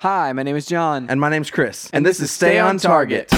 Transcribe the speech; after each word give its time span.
Hi, 0.00 0.30
my 0.34 0.42
name 0.42 0.56
is 0.56 0.66
John. 0.66 1.06
And 1.08 1.18
my 1.18 1.30
name's 1.30 1.50
Chris. 1.50 1.88
And 1.90 2.04
this 2.04 2.20
is 2.20 2.30
Stay 2.30 2.58
on 2.58 2.76
Target. 2.76 3.30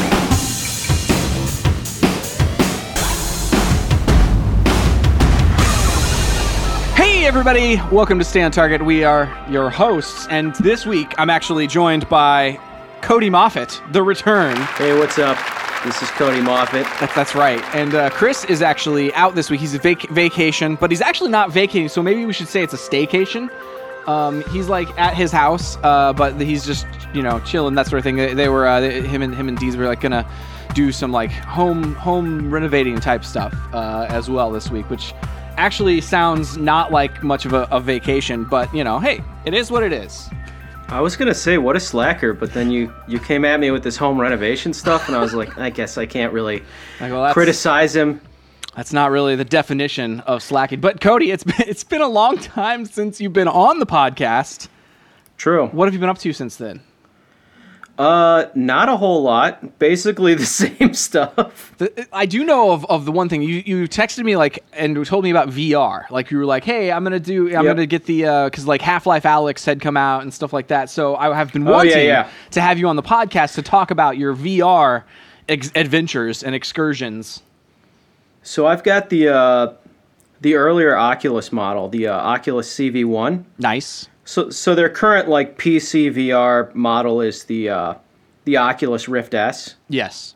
Hey, 6.96 7.24
everybody. 7.26 7.76
Welcome 7.92 8.18
to 8.18 8.24
Stay 8.24 8.42
on 8.42 8.50
Target. 8.50 8.84
We 8.84 9.04
are 9.04 9.32
your 9.48 9.70
hosts. 9.70 10.26
And 10.30 10.52
this 10.56 10.84
week, 10.84 11.14
I'm 11.16 11.30
actually 11.30 11.68
joined 11.68 12.08
by 12.08 12.58
Cody 13.02 13.30
Moffat, 13.30 13.80
The 13.92 14.02
Return. 14.02 14.56
Hey, 14.56 14.98
what's 14.98 15.16
up? 15.18 15.38
This 15.84 16.02
is 16.02 16.10
Cody 16.10 16.40
Moffat. 16.40 16.84
That's, 16.98 17.14
that's 17.14 17.34
right. 17.36 17.62
And 17.72 17.94
uh, 17.94 18.10
Chris 18.10 18.44
is 18.46 18.62
actually 18.62 19.14
out 19.14 19.36
this 19.36 19.48
week. 19.48 19.60
He's 19.60 19.74
a 19.74 19.78
vac- 19.78 20.08
vacation, 20.08 20.74
but 20.74 20.90
he's 20.90 21.00
actually 21.00 21.30
not 21.30 21.52
vacating, 21.52 21.88
so 21.88 22.02
maybe 22.02 22.26
we 22.26 22.32
should 22.32 22.48
say 22.48 22.64
it's 22.64 22.74
a 22.74 22.76
staycation. 22.76 23.48
Um, 24.08 24.42
he's 24.50 24.68
like 24.68 24.88
at 24.98 25.14
his 25.14 25.30
house, 25.30 25.76
uh, 25.82 26.12
but 26.14 26.40
he's 26.40 26.64
just 26.66 26.86
you 27.14 27.22
know 27.22 27.38
chilling 27.40 27.74
that 27.74 27.86
sort 27.86 27.98
of 27.98 28.04
thing. 28.04 28.16
They, 28.16 28.34
they 28.34 28.48
were 28.48 28.66
uh, 28.66 28.80
they- 28.80 29.02
him 29.02 29.22
and 29.22 29.34
him 29.34 29.48
and 29.48 29.58
Deez 29.58 29.76
were 29.76 29.86
like 29.86 30.00
gonna 30.00 30.26
do 30.74 30.90
some 30.92 31.12
like 31.12 31.30
home 31.30 31.94
home 31.94 32.50
renovating 32.52 32.98
type 33.00 33.24
stuff 33.24 33.54
uh, 33.72 34.06
as 34.08 34.28
well 34.30 34.50
this 34.50 34.70
week, 34.70 34.88
which 34.90 35.12
actually 35.56 36.00
sounds 36.00 36.56
not 36.56 36.90
like 36.92 37.22
much 37.22 37.44
of 37.44 37.52
a, 37.52 37.68
a 37.70 37.80
vacation, 37.80 38.44
but 38.44 38.72
you 38.74 38.82
know, 38.84 38.98
hey, 38.98 39.20
it 39.44 39.54
is 39.54 39.70
what 39.70 39.82
it 39.82 39.92
is. 39.92 40.28
I 40.90 41.00
was 41.02 41.16
gonna 41.16 41.34
say 41.34 41.58
what 41.58 41.76
a 41.76 41.80
slacker, 41.80 42.32
but 42.32 42.54
then 42.54 42.70
you 42.70 42.90
you 43.06 43.18
came 43.18 43.44
at 43.44 43.60
me 43.60 43.70
with 43.70 43.82
this 43.82 43.96
home 43.98 44.18
renovation 44.18 44.72
stuff, 44.72 45.06
and 45.08 45.16
I 45.16 45.20
was 45.20 45.34
like, 45.34 45.58
I 45.58 45.68
guess 45.68 45.98
I 45.98 46.06
can't 46.06 46.32
really 46.32 46.62
Like, 47.00 47.12
well, 47.12 47.30
criticize 47.34 47.94
him. 47.94 48.22
That's 48.78 48.92
not 48.92 49.10
really 49.10 49.34
the 49.34 49.44
definition 49.44 50.20
of 50.20 50.40
slacking. 50.40 50.80
But 50.80 51.00
Cody, 51.00 51.32
it's 51.32 51.42
been 51.42 51.56
it's 51.66 51.82
been 51.82 52.00
a 52.00 52.06
long 52.08 52.38
time 52.38 52.86
since 52.86 53.20
you've 53.20 53.32
been 53.32 53.48
on 53.48 53.80
the 53.80 53.86
podcast. 53.86 54.68
True. 55.36 55.66
What 55.66 55.86
have 55.86 55.94
you 55.94 55.98
been 56.00 56.08
up 56.08 56.18
to 56.18 56.32
since 56.32 56.54
then? 56.54 56.80
Uh, 57.98 58.46
not 58.54 58.88
a 58.88 58.96
whole 58.96 59.22
lot. 59.24 59.80
Basically 59.80 60.34
the 60.34 60.46
same 60.62 60.94
stuff. 60.94 61.74
The, 61.78 62.06
I 62.12 62.26
do 62.26 62.44
know 62.44 62.70
of, 62.70 62.84
of 62.86 63.04
the 63.04 63.10
one 63.10 63.28
thing 63.28 63.42
you, 63.42 63.62
you 63.66 63.88
texted 63.88 64.22
me 64.24 64.36
like 64.36 64.64
and 64.72 65.04
told 65.04 65.24
me 65.24 65.30
about 65.30 65.48
VR. 65.48 66.08
Like 66.08 66.30
you 66.30 66.38
were 66.38 66.44
like, 66.46 66.62
"Hey, 66.62 66.92
I'm 66.92 67.02
gonna 67.02 67.18
do. 67.18 67.46
I'm 67.48 67.64
Yep. 67.64 67.74
gonna 67.76 67.86
get 67.86 68.04
the 68.04 68.44
because 68.48 68.64
like 68.68 68.80
Half 68.80 69.06
Life 69.06 69.24
Alyx 69.24 69.64
had 69.66 69.80
come 69.80 69.96
out 69.96 70.22
and 70.22 70.32
stuff 70.32 70.52
like 70.52 70.68
that. 70.68 70.88
So 70.88 71.16
I 71.16 71.34
have 71.34 71.52
been 71.52 71.66
Oh, 71.66 71.70
yeah, 71.72 71.76
wanting 71.76 72.06
yeah. 72.06 72.30
to 72.52 72.60
have 72.60 72.78
you 72.78 72.86
on 72.86 72.94
the 72.94 73.02
podcast 73.02 73.56
to 73.56 73.62
talk 73.62 73.90
about 73.90 74.16
your 74.16 74.36
VR 74.36 75.02
ex- 75.48 75.72
adventures 75.74 76.44
and 76.44 76.54
excursions. 76.54 77.42
So 78.48 78.66
I've 78.66 78.82
got 78.82 79.10
the 79.10 79.28
uh, 79.28 79.74
the 80.40 80.54
earlier 80.54 80.96
Oculus 80.96 81.52
model, 81.52 81.90
the 81.90 82.06
uh, 82.08 82.16
Oculus 82.16 82.74
CV1. 82.74 83.44
Nice. 83.58 84.08
So 84.24 84.48
so 84.48 84.74
their 84.74 84.88
current 84.88 85.28
like 85.28 85.58
PC 85.58 86.10
VR 86.10 86.74
model 86.74 87.20
is 87.20 87.44
the 87.44 87.68
uh, 87.68 87.94
the 88.46 88.56
Oculus 88.56 89.06
Rift 89.06 89.34
S. 89.34 89.74
Yes. 89.90 90.34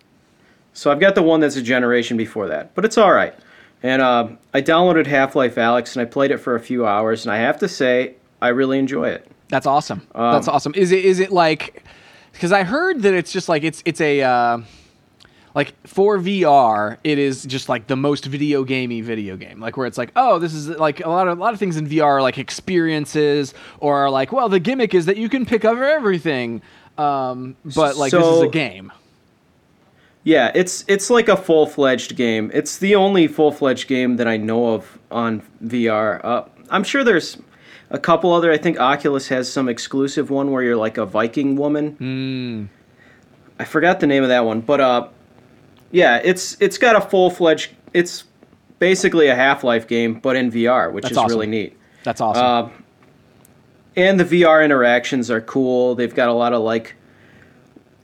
So 0.74 0.92
I've 0.92 1.00
got 1.00 1.14
the 1.14 1.22
one 1.22 1.40
that's 1.40 1.56
a 1.56 1.62
generation 1.62 2.18
before 2.18 2.48
that, 2.48 2.74
but 2.74 2.84
it's 2.84 2.98
all 2.98 3.14
right. 3.14 3.34
And 3.82 4.02
uh, 4.02 4.28
I 4.52 4.60
downloaded 4.60 5.06
Half 5.06 5.34
Life 5.34 5.54
Alyx 5.54 5.96
and 5.96 6.02
I 6.02 6.04
played 6.04 6.32
it 6.32 6.36
for 6.36 6.54
a 6.54 6.60
few 6.60 6.86
hours, 6.86 7.24
and 7.24 7.32
I 7.32 7.38
have 7.38 7.58
to 7.60 7.68
say 7.68 8.16
I 8.42 8.48
really 8.48 8.78
enjoy 8.78 9.08
it. 9.08 9.26
That's 9.48 9.66
awesome. 9.66 10.06
Um, 10.14 10.32
That's 10.32 10.48
awesome. 10.48 10.74
Is 10.74 10.92
it 10.92 11.02
is 11.02 11.18
it 11.18 11.32
like 11.32 11.82
because 12.32 12.52
I 12.52 12.62
heard 12.64 13.00
that 13.02 13.14
it's 13.14 13.32
just 13.32 13.48
like 13.48 13.64
it's 13.64 13.82
it's 13.86 14.02
a 14.02 14.20
uh, 14.20 14.58
like 15.54 15.74
for 15.86 16.18
VR 16.18 16.98
it 17.04 17.18
is 17.18 17.44
just 17.44 17.68
like 17.68 17.86
the 17.86 17.96
most 17.96 18.24
video 18.24 18.64
gamey 18.64 19.00
video 19.00 19.36
game 19.36 19.60
like 19.60 19.76
where 19.76 19.86
it's 19.86 19.98
like 19.98 20.12
oh 20.16 20.38
this 20.38 20.54
is 20.54 20.68
like 20.68 21.04
a 21.04 21.08
lot 21.08 21.28
of 21.28 21.38
a 21.38 21.40
lot 21.40 21.52
of 21.52 21.58
things 21.58 21.76
in 21.76 21.86
VR 21.86 22.04
are 22.04 22.22
like 22.22 22.38
experiences 22.38 23.54
or 23.80 24.10
like 24.10 24.32
well 24.32 24.48
the 24.48 24.60
gimmick 24.60 24.94
is 24.94 25.06
that 25.06 25.16
you 25.16 25.28
can 25.28 25.44
pick 25.46 25.64
up 25.64 25.78
everything 25.78 26.62
um, 26.98 27.56
but 27.64 27.96
like 27.96 28.12
this 28.12 28.24
is 28.24 28.42
a 28.42 28.48
game. 28.48 28.92
Yeah, 30.24 30.52
it's 30.54 30.84
it's 30.88 31.10
like 31.10 31.28
a 31.28 31.36
full 31.36 31.66
fledged 31.66 32.16
game. 32.16 32.50
It's 32.54 32.78
the 32.78 32.94
only 32.94 33.26
full 33.26 33.50
fledged 33.50 33.88
game 33.88 34.16
that 34.16 34.28
I 34.28 34.36
know 34.36 34.74
of 34.74 34.98
on 35.10 35.42
VR. 35.64 36.20
Uh, 36.24 36.44
I'm 36.70 36.84
sure 36.84 37.02
there's 37.02 37.38
a 37.90 37.98
couple 37.98 38.32
other. 38.32 38.52
I 38.52 38.58
think 38.58 38.78
Oculus 38.78 39.28
has 39.28 39.52
some 39.52 39.68
exclusive 39.68 40.30
one 40.30 40.50
where 40.52 40.62
you're 40.62 40.76
like 40.76 40.98
a 40.98 41.06
Viking 41.06 41.56
woman. 41.56 41.96
I 43.58 43.64
forgot 43.64 44.00
the 44.00 44.06
name 44.06 44.22
of 44.22 44.28
that 44.28 44.44
one, 44.44 44.60
but 44.60 44.80
uh, 44.80 45.08
yeah, 45.92 46.20
it's 46.24 46.56
it's 46.60 46.76
got 46.78 46.96
a 46.96 47.00
full 47.00 47.30
fledged. 47.30 47.70
It's 47.94 48.24
basically 48.80 49.28
a 49.28 49.34
Half 49.36 49.62
Life 49.62 49.86
game, 49.86 50.14
but 50.20 50.34
in 50.34 50.50
VR, 50.50 50.92
which 50.92 51.02
That's 51.02 51.12
is 51.12 51.18
awesome. 51.18 51.30
really 51.30 51.46
neat. 51.46 51.78
That's 52.02 52.20
awesome. 52.20 52.44
Uh, 52.44 52.68
and 53.94 54.18
the 54.18 54.24
VR 54.24 54.64
interactions 54.64 55.30
are 55.30 55.40
cool. 55.40 55.94
They've 55.94 56.14
got 56.14 56.28
a 56.28 56.32
lot 56.32 56.52
of 56.52 56.62
like 56.62 56.96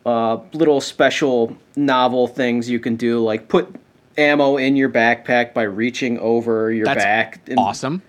uh, 0.07 0.39
little 0.53 0.81
special 0.81 1.57
novel 1.77 2.29
things 2.29 2.69
you 2.71 2.79
can 2.79 2.95
do, 2.97 3.19
like 3.25 3.49
put 3.49 3.75
ammo 4.17 4.57
in 4.57 4.77
your 4.77 4.89
backpack 4.89 5.55
by 5.55 5.63
reaching 5.63 6.19
over 6.19 6.71
your 6.73 6.85
That's 6.85 7.03
back. 7.05 7.41
and- 7.49 7.59
awesome. 7.59 8.03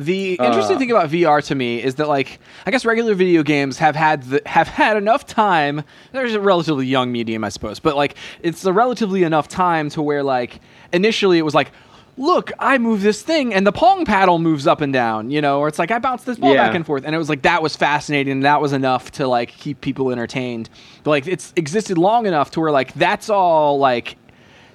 The 0.00 0.34
interesting 0.36 0.76
Uh, 0.76 0.78
thing 0.78 0.90
about 0.90 1.10
VR 1.10 1.44
to 1.46 1.54
me 1.54 1.82
is 1.82 1.96
that 1.96 2.08
like 2.08 2.40
I 2.66 2.70
guess 2.70 2.84
regular 2.86 3.14
video 3.14 3.42
games 3.42 3.76
have 3.78 3.94
had 3.94 4.22
the, 4.24 4.40
have 4.46 4.66
had 4.68 4.96
enough 4.96 5.26
time. 5.26 5.82
There's 6.12 6.34
a 6.34 6.40
relatively 6.40 6.86
young 6.86 7.12
medium, 7.12 7.44
I 7.44 7.50
suppose, 7.50 7.80
but 7.80 7.96
like 7.96 8.14
it's 8.42 8.64
a 8.64 8.72
relatively 8.72 9.22
enough 9.24 9.46
time 9.48 9.90
to 9.90 10.00
where 10.02 10.22
like 10.22 10.60
initially 10.92 11.36
it 11.38 11.42
was 11.42 11.54
like, 11.54 11.70
look, 12.16 12.50
I 12.58 12.78
move 12.78 13.02
this 13.02 13.20
thing 13.22 13.52
and 13.52 13.66
the 13.66 13.72
pong 13.72 14.04
paddle 14.06 14.38
moves 14.38 14.66
up 14.66 14.80
and 14.80 14.90
down, 14.92 15.30
you 15.30 15.42
know, 15.42 15.60
or 15.60 15.68
it's 15.68 15.78
like 15.78 15.90
I 15.90 15.98
bounce 15.98 16.24
this 16.24 16.38
ball 16.38 16.54
Yeah. 16.54 16.66
back 16.66 16.74
and 16.74 16.86
forth, 16.86 17.04
and 17.04 17.14
it 17.14 17.18
was 17.18 17.28
like 17.28 17.42
that 17.42 17.62
was 17.62 17.76
fascinating. 17.76 18.32
and 18.32 18.42
That 18.44 18.62
was 18.62 18.72
enough 18.72 19.10
to 19.12 19.28
like 19.28 19.50
keep 19.50 19.82
people 19.82 20.10
entertained. 20.10 20.70
But 21.04 21.10
like 21.10 21.26
it's 21.26 21.52
existed 21.56 21.98
long 21.98 22.24
enough 22.26 22.50
to 22.52 22.60
where 22.60 22.72
like 22.72 22.94
that's 22.94 23.28
all 23.28 23.78
like 23.78 24.16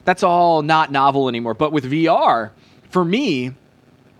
that's 0.04 0.22
all 0.22 0.62
not 0.62 0.92
novel 0.92 1.30
anymore. 1.30 1.56
But 1.56 1.72
with 1.72 1.92
VR, 1.92 2.52
for 2.92 3.04
me, 3.04 3.54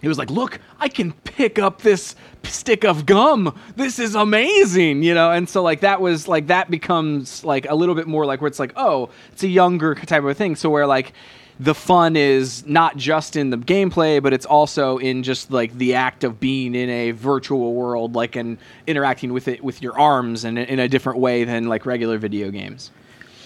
it 0.06 0.08
was 0.08 0.20
like, 0.20 0.30
look, 0.30 0.60
I 0.80 0.88
can 0.88 1.12
pick 1.12 1.58
up 1.58 1.82
this 1.82 2.16
stick 2.44 2.86
of 2.86 3.08
gum. 3.08 3.58
This 3.76 3.98
is 3.98 4.14
amazing, 4.14 5.02
you 5.02 5.16
know. 5.16 5.32
And 5.32 5.50
so 5.50 5.64
like 5.64 5.80
that 5.80 6.00
was 6.00 6.28
like 6.28 6.48
that 6.48 6.70
becomes 6.70 7.44
like 7.44 7.66
a 7.68 7.74
little 7.74 7.96
bit 7.96 8.08
more 8.08 8.26
like 8.26 8.40
where 8.40 8.48
it's 8.48 8.60
like, 8.60 8.74
oh, 8.76 9.10
it's 9.32 9.42
a 9.42 9.48
younger 9.48 9.96
type 9.96 10.24
of 10.24 10.38
thing. 10.38 10.56
So 10.56 10.70
where 10.70 10.86
like 10.86 11.14
the 11.60 11.74
fun 11.74 12.16
is 12.16 12.66
not 12.68 12.98
just 12.98 13.36
in 13.36 13.50
the 13.50 13.58
gameplay, 13.58 14.22
but 14.22 14.32
it's 14.32 14.46
also 14.46 14.98
in 15.00 15.24
just 15.24 15.50
like 15.50 15.76
the 15.78 15.96
act 15.96 16.24
of 16.24 16.40
being 16.40 16.76
in 16.76 16.90
a 16.90 17.12
virtual 17.12 17.74
world, 17.74 18.14
like 18.14 18.36
and 18.36 18.60
interacting 18.86 19.34
with 19.34 19.48
it 19.48 19.64
with 19.64 19.82
your 19.82 19.98
arms 20.00 20.44
and 20.44 20.60
in 20.60 20.80
a 20.80 20.88
different 20.88 21.18
way 21.18 21.46
than 21.46 21.68
like 21.68 21.86
regular 21.86 22.20
video 22.20 22.52
games. 22.52 22.92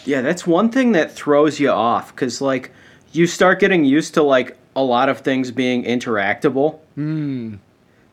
Yeah, 0.05 0.21
that's 0.21 0.45
one 0.45 0.71
thing 0.71 0.91
that 0.93 1.11
throws 1.11 1.59
you 1.59 1.69
off 1.69 2.13
because 2.13 2.41
like 2.41 2.71
you 3.11 3.27
start 3.27 3.59
getting 3.59 3.85
used 3.85 4.13
to 4.15 4.23
like 4.23 4.57
a 4.79 4.83
lot 4.83 5.09
of 5.09 5.19
things 5.19 5.51
being 5.51 5.83
interactable. 5.83 6.79
Hmm. 6.95 7.55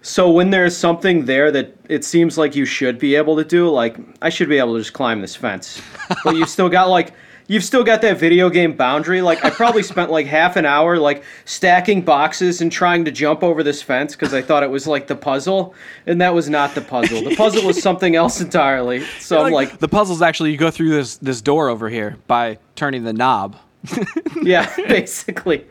So 0.02 0.30
when 0.30 0.50
there's 0.50 0.76
something 0.76 1.24
there 1.24 1.50
that 1.50 1.76
it 1.88 2.04
seems 2.04 2.38
like 2.38 2.54
you 2.54 2.64
should 2.64 2.98
be 2.98 3.16
able 3.16 3.36
to 3.36 3.44
do, 3.44 3.68
like 3.68 3.96
I 4.22 4.28
should 4.28 4.48
be 4.48 4.58
able 4.58 4.74
to 4.74 4.80
just 4.80 4.92
climb 4.92 5.20
this 5.20 5.34
fence, 5.34 5.80
but 6.24 6.36
you've 6.36 6.48
still 6.48 6.68
got 6.68 6.88
like 6.88 7.12
you've 7.48 7.64
still 7.64 7.82
got 7.82 8.02
that 8.02 8.18
video 8.18 8.48
game 8.48 8.76
boundary. 8.76 9.20
Like 9.20 9.44
I 9.44 9.50
probably 9.50 9.82
spent 9.82 10.10
like 10.10 10.26
half 10.26 10.56
an 10.56 10.64
hour 10.64 10.98
like 10.98 11.24
stacking 11.44 12.02
boxes 12.02 12.60
and 12.60 12.70
trying 12.70 13.04
to 13.04 13.10
jump 13.10 13.42
over 13.42 13.62
this 13.62 13.82
fence 13.82 14.14
because 14.14 14.34
I 14.34 14.42
thought 14.42 14.62
it 14.62 14.70
was 14.70 14.86
like 14.86 15.06
the 15.08 15.16
puzzle, 15.16 15.74
and 16.06 16.20
that 16.20 16.34
was 16.34 16.48
not 16.48 16.74
the 16.74 16.82
puzzle. 16.82 17.22
The 17.22 17.34
puzzle 17.34 17.66
was 17.66 17.82
something 17.82 18.14
else 18.14 18.40
entirely. 18.40 19.00
So 19.18 19.42
I'm 19.42 19.52
like, 19.52 19.78
the 19.78 19.88
puzzle's 19.88 20.22
actually 20.22 20.52
you 20.52 20.56
go 20.56 20.70
through 20.70 20.90
this 20.90 21.16
this 21.16 21.40
door 21.40 21.68
over 21.68 21.88
here 21.88 22.16
by 22.26 22.58
turning 22.76 23.04
the 23.04 23.12
knob. 23.12 23.56
yeah, 24.42 24.74
basically. 24.88 25.64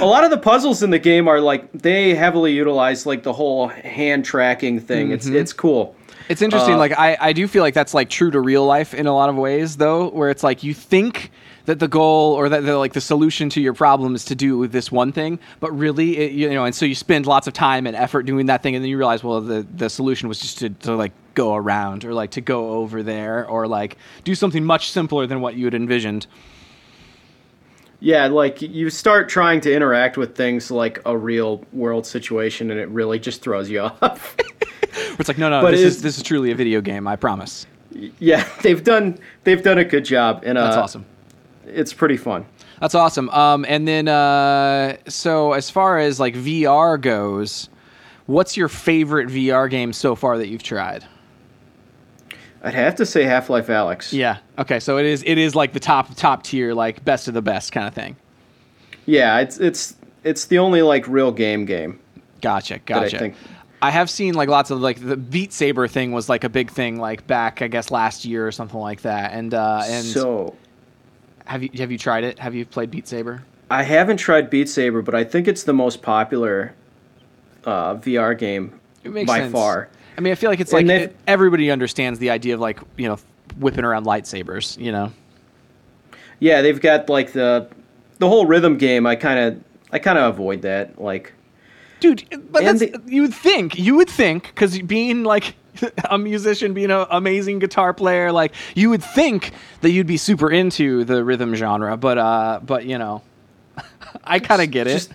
A 0.00 0.06
lot 0.06 0.24
of 0.24 0.30
the 0.30 0.38
puzzles 0.38 0.82
in 0.82 0.90
the 0.90 0.98
game 0.98 1.28
are 1.28 1.40
like 1.40 1.70
they 1.72 2.14
heavily 2.14 2.52
utilize 2.52 3.06
like 3.06 3.22
the 3.22 3.32
whole 3.32 3.68
hand 3.68 4.24
tracking 4.24 4.80
thing. 4.80 5.10
It's 5.10 5.26
it's 5.26 5.52
cool. 5.52 5.94
It's 6.28 6.42
interesting. 6.42 6.74
Uh, 6.74 6.78
like 6.78 6.92
I, 6.96 7.16
I 7.20 7.32
do 7.32 7.48
feel 7.48 7.62
like 7.62 7.74
that's 7.74 7.92
like 7.92 8.08
true 8.08 8.30
to 8.30 8.40
real 8.40 8.64
life 8.64 8.94
in 8.94 9.06
a 9.08 9.14
lot 9.14 9.28
of 9.28 9.36
ways, 9.36 9.78
though, 9.78 10.10
where 10.10 10.30
it's 10.30 10.44
like 10.44 10.62
you 10.62 10.72
think 10.72 11.32
that 11.64 11.80
the 11.80 11.88
goal 11.88 12.34
or 12.34 12.48
that 12.48 12.64
the, 12.64 12.76
like 12.78 12.92
the 12.92 13.00
solution 13.00 13.48
to 13.50 13.60
your 13.60 13.74
problem 13.74 14.14
is 14.14 14.24
to 14.26 14.34
do 14.36 14.56
with 14.56 14.70
this 14.70 14.92
one 14.92 15.10
thing, 15.10 15.40
but 15.58 15.76
really, 15.76 16.16
it, 16.18 16.32
you 16.32 16.48
know, 16.50 16.64
and 16.64 16.74
so 16.74 16.86
you 16.86 16.94
spend 16.94 17.26
lots 17.26 17.48
of 17.48 17.52
time 17.52 17.86
and 17.86 17.96
effort 17.96 18.22
doing 18.22 18.46
that 18.46 18.62
thing, 18.62 18.76
and 18.76 18.84
then 18.84 18.88
you 18.88 18.96
realize, 18.96 19.24
well, 19.24 19.40
the 19.40 19.66
the 19.74 19.90
solution 19.90 20.28
was 20.28 20.38
just 20.38 20.58
to, 20.58 20.70
to 20.70 20.94
like 20.94 21.12
go 21.34 21.54
around 21.54 22.04
or 22.04 22.14
like 22.14 22.30
to 22.30 22.40
go 22.40 22.74
over 22.74 23.02
there 23.02 23.46
or 23.48 23.66
like 23.66 23.96
do 24.22 24.34
something 24.36 24.64
much 24.64 24.90
simpler 24.90 25.26
than 25.26 25.40
what 25.40 25.56
you 25.56 25.64
had 25.64 25.74
envisioned. 25.74 26.28
Yeah, 28.00 28.26
like 28.28 28.62
you 28.62 28.88
start 28.90 29.28
trying 29.28 29.60
to 29.62 29.74
interact 29.74 30.16
with 30.16 30.34
things 30.34 30.70
like 30.70 30.98
a 31.04 31.16
real 31.16 31.64
world 31.72 32.06
situation, 32.06 32.70
and 32.70 32.80
it 32.80 32.88
really 32.88 33.18
just 33.18 33.42
throws 33.42 33.68
you 33.68 33.80
off. 34.02 34.34
It's 35.18 35.28
like, 35.28 35.38
no, 35.38 35.50
no, 35.50 35.60
But 35.62 35.72
this 35.72 35.80
is 35.80 35.96
is- 35.96 36.02
this 36.02 36.16
is 36.16 36.22
truly 36.22 36.50
a 36.50 36.54
video 36.54 36.80
game. 36.80 37.06
I 37.06 37.16
promise. 37.16 37.66
yeah, 38.18 38.48
they've 38.62 38.82
done 38.82 39.18
they've 39.44 39.62
done 39.62 39.78
a 39.78 39.84
good 39.84 40.04
job, 40.04 40.42
and 40.46 40.56
uh, 40.56 40.64
That's 40.64 40.76
awesome. 40.76 41.04
It's 41.66 41.92
pretty 41.92 42.16
fun. 42.16 42.46
That's 42.80 42.94
awesome. 42.94 43.28
Um, 43.30 43.66
and 43.68 43.86
then, 43.86 44.08
uh, 44.08 44.96
so 45.06 45.52
as 45.52 45.68
far 45.68 45.98
as 45.98 46.18
like 46.18 46.34
VR 46.34 46.98
goes, 46.98 47.68
what's 48.26 48.56
your 48.56 48.68
favorite 48.68 49.28
VR 49.28 49.68
game 49.68 49.92
so 49.92 50.14
far 50.14 50.38
that 50.38 50.48
you've 50.48 50.62
tried? 50.62 51.04
I'd 52.62 52.74
have 52.74 52.94
to 52.96 53.06
say 53.06 53.24
Half 53.24 53.48
Life 53.50 53.68
Alyx. 53.68 54.12
Yeah. 54.12 54.38
Okay. 54.58 54.80
So 54.80 54.98
it 54.98 55.06
is 55.06 55.22
it 55.26 55.38
is 55.38 55.54
like 55.54 55.72
the 55.72 55.80
top 55.80 56.14
top 56.16 56.42
tier, 56.42 56.74
like 56.74 57.04
best 57.04 57.28
of 57.28 57.34
the 57.34 57.42
best 57.42 57.72
kind 57.72 57.86
of 57.88 57.94
thing. 57.94 58.16
Yeah, 59.06 59.38
it's 59.40 59.58
it's 59.58 59.96
it's 60.24 60.46
the 60.46 60.58
only 60.58 60.82
like 60.82 61.08
real 61.08 61.32
game 61.32 61.64
game. 61.64 61.98
Gotcha. 62.42 62.74
I 62.74 62.78
Gotcha. 62.78 63.18
think- 63.18 63.34
I 63.82 63.90
have 63.90 64.10
seen 64.10 64.34
like 64.34 64.50
lots 64.50 64.70
of 64.70 64.80
like 64.80 65.00
the 65.00 65.16
Beat 65.16 65.54
Saber 65.54 65.88
thing 65.88 66.12
was 66.12 66.28
like 66.28 66.44
a 66.44 66.50
big 66.50 66.70
thing 66.70 66.98
like 67.00 67.26
back 67.26 67.62
I 67.62 67.68
guess 67.68 67.90
last 67.90 68.26
year 68.26 68.46
or 68.46 68.52
something 68.52 68.78
like 68.78 69.00
that. 69.02 69.32
And 69.32 69.54
uh 69.54 69.82
and 69.86 70.04
so 70.04 70.54
have 71.46 71.62
you 71.62 71.70
have 71.78 71.90
you 71.90 71.96
tried 71.96 72.24
it? 72.24 72.38
Have 72.38 72.54
you 72.54 72.66
played 72.66 72.90
Beat 72.90 73.08
Saber? 73.08 73.42
I 73.70 73.84
haven't 73.84 74.18
tried 74.18 74.50
Beat 74.50 74.68
Saber, 74.68 75.00
but 75.00 75.14
I 75.14 75.24
think 75.24 75.48
it's 75.48 75.62
the 75.62 75.72
most 75.72 76.02
popular 76.02 76.74
uh, 77.64 77.94
VR 77.96 78.36
game 78.38 78.78
by 79.04 79.38
sense. 79.38 79.52
far. 79.52 79.88
I 80.16 80.20
mean, 80.20 80.32
I 80.32 80.36
feel 80.36 80.50
like 80.50 80.60
it's 80.60 80.72
like 80.72 81.14
everybody 81.26 81.70
understands 81.70 82.18
the 82.18 82.30
idea 82.30 82.54
of 82.54 82.60
like, 82.60 82.80
you 82.96 83.08
know, 83.08 83.18
whipping 83.58 83.84
around 83.84 84.04
lightsabers, 84.04 84.78
you 84.78 84.92
know. 84.92 85.12
Yeah, 86.38 86.62
they've 86.62 86.80
got 86.80 87.08
like 87.08 87.32
the 87.32 87.68
the 88.18 88.28
whole 88.28 88.46
rhythm 88.46 88.78
game. 88.78 89.06
I 89.06 89.16
kind 89.16 89.38
of 89.38 89.64
I 89.92 89.98
kind 89.98 90.18
of 90.18 90.34
avoid 90.34 90.62
that. 90.62 91.00
Like 91.00 91.32
Dude, 92.00 92.24
but 92.50 92.64
that's, 92.64 92.82
you 93.06 93.22
would 93.22 93.34
think, 93.34 93.78
you 93.78 93.94
would 93.96 94.08
think, 94.08 94.46
because 94.46 94.80
being 94.80 95.22
like 95.22 95.54
a 96.10 96.16
musician, 96.16 96.72
being 96.72 96.90
an 96.90 97.06
amazing 97.10 97.58
guitar 97.58 97.92
player, 97.92 98.32
like 98.32 98.54
you 98.74 98.88
would 98.88 99.04
think 99.04 99.52
that 99.82 99.90
you'd 99.90 100.06
be 100.06 100.16
super 100.16 100.50
into 100.50 101.04
the 101.04 101.22
rhythm 101.22 101.54
genre, 101.54 101.96
but 101.98 102.16
uh, 102.16 102.60
but 102.62 102.86
you 102.86 102.96
know, 102.96 103.22
I 104.24 104.38
kind 104.38 104.62
of 104.62 104.70
get 104.70 104.86
it. 104.86 104.92
just 104.92 105.12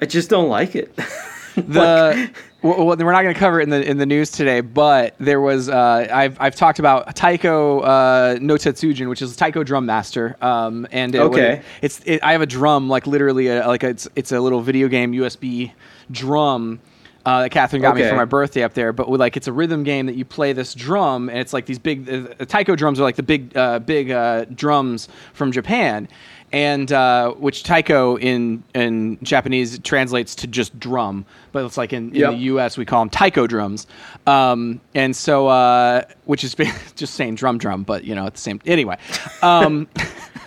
I 0.00 0.06
just 0.06 0.28
don't 0.28 0.50
like 0.50 0.76
it. 0.76 0.94
the 1.56 2.30
well, 2.64 2.96
we're 2.96 3.12
not 3.12 3.22
going 3.22 3.34
to 3.34 3.38
cover 3.38 3.60
it 3.60 3.64
in 3.64 3.70
the 3.70 3.88
in 3.88 3.98
the 3.98 4.06
news 4.06 4.30
today, 4.30 4.60
but 4.62 5.14
there 5.18 5.40
was 5.40 5.68
uh, 5.68 6.08
I've 6.10 6.40
I've 6.40 6.56
talked 6.56 6.78
about 6.78 7.14
Taiko 7.14 7.80
uh, 7.80 8.38
no 8.40 8.54
Tatsujin, 8.54 9.08
which 9.08 9.22
is 9.22 9.36
Taiko 9.36 9.62
Drum 9.62 9.86
Master, 9.86 10.36
um, 10.40 10.86
and 10.90 11.14
it, 11.14 11.18
Okay. 11.20 11.52
it- 11.52 11.62
it's 11.82 12.00
it, 12.06 12.24
I 12.24 12.32
have 12.32 12.40
a 12.40 12.46
drum 12.46 12.88
like 12.88 13.06
literally 13.06 13.48
a, 13.48 13.66
like 13.68 13.84
it's 13.84 14.08
it's 14.16 14.32
a 14.32 14.40
little 14.40 14.60
video 14.62 14.88
game 14.88 15.12
USB 15.12 15.72
drum. 16.10 16.80
Uh, 17.26 17.40
that 17.44 17.50
Catherine 17.50 17.80
got 17.80 17.96
me 17.96 18.02
for 18.06 18.16
my 18.16 18.26
birthday 18.26 18.62
up 18.64 18.74
there, 18.74 18.92
but 18.92 19.08
like 19.08 19.34
it's 19.38 19.46
a 19.48 19.52
rhythm 19.52 19.82
game 19.82 20.04
that 20.06 20.14
you 20.14 20.26
play 20.26 20.52
this 20.52 20.74
drum, 20.74 21.30
and 21.30 21.38
it's 21.38 21.54
like 21.54 21.64
these 21.64 21.78
big 21.78 22.06
uh, 22.10 22.44
taiko 22.44 22.76
drums 22.76 23.00
are 23.00 23.02
like 23.02 23.16
the 23.16 23.22
big 23.22 23.56
uh, 23.56 23.78
big 23.78 24.10
uh, 24.10 24.44
drums 24.54 25.08
from 25.32 25.50
Japan, 25.50 26.06
and 26.54 26.92
uh, 26.92 27.32
which 27.32 27.64
taiko 27.64 28.16
in 28.16 28.62
in 28.74 29.18
Japanese 29.22 29.76
translates 29.80 30.36
to 30.36 30.46
just 30.46 30.78
drum, 30.78 31.26
but 31.50 31.64
it's 31.66 31.76
like 31.76 31.92
in, 31.92 32.10
in 32.10 32.14
Yep. 32.20 32.30
the 32.30 32.36
U.S. 32.54 32.78
we 32.78 32.84
call 32.84 33.00
them 33.00 33.10
taiko 33.10 33.46
drums, 33.48 33.88
um, 34.28 34.80
and 34.94 35.14
so 35.16 35.48
uh, 35.48 36.02
which 36.26 36.44
is 36.44 36.54
just 36.96 37.14
saying 37.14 37.34
drum 37.34 37.58
drum, 37.58 37.82
but 37.82 38.04
you 38.04 38.14
know 38.14 38.26
it's 38.26 38.40
the 38.40 38.44
same 38.50 38.60
anyway. 38.66 38.96
Um, 39.42 39.88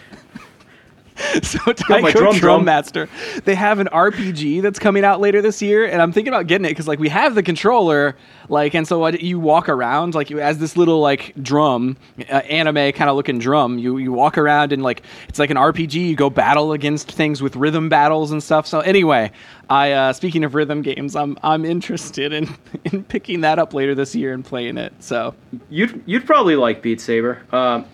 so 1.46 1.60
my 1.66 1.74
Taiko 1.74 2.12
drum 2.12 2.12
Drum, 2.12 2.40
drum. 2.40 2.66
Master, 2.66 3.10
they 3.46 3.56
have 3.56 3.80
an 3.80 3.88
RPG 3.88 4.62
that's 4.62 4.80
coming 4.80 5.04
out 5.04 5.20
later 5.20 5.42
this 5.42 5.62
year, 5.62 5.86
and 5.86 6.02
I'm 6.02 6.12
thinking 6.12 6.34
about 6.34 6.48
getting 6.48 6.66
it 6.66 6.70
because 6.70 6.88
like 6.88 7.00
we 7.00 7.10
have 7.10 7.36
the 7.36 7.44
controller, 7.44 8.16
like, 8.50 8.74
and 8.74 8.88
so 8.88 9.00
what, 9.00 9.22
you 9.22 9.40
walk 9.40 9.70
around 9.70 10.16
like 10.16 10.30
you 10.30 10.40
as 10.40 10.58
this 10.58 10.78
little 10.78 11.00
like 11.00 11.34
drum, 11.42 11.98
uh, 12.30 12.38
anime 12.38 12.92
kind 12.94 13.10
of 13.10 13.16
looking 13.16 13.40
drum. 13.40 13.78
You 13.80 13.98
you 13.98 14.12
walk 14.12 14.38
around 14.38 14.72
and 14.72 14.84
like 14.84 15.04
it's 15.28 15.40
like 15.40 15.50
an 15.50 15.58
RPG. 15.58 15.94
You 15.94 16.16
go 16.16 16.30
battle 16.30 16.74
against 16.74 17.12
things 17.12 17.42
with 17.42 17.56
rhythm 17.56 17.90
battles 17.90 18.32
and 18.32 18.42
stuff. 18.42 18.68
So 18.68 18.80
anyway, 18.82 19.32
I 19.70 19.92
uh, 19.92 20.14
speaking 20.14 20.44
of 20.44 20.56
rhythm 20.56 20.82
games, 20.82 21.16
I'm 21.16 21.38
I'm 21.44 21.66
interested 21.66 22.34
in 22.34 22.50
in 22.86 23.04
picking 23.04 23.42
that 23.42 23.60
up 23.60 23.74
later 23.74 23.96
this 23.96 24.16
year 24.16 24.34
and 24.34 24.44
playing 24.44 24.78
it. 24.78 24.94
So 25.00 25.36
you'd 25.70 26.02
you'd 26.06 26.26
probably 26.26 26.56
like 26.56 26.82
Beat 26.82 27.02
Saber. 27.02 27.42
Um, 27.52 27.86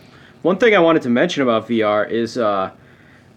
one 0.44 0.58
thing 0.58 0.76
I 0.76 0.80
wanted 0.80 1.02
to 1.04 1.10
mention 1.10 1.42
about 1.42 1.68
VR 1.68 2.10
is 2.10 2.38
uh, 2.38 2.72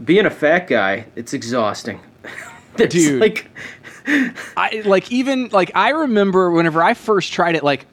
being 0.05 0.27
a 0.27 0.31
fat 0.31 0.67
guy. 0.67 1.07
It's 1.17 1.33
exhausting. 1.33 2.01
There's, 2.77 2.93
Dude. 2.93 3.21
like 3.21 3.49
I 4.57 4.83
like 4.85 5.11
even 5.11 5.49
like 5.49 5.73
I 5.75 5.91
remember 5.91 6.51
whenever 6.51 6.83
I 6.83 6.95
first 6.95 7.33
tried 7.33 7.55
it, 7.57 7.65
like 7.65 7.87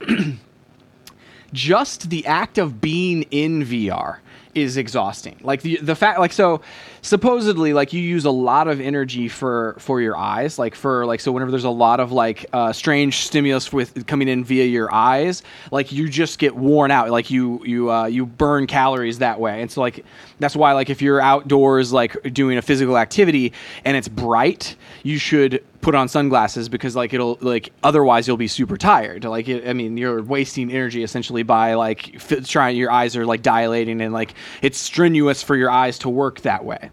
just 1.54 2.10
the 2.10 2.26
act 2.26 2.58
of 2.58 2.82
being 2.82 3.24
in 3.32 3.64
VR 3.64 4.18
is 4.54 4.78
exhausting. 4.78 5.40
Like 5.42 5.62
the 5.62 5.78
the 5.78 5.96
fact 5.96 6.20
like 6.20 6.34
so 6.34 6.62
supposedly 7.04 7.74
like 7.74 7.94
you 7.94 8.02
use 8.02 8.26
a 8.26 8.32
lot 8.32 8.68
of 8.68 8.82
energy 8.82 9.28
for 9.28 9.76
for 9.78 10.02
your 10.02 10.18
eyes 10.18 10.58
like 10.58 10.74
for 10.74 11.06
like 11.06 11.20
so 11.20 11.32
whenever 11.32 11.52
there's 11.52 11.64
a 11.64 11.70
lot 11.70 12.00
of 12.00 12.12
like 12.12 12.46
uh, 12.54 12.74
strange 12.74 13.18
stimulus 13.18 13.72
with 13.72 14.08
coming 14.08 14.28
in 14.28 14.44
via 14.44 14.66
your 14.66 14.92
eyes 14.92 15.44
like 15.72 15.92
you 15.92 16.10
just 16.10 16.40
get 16.40 16.56
worn 16.56 16.92
out. 16.92 17.10
Like 17.10 17.30
you 17.30 17.64
you 17.66 17.92
uh, 17.92 18.06
you 18.06 18.26
burn 18.26 18.68
calories 18.68 19.20
that 19.20 19.40
way. 19.40 19.62
And 19.62 19.72
so 19.72 19.82
like 19.82 20.06
that's 20.40 20.56
why 20.56 20.74
like 20.74 20.90
if 20.90 21.02
you're 21.02 21.22
outdoors 21.22 21.92
like 21.94 22.22
doing 22.34 22.58
a 22.58 22.62
physical 22.62 22.98
activity 22.98 23.54
and 23.86 23.96
it's 23.96 24.08
bright 24.08 24.76
you 25.04 25.18
should 25.18 25.64
put 25.82 25.96
on 25.96 26.08
sunglasses 26.08 26.70
because 26.70 26.96
like 26.96 27.14
it'll 27.14 27.38
like 27.42 27.74
otherwise 27.84 28.28
you'll 28.28 28.38
be 28.38 28.48
super 28.48 28.78
tired. 28.78 29.24
Like 29.26 29.48
it, 29.48 29.68
i 29.68 29.74
mean 29.74 29.98
you're 29.98 30.22
wasting 30.22 30.72
energy 30.72 31.04
essentially 31.04 31.44
by 31.44 31.74
like 31.74 32.16
f- 32.16 32.48
trying 32.48 32.78
your 32.78 32.92
eyes 32.92 33.16
are 33.18 33.26
like 33.26 33.42
dilating 33.42 34.02
and 34.02 34.14
like 34.14 34.34
it's 34.62 34.78
strenuous 34.78 35.44
for 35.44 35.56
your 35.56 35.70
eyes 35.70 36.00
to 36.00 36.10
work 36.10 36.42
that 36.42 36.64
way 36.64 36.90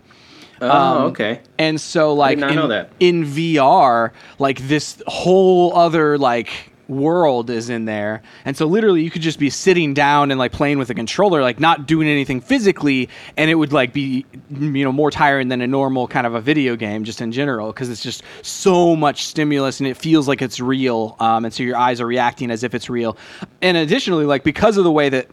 oh 0.61 0.71
Um, 0.71 1.03
okay. 1.11 1.41
and 1.59 1.81
so 1.81 2.13
like 2.15 2.39
in, 2.51 2.59
in 3.01 3.25
VR, 3.25 4.11
like 4.39 4.59
this 4.69 5.03
whole 5.07 5.75
other 5.77 6.19
like 6.19 6.51
world 6.89 7.51
is 7.51 7.71
in 7.71 7.85
there. 7.85 8.21
And 8.45 8.57
so 8.57 8.67
literally 8.67 9.05
you 9.05 9.13
could 9.13 9.23
just 9.23 9.39
be 9.39 9.49
sitting 9.49 9.95
down 9.95 10.33
and 10.33 10.41
like 10.41 10.51
playing 10.51 10.79
with 10.79 10.91
a 10.91 10.95
controller, 10.95 11.41
like 11.41 11.61
not 11.61 11.87
doing 11.87 12.09
anything 12.09 12.41
physically, 12.41 13.09
and 13.37 13.49
it 13.49 13.55
would 13.55 13.73
like 13.73 13.93
be 13.93 14.27
you 14.51 14.83
know 14.85 14.91
more 14.91 15.11
tiring 15.13 15.47
than 15.49 15.61
a 15.61 15.69
normal 15.69 16.09
kind 16.09 16.27
of 16.27 16.35
a 16.35 16.41
video 16.41 16.75
game 16.75 17.05
just 17.05 17.21
in 17.21 17.31
general 17.31 17.69
because 17.69 17.89
it's 17.91 18.03
just 18.03 18.25
so 18.43 18.97
much 18.97 19.25
stimulus 19.27 19.79
and 19.79 19.87
it 19.89 19.97
feels 19.97 20.27
like 20.27 20.43
it's 20.43 20.59
real. 20.59 21.15
Um, 21.21 21.45
and 21.45 21.55
so 21.55 21.63
your 21.63 21.77
eyes 21.77 22.01
are 22.01 22.07
reacting 22.07 22.51
as 22.51 22.65
if 22.65 22.75
it's 22.75 22.91
real. 22.91 23.17
And 23.63 23.77
additionally, 23.77 24.25
like 24.25 24.43
because 24.43 24.77
of 24.77 24.83
the 24.83 24.91
way 24.93 25.09
that 25.11 25.29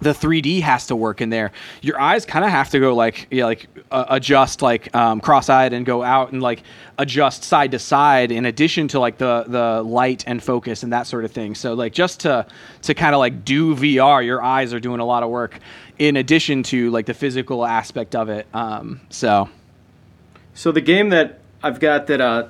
the 0.00 0.10
3D 0.10 0.62
has 0.62 0.86
to 0.86 0.96
work 0.96 1.20
in 1.20 1.30
there. 1.30 1.52
Your 1.82 2.00
eyes 2.00 2.24
kind 2.24 2.44
of 2.44 2.50
have 2.50 2.70
to 2.70 2.80
go 2.80 2.94
like 2.94 3.26
yeah, 3.30 3.44
like 3.46 3.68
uh, 3.90 4.04
adjust 4.08 4.62
like 4.62 4.94
um, 4.94 5.20
cross-eyed 5.20 5.72
and 5.72 5.84
go 5.84 6.02
out 6.02 6.32
and 6.32 6.42
like 6.42 6.62
adjust 6.98 7.44
side 7.44 7.72
to 7.72 7.78
side 7.78 8.30
in 8.32 8.44
addition 8.46 8.88
to 8.88 9.00
like 9.00 9.18
the 9.18 9.44
the 9.46 9.82
light 9.82 10.24
and 10.26 10.42
focus 10.42 10.82
and 10.82 10.92
that 10.92 11.06
sort 11.06 11.24
of 11.24 11.32
thing. 11.32 11.54
So 11.54 11.74
like 11.74 11.92
just 11.92 12.20
to 12.20 12.46
to 12.82 12.94
kind 12.94 13.14
of 13.14 13.18
like 13.18 13.44
do 13.44 13.74
VR, 13.74 14.24
your 14.24 14.42
eyes 14.42 14.72
are 14.72 14.80
doing 14.80 15.00
a 15.00 15.04
lot 15.04 15.22
of 15.22 15.30
work 15.30 15.58
in 15.98 16.16
addition 16.16 16.62
to 16.64 16.90
like 16.90 17.06
the 17.06 17.14
physical 17.14 17.64
aspect 17.66 18.14
of 18.14 18.28
it. 18.28 18.46
Um, 18.54 19.00
so 19.10 19.48
So 20.54 20.72
the 20.72 20.80
game 20.80 21.10
that 21.10 21.40
I've 21.62 21.80
got 21.80 22.06
that 22.06 22.20
uh, 22.20 22.48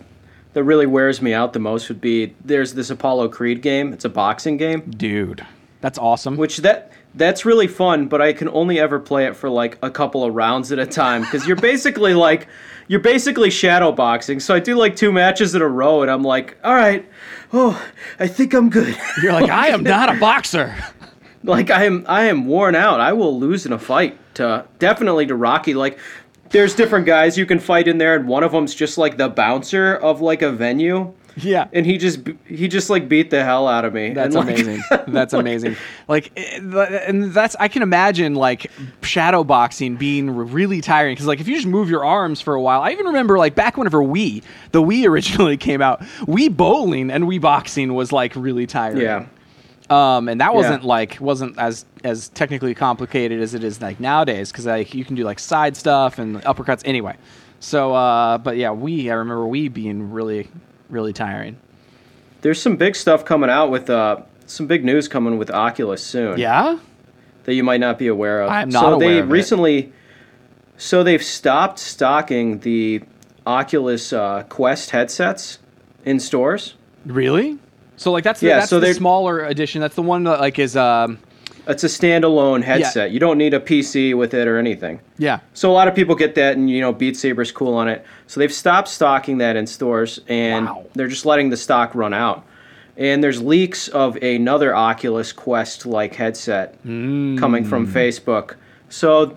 that 0.52 0.64
really 0.64 0.86
wears 0.86 1.22
me 1.22 1.32
out 1.32 1.52
the 1.52 1.58
most 1.58 1.88
would 1.88 2.00
be 2.00 2.34
there's 2.44 2.74
this 2.74 2.90
Apollo 2.90 3.28
Creed 3.28 3.62
game. 3.62 3.92
It's 3.92 4.04
a 4.04 4.08
boxing 4.10 4.56
game, 4.56 4.80
dude, 4.90 5.46
that's 5.80 5.98
awesome. 5.98 6.36
which 6.36 6.58
that 6.58 6.92
that's 7.18 7.44
really 7.44 7.66
fun, 7.66 8.06
but 8.06 8.22
I 8.22 8.32
can 8.32 8.48
only 8.48 8.78
ever 8.78 8.98
play 8.98 9.26
it 9.26 9.36
for 9.36 9.50
like 9.50 9.76
a 9.82 9.90
couple 9.90 10.24
of 10.24 10.34
rounds 10.34 10.72
at 10.72 10.78
a 10.78 10.86
time 10.86 11.22
because 11.22 11.46
you're 11.46 11.56
basically 11.56 12.14
like 12.28 12.48
you're 12.86 13.00
basically 13.00 13.50
shadow 13.50 13.92
boxing. 13.92 14.40
So 14.40 14.54
I 14.54 14.60
do 14.60 14.76
like 14.76 14.96
two 14.96 15.12
matches 15.12 15.54
in 15.54 15.60
a 15.60 15.68
row, 15.68 16.02
and 16.02 16.10
I'm 16.10 16.22
like, 16.22 16.56
all 16.64 16.74
right, 16.74 17.06
oh, 17.52 17.82
I 18.18 18.28
think 18.28 18.54
I'm 18.54 18.70
good. 18.70 18.96
You're 19.22 19.32
like 19.32 19.50
I 19.50 19.68
am 19.68 19.82
not 19.84 20.14
a 20.14 20.18
boxer. 20.18 20.74
like 21.44 21.70
I 21.70 21.84
am 21.84 22.04
I 22.08 22.24
am 22.24 22.46
worn 22.46 22.74
out. 22.74 23.00
I 23.00 23.12
will 23.12 23.38
lose 23.38 23.66
in 23.66 23.72
a 23.72 23.78
fight 23.78 24.18
to 24.34 24.66
definitely 24.78 25.26
to 25.26 25.34
Rocky. 25.34 25.74
Like 25.74 25.98
there's 26.50 26.74
different 26.74 27.04
guys 27.04 27.36
you 27.36 27.46
can 27.46 27.58
fight 27.58 27.88
in 27.88 27.98
there, 27.98 28.14
and 28.14 28.26
one 28.26 28.42
of 28.42 28.52
them's 28.52 28.74
just 28.74 28.96
like 28.96 29.16
the 29.16 29.28
bouncer 29.28 29.94
of 29.94 30.20
like 30.20 30.40
a 30.42 30.50
venue, 30.50 31.12
Yeah. 31.36 31.68
and 31.72 31.86
he 31.86 31.98
just 31.98 32.20
he 32.46 32.68
just 32.68 32.90
like 32.90 33.08
beat 33.08 33.30
the 33.30 33.44
hell 33.44 33.68
out 33.68 33.84
of 33.84 33.94
me. 33.94 34.12
That's 34.12 34.34
like, 34.34 34.48
amazing. 34.48 34.82
That's 35.08 35.32
amazing. 35.32 35.76
Like, 36.06 36.32
eh, 36.36 36.58
and 37.06 37.32
that's 37.32 37.56
I 37.60 37.68
can 37.68 37.82
imagine 37.82 38.34
like 38.34 38.70
shadow 39.02 39.44
boxing 39.44 39.96
being 39.96 40.30
really 40.30 40.80
tiring 40.80 41.14
because 41.14 41.26
like 41.26 41.40
if 41.40 41.48
you 41.48 41.54
just 41.54 41.66
move 41.66 41.88
your 41.90 42.04
arms 42.04 42.40
for 42.40 42.54
a 42.54 42.60
while. 42.60 42.82
I 42.82 42.90
even 42.92 43.06
remember 43.06 43.38
like 43.38 43.54
back 43.54 43.76
whenever 43.76 43.98
Wii, 43.98 44.42
the 44.72 44.82
Wii 44.82 45.06
originally 45.06 45.56
came 45.68 45.80
out, 45.80 46.00
Wii 46.22 46.54
bowling 46.54 47.10
and 47.10 47.24
Wii 47.24 47.40
boxing 47.40 47.94
was 47.94 48.12
like 48.12 48.34
really 48.34 48.66
tiring. 48.66 49.02
yeah. 49.02 49.26
Um, 49.90 50.28
and 50.28 50.40
that 50.42 50.54
wasn't 50.54 50.84
like 50.84 51.18
wasn't 51.18 51.58
as 51.58 51.86
as 52.04 52.28
technically 52.30 52.74
complicated 52.74 53.40
as 53.40 53.54
it 53.54 53.64
is 53.64 53.80
like 53.80 54.00
nowadays 54.00 54.52
because 54.52 54.66
like 54.66 54.92
you 54.92 55.04
can 55.04 55.14
do 55.14 55.24
like 55.24 55.38
side 55.38 55.76
stuff 55.76 56.18
and 56.18 56.42
uppercuts 56.42 56.82
anyway. 56.84 57.16
So, 57.60 57.94
uh, 57.94 58.38
but 58.38 58.56
yeah, 58.56 58.70
we 58.70 59.10
I 59.10 59.14
remember 59.14 59.46
we 59.46 59.68
being 59.68 60.12
really 60.12 60.48
really 60.88 61.12
tiring. 61.12 61.58
There's 62.40 62.60
some 62.60 62.76
big 62.76 62.96
stuff 62.96 63.24
coming 63.24 63.50
out 63.50 63.70
with 63.70 63.90
uh 63.90 64.18
some 64.46 64.66
big 64.66 64.84
news 64.84 65.08
coming 65.08 65.38
with 65.38 65.50
Oculus 65.50 66.02
soon. 66.04 66.38
Yeah. 66.38 66.78
that 67.44 67.54
you 67.54 67.62
might 67.64 67.80
not 67.80 67.98
be 67.98 68.06
aware 68.06 68.42
of. 68.42 68.50
I'm 68.50 68.68
not 68.68 68.80
so 68.80 68.92
aware 68.94 69.08
they 69.08 69.18
of 69.18 69.28
it. 69.28 69.32
recently, 69.32 69.92
so 70.76 71.02
they've 71.02 71.22
stopped 71.22 71.78
stocking 71.78 72.60
the 72.60 73.02
Oculus 73.46 74.12
uh, 74.12 74.44
Quest 74.48 74.90
headsets 74.90 75.58
in 76.04 76.20
stores. 76.20 76.74
Really? 77.06 77.58
So 77.96 78.12
like 78.12 78.24
that's 78.24 78.40
the, 78.40 78.46
Yeah, 78.48 78.58
that's 78.60 78.70
so 78.70 78.80
the 78.80 78.94
smaller 78.94 79.44
edition. 79.44 79.80
That's 79.80 79.94
the 79.96 80.02
one 80.02 80.24
that 80.24 80.40
like 80.40 80.58
is 80.58 80.76
um 80.76 81.18
It's 81.68 81.84
a 81.84 81.88
standalone 81.88 82.62
headset. 82.62 83.10
You 83.10 83.20
don't 83.20 83.36
need 83.36 83.52
a 83.52 83.60
PC 83.60 84.16
with 84.16 84.32
it 84.32 84.48
or 84.48 84.56
anything. 84.56 85.00
Yeah. 85.18 85.40
So 85.52 85.70
a 85.70 85.74
lot 85.74 85.86
of 85.86 85.94
people 85.94 86.14
get 86.14 86.34
that, 86.36 86.56
and 86.56 86.70
you 86.70 86.80
know, 86.80 86.94
Beat 86.94 87.14
Saber's 87.14 87.52
cool 87.52 87.74
on 87.74 87.88
it. 87.88 88.06
So 88.26 88.40
they've 88.40 88.52
stopped 88.52 88.88
stocking 88.88 89.38
that 89.38 89.54
in 89.54 89.66
stores, 89.66 90.18
and 90.28 90.64
Wow. 90.64 90.86
they're 90.94 91.08
just 91.08 91.26
letting 91.26 91.50
the 91.50 91.58
stock 91.58 91.94
run 91.94 92.14
out. 92.14 92.44
And 92.96 93.22
there's 93.22 93.42
leaks 93.42 93.88
of 93.88 94.16
another 94.16 94.74
Oculus 94.74 95.30
Quest 95.30 95.84
like 95.84 96.14
headset 96.14 96.82
mm. 96.84 97.38
coming 97.38 97.64
from 97.64 97.86
Facebook. 97.86 98.54
So 98.88 99.36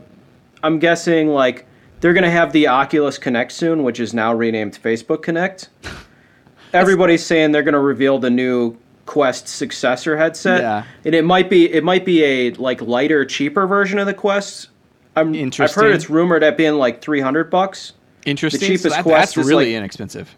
I'm 0.64 0.80
guessing 0.80 1.28
like 1.28 1.66
they're 2.00 2.14
gonna 2.14 2.32
have 2.32 2.54
the 2.54 2.68
Oculus 2.68 3.18
Connect 3.18 3.52
soon, 3.52 3.84
which 3.84 4.00
is 4.00 4.14
now 4.14 4.34
renamed 4.34 4.80
Facebook 4.82 5.22
Connect. 5.22 5.70
Everybody's 6.74 7.26
saying 7.26 7.52
they're 7.52 7.62
gonna 7.62 7.80
reveal 7.82 8.20
the 8.20 8.30
new 8.30 8.78
Quest 9.06 9.48
successor 9.48 10.16
headset, 10.18 10.62
Yeah. 10.62 10.84
and 11.06 11.16
it 11.16 11.24
might 11.26 11.50
be 11.50 11.72
it 11.72 11.84
might 11.84 12.06
be 12.06 12.24
a 12.24 12.52
like 12.54 12.82
lighter, 12.82 13.26
cheaper 13.26 13.68
version 13.68 14.00
of 14.00 14.06
the 14.06 14.14
Quest. 14.14 14.70
I'm, 15.16 15.36
interested. 15.36 15.78
I've 15.80 15.84
heard 15.86 15.94
it's 15.96 16.10
rumored 16.10 16.44
at 16.44 16.56
being 16.56 16.76
like 16.76 17.02
300 17.02 17.50
bucks. 17.50 17.94
Interesting. 18.26 18.60
The 18.62 18.66
cheapest 18.68 18.84
So 18.84 18.90
that- 18.92 19.04
Quest 19.04 19.36
that's 19.36 19.38
is, 19.38 19.48
really 19.50 19.66
like- 19.74 19.78
inexpensive. 19.80 20.36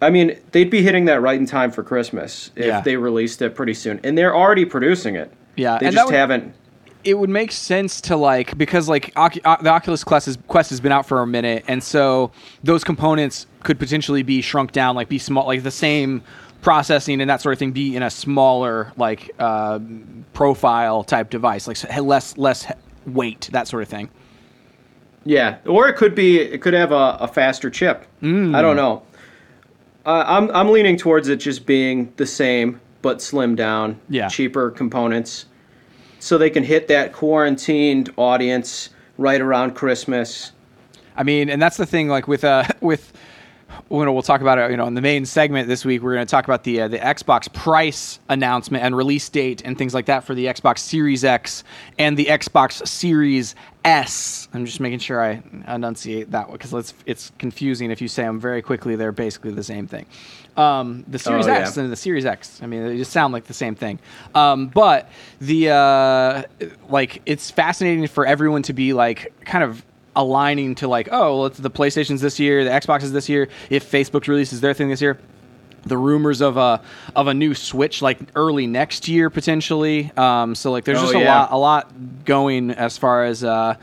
I 0.00 0.10
mean, 0.10 0.36
they'd 0.52 0.70
be 0.70 0.82
hitting 0.82 1.04
that 1.04 1.20
right 1.20 1.38
in 1.38 1.46
time 1.46 1.70
for 1.70 1.82
Christmas 1.82 2.50
if 2.56 2.66
Yeah. 2.66 2.80
they 2.80 2.96
released 2.96 3.40
it 3.42 3.54
pretty 3.54 3.74
soon, 3.74 4.00
and 4.02 4.16
they're 4.18 4.34
already 4.34 4.64
producing 4.64 5.14
it. 5.16 5.30
Yeah, 5.56 5.78
they 5.78 5.86
and 5.86 5.94
just 5.94 6.06
would- 6.06 6.14
haven't. 6.14 6.54
it 7.04 7.18
would 7.18 7.28
make 7.30 7.52
sense 7.52 8.00
to 8.00 8.16
like 8.16 8.56
because 8.56 8.88
like 8.88 9.12
Ocu- 9.14 9.40
uh, 9.44 9.56
the 9.60 9.68
Oculus 9.70 10.02
Quest, 10.02 10.26
is, 10.28 10.38
Quest 10.48 10.70
has 10.70 10.80
been 10.80 10.90
out 10.92 11.06
for 11.06 11.20
a 11.20 11.26
minute, 11.26 11.64
and 11.68 11.82
so 11.82 12.30
those 12.64 12.82
components 12.84 13.46
could 13.62 13.78
potentially 13.78 14.22
be 14.22 14.40
shrunk 14.40 14.72
down, 14.72 14.96
like 14.96 15.08
be 15.08 15.18
small, 15.18 15.46
like 15.46 15.62
the 15.64 15.70
same 15.70 16.22
processing 16.62 17.20
and 17.20 17.28
that 17.28 17.42
sort 17.42 17.52
of 17.52 17.58
thing, 17.58 17.72
be 17.72 17.94
in 17.94 18.02
a 18.02 18.08
smaller 18.10 18.92
like 18.96 19.30
uh, 19.38 19.78
profile 20.32 21.04
type 21.04 21.28
device, 21.28 21.66
like 21.68 21.76
less 22.00 22.38
less 22.38 22.66
weight, 23.06 23.50
that 23.52 23.68
sort 23.68 23.82
of 23.82 23.88
thing. 23.90 24.08
Yeah, 25.24 25.58
or 25.66 25.88
it 25.88 25.96
could 25.96 26.14
be 26.14 26.40
it 26.40 26.62
could 26.62 26.74
have 26.74 26.90
a, 26.92 27.18
a 27.20 27.28
faster 27.28 27.68
chip. 27.70 28.06
Mm. 28.22 28.56
I 28.56 28.62
don't 28.62 28.76
know. 28.76 29.02
Uh, 30.06 30.24
I'm 30.26 30.50
I'm 30.50 30.70
leaning 30.70 30.96
towards 30.96 31.28
it 31.28 31.36
just 31.36 31.66
being 31.66 32.12
the 32.16 32.26
same 32.26 32.80
but 33.02 33.18
slimmed 33.18 33.56
down, 33.56 34.00
Yeah. 34.08 34.28
cheaper 34.28 34.70
components, 34.70 35.46
so 36.20 36.38
they 36.38 36.50
can 36.50 36.62
hit 36.62 36.86
that 36.88 37.12
quarantined 37.12 38.10
audience 38.16 38.90
right 39.18 39.40
around 39.40 39.74
Christmas. 39.74 40.52
I 41.16 41.24
mean, 41.24 41.50
and 41.50 41.60
that's 41.60 41.76
the 41.76 41.86
thing, 41.86 42.08
like 42.08 42.26
with 42.28 42.42
uh 42.44 42.64
with 42.80 43.11
when 43.92 44.10
we'll 44.14 44.22
talk 44.22 44.40
about 44.40 44.58
it, 44.58 44.70
you 44.70 44.76
know, 44.78 44.86
in 44.86 44.94
the 44.94 45.02
main 45.02 45.26
segment 45.26 45.68
this 45.68 45.84
week, 45.84 46.00
we're 46.00 46.14
going 46.14 46.26
to 46.26 46.30
talk 46.30 46.44
about 46.46 46.64
the 46.64 46.80
uh, 46.80 46.88
the 46.88 46.98
Xbox 46.98 47.52
price 47.52 48.18
announcement 48.30 48.82
and 48.82 48.96
release 48.96 49.28
date 49.28 49.60
and 49.66 49.76
things 49.76 49.92
like 49.92 50.06
that 50.06 50.24
for 50.24 50.34
the 50.34 50.46
Xbox 50.46 50.78
Series 50.78 51.24
X 51.24 51.62
and 51.98 52.16
the 52.16 52.24
Xbox 52.24 52.86
Series 52.88 53.54
S. 53.84 54.48
I'm 54.54 54.64
just 54.64 54.80
making 54.80 55.00
sure 55.00 55.22
I 55.22 55.42
enunciate 55.68 56.30
that 56.30 56.48
one 56.48 56.56
because 56.56 56.72
it's 56.72 56.94
it's 57.04 57.32
confusing 57.38 57.90
if 57.90 58.00
you 58.00 58.08
say 58.08 58.22
them 58.22 58.40
very 58.40 58.62
quickly. 58.62 58.96
They're 58.96 59.12
basically 59.12 59.52
the 59.52 59.64
same 59.64 59.86
thing. 59.86 60.06
Um, 60.56 61.04
the 61.08 61.18
Series 61.18 61.46
Oh, 61.46 61.52
X 61.52 61.76
and 61.76 61.92
the 61.92 61.96
Series 61.96 62.24
X. 62.24 62.62
I 62.62 62.66
mean, 62.66 62.86
they 62.86 62.96
just 62.96 63.12
sound 63.12 63.34
like 63.34 63.44
the 63.44 63.54
same 63.54 63.74
thing. 63.74 63.98
Um, 64.34 64.68
but 64.68 65.10
the 65.38 65.68
uh, 65.68 66.42
like, 66.88 67.20
it's 67.26 67.50
fascinating 67.50 68.06
for 68.06 68.24
everyone 68.24 68.62
to 68.62 68.72
be 68.72 68.94
like 68.94 69.34
kind 69.44 69.64
of 69.64 69.84
aligning 70.14 70.74
to 70.76 70.88
like, 70.88 71.08
oh, 71.10 71.40
well, 71.40 71.48
the 71.50 71.70
PlayStation's 71.70 72.20
this 72.20 72.38
year, 72.38 72.64
the 72.64 72.70
Xbox 72.70 73.02
is 73.02 73.12
this 73.12 73.28
year. 73.28 73.48
If 73.70 73.90
Facebook 73.90 74.26
releases 74.28 74.60
their 74.60 74.74
thing 74.74 74.88
this 74.88 75.00
year, 75.00 75.18
the 75.84 75.98
rumors 75.98 76.40
of 76.40 76.56
a 76.56 76.80
of 77.16 77.26
a 77.26 77.34
new 77.34 77.54
Switch 77.54 78.02
like 78.02 78.18
early 78.36 78.68
next 78.68 79.08
year 79.08 79.30
potentially. 79.30 80.12
Um, 80.16 80.54
so 80.54 80.70
like, 80.70 80.84
there's 80.84 80.98
Oh, 80.98 81.02
just 81.02 81.14
a 81.14 81.18
yeah. 81.20 81.40
lot 81.40 81.52
a 81.52 81.58
lot 81.58 82.24
going 82.24 82.70
as 82.70 82.96
far 82.98 83.24
as 83.24 83.42
uh, 83.42 83.74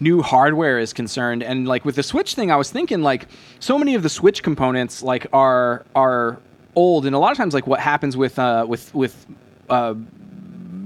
new 0.00 0.22
hardware 0.22 0.78
is 0.78 0.94
concerned. 0.94 1.42
And 1.42 1.68
like 1.68 1.84
with 1.84 1.96
the 1.96 2.02
Switch 2.02 2.34
thing, 2.34 2.50
I 2.50 2.56
was 2.56 2.70
thinking 2.70 3.02
like 3.02 3.26
so 3.60 3.78
many 3.78 3.94
of 3.94 4.02
the 4.02 4.08
Switch 4.08 4.42
components 4.42 5.02
like 5.02 5.26
are 5.34 5.84
are 5.94 6.38
old, 6.74 7.04
and 7.04 7.14
a 7.14 7.18
lot 7.18 7.32
of 7.32 7.36
times 7.36 7.52
like 7.52 7.66
what 7.66 7.80
happens 7.80 8.16
with 8.16 8.38
uh, 8.38 8.64
with 8.66 8.94
with 8.94 9.26
uh, 9.68 9.92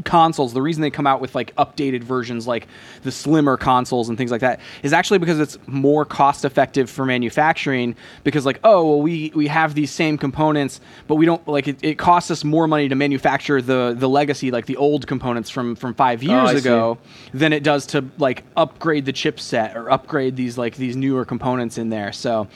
consoles, 0.07 0.55
the 0.55 0.63
reason 0.63 0.81
they 0.81 0.91
come 0.91 1.07
out 1.07 1.21
with 1.21 1.35
like 1.35 1.55
updated 1.57 2.03
versions 2.03 2.47
like 2.47 2.67
the 3.03 3.13
slimmer 3.13 3.59
consoles 3.59 4.09
and 4.09 4.17
things 4.17 4.31
like 4.31 4.41
that 4.41 4.61
is 4.83 4.95
actually 4.95 5.19
because 5.19 5.39
it's 5.39 5.59
more 5.67 6.07
cost 6.07 6.47
effective 6.47 6.89
for 6.89 7.05
manufacturing 7.05 7.95
because 8.25 8.47
like 8.47 8.59
oh 8.65 8.87
well 8.87 9.03
we 9.03 9.31
we 9.35 9.47
have 9.49 9.75
these 9.75 9.91
same 9.91 10.17
components 10.17 10.81
but 11.07 11.17
we 11.17 11.27
don't 11.27 11.47
like 11.47 11.69
it, 11.69 11.79
it 11.83 11.99
costs 11.99 12.31
us 12.31 12.43
more 12.45 12.67
money 12.67 12.89
to 12.89 12.95
manufacture 12.95 13.61
the 13.61 13.95
the 13.99 14.09
legacy 14.09 14.51
like 14.51 14.65
the 14.65 14.77
old 14.79 15.07
components 15.07 15.51
from 15.51 15.77
from 15.77 15.93
5 15.93 16.23
years 16.23 16.33
Oh, 16.33 16.47
I 16.47 16.53
see. 16.55 16.59
ago 16.61 16.99
than 17.35 17.53
it 17.53 17.63
does 17.63 17.85
to 17.89 18.05
like 18.17 18.45
upgrade 18.57 19.05
the 19.05 19.13
chipset 19.13 19.75
or 19.75 19.91
upgrade 19.91 20.37
these 20.37 20.57
like 20.57 20.77
these 20.77 20.97
newer 20.97 21.25
components 21.27 21.77
in 21.77 21.91
there 21.91 22.13
so 22.13 22.49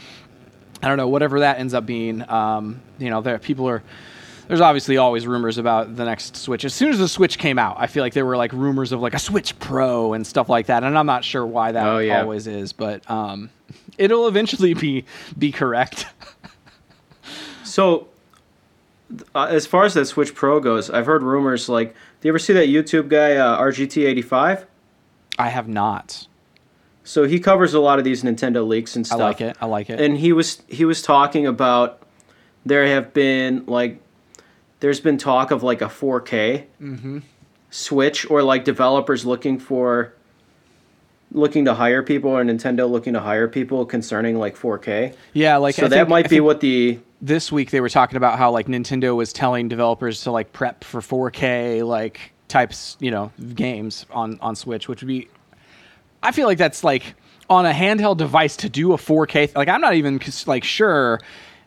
I 0.83 0.89
don't 0.89 0.97
know, 0.97 1.09
whatever 1.09 1.41
that 1.41 1.59
ends 1.59 1.75
up 1.75 1.85
being. 1.85 2.27
Um, 2.31 2.81
you 2.99 3.11
know, 3.11 3.21
there 3.21 3.39
people 3.39 3.69
are. 3.69 3.83
There's 4.51 4.61
obviously 4.61 4.97
always 4.97 5.29
rumors 5.29 5.59
about 5.59 5.95
the 5.95 6.05
next 6.05 6.37
Switch. 6.37 6.65
As 6.65 6.75
soon 6.75 6.91
as 6.91 6.99
the 6.99 7.07
Switch 7.07 7.39
came 7.39 7.57
out, 7.57 7.77
I 7.79 7.87
feel 7.87 8.03
like 8.03 8.15
there 8.15 8.27
were 8.27 8.37
like 8.37 8.53
rumors 8.53 8.91
of 8.91 9.01
like 9.01 9.15
a 9.15 9.19
Switch 9.21 9.57
Pro 9.61 10.13
and 10.13 10.27
stuff 10.27 10.49
like 10.49 10.67
that, 10.67 10.83
and 10.83 10.99
I'm 10.99 11.07
not 11.07 11.23
sure 11.23 11.47
why 11.47 11.71
that 11.71 11.87
Oh, 11.87 11.99
yeah. 11.99 12.23
always 12.23 12.49
is, 12.49 12.73
but 12.73 13.09
um, 13.09 13.51
it'll 13.99 14.27
eventually 14.27 14.75
be 14.75 15.05
be 15.39 15.53
correct. 15.53 16.07
So, 17.65 18.09
uh, 19.33 19.45
as 19.49 19.65
far 19.67 19.85
as 19.85 19.95
that 19.95 20.07
Switch 20.07 20.35
Pro 20.35 20.59
goes, 20.59 20.91
I've 20.91 21.07
heard 21.07 21.23
rumors 21.23 21.69
like, 21.69 21.93
do 22.21 22.27
you 22.27 22.33
ever 22.33 22.39
see 22.41 22.53
that 22.55 22.67
YouTube 22.69 23.09
guy 23.09 23.37
uh, 23.37 23.61
RGT85? 23.61 24.65
I 25.39 25.49
have 25.51 25.69
not. 25.69 26.27
So 27.05 27.25
he 27.25 27.39
covers 27.39 27.73
a 27.73 27.79
lot 27.81 27.99
of 28.01 28.05
these 28.05 28.25
Nintendo 28.25 28.67
leaks 28.67 28.97
and 28.97 29.07
stuff. 29.07 29.21
I 29.21 29.25
like 29.25 29.41
it. 29.41 29.57
I 29.61 29.67
like 29.67 29.89
it. 29.89 30.01
and 30.01 30.19
he 30.19 30.33
was 30.33 30.63
he 30.69 30.85
was 30.85 31.01
talking 31.01 31.47
about 31.47 32.03
there 32.67 32.87
have 32.87 33.13
been 33.15 33.65
like 33.67 34.01
there's 34.81 35.01
been 35.01 35.19
talk 35.19 35.51
of 35.51 35.63
like 35.63 35.81
a 35.83 35.87
4K 35.87 36.65
Mm-hmm. 36.81 37.19
switch 37.71 38.29
or 38.31 38.43
like 38.43 38.65
developers 38.65 39.25
looking 39.25 39.59
for 39.59 40.13
looking 41.33 41.65
to 41.67 41.75
hire 41.75 42.03
people 42.03 42.31
or 42.33 42.45
Nintendo 42.45 42.91
looking 42.91 43.13
to 43.13 43.21
hire 43.21 43.47
people 43.47 43.87
concerning 43.87 44.37
like 44.39 44.57
4K. 44.57 45.15
yeah, 45.33 45.57
like 45.59 45.77
so 45.77 45.85
I 45.87 45.89
that 45.89 45.97
think- 45.97 46.09
might 46.09 46.29
be 46.29 46.41
what 46.41 46.61
the 46.61 46.99
this 47.23 47.53
week 47.53 47.71
they 47.71 47.81
were 47.81 47.89
talking 47.91 48.17
about 48.17 48.39
how 48.39 48.51
like 48.51 48.67
Nintendo 48.67 49.15
was 49.15 49.33
telling 49.33 49.69
developers 49.69 50.23
to 50.23 50.31
like 50.33 50.53
prep 50.53 50.83
for 50.85 51.01
4K 51.01 51.85
like 51.87 52.33
types, 52.49 52.97
you 52.99 53.11
know, 53.11 53.31
games 53.55 54.07
on 54.11 54.39
on 54.41 54.57
Switch, 54.57 54.89
which 54.89 55.03
would 55.03 55.09
be 55.09 55.29
I 56.23 56.33
feel 56.33 56.47
like 56.47 56.59
that's 56.59 56.83
like 56.83 57.15
on 57.49 57.67
a 57.67 57.73
handheld 57.73 58.17
device 58.17 58.57
to 58.57 58.69
do 58.69 58.93
a 58.93 58.97
4K 58.97 59.55
like 59.55 59.69
I'm 59.69 59.81
not 59.81 59.95
even 59.95 60.19
like 60.47 60.65
sure 60.65 61.21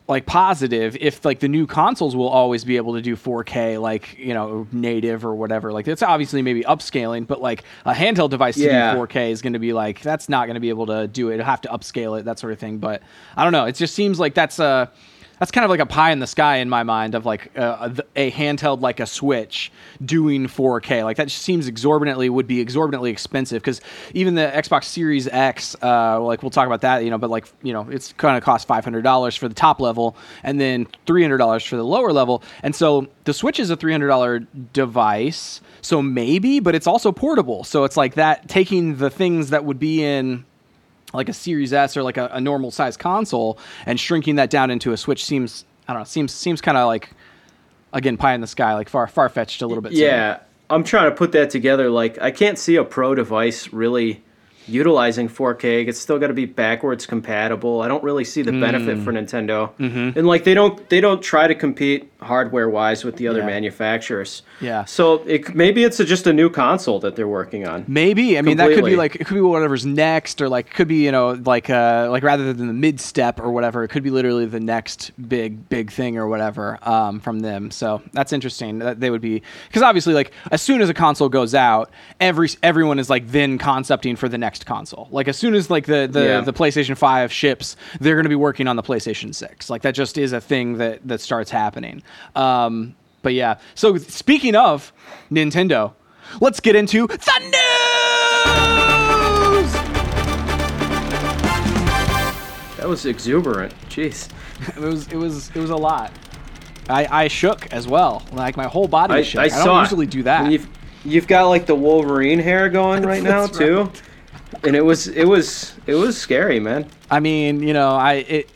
like 0.06 0.26
positive 0.26 0.96
if 1.00 1.24
like 1.24 1.40
the 1.40 1.48
new 1.48 1.66
consoles 1.66 2.14
will 2.14 2.28
always 2.28 2.62
be 2.62 2.76
able 2.76 2.92
to 2.94 3.00
do 3.00 3.16
4K 3.16 3.80
like, 3.80 4.18
you 4.18 4.34
know, 4.34 4.66
native 4.70 5.24
or 5.24 5.34
whatever. 5.34 5.72
Like 5.72 5.88
it's 5.88 6.02
obviously 6.02 6.42
maybe 6.42 6.62
upscaling, 6.62 7.26
but 7.26 7.40
like 7.40 7.64
a 7.86 7.94
handheld 7.94 8.28
device 8.28 8.58
Yeah. 8.58 8.92
to 8.92 8.98
do 8.98 9.06
4K 9.06 9.30
is 9.30 9.40
going 9.40 9.54
to 9.54 9.58
be 9.58 9.72
like 9.72 10.02
that's 10.02 10.28
not 10.28 10.44
going 10.44 10.54
to 10.54 10.60
be 10.60 10.68
able 10.68 10.86
to 10.86 11.08
do 11.08 11.30
it. 11.30 11.34
It'll 11.34 11.46
have 11.46 11.62
to 11.62 11.68
upscale 11.68 12.20
it, 12.20 12.26
that 12.26 12.38
sort 12.38 12.52
of 12.52 12.58
thing, 12.58 12.76
but 12.78 13.02
I 13.34 13.44
don't 13.44 13.52
know. 13.52 13.64
It 13.64 13.76
just 13.76 13.94
seems 13.94 14.20
like 14.20 14.34
that's 14.34 14.58
a 14.58 14.90
that's 15.38 15.50
kind 15.50 15.64
of 15.64 15.70
like 15.70 15.80
a 15.80 15.86
pie 15.86 16.10
in 16.10 16.18
the 16.18 16.26
sky 16.26 16.56
in 16.56 16.68
my 16.68 16.82
mind 16.82 17.14
of 17.14 17.26
like 17.26 17.56
uh, 17.58 17.90
a 18.16 18.30
handheld 18.30 18.80
like 18.80 19.00
a 19.00 19.06
Switch 19.06 19.72
doing 20.04 20.46
4K. 20.46 21.04
Like 21.04 21.16
that 21.16 21.28
just 21.28 21.42
seems 21.42 21.68
exorbitantly 21.68 22.28
would 22.28 22.46
be 22.46 22.60
exorbitantly 22.60 23.10
expensive 23.10 23.62
because 23.62 23.80
even 24.12 24.34
the 24.34 24.50
Xbox 24.54 24.84
Series 24.84 25.26
X, 25.28 25.76
uh, 25.82 26.20
like 26.20 26.42
we'll 26.42 26.50
talk 26.50 26.66
about 26.66 26.82
that, 26.82 27.04
you 27.04 27.10
know, 27.10 27.18
but 27.18 27.30
like 27.30 27.46
you 27.62 27.72
know, 27.72 27.88
it's 27.90 28.12
going 28.14 28.34
to 28.34 28.40
cost 28.40 28.66
five 28.66 28.84
hundred 28.84 29.02
dollars 29.02 29.34
for 29.36 29.48
the 29.48 29.54
top 29.54 29.80
level 29.80 30.16
and 30.42 30.60
then 30.60 30.86
three 31.06 31.22
hundred 31.22 31.38
dollars 31.38 31.64
for 31.64 31.76
the 31.76 31.84
lower 31.84 32.12
level, 32.12 32.42
and 32.62 32.74
so 32.74 33.08
the 33.24 33.34
Switch 33.34 33.58
is 33.58 33.70
a 33.70 33.76
three 33.76 33.92
hundred 33.92 34.08
dollar 34.08 34.40
device. 34.72 35.60
So 35.80 36.00
maybe, 36.00 36.60
but 36.60 36.74
it's 36.74 36.86
also 36.86 37.12
portable. 37.12 37.64
So 37.64 37.84
it's 37.84 37.96
like 37.96 38.14
that 38.14 38.48
taking 38.48 38.96
the 38.96 39.10
things 39.10 39.50
that 39.50 39.64
would 39.64 39.78
be 39.78 40.02
in 40.02 40.44
like 41.14 41.28
a 41.28 41.32
Series 41.32 41.72
S 41.72 41.96
or 41.96 42.02
like 42.02 42.16
a, 42.16 42.28
a 42.32 42.40
normal 42.40 42.70
size 42.70 42.96
console 42.96 43.58
and 43.86 43.98
shrinking 43.98 44.34
that 44.36 44.50
down 44.50 44.70
into 44.70 44.92
a 44.92 44.96
Switch 44.96 45.24
seems 45.24 45.64
I 45.88 45.92
don't 45.92 46.00
know 46.00 46.04
seems 46.04 46.32
seems 46.32 46.60
kind 46.60 46.76
of 46.76 46.86
like 46.86 47.10
again 47.92 48.16
pie 48.16 48.34
in 48.34 48.40
the 48.40 48.46
sky 48.46 48.74
like 48.74 48.88
far 48.88 49.06
far 49.06 49.28
fetched 49.28 49.62
a 49.62 49.66
little 49.66 49.82
bit. 49.82 49.92
Yeah, 49.92 50.40
I'm 50.70 50.84
trying 50.84 51.10
to 51.10 51.16
put 51.16 51.32
that 51.32 51.50
together 51.50 51.88
like 51.90 52.20
I 52.20 52.30
can't 52.30 52.58
see 52.58 52.76
a 52.76 52.84
pro 52.84 53.14
device 53.14 53.72
really 53.72 54.22
utilizing 54.66 55.28
4K. 55.28 55.86
It's 55.88 55.98
still 55.98 56.18
got 56.18 56.28
to 56.28 56.32
be 56.32 56.46
backwards 56.46 57.04
compatible. 57.04 57.82
I 57.82 57.88
don't 57.88 58.02
really 58.02 58.24
see 58.24 58.40
the 58.40 58.52
benefit 58.52 58.96
Hmm. 58.96 59.04
for 59.04 59.12
Nintendo. 59.12 59.74
Mm-hmm. 59.76 60.18
And 60.18 60.26
like 60.26 60.44
they 60.44 60.54
don't 60.54 60.88
they 60.88 61.00
don't 61.02 61.22
try 61.22 61.46
to 61.46 61.54
compete 61.54 62.10
hardware 62.24 62.68
wise 62.68 63.04
with 63.04 63.16
the 63.16 63.28
other 63.28 63.40
Yeah. 63.40 63.46
manufacturers. 63.46 64.42
Yeah. 64.60 64.84
So 64.84 65.22
it, 65.26 65.54
maybe 65.54 65.84
it's 65.84 66.00
a, 66.00 66.04
just 66.04 66.26
a 66.26 66.32
new 66.32 66.50
console 66.50 66.98
that 67.00 67.16
they're 67.16 67.28
working 67.28 67.66
on. 67.66 67.84
Maybe. 67.86 68.38
I 68.38 68.42
mean, 68.42 68.56
that 68.56 68.70
could 68.74 68.84
be 68.84 68.96
like 68.96 69.14
it 69.16 69.26
could 69.26 69.34
be 69.34 69.40
whatever's 69.40 69.86
next, 69.86 70.40
or 70.40 70.48
like 70.48 70.70
could 70.70 70.88
be 70.88 71.04
you 71.04 71.12
know 71.12 71.32
like 71.44 71.70
uh 71.70 72.08
like 72.10 72.22
rather 72.22 72.52
than 72.52 72.66
the 72.66 72.72
mid 72.72 73.00
step 73.00 73.38
or 73.40 73.50
whatever, 73.52 73.84
it 73.84 73.88
could 73.88 74.02
be 74.02 74.10
literally 74.10 74.46
the 74.46 74.60
next 74.60 75.12
big 75.28 75.68
big 75.68 75.90
thing 75.92 76.16
or 76.16 76.26
whatever 76.28 76.78
um 76.82 77.20
from 77.20 77.40
them. 77.40 77.70
So 77.70 78.02
that's 78.12 78.32
interesting. 78.32 78.78
That 78.80 79.00
they 79.00 79.10
would 79.10 79.20
be 79.20 79.42
because 79.68 79.82
obviously 79.82 80.14
like 80.14 80.32
as 80.50 80.62
soon 80.62 80.80
as 80.80 80.88
a 80.88 80.94
console 80.94 81.28
goes 81.28 81.54
out, 81.54 81.90
every 82.20 82.48
everyone 82.62 82.98
is 82.98 83.10
like 83.10 83.28
then 83.28 83.58
concepting 83.58 84.16
for 84.16 84.28
the 84.28 84.38
next 84.38 84.66
console. 84.66 85.08
Like 85.10 85.28
as 85.28 85.36
soon 85.36 85.54
as 85.54 85.70
like 85.70 85.86
the 85.86 86.08
the, 86.10 86.24
Yeah. 86.24 86.40
the 86.40 86.52
PlayStation 86.52 86.96
Five 86.96 87.32
ships, 87.32 87.76
they're 88.00 88.14
going 88.14 88.24
to 88.24 88.28
be 88.30 88.34
working 88.34 88.66
on 88.68 88.76
the 88.76 88.82
PlayStation 88.82 89.34
Six. 89.34 89.68
Like 89.68 89.82
that 89.82 89.94
just 89.94 90.16
is 90.18 90.32
a 90.32 90.40
thing 90.40 90.78
that 90.78 91.00
that 91.06 91.20
starts 91.20 91.50
happening. 91.50 92.02
Um, 92.34 92.94
but 93.22 93.34
yeah. 93.34 93.58
So 93.74 93.96
speaking 93.96 94.54
of 94.54 94.92
Nintendo, 95.30 95.94
let's 96.40 96.60
get 96.60 96.76
into 96.76 97.06
the 97.06 97.38
news. 97.40 97.54
That 102.76 102.88
was 102.88 103.06
exuberant. 103.06 103.74
Jeez. 103.88 104.28
It 104.76 104.80
was 104.80 105.08
it 105.08 105.16
was 105.16 105.50
it 105.50 105.56
was 105.56 105.70
a 105.70 105.76
lot. 105.76 106.12
I 106.88 107.24
I 107.24 107.28
shook 107.28 107.66
as 107.72 107.88
well. 107.88 108.22
Like 108.32 108.56
my 108.56 108.66
whole 108.66 108.86
body 108.86 109.14
I, 109.14 109.22
shook. 109.22 109.40
I 109.40 109.44
I, 109.46 109.64
don't 109.64 109.78
it. 109.78 109.80
usually 109.80 110.06
do 110.06 110.22
that. 110.22 110.44
And 110.44 110.52
You've, 110.52 110.68
you've 111.04 111.26
got 111.26 111.48
like 111.48 111.66
the 111.66 111.74
Wolverine 111.74 112.38
hair 112.38 112.68
going 112.68 113.02
right 113.02 113.22
now 113.34 113.46
too. 113.46 113.90
And 114.62 114.76
it 114.76 114.82
was 114.82 115.08
it 115.08 115.24
was 115.24 115.74
it 115.86 115.94
was 115.94 116.16
scary, 116.16 116.60
man. 116.60 116.86
I 117.10 117.20
mean, 117.20 117.62
you 117.62 117.72
know, 117.72 117.90
I 117.90 118.12
it, 118.28 118.48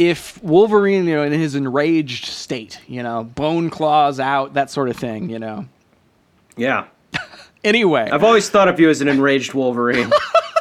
if 0.00 0.42
Wolverine, 0.42 1.04
you 1.06 1.14
know, 1.14 1.22
in 1.22 1.32
his 1.32 1.54
enraged 1.54 2.24
state, 2.24 2.80
you 2.88 3.02
know, 3.02 3.22
bone 3.22 3.68
claws 3.68 4.18
out, 4.18 4.54
that 4.54 4.70
sort 4.70 4.88
of 4.88 4.96
thing, 4.96 5.28
you 5.28 5.38
know. 5.38 5.66
Yeah. 6.56 6.86
Anyway, 7.62 8.08
I've 8.10 8.24
always 8.24 8.48
thought 8.48 8.68
of 8.68 8.80
you 8.80 8.88
as 8.88 9.02
an 9.02 9.08
enraged 9.08 9.52
Wolverine. 9.52 10.10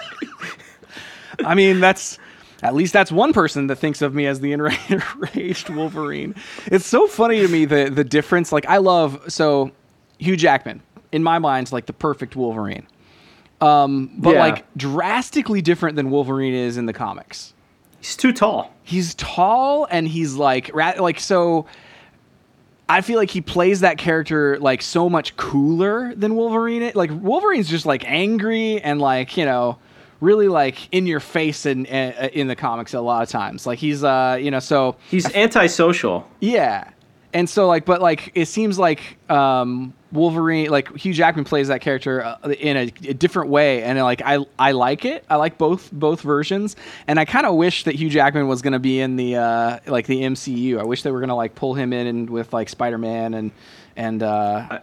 I 1.45 1.55
mean, 1.55 1.79
that's 1.79 2.17
at 2.61 2.75
least 2.75 2.91
that's 2.91 3.09
one 3.09 3.31
person 3.31 3.67
that 3.67 3.77
thinks 3.77 4.01
of 4.01 4.13
me 4.13 4.27
as 4.27 4.41
the 4.41 4.51
enraged 4.51 5.69
Wolverine. 5.69 6.35
It's 6.65 6.85
so 6.85 7.07
funny 7.07 7.39
to 7.39 7.47
me 7.47 7.63
the 7.63 7.89
the 7.89 8.03
difference. 8.03 8.51
Like 8.51 8.65
I 8.65 8.77
love 8.79 9.31
so 9.31 9.71
Hugh 10.17 10.35
Jackman 10.35 10.81
in 11.13 11.23
my 11.23 11.39
mind, 11.39 11.71
like 11.71 11.85
the 11.85 11.93
perfect 11.93 12.35
Wolverine. 12.35 12.85
Um, 13.61 14.11
but 14.17 14.33
Yeah. 14.33 14.39
like 14.41 14.65
drastically 14.75 15.61
different 15.61 15.95
than 15.95 16.09
Wolverine 16.09 16.53
is 16.53 16.75
in 16.75 16.85
the 16.85 16.91
comics. 16.93 17.53
He's 18.01 18.15
too 18.15 18.31
tall. 18.33 18.73
He's 18.83 19.13
tall 19.15 19.87
and 19.91 20.07
he's 20.07 20.35
like 20.35 20.71
ra- 20.73 20.93
like 20.99 21.19
so. 21.19 21.65
I 22.87 23.01
feel 23.01 23.19
like 23.19 23.29
he 23.29 23.41
plays 23.41 23.81
that 23.81 23.97
character 23.99 24.57
like 24.59 24.81
so 24.81 25.09
much 25.09 25.35
cooler 25.37 26.13
than 26.15 26.35
Wolverine. 26.35 26.91
Like 26.95 27.11
Wolverine's 27.13 27.69
just 27.69 27.85
like 27.85 28.03
angry 28.09 28.81
and 28.81 28.99
like 28.99 29.37
you 29.37 29.45
know 29.45 29.77
really 30.21 30.47
like 30.47 30.89
in 30.91 31.05
your 31.05 31.19
face 31.19 31.65
in 31.67 31.85
uh, 31.85 32.29
in 32.33 32.47
the 32.47 32.55
comics 32.55 32.93
a 32.95 33.01
lot 33.01 33.21
of 33.21 33.29
times. 33.29 33.67
Like 33.67 33.77
he's 33.79 34.03
uh 34.03 34.37
you 34.41 34.49
know 34.49 34.59
so 34.59 34.95
He's 35.11 35.31
antisocial. 35.35 36.27
yeah, 36.39 36.89
and 37.33 37.47
so 37.47 37.67
like 37.67 37.85
but 37.85 38.01
like 38.01 38.31
it 38.33 38.47
seems 38.47 38.79
like 38.79 39.17
um 39.29 39.93
Wolverine 40.11 40.69
like 40.69 40.95
Hugh 40.95 41.13
Jackman 41.13 41.45
plays 41.45 41.67
that 41.67 41.81
character 41.81 42.23
uh, 42.23 42.49
in 42.49 42.77
a, 42.77 42.81
a 43.07 43.13
different 43.13 43.49
way 43.49 43.83
and 43.83 43.99
like 43.99 44.21
I 44.23 44.39
I 44.57 44.71
like 44.71 45.05
it. 45.05 45.23
I 45.29 45.35
like 45.35 45.57
both 45.57 45.91
both 45.91 46.21
versions 46.21 46.75
and 47.07 47.19
I 47.19 47.25
kind 47.25 47.45
of 47.45 47.55
wish 47.55 47.83
that 47.83 47.95
Hugh 47.95 48.09
Jackman 48.09 48.47
was 48.47 48.61
going 48.61 48.73
to 48.73 48.79
be 48.79 48.99
in 48.99 49.15
the 49.15 49.35
uh 49.35 49.79
like 49.85 50.07
the 50.07 50.21
MCU. 50.21 50.79
I 50.79 50.83
wish 50.83 51.03
they 51.03 51.11
were 51.11 51.19
going 51.19 51.29
to 51.29 51.35
like 51.35 51.55
pull 51.55 51.73
him 51.73 51.93
in 51.93 52.07
and 52.07 52.29
with 52.29 52.53
like 52.53 52.69
Spider-Man 52.69 53.33
and 53.33 53.51
and 53.95 54.23
uh 54.23 54.79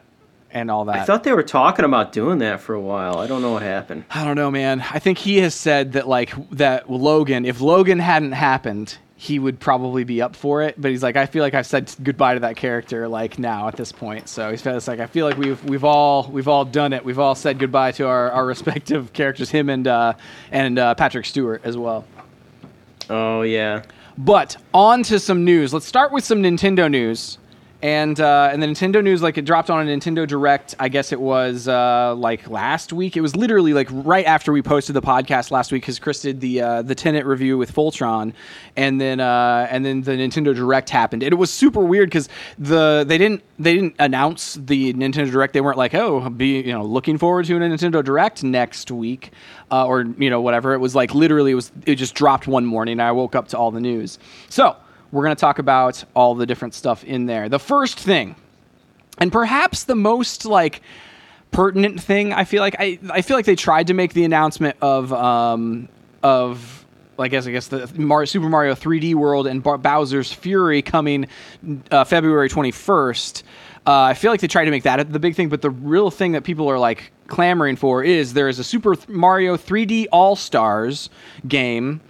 and 0.53 0.71
all 0.71 0.85
that. 0.87 0.97
I 0.97 1.05
thought 1.05 1.25
they 1.25 1.33
were 1.33 1.43
talking 1.43 1.85
about 1.85 2.13
doing 2.13 2.39
that 2.39 2.61
for 2.61 2.75
a 2.75 2.81
while. 2.81 3.19
I 3.19 3.27
don't 3.27 3.43
know 3.43 3.53
what 3.53 3.63
happened. 3.63 4.05
I 4.11 4.25
don't 4.25 4.37
know, 4.37 4.51
man. 4.51 4.81
I 4.81 4.99
think 4.99 5.19
he 5.19 5.39
has 5.39 5.55
said 5.55 5.93
that 5.93 6.09
like 6.09 6.33
that 6.51 6.91
Logan, 6.91 7.45
if 7.45 7.61
Logan 7.61 7.99
hadn't 7.99 8.33
happened, 8.33 8.97
he 9.19 9.39
would 9.39 9.59
probably 9.59 10.05
be 10.05 10.21
up 10.21 10.37
for 10.37 10.63
it. 10.63 10.81
But 10.81 10.91
he's 10.91 11.03
like, 11.03 11.17
I 11.17 11.25
feel 11.25 11.43
like 11.43 11.55
I've 11.55 11.67
said 11.67 11.93
goodbye 12.03 12.35
to 12.35 12.41
that 12.41 12.57
character 12.57 13.09
like 13.09 13.39
now 13.39 13.67
at 13.67 13.77
this 13.77 13.91
point. 13.91 14.29
So 14.29 14.51
he's 14.51 14.65
like, 14.67 15.01
I 15.01 15.07
feel 15.07 15.27
like 15.27 15.39
we've 15.39 15.63
we've 15.65 15.85
all 15.85 16.29
we've 16.31 16.49
all 16.49 16.67
done 16.67 16.93
it. 16.93 17.05
We've 17.05 17.19
all 17.19 17.35
said 17.35 17.59
goodbye 17.59 17.93
to 17.93 18.07
our, 18.07 18.31
our 18.31 18.45
respective 18.45 19.13
characters, 19.15 19.51
him 19.51 19.71
and 19.71 19.89
uh, 19.89 20.13
and 20.51 20.79
uh, 20.79 20.95
Patrick 20.95 21.25
Stewart 21.25 21.63
as 21.65 21.77
well. 21.77 22.05
Oh 23.09 23.43
yeah. 23.43 23.83
But 24.19 24.57
on 24.73 25.03
to 25.05 25.19
some 25.19 25.45
news. 25.45 25.73
Let's 25.75 25.87
start 25.87 26.13
with 26.13 26.25
some 26.25 26.43
Nintendo 26.43 26.91
news. 26.91 27.39
And 27.83 28.19
uh, 28.21 28.49
and 28.51 28.63
the 28.63 28.67
Nintendo 28.67 29.05
news, 29.05 29.23
like 29.23 29.37
it 29.37 29.45
dropped 29.45 29.69
on 29.69 29.87
a 29.87 29.91
Nintendo 29.91 30.27
Direct. 30.27 30.75
I 30.79 30.89
guess 30.89 31.13
it 31.13 31.21
was 31.21 31.69
uh, 31.69 32.15
like 32.17 32.49
last 32.49 32.91
week. 32.91 33.19
It 33.19 33.21
was 33.21 33.37
literally 33.37 33.75
like 33.75 33.89
right 33.91 34.25
after 34.25 34.51
we 34.51 34.63
posted 34.63 34.97
the 34.97 35.03
podcast 35.03 35.51
last 35.51 35.71
week 35.71 35.83
because 35.83 35.99
Chris 35.99 36.23
did 36.23 36.41
the 36.41 36.63
uh, 36.63 36.83
the 36.83 36.95
Tenet 36.95 37.27
review 37.27 37.59
with 37.59 37.75
Voltron, 37.75 38.33
and 38.77 38.99
then 38.99 39.21
uh, 39.21 39.69
and 39.71 39.85
then 39.85 40.01
the 40.01 40.13
Nintendo 40.13 40.55
Direct 40.55 40.89
happened. 40.89 41.23
And 41.23 41.33
it 41.33 41.37
was 41.37 41.53
super 41.53 41.81
weird 41.81 42.09
because 42.09 42.31
the 42.59 43.05
they 43.07 43.19
didn't 43.19 43.43
they 43.59 43.75
didn't 43.75 43.97
announce 43.99 44.55
the 44.55 44.95
Nintendo 44.95 45.31
Direct. 45.31 45.53
They 45.53 45.61
weren't 45.61 45.79
like, 45.79 45.95
oh, 45.95 46.31
be 46.31 46.63
you 46.63 46.73
know 46.73 46.83
looking 46.83 47.19
forward 47.19 47.45
to 47.45 47.57
a 47.57 47.61
Nintendo 47.61 48.03
Direct 48.03 48.43
next 48.43 48.91
week, 48.91 49.33
uh, 49.71 49.87
or 49.87 50.01
you 50.17 50.31
know 50.31 50.41
whatever. 50.41 50.73
It 50.73 50.79
was 50.79 50.95
like 50.95 51.15
literally 51.15 51.51
it 51.51 51.57
was 51.57 51.73
it 51.85 51.97
just 51.97 52.15
dropped 52.15 52.47
one 52.47 52.65
morning. 52.65 53.01
I 53.01 53.13
woke 53.13 53.35
up 53.35 53.49
to 53.49 53.59
all 53.59 53.71
the 53.71 53.81
news. 53.81 54.19
So 54.49 54.77
we're 55.13 55.25
going 55.25 55.35
to 55.35 55.41
talk 55.41 55.59
about 55.59 56.05
all 56.15 56.35
the 56.35 56.47
different 56.47 56.75
stuff 56.75 57.05
in 57.05 57.27
there. 57.27 57.49
The 57.49 57.59
first 57.59 57.99
thing, 57.99 58.37
and 59.19 59.33
perhaps 59.33 59.85
the 59.85 59.95
most 59.97 60.45
like 60.45 60.83
pertinent 61.51 62.01
thing, 62.01 62.33
I 62.33 62.45
feel 62.45 62.61
like 62.61 62.77
I 62.79 62.99
I 63.11 63.23
feel 63.23 63.37
like 63.37 63.47
they 63.47 63.57
tried 63.57 63.87
to 63.89 63.95
make 63.95 64.13
the 64.13 64.25
announcement 64.25 64.77
of 64.81 65.13
um 65.13 65.89
of 66.23 66.85
I 67.19 67.29
guess 67.29 67.47
I 67.47 67.51
guess 67.51 67.69
the 67.69 67.87
Super 67.87 68.49
Mario 68.49 68.75
3D 68.75 69.15
World 69.15 69.47
and 69.47 69.63
Bowser's 69.63 70.33
Fury 70.33 70.83
coming 70.83 71.29
uh, 71.91 72.05
February 72.05 72.49
21st. 72.49 73.43
Uh, 73.87 74.01
I 74.01 74.15
feel 74.15 74.33
like 74.33 74.41
they 74.41 74.49
tried 74.49 74.65
to 74.65 74.71
make 74.71 74.83
that 74.83 75.13
the 75.13 75.19
big 75.21 75.37
thing, 75.37 75.49
but 75.49 75.63
the 75.63 75.71
real 75.71 76.11
thing 76.11 76.33
that 76.33 76.43
people 76.43 76.69
are 76.69 76.79
like 76.79 77.13
clamoring 77.29 77.77
for 77.77 78.03
is 78.03 78.35
there 78.35 78.49
is 78.49 78.59
a 78.59 78.65
Super 78.65 78.97
Mario 79.09 79.57
3D 79.57 80.07
All 80.11 80.35
Stars 80.37 81.09
game 81.47 82.01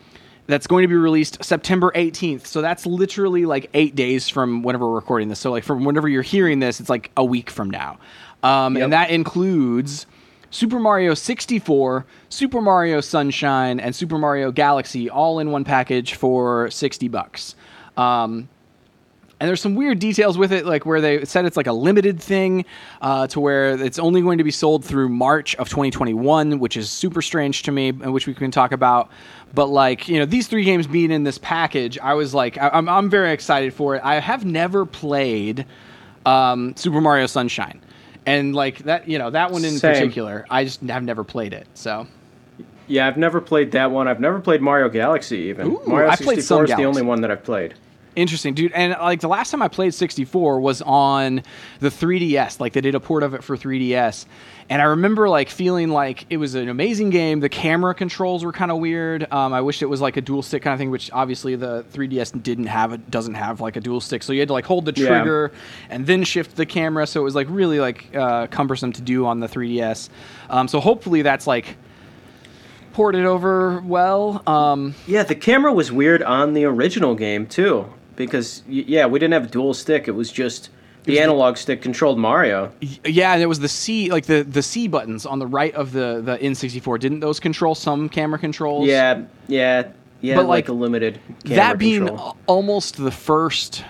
that's 0.46 0.66
going 0.66 0.82
to 0.82 0.88
be 0.88 0.94
released 0.94 1.44
September 1.44 1.92
18th. 1.94 2.46
So 2.46 2.62
that's 2.62 2.87
literally 2.87 3.46
like 3.46 3.68
eight 3.74 3.94
days 3.94 4.28
from 4.28 4.62
whenever 4.62 4.88
we're 4.88 4.94
recording 4.94 5.28
this. 5.28 5.40
So 5.40 5.50
like 5.50 5.64
from 5.64 5.85
whenever 5.85 6.09
you're 6.09 6.22
hearing 6.22 6.61
this, 6.61 6.80
it's 6.80 6.90
like 6.90 7.11
a 7.16 7.24
week 7.24 7.50
from 7.50 7.70
now. 7.70 7.98
Um, 8.42 8.76
Yep. 8.76 8.85
And 8.85 8.92
that 8.92 9.11
includes 9.11 10.06
Super 10.50 10.78
Mario 10.78 11.14
64, 11.14 12.06
Super 12.28 12.61
Mario 12.61 13.00
Sunshine, 13.00 13.80
and 13.80 13.94
Super 13.94 14.18
Mario 14.18 14.52
Galaxy 14.52 15.11
all 15.11 15.38
in 15.40 15.50
one 15.50 15.64
package 15.64 16.14
for 16.14 16.70
60 16.70 17.09
bucks. 17.09 17.56
Um, 17.96 18.48
and 19.38 19.48
there's 19.48 19.61
some 19.61 19.74
weird 19.74 19.98
details 19.98 20.38
with 20.38 20.50
it, 20.50 20.64
like 20.64 20.87
where 20.87 21.00
they 21.00 21.24
said 21.26 21.44
it's 21.44 21.59
like 21.59 21.66
a 21.66 21.72
limited 21.72 22.18
thing, 22.20 22.64
uh, 23.02 23.26
to 23.26 23.40
where 23.40 23.74
it's 23.74 23.98
only 23.98 24.22
going 24.22 24.38
to 24.38 24.44
be 24.44 24.50
sold 24.50 24.82
through 24.82 25.11
March 25.11 25.54
of 25.56 25.68
2021, 25.68 26.59
which 26.59 26.76
is 26.76 26.88
super 26.88 27.20
strange 27.20 27.62
to 27.64 27.72
me, 27.72 27.88
and 27.88 28.14
which 28.14 28.26
we 28.26 28.32
can 28.32 28.50
talk 28.50 28.72
about. 28.72 29.11
But 29.54 29.66
like 29.66 30.09
you 30.09 30.18
know, 30.18 30.26
these 30.26 30.48
three 30.48 30.64
games 30.64 30.87
being 30.87 31.11
in 31.11 31.24
this 31.24 31.38
package, 31.38 31.98
I 31.98 32.14
was 32.14 32.35
like, 32.35 32.59
I- 32.59 32.70
I'm 32.72 32.88
I'm 32.88 33.09
very 33.11 33.32
excited 33.32 33.72
for 33.72 33.94
it. 33.96 34.02
I 34.04 34.20
have 34.20 34.44
never 34.44 34.85
played 34.85 35.64
um, 36.26 36.74
Super 36.76 37.00
Mario 37.00 37.26
Sunshine, 37.26 37.80
and 38.26 38.54
like 38.54 38.78
that, 38.80 39.09
you 39.09 39.18
know, 39.18 39.30
that 39.30 39.52
one 39.52 39.64
in 39.64 39.72
Same. 39.78 39.92
particular, 39.94 40.44
I 40.50 40.64
just 40.64 40.80
have 40.82 41.04
never 41.04 41.24
played 41.24 41.54
it. 41.54 41.66
So 41.74 42.06
Yeah, 42.87 43.06
I've 43.06 43.16
never 43.16 43.40
played 43.40 43.72
that 43.72 43.90
one. 43.90 44.09
I've 44.09 44.20
never 44.20 44.40
played 44.40 44.61
Mario 44.61 44.88
Galaxy 44.88 45.38
even. 45.48 45.68
Ooh, 45.68 45.80
Mario 45.87 46.09
I 46.11 46.16
played 46.16 46.37
64 46.37 46.42
some 46.42 46.64
is 46.64 46.76
the 46.76 46.85
only 46.85 47.02
one 47.02 47.20
that 47.22 47.30
I've 47.30 47.44
played. 47.44 47.74
Interesting, 48.16 48.55
dude. 48.55 48.72
And 48.72 48.92
like 48.98 49.20
the 49.20 49.29
last 49.29 49.50
time 49.50 49.61
I 49.61 49.68
played 49.68 49.92
64 49.92 50.59
was 50.59 50.81
on 50.83 51.42
the 51.81 51.90
3DS. 51.90 52.59
Like 52.61 52.72
they 52.72 52.81
did 52.81 52.94
a 52.94 53.00
port 53.00 53.22
of 53.22 53.35
it 53.35 53.44
for 53.44 53.57
3DS. 53.59 54.24
And 54.70 54.81
I 54.81 54.87
remember 54.87 55.29
like 55.29 55.50
feeling 55.50 55.90
like 55.90 56.24
it 56.31 56.38
was 56.38 56.55
an 56.55 56.68
amazing 56.70 57.11
game. 57.11 57.40
The 57.40 57.50
camera 57.50 57.94
controls 57.94 58.42
were 58.42 58.52
kind 58.52 58.70
of 58.70 58.79
weird. 58.79 59.31
Um, 59.31 59.52
I 59.52 59.61
wished 59.61 59.83
it 59.83 59.87
was 59.87 60.00
like 60.00 60.16
a 60.16 60.22
dual 60.22 60.42
stick 60.42 60.62
kind 60.62 60.72
of 60.72 60.79
thing, 60.79 60.90
which 60.90 61.11
obviously 61.12 61.57
the 61.57 61.85
3DS 61.92 62.42
didn't 62.42 62.66
have. 62.66 62.92
It 62.94 63.11
doesn't 63.11 63.35
have 63.35 63.61
like 63.61 63.76
a 63.76 63.81
dual 63.81 64.00
stick, 64.00 64.22
so 64.22 64.33
you 64.33 64.40
had 64.40 64.48
to 64.48 64.55
like 64.55 64.64
hold 64.64 64.87
the 64.87 64.94
Yeah. 64.96 65.07
trigger 65.09 65.52
and 65.90 66.07
then 66.07 66.24
shift 66.24 66.57
the 66.57 66.66
camera. 66.66 67.07
So 67.07 67.20
it 67.20 67.24
was 67.24 67.35
like 67.35 67.46
really 67.50 67.79
like 67.81 68.16
uh, 68.16 68.46
cumbersome 68.48 68.92
to 68.94 69.02
do 69.02 69.26
on 69.26 69.40
the 69.40 69.46
3DS. 69.46 70.09
Um, 70.48 70.68
so 70.68 70.81
hopefully 70.81 71.20
that's 71.22 71.46
like 71.46 71.76
ported 72.92 73.26
over 73.26 73.81
well. 73.85 74.42
Um, 74.48 74.94
Yeah, 75.07 75.22
the 75.22 75.35
camera 75.35 75.72
was 75.72 75.92
weird 75.92 76.22
on 76.22 76.55
the 76.55 76.64
original 76.64 77.14
game 77.14 77.46
too, 77.46 77.87
because 78.16 78.62
yeah, 78.68 79.07
we 79.07 79.18
didn't 79.18 79.35
have 79.35 79.44
a 79.44 79.48
dual 79.48 79.74
stick. 79.74 80.09
It 80.09 80.12
was 80.12 80.33
just 80.33 80.70
the 81.05 81.20
analog 81.20 81.57
stick 81.57 81.83
controlled 81.83 82.18
Mario. 82.18 82.72
Yeah, 83.05 83.33
and 83.35 83.42
it 83.42 83.46
was 83.46 83.61
the 83.61 83.68
C, 83.68 84.11
like 84.11 84.26
the 84.26 84.42
the 84.42 84.62
C 84.62 84.88
buttons 84.88 85.24
on 85.26 85.38
the 85.38 85.46
right 85.46 85.74
of 85.74 85.92
the 85.92 86.20
the 86.24 86.37
N64. 86.38 86.98
Didn't 86.98 87.20
those 87.20 87.38
control 87.38 87.74
some 87.74 88.09
camera 88.09 88.38
controls? 88.38 88.88
Yeah, 88.88 89.22
yeah, 89.46 89.88
yeah, 90.20 90.35
But, 90.35 90.42
like, 90.46 90.48
like, 90.64 90.68
a 90.68 90.72
limited 90.72 91.20
camera 91.44 91.57
that 91.57 91.79
being 91.79 92.07
control. 92.07 92.37
almost 92.46 92.96
the 92.96 93.11
first. 93.12 93.85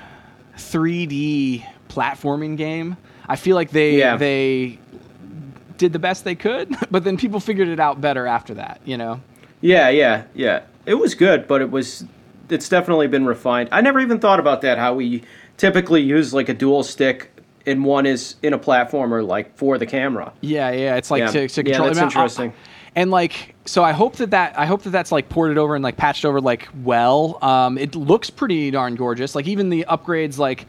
3D 0.59 1.65
platforming 1.89 2.57
game. 2.57 2.97
I 3.29 3.37
feel 3.37 3.57
like 3.57 3.71
they 3.71 3.99
Yeah. 3.99 4.17
they 4.17 4.79
did 5.77 5.93
the 5.93 5.99
best 5.99 6.25
they 6.25 6.35
could, 6.35 6.75
but 6.91 7.05
then 7.05 7.17
people 7.17 7.41
figured 7.41 7.69
it 7.69 7.79
out 7.79 8.01
better 8.01 8.27
after 8.27 8.55
that. 8.55 8.81
You 8.85 8.97
know. 8.97 9.21
Yeah, 9.61 9.89
yeah, 9.91 10.25
yeah. 10.35 10.63
It 10.87 10.95
was 10.95 11.15
good, 11.15 11.47
but 11.47 11.61
it 11.61 11.71
was 11.71 12.05
it's 12.49 12.69
definitely 12.69 13.07
been 13.09 13.27
refined. 13.27 13.69
I 13.73 13.81
never 13.81 14.01
even 14.01 14.19
thought 14.19 14.39
about 14.41 14.61
that 14.63 14.79
how 14.79 14.95
we 14.95 15.23
typically 15.57 16.03
use 16.03 16.35
like 16.35 16.49
a 16.49 16.55
dual 16.55 16.83
stick 16.83 17.31
and 17.67 17.85
one 17.85 18.07
is 18.07 18.37
in 18.43 18.53
a 18.53 18.59
platformer 18.59 19.27
like 19.27 19.57
for 19.57 19.79
the 19.79 19.87
camera. 19.87 20.33
Yeah, 20.41 20.71
yeah. 20.71 20.97
It's 20.97 21.11
like 21.11 21.21
Yeah. 21.21 21.27
to, 21.27 21.49
to 21.49 21.61
Yeah, 21.67 21.73
control. 21.79 21.87
that's 21.89 21.99
I 21.99 22.01
mean, 22.01 22.03
I- 22.03 22.05
interesting. 22.07 22.53
and 22.95 23.11
like, 23.11 23.55
so 23.65 23.83
I 23.83 23.93
hope 23.93 24.17
that 24.17 24.31
that 24.31 24.59
I 24.59 24.67
hope 24.67 24.83
that 24.83 24.91
that's 24.91 25.11
like 25.11 25.29
ported 25.29 25.59
over 25.59 25.75
and 25.75 25.83
like 25.83 25.97
patched 25.97 26.25
over 26.25 26.41
like 26.41 26.69
well. 26.85 27.39
Um, 27.43 27.77
it 27.79 27.95
looks 27.97 28.31
pretty 28.31 28.71
darn 28.71 28.95
gorgeous. 28.95 29.35
Like 29.35 29.47
even 29.49 29.71
the 29.71 29.85
upgrades, 29.89 30.39
like 30.39 30.67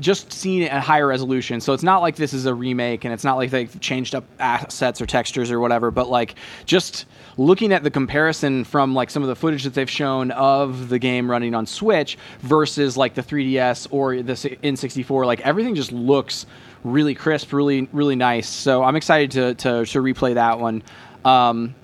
just 0.00 0.32
seeing 0.32 0.62
it 0.62 0.72
at 0.72 0.82
higher 0.82 1.06
resolution. 1.06 1.60
So 1.60 1.72
it's 1.72 1.82
not 1.82 2.00
like 2.00 2.16
this 2.16 2.32
is 2.32 2.46
a 2.46 2.54
remake, 2.54 3.04
and 3.04 3.12
it's 3.12 3.24
not 3.24 3.36
like 3.36 3.50
they've 3.50 3.80
changed 3.80 4.14
up 4.14 4.24
assets 4.38 5.00
or 5.00 5.06
textures 5.06 5.50
or 5.50 5.60
whatever. 5.60 5.90
But 5.90 6.08
like 6.08 6.34
just 6.64 7.06
looking 7.36 7.72
at 7.72 7.82
the 7.82 7.90
comparison 7.90 8.64
from 8.64 8.94
like 8.94 9.10
some 9.10 9.22
of 9.22 9.28
the 9.28 9.36
footage 9.36 9.64
that 9.64 9.74
they've 9.74 9.90
shown 9.90 10.30
of 10.32 10.88
the 10.88 10.98
game 10.98 11.30
running 11.30 11.54
on 11.54 11.66
Switch 11.66 12.18
versus 12.40 12.96
like 12.96 13.14
the 13.14 13.22
3DS 13.22 13.88
or 13.90 14.16
the 14.22 14.32
N64, 14.32 15.26
like 15.26 15.40
everything 15.40 15.74
just 15.74 15.92
looks 15.92 16.46
really 16.84 17.14
crisp, 17.14 17.52
really 17.52 17.88
really 17.92 18.16
nice. 18.16 18.48
So 18.48 18.82
I'm 18.82 18.96
excited 18.96 19.30
to 19.32 19.54
to, 19.54 19.86
to 19.86 20.02
replay 20.02 20.34
that 20.34 20.58
one. 20.58 20.82
Um, 21.24 21.74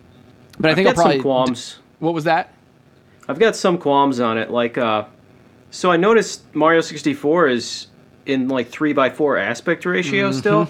but 0.59 0.71
I 0.71 0.75
think 0.75 0.89
I've 0.89 0.97
I'll 0.97 1.03
probably 1.03 1.19
some 1.19 1.23
qualms. 1.23 1.79
What 1.99 2.15
was 2.15 2.25
that? 2.25 2.55
I've 3.29 3.39
got 3.39 3.57
some 3.57 3.79
qualms 3.79 4.21
on 4.21 4.39
it. 4.39 4.51
Like, 4.51 4.77
uh, 4.77 5.05
so 5.75 5.91
I 5.91 5.97
noticed 5.97 6.43
Mario 6.55 6.81
64 6.81 7.49
is 7.49 7.87
in 8.27 8.49
like 8.49 8.69
three 8.69 8.93
by 8.93 9.11
four 9.11 9.37
aspect 9.37 9.85
ratio 9.85 10.31
Mm-hmm. 10.31 10.39
still. 10.39 10.69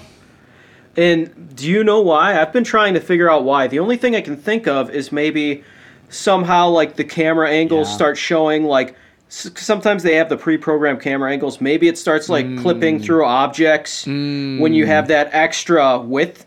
And 0.97 1.55
do 1.57 1.69
you 1.69 1.83
know 1.85 2.01
why? 2.01 2.41
I've 2.41 2.53
been 2.53 2.65
trying 2.65 2.95
to 2.95 3.01
figure 3.01 3.31
out 3.31 3.45
why. 3.45 3.67
The 3.67 3.81
only 3.81 3.97
thing 3.97 4.15
I 4.17 4.21
can 4.21 4.37
think 4.37 4.67
of 4.69 4.91
is 4.91 5.11
maybe 5.13 5.65
somehow 6.09 6.69
like 6.69 6.97
the 6.97 7.05
camera 7.05 7.51
angles 7.51 7.89
Yeah. 7.89 7.95
start 7.97 8.17
showing 8.17 8.65
like 8.65 8.95
sometimes 9.29 10.05
they 10.05 10.15
have 10.15 10.29
the 10.29 10.37
pre-programmed 10.37 11.01
camera 11.01 11.33
angles. 11.33 11.61
Maybe 11.61 11.89
it 11.89 11.99
starts 11.99 12.29
like 12.29 12.47
Mm. 12.47 12.63
clipping 12.63 13.01
through 13.01 13.25
objects 13.25 14.07
when 14.07 14.73
you 14.73 14.87
have 14.87 15.09
that 15.09 15.29
extra 15.33 15.99
width 15.99 16.47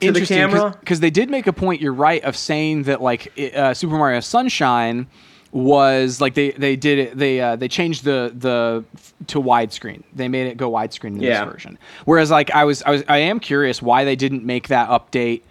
to 0.00 0.12
the 0.12 0.24
camera. 0.26 0.74
because 0.80 1.00
they 1.00 1.10
did 1.10 1.28
make 1.30 1.46
a 1.46 1.52
point. 1.52 1.80
You're 1.82 1.92
right 1.92 2.24
of 2.24 2.36
saying 2.36 2.84
that 2.84 3.02
like 3.02 3.32
uh, 3.54 3.74
Super 3.74 3.96
Mario 3.96 4.20
Sunshine 4.20 5.06
was 5.52 6.20
like 6.20 6.34
they 6.34 6.50
they 6.50 6.76
did 6.76 6.98
it 6.98 7.16
they 7.16 7.40
uh, 7.40 7.56
they 7.56 7.68
changed 7.68 8.04
the 8.04 8.32
the 8.36 8.84
to 9.28 9.40
widescreen. 9.40 10.02
They 10.14 10.28
made 10.28 10.46
it 10.48 10.56
go 10.56 10.70
widescreen 10.70 11.14
in 11.16 11.20
Yeah. 11.20 11.44
this 11.44 11.52
version. 11.54 11.78
Whereas 12.04 12.30
like 12.30 12.50
I 12.50 12.64
was 12.64 12.82
I 12.82 12.90
was 12.90 13.04
I 13.08 13.18
am 13.18 13.40
curious 13.40 13.80
why 13.80 14.04
they 14.04 14.16
didn't 14.16 14.44
make 14.44 14.68
that 14.68 14.88
update 14.88 15.42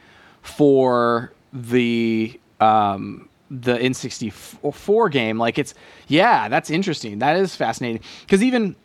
for 0.41 1.31
the 1.53 2.39
um 2.59 3.29
the 3.49 3.77
N64 3.77 5.11
game. 5.11 5.37
Like 5.37 5.57
it's 5.57 5.73
yeah, 6.07 6.49
that's 6.49 6.69
interesting. 6.69 7.19
That 7.19 7.37
is 7.37 7.55
fascinating 7.55 8.01
because 8.21 8.43
even 8.43 8.75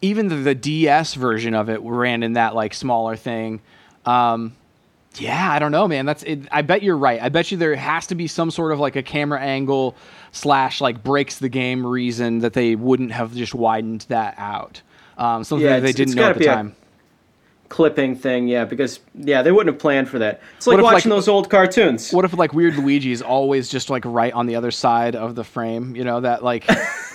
even 0.00 0.28
the, 0.28 0.36
the 0.36 0.54
DS 0.54 1.14
version 1.14 1.54
of 1.54 1.68
it 1.70 1.80
ran 1.82 2.22
in 2.22 2.32
that 2.34 2.54
like 2.54 2.74
smaller 2.74 3.16
thing. 3.16 3.60
Um, 4.04 4.54
yeah, 5.20 5.50
I 5.52 5.58
don't 5.58 5.72
know, 5.72 5.86
man. 5.88 6.06
That's 6.06 6.22
it, 6.22 6.48
I 6.50 6.62
bet 6.62 6.82
you're 6.82 6.96
right. 6.96 7.20
I 7.20 7.28
bet 7.28 7.50
you 7.50 7.56
there 7.58 7.74
has 7.74 8.06
to 8.08 8.14
be 8.14 8.26
some 8.26 8.50
sort 8.50 8.72
of 8.72 8.78
like 8.78 8.96
a 8.96 9.02
camera 9.02 9.40
angle 9.40 9.96
slash 10.32 10.80
like 10.80 11.02
breaks 11.02 11.38
the 11.38 11.48
game 11.48 11.86
reason 11.86 12.38
that 12.40 12.52
they 12.54 12.74
wouldn't 12.76 13.12
have 13.12 13.34
just 13.34 13.54
widened 13.54 14.02
that 14.08 14.34
out. 14.38 14.80
Um, 15.18 15.44
something 15.44 15.66
Yeah, 15.66 15.74
that 15.80 15.82
they 15.82 15.92
didn't 15.92 16.14
know 16.14 16.30
at 16.30 16.38
the 16.38 16.44
time. 16.46 16.74
clipping 17.68 18.16
thing, 18.16 18.48
yeah, 18.48 18.64
because 18.64 19.00
yeah, 19.14 19.42
they 19.42 19.52
wouldn't 19.52 19.74
have 19.74 19.80
planned 19.80 20.08
for 20.08 20.18
that. 20.18 20.40
It's 20.56 20.66
like 20.66 20.78
if, 20.78 20.84
watching 20.84 21.10
like- 21.10 21.16
those 21.16 21.28
old 21.28 21.50
cartoons. 21.50 22.12
What 22.12 22.24
if 22.24 22.32
like 22.34 22.52
Weird 22.52 22.76
Luigi 22.76 23.12
is 23.12 23.22
always 23.22 23.68
just 23.68 23.90
like 23.90 24.04
right 24.04 24.32
on 24.32 24.46
the 24.46 24.56
other 24.56 24.70
side 24.70 25.14
of 25.16 25.34
the 25.34 25.44
frame? 25.44 25.94
You 25.96 26.04
know 26.04 26.20
that 26.20 26.42
like 26.42 26.64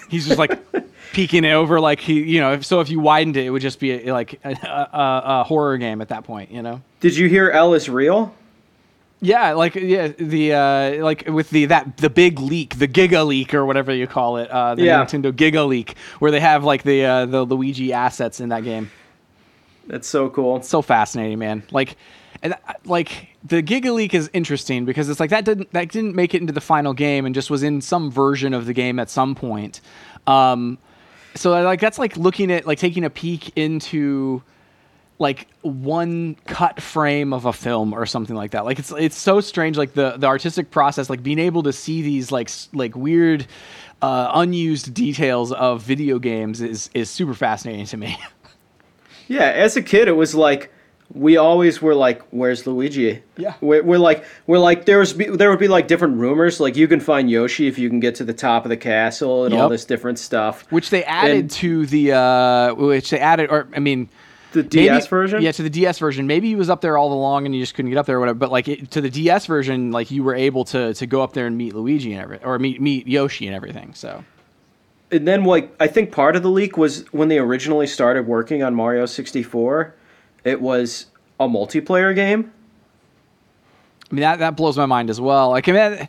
he's 0.10 0.28
just 0.28 0.40
like 0.40 0.60
peeking 1.14 1.44
it 1.46 1.52
over 1.52 1.80
like 1.80 2.00
he 2.00 2.22
you 2.24 2.40
know 2.40 2.54
if, 2.54 2.66
so 2.66 2.80
if 2.80 2.90
you 2.90 3.00
widened 3.00 3.38
it 3.38 3.46
it 3.46 3.50
would 3.50 3.62
just 3.62 3.80
be 3.80 4.12
like 4.12 4.40
a, 4.44 4.50
a, 4.52 5.22
a 5.42 5.44
horror 5.44 5.78
game 5.78 6.02
at 6.02 6.10
that 6.10 6.24
point 6.24 6.52
you 6.52 6.62
know 6.62 6.82
Did 7.00 7.16
you 7.18 7.28
hear 7.28 7.50
L 7.50 7.74
is 7.74 7.90
real? 7.90 8.34
yeah 9.20 9.54
like 9.54 9.74
yeah 9.74 10.10
the 10.10 10.54
uh 10.54 11.04
like 11.04 11.28
with 11.28 11.50
the 11.50 11.66
that 11.66 11.98
the 11.98 12.10
big 12.10 12.40
leak 12.40 12.78
the 12.78 12.88
giga 12.88 13.26
leak 13.26 13.54
or 13.56 13.66
whatever 13.66 13.92
you 13.94 14.06
call 14.06 14.38
it 14.38 14.48
uh 14.52 14.76
the 14.76 14.84
Yeah. 14.84 15.04
nintendo 15.04 15.32
giga 15.32 15.68
leak 15.68 15.96
where 16.20 16.30
they 16.30 16.40
have 16.40 16.64
like 16.64 16.84
the 16.84 17.04
uh 17.04 17.26
the 17.26 17.44
luigi 17.44 17.92
assets 17.94 18.40
in 18.40 18.50
that 18.50 18.64
game 18.64 18.92
That's 19.88 20.08
so 20.08 20.30
cool. 20.30 20.62
so 20.62 20.82
fascinating, 20.82 21.40
man. 21.40 21.64
Like, 21.72 21.96
and 22.44 22.54
uh, 22.54 22.74
like 22.86 23.30
the 23.44 23.64
Giga 23.64 23.94
Leak 23.94 24.14
is 24.14 24.30
interesting 24.34 24.84
because 24.86 25.08
it's 25.10 25.20
like 25.20 25.30
that 25.30 25.46
didn't 25.46 25.72
that 25.72 25.88
didn't 25.90 26.14
make 26.14 26.36
it 26.36 26.42
into 26.42 26.52
the 26.54 26.60
final 26.62 26.94
game 26.94 27.26
and 27.26 27.34
just 27.34 27.50
was 27.50 27.64
in 27.64 27.80
some 27.82 28.12
version 28.12 28.54
of 28.54 28.66
the 28.66 28.74
game 28.74 29.00
at 29.00 29.10
some 29.10 29.34
point. 29.34 29.80
Um, 30.28 30.78
so 31.38 31.52
like 31.62 31.80
that's 31.80 32.00
like 32.00 32.18
looking 32.18 32.52
at 32.52 32.66
like 32.66 32.80
taking 32.80 33.04
a 33.04 33.10
peek 33.10 33.58
into 33.58 34.42
like 35.20 35.48
one 35.62 36.36
cut 36.46 36.82
frame 36.82 37.34
of 37.34 37.46
a 37.46 37.54
film 37.54 37.94
or 37.94 38.06
something 38.06 38.36
like 38.36 38.52
that. 38.52 38.66
Like 38.66 38.80
it's 38.80 38.92
it's 38.92 39.18
so 39.18 39.42
strange. 39.42 39.78
Like 39.78 39.94
the 39.94 40.18
the 40.18 40.28
artistic 40.28 40.72
process, 40.72 41.10
like 41.10 41.24
being 41.24 41.40
able 41.40 41.64
to 41.64 41.74
see 41.74 42.02
these 42.02 42.32
like 42.32 42.50
like 42.74 42.96
weird. 42.96 43.48
Uh, 44.00 44.30
unused 44.36 44.94
details 44.94 45.52
of 45.52 45.82
video 45.82 46.20
games 46.20 46.62
is 46.62 46.92
is 46.94 47.10
super 47.10 47.34
fascinating 47.34 47.88
to 47.88 47.98
me. 47.98 48.16
Yeah, 49.28 49.44
as 49.44 49.76
a 49.76 49.82
kid, 49.82 50.08
it 50.08 50.14
was 50.14 50.34
like 50.34 50.72
we 51.14 51.38
always 51.38 51.82
were 51.82 51.96
like, 51.96 52.22
"Where's 52.32 52.68
Luigi?" 52.68 53.22
Yeah. 53.38 53.54
we're, 53.62 53.82
we're 53.82 53.98
like, 53.98 54.26
we're 54.46 54.60
like, 54.60 54.86
there 54.86 55.00
was 55.00 55.14
be, 55.14 55.26
there 55.26 55.50
would 55.50 55.60
be 55.60 55.68
like 55.70 55.88
different 55.88 56.18
rumors, 56.18 56.60
like 56.60 56.76
you 56.76 56.88
can 56.88 57.00
find 57.00 57.30
Yoshi 57.30 57.68
if 57.68 57.78
you 57.80 57.90
can 57.90 58.00
get 58.00 58.16
to 58.16 58.24
the 58.26 58.34
top 58.34 58.66
of 58.66 58.70
the 58.70 58.78
castle 58.78 59.46
and 59.46 59.54
all 59.54 59.70
this 59.70 59.86
different 59.86 60.20
stuff. 60.20 60.70
which 60.72 60.90
they 60.90 61.04
added 61.06 61.38
And- 61.40 61.52
to 61.52 61.86
the 61.86 62.12
uh 62.14 62.74
which 62.76 63.10
they 63.10 63.20
added 63.20 63.50
or 63.50 63.68
i 63.76 63.80
mean 63.80 64.10
The 64.54 64.64
maybe- 64.64 64.70
DS 64.90 65.08
version, 65.08 65.42
yeah 65.42 65.52
to 65.52 65.64
the 65.64 65.70
ds 65.70 65.98
version 66.00 66.28
maybe 66.28 66.48
he 66.50 66.56
was 66.56 66.70
up 66.70 66.82
there 66.82 66.98
all 66.98 67.12
along 67.14 67.46
and 67.46 67.56
you 67.56 67.62
just 67.62 67.74
couldn't 67.76 67.90
get 67.92 67.98
up 67.98 68.06
there 68.06 68.18
or 68.18 68.20
whatever 68.20 68.38
but 68.40 68.52
like 68.52 68.68
it, 68.68 68.92
to 68.92 69.02
the 69.02 69.10
ds 69.10 69.46
version 69.46 69.92
like 69.92 70.12
you 70.12 70.24
were 70.24 70.36
able 70.36 70.66
to 70.66 70.94
to 70.94 71.06
go 71.08 71.22
up 71.22 71.34
there 71.34 71.46
and 71.48 71.58
meet 71.58 71.74
luigi 71.76 72.12
and 72.14 72.22
everything 72.22 72.46
or 72.48 72.58
meet 72.60 72.82
meet 72.82 73.08
yoshi 73.08 73.46
and 73.48 73.56
everything 73.56 73.94
so 73.94 74.24
and 75.12 75.26
then 75.26 75.46
like 75.46 75.74
I 75.80 75.88
think 75.88 76.12
part 76.12 76.36
of 76.36 76.44
the 76.44 76.50
leak 76.50 76.76
was 76.78 77.06
when 77.14 77.30
they 77.30 77.38
originally 77.40 77.88
started 77.88 78.28
working 78.28 78.62
on 78.62 78.76
Mario 78.76 79.06
sixty 79.06 79.42
four, 79.42 79.96
it 80.48 80.62
was 80.62 81.08
a 81.40 81.48
multiplayer 81.48 82.16
game. 82.16 82.52
i 84.10 84.16
mean 84.16 84.22
that 84.22 84.40
that 84.40 84.56
blows 84.56 84.78
my 84.78 84.86
mind 84.86 85.10
as 85.10 85.20
well. 85.20 85.50
Like 85.52 85.68
i 85.68 85.72
mean 85.72 86.08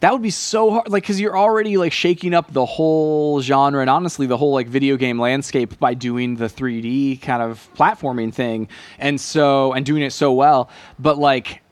that, 0.00 0.12
would 0.12 0.22
be 0.22 0.30
so 0.30 0.70
hard 0.70 0.88
like 0.88 1.02
because 1.02 1.20
you're 1.20 1.38
already 1.38 1.76
like 1.76 1.92
shaking 1.92 2.34
up 2.34 2.52
the 2.52 2.64
whole 2.64 3.40
genre 3.42 3.80
and 3.80 3.90
honestly 3.90 4.26
the 4.26 4.36
whole 4.36 4.52
like 4.52 4.66
video 4.66 4.96
game 4.96 5.20
landscape 5.20 5.78
by 5.78 5.94
doing 5.94 6.36
the 6.36 6.46
3d 6.46 7.20
kind 7.22 7.42
of 7.42 7.68
platforming 7.74 8.32
thing 8.32 8.66
and 8.98 9.20
so 9.20 9.72
and 9.72 9.86
doing 9.86 10.02
it 10.02 10.12
so 10.12 10.32
well. 10.32 10.70
But 10.98 11.18
like 11.18 11.62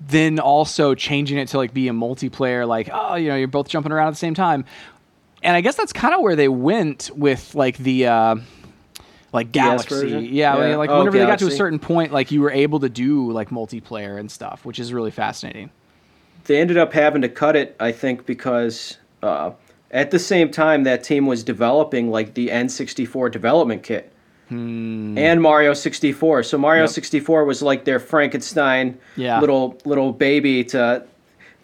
then 0.00 0.38
also 0.38 0.94
changing 0.94 1.36
it 1.36 1.48
to 1.48 1.58
like 1.58 1.74
be 1.74 1.88
a 1.88 1.92
multiplayer 1.92 2.66
like 2.66 2.88
oh 2.92 3.16
you 3.16 3.28
know 3.28 3.36
you're 3.36 3.48
both 3.48 3.68
jumping 3.68 3.92
around 3.92 4.08
at 4.08 4.12
the 4.12 4.16
same 4.16 4.34
time. 4.34 4.64
And 5.42 5.54
i 5.54 5.60
guess 5.60 5.76
that's 5.76 5.92
kind 5.92 6.14
of 6.14 6.22
where 6.22 6.36
they 6.36 6.48
went 6.48 7.10
with 7.14 7.54
like 7.54 7.76
the 7.76 8.06
uh 8.06 8.36
like 9.34 9.52
galaxy 9.52 10.08
yeah, 10.32 10.56
Yeah. 10.56 10.76
like 10.76 10.88
Oh, 10.88 10.98
whenever 11.00 11.18
they 11.18 11.26
got 11.26 11.38
to 11.40 11.46
a 11.46 11.50
certain 11.50 11.78
point 11.78 12.12
like 12.12 12.30
you 12.30 12.40
were 12.40 12.50
able 12.52 12.80
to 12.80 12.88
do 12.88 13.30
like 13.32 13.50
multiplayer 13.50 14.18
and 14.18 14.30
stuff 14.30 14.64
which 14.64 14.78
is 14.78 14.92
really 14.94 15.10
fascinating 15.10 15.70
They 16.44 16.58
ended 16.60 16.78
up 16.78 16.92
having 16.92 17.22
to 17.22 17.28
cut 17.28 17.56
it, 17.56 17.74
I 17.80 17.90
think, 17.92 18.26
because 18.26 18.98
uh, 19.22 19.52
at 19.90 20.10
the 20.10 20.18
same 20.18 20.50
time 20.50 20.84
that 20.84 21.02
team 21.02 21.26
was 21.26 21.42
developing 21.42 22.10
like 22.10 22.34
the 22.34 22.48
N64 22.48 23.30
development 23.30 23.82
kit 23.82 24.10
and 24.50 25.40
Mario 25.42 25.72
64. 25.74 26.42
So 26.44 26.58
Mario 26.58 26.82
Yep. 26.82 26.90
64 26.90 27.44
was 27.44 27.60
like 27.62 27.84
their 27.84 27.98
Frankenstein 27.98 28.98
Yeah. 29.16 29.40
little 29.40 29.80
little 29.84 30.12
baby 30.12 30.62
to 30.64 31.04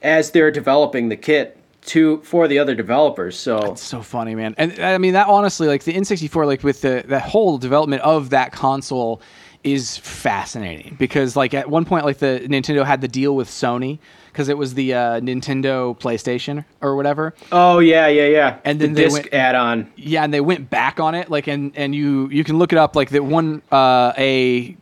as 0.02 0.30
they're 0.32 0.50
developing 0.50 1.08
the 1.10 1.16
kit 1.16 1.56
to 1.90 2.18
for 2.22 2.46
the 2.46 2.58
other 2.58 2.74
developers. 2.74 3.36
So 3.36 3.72
It's 3.72 3.82
so 3.82 4.00
funny, 4.00 4.34
man. 4.36 4.54
And 4.58 4.78
I 4.78 4.98
mean 4.98 5.14
that 5.14 5.26
honestly, 5.26 5.66
like 5.66 5.82
the 5.84 5.92
N64, 5.92 6.46
like 6.46 6.62
with 6.62 6.82
the 6.82 7.04
that 7.08 7.22
whole 7.22 7.58
development 7.58 8.02
of 8.02 8.30
that 8.30 8.52
console 8.52 9.20
is 9.64 9.98
fascinating 9.98 10.96
because 10.98 11.36
like 11.36 11.52
at 11.52 11.68
one 11.68 11.84
point 11.84 12.04
like 12.04 12.18
the 12.18 12.46
Nintendo 12.48 12.84
had 12.84 13.00
the 13.00 13.08
deal 13.08 13.34
with 13.34 13.48
Sony 13.48 13.98
because 14.32 14.48
it 14.48 14.56
was 14.58 14.74
the 14.74 14.94
uh, 14.94 15.20
Nintendo 15.20 15.98
PlayStation 15.98 16.64
or 16.80 16.96
whatever. 16.96 17.34
Oh 17.52 17.78
yeah, 17.80 18.06
yeah, 18.08 18.26
yeah. 18.26 18.58
And 18.64 18.80
the 18.80 18.86
then 18.86 18.94
they 18.94 19.04
disc 19.04 19.14
went- 19.22 19.34
add-on. 19.34 19.90
Yeah, 19.96 20.24
and 20.24 20.32
they 20.32 20.40
went 20.40 20.70
back 20.70 21.00
on 21.00 21.14
it, 21.14 21.30
like, 21.30 21.46
and 21.46 21.72
and 21.76 21.94
you 21.94 22.28
you 22.28 22.44
can 22.44 22.58
look 22.58 22.72
it 22.72 22.78
up, 22.78 22.96
like 22.96 23.10
that 23.10 23.24
one 23.24 23.62
uh, 23.72 24.12
a 24.16 24.76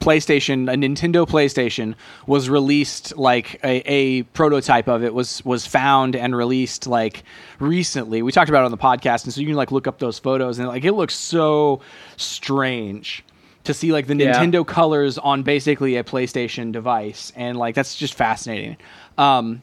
PlayStation, 0.00 0.72
a 0.72 0.76
Nintendo 0.76 1.26
PlayStation 1.28 1.94
was 2.26 2.48
released, 2.48 3.16
like 3.16 3.60
a, 3.64 3.82
a 3.90 4.22
prototype 4.24 4.88
of 4.88 5.02
it 5.04 5.12
was 5.14 5.44
was 5.44 5.66
found 5.66 6.16
and 6.16 6.36
released 6.36 6.86
like 6.86 7.22
recently. 7.58 8.22
We 8.22 8.32
talked 8.32 8.48
about 8.48 8.62
it 8.62 8.66
on 8.66 8.70
the 8.70 8.78
podcast, 8.78 9.24
and 9.24 9.32
so 9.32 9.40
you 9.40 9.46
can 9.46 9.56
like 9.56 9.72
look 9.72 9.86
up 9.86 9.98
those 9.98 10.18
photos, 10.18 10.58
and 10.58 10.68
like 10.68 10.84
it 10.84 10.92
looks 10.92 11.14
so 11.14 11.80
strange 12.16 13.24
to 13.64 13.74
see 13.74 13.92
like 13.92 14.06
the 14.06 14.16
Yeah. 14.16 14.32
Nintendo 14.34 14.66
colors 14.66 15.18
on 15.18 15.42
basically 15.42 15.96
a 15.96 16.04
PlayStation 16.04 16.72
device, 16.72 17.32
and 17.36 17.58
like 17.58 17.74
that's 17.74 17.94
just 17.96 18.14
fascinating. 18.14 18.76
Um, 19.18 19.62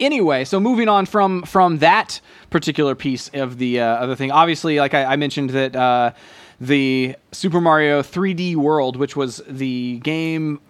anyway, 0.00 0.44
so 0.44 0.58
moving 0.60 0.88
on 0.88 1.06
from 1.06 1.42
from 1.42 1.78
that 1.78 2.20
particular 2.50 2.94
piece 2.94 3.28
of 3.34 3.58
the 3.58 3.80
uh, 3.80 3.84
other 3.86 4.16
thing, 4.16 4.30
obviously, 4.30 4.78
like 4.78 4.94
I, 4.94 5.04
I 5.04 5.16
mentioned 5.16 5.50
that 5.50 5.76
uh, 5.76 6.12
the 6.60 7.16
Super 7.32 7.60
Mario 7.60 8.02
3D 8.02 8.56
World, 8.56 8.96
which 8.96 9.16
was 9.16 9.42
the 9.48 9.98
game 10.00 10.60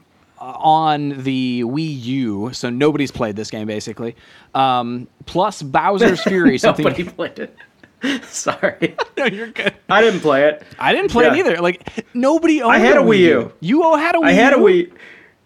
uh, 0.41 0.45
on 0.59 1.23
the 1.23 1.63
Wii 1.65 2.03
U, 2.03 2.51
so 2.53 2.71
nobody's 2.71 3.11
played 3.11 3.37
this 3.37 3.51
game 3.51 3.67
basically. 3.67 4.17
Um, 4.55 5.09
plus 5.27 5.63
Bowser's 5.63 6.23
Fury, 6.23 6.59
something. 6.59 6.85
Nobody 6.85 7.05
played 7.05 7.39
it. 7.39 7.57
Sorry, 8.25 8.97
no, 9.17 9.27
you're 9.27 9.49
good. 9.49 9.75
I 9.89 10.01
didn't 10.01 10.21
play 10.21 10.45
it. 10.47 10.65
I 10.79 10.93
didn't 10.93 11.11
play 11.11 11.27
it 11.27 11.35
either. 11.35 11.59
Like 11.61 12.05
nobody 12.15 12.63
owned. 12.63 12.75
I 12.75 12.79
had 12.79 12.97
a 12.97 13.01
Wii 13.01 13.19
U. 13.19 13.25
U. 13.25 13.53
You 13.61 13.83
all 13.83 13.97
had 13.97 14.15
a 14.15 14.19
Wii. 14.19 14.25
I 14.25 14.33
had 14.33 14.55
a 14.55 14.59
U? 14.59 14.63
Wii. 14.65 14.93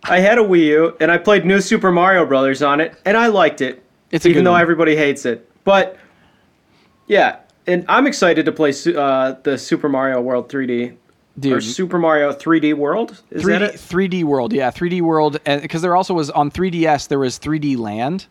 I 0.05 0.21
had 0.21 0.39
a 0.39 0.43
Wii 0.43 0.67
U, 0.67 0.97
and 1.01 1.11
I 1.11 1.19
played 1.19 1.45
New 1.45 1.61
Super 1.61 1.91
Mario 1.91 2.25
Brothers 2.25 2.63
on 2.63 2.81
it, 2.81 2.95
and 3.05 3.17
I 3.17 3.27
liked 3.27 3.61
it. 3.61 3.83
It's 4.11 4.25
a 4.25 4.29
even 4.29 4.45
though 4.45 4.53
one. 4.53 4.61
everybody 4.61 4.97
hates 4.97 5.27
it. 5.27 5.51
But 5.65 5.99
yeah, 7.07 7.41
and 7.67 7.85
I'm 7.89 8.07
excited 8.07 8.47
to 8.47 8.53
play 8.53 8.73
uh, 8.95 9.35
the 9.43 9.59
Super 9.59 9.89
Mario 9.89 10.21
World 10.21 10.49
3D 10.49 10.97
Dude. 11.39 11.53
or 11.53 11.61
Super 11.61 11.99
Mario 11.99 12.33
3D 12.33 12.75
World. 12.75 13.23
Is 13.31 13.43
that 13.45 13.63
3D, 13.63 13.69
it? 13.69 13.75
3D 13.75 14.25
World, 14.25 14.53
yeah, 14.53 14.71
3D 14.71 15.03
World, 15.03 15.41
because 15.45 15.83
there 15.83 15.97
also 15.97 16.15
was 16.15 16.31
on 16.31 16.51
3DS 16.51 17.09
there 17.09 17.19
was 17.19 17.39
3D 17.39 17.77
Land 17.77 18.27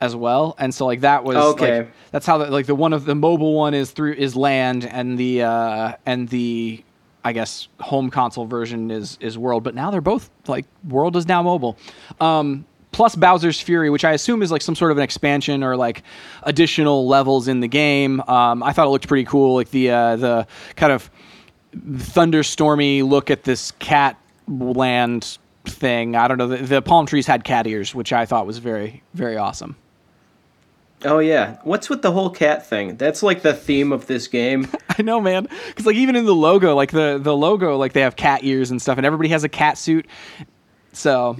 as 0.00 0.14
well, 0.14 0.54
and 0.58 0.72
so 0.74 0.86
like 0.86 1.00
that 1.00 1.24
was 1.24 1.36
Okay. 1.36 1.78
like, 1.80 1.92
that's 2.12 2.24
how 2.26 2.38
the, 2.38 2.50
like 2.50 2.66
the 2.66 2.74
one 2.74 2.92
of 2.92 3.04
the 3.04 3.14
mobile 3.14 3.54
one 3.54 3.74
is 3.74 3.90
through 3.90 4.12
is 4.14 4.36
Land, 4.36 4.84
and 4.86 5.18
the 5.18 5.42
uh, 5.42 5.92
and 6.06 6.28
the 6.28 6.82
I 7.24 7.32
guess 7.32 7.68
home 7.80 8.10
console 8.10 8.46
version 8.46 8.90
is 8.90 9.18
is 9.20 9.36
World, 9.36 9.64
but 9.64 9.74
now 9.74 9.90
they're 9.90 10.00
both 10.00 10.30
like 10.46 10.66
World 10.88 11.16
is 11.16 11.26
now 11.26 11.42
mobile. 11.42 11.76
Um, 12.20 12.64
plus 12.92 13.14
Bowser's 13.16 13.60
Fury, 13.60 13.90
which 13.90 14.04
I 14.04 14.12
assume 14.12 14.40
is 14.40 14.50
like 14.52 14.62
some 14.62 14.74
sort 14.74 14.92
of 14.92 14.98
an 14.98 15.02
expansion 15.04 15.62
or 15.64 15.76
like 15.76 16.02
additional 16.44 17.06
levels 17.06 17.48
in 17.48 17.60
the 17.60 17.68
game. 17.68 18.20
Um, 18.28 18.62
I 18.62 18.72
thought 18.72 18.86
it 18.86 18.90
looked 18.90 19.08
pretty 19.08 19.24
cool, 19.24 19.56
like 19.56 19.70
the 19.70 19.90
uh, 19.90 20.16
the 20.16 20.46
kind 20.76 20.92
of 20.92 21.10
thunderstormy 21.76 23.02
look 23.06 23.30
at 23.30 23.44
this 23.44 23.72
cat 23.72 24.16
land 24.46 25.38
thing. 25.64 26.16
I 26.16 26.28
don't 26.28 26.38
know. 26.38 26.46
The, 26.48 26.56
the 26.58 26.82
palm 26.82 27.06
trees 27.06 27.26
had 27.26 27.44
cat 27.44 27.66
ears, 27.66 27.94
which 27.94 28.12
I 28.12 28.24
thought 28.26 28.46
was 28.46 28.58
very, 28.58 29.02
very 29.14 29.36
awesome. 29.36 29.76
Oh 31.04 31.18
yeah. 31.20 31.58
What's 31.62 31.88
with 31.88 32.02
the 32.02 32.10
whole 32.12 32.30
cat 32.30 32.66
thing? 32.66 32.96
That's 32.96 33.22
like 33.22 33.42
the 33.42 33.54
theme 33.54 33.92
of 33.92 34.06
this 34.06 34.26
game. 34.26 34.66
I 34.98 35.02
know, 35.02 35.20
man. 35.20 35.46
Because 35.68 35.86
like 35.86 35.96
even 35.96 36.16
in 36.16 36.24
the 36.26 36.34
logo, 36.34 36.74
like 36.74 36.90
the 36.90 37.18
the 37.22 37.36
logo, 37.36 37.76
like 37.76 37.92
they 37.92 38.00
have 38.00 38.16
cat 38.16 38.40
ears 38.42 38.70
and 38.70 38.82
stuff, 38.82 38.96
and 38.98 39.06
everybody 39.06 39.28
has 39.28 39.44
a 39.44 39.48
cat 39.48 39.78
suit. 39.78 40.06
So, 40.92 41.36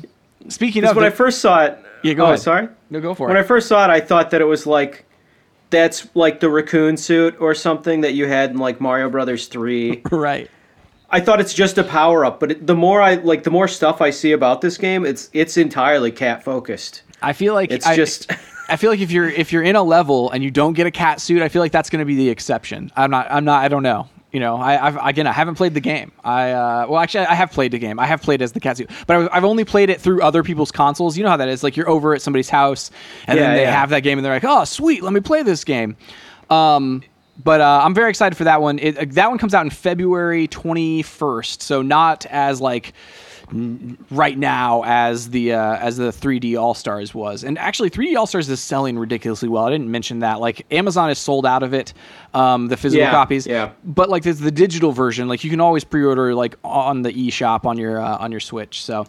speaking 0.49 0.85
of, 0.85 0.95
when 0.97 1.03
the- 1.03 1.09
I 1.09 1.11
first 1.11 1.41
saw 1.41 1.65
it, 1.65 1.79
Yeah, 2.03 2.15
go 2.15 2.25
oh, 2.25 2.27
ahead. 2.29 2.41
sorry. 2.41 2.69
no, 2.91 3.01
go 3.01 3.15
for 3.15 3.27
When 3.27 3.37
it. 3.37 3.39
When 3.39 3.45
I 3.45 3.47
first 3.47 3.67
saw 3.69 3.85
it, 3.85 3.91
I 3.91 4.01
thought 4.01 4.31
that 4.31 4.41
it 4.41 4.45
was 4.45 4.67
like 4.67 5.05
that's 5.71 6.07
like 6.15 6.41
the 6.41 6.49
raccoon 6.49 6.97
suit 6.97 7.37
or 7.41 7.55
something 7.55 8.03
that 8.03 8.15
you 8.15 8.27
had 8.27 8.51
in 8.51 8.59
like 8.59 8.81
Mario 8.81 9.11
Brothers 9.11 9.49
3. 9.49 10.03
right. 10.13 10.49
I 11.11 11.21
thought 11.21 11.41
it's 11.41 11.55
just 11.55 11.79
a 11.79 11.85
power 11.85 12.25
up, 12.25 12.39
but 12.39 12.51
it, 12.53 12.67
the 12.67 12.75
more 12.77 13.01
I 13.03 13.15
like 13.15 13.43
the 13.43 13.51
more 13.51 13.67
stuff 13.67 14.01
I 14.03 14.11
see 14.11 14.33
about 14.33 14.61
this 14.61 14.77
game, 14.77 15.05
it's 15.07 15.31
it's 15.33 15.57
entirely 15.57 16.13
cat 16.13 16.45
focused. 16.45 17.03
I 17.23 17.33
feel 17.33 17.55
like 17.55 17.73
It's 17.73 17.87
I, 17.87 17.97
just 17.97 18.31
I 18.69 18.77
feel 18.77 18.91
like 18.91 19.01
if 19.01 19.11
you're 19.11 19.29
if 19.29 19.53
you're 19.53 19.63
in 19.63 19.77
a 19.77 19.83
level 19.83 20.31
and 20.31 20.43
you 20.45 20.51
don't 20.51 20.75
get 20.75 20.87
a 20.87 20.91
cat 20.91 21.21
suit, 21.21 21.43
I 21.43 21.49
feel 21.49 21.63
like 21.63 21.73
that's 21.73 21.91
going 21.91 22.01
to 22.01 22.05
be 22.07 22.17
the 22.17 22.29
exception. 22.29 22.91
I'm 22.97 23.11
not. 23.11 23.27
I'm 23.31 23.45
not. 23.45 23.63
I 23.65 23.69
don't 23.69 23.83
know. 23.83 24.09
You 24.31 24.41
know, 24.41 24.57
I, 24.57 24.87
I've 24.89 24.97
again, 25.03 25.27
I 25.27 25.33
haven't 25.33 25.55
played 25.55 25.73
the 25.73 25.81
game. 25.81 26.13
I 26.23 26.51
uh, 26.51 26.87
well, 26.87 27.01
actually, 27.01 27.25
I 27.25 27.35
have 27.35 27.51
played 27.51 27.73
the 27.73 27.79
game. 27.79 27.99
I 27.99 28.05
have 28.05 28.21
played 28.21 28.43
as 28.43 28.53
the 28.53 28.61
cat 28.61 28.77
suit, 28.77 28.91
but 29.07 29.17
I, 29.33 29.37
I've 29.39 29.45
only 29.45 29.65
played 29.65 29.89
it 29.89 30.03
through 30.03 30.21
other 30.21 30.43
people's 30.43 30.71
consoles. 30.71 31.17
You 31.17 31.25
know 31.25 31.31
how 31.31 31.39
that 31.39 31.49
is. 31.49 31.63
Like 31.63 31.79
you're 31.79 31.89
over 31.89 32.15
at 32.15 32.21
somebody's 32.21 32.51
house, 32.51 32.91
and 33.27 33.39
Yeah, 33.39 33.47
then 33.47 33.57
they 33.57 33.63
yeah. 33.63 33.73
have 33.73 33.89
that 33.89 34.01
game, 34.01 34.19
and 34.19 34.25
they're 34.25 34.35
like, 34.35 34.45
"Oh, 34.45 34.65
sweet, 34.65 35.03
let 35.03 35.15
me 35.15 35.21
play 35.21 35.43
this 35.43 35.65
game." 35.65 35.97
Um, 36.51 37.03
but 37.43 37.63
uh, 37.63 37.81
I'm 37.83 37.95
very 37.95 38.11
excited 38.11 38.37
for 38.37 38.45
that 38.45 38.61
one. 38.61 38.79
It, 38.81 38.99
uh, 38.99 39.05
that 39.09 39.31
one 39.31 39.39
comes 39.39 39.55
out 39.55 39.65
in 39.65 39.71
February 39.71 40.47
21st, 40.49 41.63
so 41.63 41.81
not 41.81 42.27
as 42.27 42.61
like 42.61 42.93
right 44.11 44.37
now 44.39 44.83
as 44.85 45.31
the 45.31 45.53
uh, 45.53 45.77
as 45.77 45.97
the 45.97 46.11
3D 46.11 46.59
All 46.61 46.75
Stars 46.75 47.15
was. 47.15 47.45
And 47.45 47.59
actually, 47.59 47.91
3D 47.91 48.17
All 48.17 48.27
Stars 48.27 48.49
is 48.49 48.61
selling 48.61 48.99
ridiculously 48.99 49.49
well. 49.49 49.65
I 49.65 49.71
didn't 49.71 49.91
mention 49.91 50.21
that. 50.21 50.41
Like 50.41 50.67
Amazon 50.73 51.11
is 51.11 51.19
sold 51.19 51.47
out 51.47 51.63
of 51.63 51.75
it, 51.75 51.93
um, 52.35 52.69
the 52.69 52.77
physical 52.77 53.05
Yeah, 53.05 53.11
copies. 53.11 53.47
yeah. 53.47 53.71
But 53.85 54.09
like 54.09 54.23
there's 54.23 54.39
the 54.41 54.51
digital 54.51 54.93
version. 54.93 55.29
Like 55.29 55.45
you 55.45 55.51
can 55.51 55.61
always 55.61 55.85
pre-order 55.85 56.35
like 56.35 56.57
on 56.65 57.03
the 57.03 57.13
eShop 57.13 57.65
on 57.65 57.79
your 57.79 58.01
uh, 58.01 58.19
on 58.19 58.31
your 58.31 58.41
Switch. 58.41 58.83
So 58.85 59.01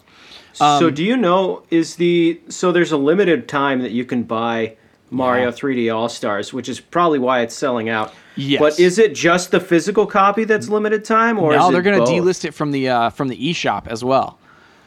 Um, 0.60 0.78
so 0.80 0.90
do 0.90 1.04
you 1.04 1.16
know 1.16 1.62
is 1.70 1.96
the 1.96 2.40
so 2.48 2.72
there's 2.72 2.92
a 2.92 2.96
limited 2.96 3.48
time 3.48 3.80
that 3.82 3.92
you 3.92 4.04
can 4.04 4.22
buy 4.24 4.76
Mario 5.10 5.46
Yeah. 5.46 5.50
3D 5.52 5.94
All 5.94 6.08
Stars, 6.08 6.52
which 6.52 6.68
is 6.68 6.80
probably 6.80 7.18
why 7.18 7.40
it's 7.40 7.54
selling 7.54 7.88
out. 7.88 8.12
Yes. 8.40 8.60
But 8.60 8.80
is 8.80 8.98
it 8.98 9.14
just 9.14 9.50
the 9.50 9.60
physical 9.60 10.06
copy 10.06 10.44
that's 10.44 10.68
limited 10.68 11.04
time, 11.04 11.38
or 11.38 11.54
is 11.54 11.68
they're 11.70 11.82
going 11.82 11.98
to 12.04 12.10
delist 12.10 12.44
it 12.44 12.52
from 12.52 12.70
the 12.70 12.88
uh, 12.88 13.10
from 13.10 13.28
the 13.28 13.36
eShop 13.36 13.86
as 13.86 14.02
well. 14.02 14.38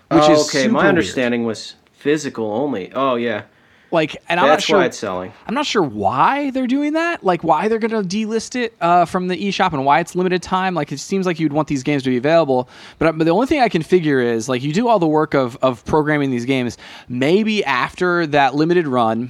Which 0.10 0.24
oh, 0.24 0.34
is 0.34 0.50
okay. 0.50 0.68
My 0.68 0.80
weird. 0.80 0.90
understanding 0.90 1.44
was 1.44 1.76
physical 1.94 2.52
only. 2.52 2.92
Oh 2.94 3.16
yeah, 3.16 3.44
Like, 3.94 4.18
and 4.28 4.40
I'm 4.40 4.48
not 4.48 4.54
that's 4.54 4.66
sure. 4.66 4.80
why 4.80 4.86
it's 4.86 4.98
selling. 4.98 5.32
I'm 5.46 5.54
not 5.54 5.68
sure 5.68 5.84
why 5.84 6.50
they're 6.50 6.68
doing 6.68 6.94
that. 6.94 7.24
Like, 7.24 7.44
why 7.44 7.68
they're 7.68 7.78
going 7.80 7.92
to 7.92 8.02
delist 8.02 8.56
it 8.56 8.76
uh, 8.82 9.06
from 9.06 9.28
the 9.28 9.38
eShop 9.38 9.72
and 9.72 9.86
why 9.86 10.00
it's 10.00 10.16
limited 10.16 10.42
time. 10.42 10.74
Like, 10.74 10.92
it 10.92 11.00
seems 11.00 11.28
like 11.28 11.40
you'd 11.40 11.54
want 11.54 11.68
these 11.68 11.84
games 11.84 12.02
to 12.04 12.10
be 12.10 12.18
available. 12.18 12.68
But, 12.98 13.18
but 13.20 13.26
the 13.26 13.32
only 13.32 13.46
thing 13.46 13.60
I 13.60 13.70
can 13.70 13.84
figure 13.84 14.20
is 14.20 14.50
like 14.50 14.64
you 14.64 14.74
do 14.74 14.88
all 14.88 14.98
the 14.98 15.08
work 15.08 15.36
of 15.36 15.58
of 15.62 15.86
programming 15.86 16.32
these 16.32 16.46
games. 16.46 16.78
Maybe 17.08 17.64
after 17.64 18.26
that 18.28 18.56
limited 18.56 18.88
run, 18.88 19.30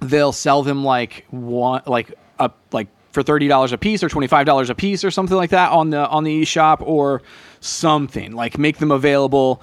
they'll 0.00 0.32
sell 0.32 0.62
them 0.62 0.84
like 0.84 1.24
one 1.30 1.80
like 1.86 2.12
a 2.38 2.50
like 2.72 2.88
for 3.18 3.24
thirty 3.24 3.48
dollars 3.48 3.72
a 3.72 3.78
piece 3.78 4.04
or 4.04 4.08
twenty 4.08 4.28
five 4.28 4.46
dollars 4.46 4.70
a 4.70 4.76
piece 4.76 5.02
or 5.02 5.10
something 5.10 5.36
like 5.36 5.50
that 5.50 5.72
on 5.72 5.90
the 5.90 6.08
on 6.08 6.22
the 6.22 6.42
eShop 6.42 6.80
or 6.80 7.20
something 7.58 8.30
like 8.30 8.56
make 8.56 8.78
them 8.78 8.92
available 8.92 9.60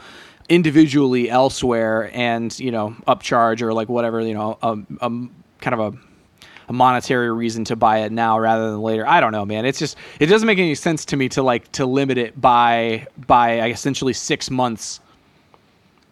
individually 0.49 1.29
elsewhere 1.29 2.11
and 2.13 2.59
you 2.59 2.69
know 2.69 2.93
upcharge 3.07 3.61
or 3.61 3.73
like 3.73 3.87
whatever 3.87 4.19
you 4.19 4.33
know 4.33 4.57
a, 4.61 4.77
a 4.99 5.09
kind 5.61 5.73
of 5.73 5.79
a 5.79 5.97
a 6.67 6.73
monetary 6.73 7.31
reason 7.31 7.63
to 7.63 7.77
buy 7.77 7.99
it 7.99 8.11
now 8.11 8.37
rather 8.37 8.71
than 8.71 8.81
later. 8.81 9.07
I 9.07 9.21
don't 9.21 9.31
know, 9.31 9.45
man. 9.45 9.65
It's 9.65 9.79
just 9.79 9.95
it 10.19 10.25
doesn't 10.25 10.47
make 10.47 10.57
any 10.57 10.75
sense 10.75 11.05
to 11.05 11.15
me 11.15 11.29
to 11.29 11.41
like 11.41 11.71
to 11.73 11.85
limit 11.85 12.17
it 12.17 12.41
by 12.41 13.07
by 13.25 13.69
essentially 13.69 14.11
six 14.11 14.49
months. 14.49 14.99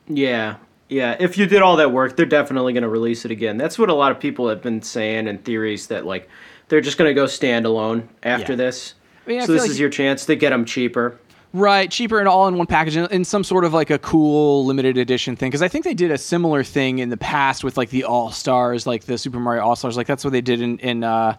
Yeah, 0.08 0.58
yeah. 0.88 1.18
If 1.20 1.38
you 1.38 1.46
did 1.46 1.62
all 1.62 1.76
that 1.76 1.92
work, 1.92 2.16
they're 2.16 2.26
definitely 2.26 2.72
going 2.72 2.84
to 2.84 2.90
release 2.90 3.26
it 3.26 3.32
again. 3.32 3.58
That's 3.58 3.78
what 3.78 3.90
a 3.90 3.94
lot 3.94 4.14
of 4.14 4.20
people 4.22 4.48
have 4.48 4.62
been 4.62 4.82
saying 4.82 5.28
and 5.28 5.44
theories 5.44 5.88
that 5.88 6.06
like 6.06 6.30
they're 6.74 6.82
just 6.82 6.98
going 6.98 7.08
to 7.08 7.14
go 7.14 7.26
standalone 7.26 8.08
after 8.24 8.54
Yeah. 8.54 8.58
this. 8.58 8.96
I 9.28 9.30
mean, 9.30 9.42
I 9.42 9.46
so 9.46 9.52
this 9.52 9.62
like 9.62 9.70
is 9.70 9.80
your 9.80 9.92
chance 9.92 10.26
to 10.26 10.36
get 10.36 10.50
them 10.50 10.66
cheaper. 10.66 11.20
Right, 11.54 11.92
cheaper 11.92 12.18
and 12.18 12.28
all 12.28 12.48
in 12.48 12.58
one 12.58 12.66
package 12.66 12.98
in, 12.98 13.24
some 13.26 13.44
sort 13.44 13.64
of 13.64 13.76
like 13.76 13.92
a 13.92 14.00
cool 14.00 14.66
limited 14.66 14.98
edition 14.98 15.36
thing. 15.36 15.52
Because 15.52 15.62
I 15.62 15.68
think 15.68 15.86
they 15.86 15.94
did 15.94 16.10
a 16.10 16.18
similar 16.18 16.64
thing 16.64 16.98
in 16.98 17.10
the 17.10 17.18
past 17.18 17.64
with 17.64 17.78
like 17.78 17.92
the 17.92 18.06
All 18.06 18.32
Stars, 18.32 18.88
like 18.88 19.04
the 19.04 19.20
Super 19.20 19.40
Mario 19.40 19.62
All 19.64 19.76
Stars. 19.76 19.96
Like 19.96 20.08
that's 20.08 20.24
what 20.24 20.34
they 20.34 20.42
did 20.42 20.62
in 20.62 20.80
in 20.80 21.04
uh, 21.04 21.38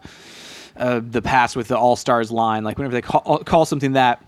uh, 0.77 1.01
the 1.03 1.21
past 1.21 1.57
with 1.57 1.67
the 1.67 1.77
All 1.77 1.97
Stars 1.97 2.31
line. 2.31 2.63
Like 2.63 2.77
whenever 2.77 2.93
they 2.93 3.01
call, 3.01 3.39
call 3.39 3.65
something 3.65 3.91
that 3.91 4.23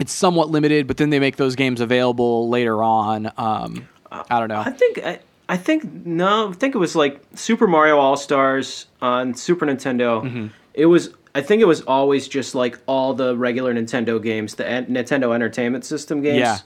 it's 0.00 0.12
somewhat 0.12 0.50
limited, 0.50 0.88
but 0.88 0.96
then 0.96 1.10
they 1.10 1.20
make 1.20 1.36
those 1.36 1.54
games 1.54 1.80
available 1.80 2.48
later 2.48 2.82
on. 2.82 3.30
Um, 3.36 3.86
I 4.10 4.40
don't 4.40 4.48
know. 4.48 4.58
I 4.58 4.70
think 4.72 4.98
I, 4.98 5.20
I 5.52 5.58
think 5.58 5.84
no, 6.06 6.48
I 6.48 6.52
think 6.54 6.74
it 6.74 6.78
was 6.78 6.96
like 6.96 7.20
Super 7.34 7.66
Mario 7.66 7.98
All 7.98 8.16
Stars 8.16 8.86
on 9.02 9.34
Super 9.34 9.66
Nintendo. 9.66 10.22
Mm-hmm. 10.24 10.46
It 10.72 10.86
was 10.86 11.10
I 11.34 11.42
think 11.42 11.60
it 11.60 11.66
was 11.66 11.82
always 11.82 12.26
just 12.26 12.54
like 12.54 12.78
all 12.86 13.12
the 13.12 13.36
regular 13.36 13.74
Nintendo 13.74 14.22
games, 14.22 14.54
the 14.54 14.66
en- 14.66 14.86
Nintendo 14.86 15.34
Entertainment 15.34 15.84
System 15.84 16.22
games. 16.22 16.38
Yeah. 16.38 16.58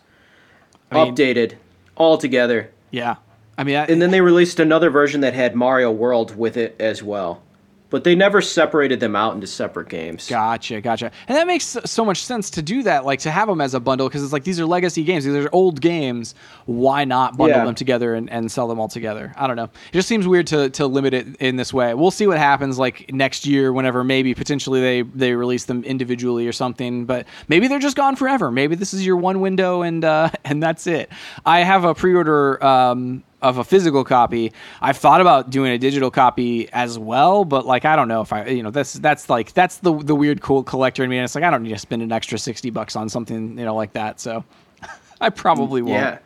I 0.92 1.02
mean- 1.04 1.16
updated 1.16 1.54
all 1.96 2.16
together. 2.16 2.70
Yeah, 2.92 3.16
I 3.58 3.64
mean, 3.64 3.74
I, 3.74 3.86
And 3.86 4.00
then 4.00 4.12
they 4.12 4.20
released 4.20 4.60
another 4.60 4.88
version 4.88 5.20
that 5.22 5.34
had 5.34 5.56
Mario 5.56 5.90
World 5.90 6.36
with 6.36 6.56
it 6.56 6.76
as 6.78 7.02
well. 7.02 7.42
But 7.90 8.04
they 8.04 8.14
never 8.14 8.40
separated 8.40 9.00
them 9.00 9.14
out 9.14 9.34
into 9.34 9.46
separate 9.46 9.88
games. 9.88 10.28
Gotcha, 10.28 10.80
gotcha. 10.80 11.10
And 11.28 11.36
that 11.36 11.46
makes 11.46 11.76
so 11.84 12.04
much 12.04 12.22
sense 12.22 12.50
to 12.50 12.62
do 12.62 12.82
that, 12.82 13.04
like 13.04 13.20
to 13.20 13.30
have 13.30 13.48
them 13.48 13.60
as 13.60 13.74
a 13.74 13.80
bundle, 13.80 14.08
because 14.08 14.22
it's 14.24 14.32
like 14.32 14.44
these 14.44 14.58
are 14.58 14.66
legacy 14.66 15.04
games, 15.04 15.24
these 15.24 15.34
are 15.34 15.48
old 15.52 15.80
games. 15.80 16.34
Why 16.66 17.04
not 17.04 17.36
bundle 17.36 17.58
Yeah. 17.58 17.64
them 17.64 17.74
together 17.74 18.14
and, 18.14 18.28
and 18.30 18.50
sell 18.50 18.66
them 18.68 18.80
all 18.80 18.88
together? 18.88 19.32
I 19.36 19.46
don't 19.46 19.56
know. 19.56 19.64
It 19.64 19.92
just 19.92 20.08
seems 20.08 20.26
weird 20.26 20.46
to, 20.48 20.70
to 20.70 20.86
limit 20.86 21.14
it 21.14 21.36
in 21.36 21.56
this 21.56 21.72
way. 21.72 21.94
We'll 21.94 22.10
see 22.10 22.26
what 22.26 22.38
happens 22.38 22.78
like 22.78 23.12
next 23.12 23.46
year, 23.46 23.72
whenever 23.72 24.02
maybe 24.02 24.34
potentially 24.34 24.80
they, 24.80 25.02
they 25.02 25.32
release 25.34 25.64
them 25.66 25.84
individually 25.84 26.48
or 26.48 26.52
something. 26.52 27.04
But 27.06 27.26
maybe 27.48 27.68
they're 27.68 27.78
just 27.78 27.96
gone 27.96 28.16
forever. 28.16 28.50
Maybe 28.50 28.74
this 28.74 28.92
is 28.94 29.06
your 29.06 29.16
one 29.16 29.40
window 29.40 29.82
and 29.82 30.04
uh, 30.04 30.30
and 30.44 30.62
that's 30.62 30.86
it. 30.86 31.10
I 31.44 31.60
have 31.60 31.84
a 31.84 31.94
pre-order. 31.94 32.62
Um, 32.64 33.22
of 33.46 33.58
a 33.58 33.64
physical 33.64 34.04
copy. 34.04 34.52
I've 34.80 34.96
thought 34.96 35.20
about 35.20 35.50
doing 35.50 35.72
a 35.72 35.78
digital 35.78 36.10
copy 36.10 36.68
as 36.72 36.98
well, 36.98 37.44
but 37.44 37.64
like 37.64 37.84
I 37.84 37.96
don't 37.96 38.08
know 38.08 38.20
if 38.20 38.32
I 38.32 38.46
you 38.46 38.62
know 38.62 38.70
that's 38.70 38.94
that's 38.94 39.30
like 39.30 39.52
that's 39.52 39.78
the 39.78 39.96
the 39.96 40.14
weird 40.14 40.40
cool 40.40 40.62
collector 40.62 41.04
in 41.04 41.10
me. 41.10 41.18
And 41.18 41.24
it's 41.24 41.34
like 41.34 41.44
I 41.44 41.50
don't 41.50 41.62
need 41.62 41.70
to 41.70 41.78
spend 41.78 42.02
an 42.02 42.12
extra 42.12 42.38
sixty 42.38 42.70
bucks 42.70 42.96
on 42.96 43.08
something 43.08 43.58
you 43.58 43.64
know 43.64 43.74
like 43.74 43.92
that. 43.92 44.20
So 44.20 44.44
I 45.20 45.30
probably 45.30 45.82
won't. 45.82 45.94
Yeah, 45.94 46.18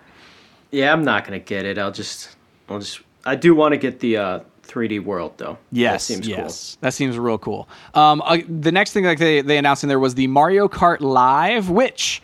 yeah, 0.70 0.92
I'm 0.92 1.04
not 1.04 1.24
gonna 1.24 1.38
get 1.38 1.64
it. 1.64 1.78
I'll 1.78 1.92
just, 1.92 2.36
I'll 2.68 2.78
just. 2.78 3.00
I 3.24 3.36
do 3.36 3.54
want 3.54 3.72
to 3.72 3.76
get 3.76 4.00
the 4.00 4.16
uh, 4.16 4.40
3D 4.62 5.04
world 5.04 5.34
though. 5.36 5.58
Yes, 5.72 6.08
that 6.08 6.14
seems 6.14 6.28
yes, 6.28 6.78
that 6.80 6.94
seems 6.94 7.18
real 7.18 7.38
cool. 7.38 7.68
Um, 7.94 8.22
uh, 8.24 8.38
the 8.48 8.72
next 8.72 8.92
thing 8.92 9.04
like 9.04 9.18
they 9.18 9.42
they 9.42 9.58
announced 9.58 9.82
in 9.82 9.88
there 9.88 9.98
was 9.98 10.14
the 10.14 10.26
Mario 10.26 10.68
Kart 10.68 11.00
Live, 11.00 11.70
which. 11.70 12.22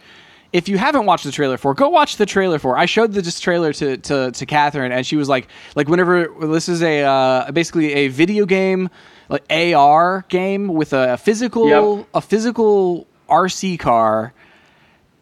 If 0.57 0.71
you 0.71 0.79
haven't 0.79 1.05
watched 1.05 1.25
the 1.25 1.33
trailer 1.33 1.59
for, 1.59 1.75
go 1.75 1.91
watch 1.91 2.17
the 2.17 2.25
trailer 2.25 2.59
for. 2.59 2.79
I 2.79 2.87
showed 2.87 3.13
the 3.13 3.21
this 3.21 3.39
trailer 3.39 3.75
to, 3.75 3.99
to 3.99 4.31
to 4.31 4.47
Catherine, 4.47 4.91
and 4.91 5.07
she 5.07 5.17
was 5.17 5.29
like, 5.29 5.49
like 5.75 5.87
whenever 5.87 6.29
this 6.41 6.71
is 6.71 6.83
a 6.83 7.03
uh, 7.03 7.53
basically 7.53 7.93
a 7.93 8.09
video 8.09 8.47
game, 8.47 8.89
like 9.29 9.45
AR 9.51 10.25
game 10.31 10.69
with 10.69 10.95
a 10.95 11.19
physical 11.19 11.69
Yep. 11.99 12.09
a 12.15 12.21
physical 12.23 13.07
RC 13.29 13.79
car, 13.79 14.33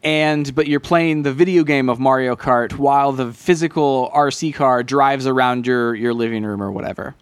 and 0.04 0.54
but 0.54 0.68
you're 0.68 0.78
playing 0.78 1.24
the 1.24 1.32
video 1.32 1.64
game 1.64 1.88
of 1.88 1.98
Mario 1.98 2.36
Kart 2.36 2.74
while 2.74 3.10
the 3.10 3.32
physical 3.32 4.12
RC 4.14 4.54
car 4.54 4.84
drives 4.84 5.26
around 5.26 5.66
your 5.66 5.96
your 5.96 6.14
living 6.14 6.44
room 6.44 6.62
or 6.62 6.70
whatever. 6.70 7.16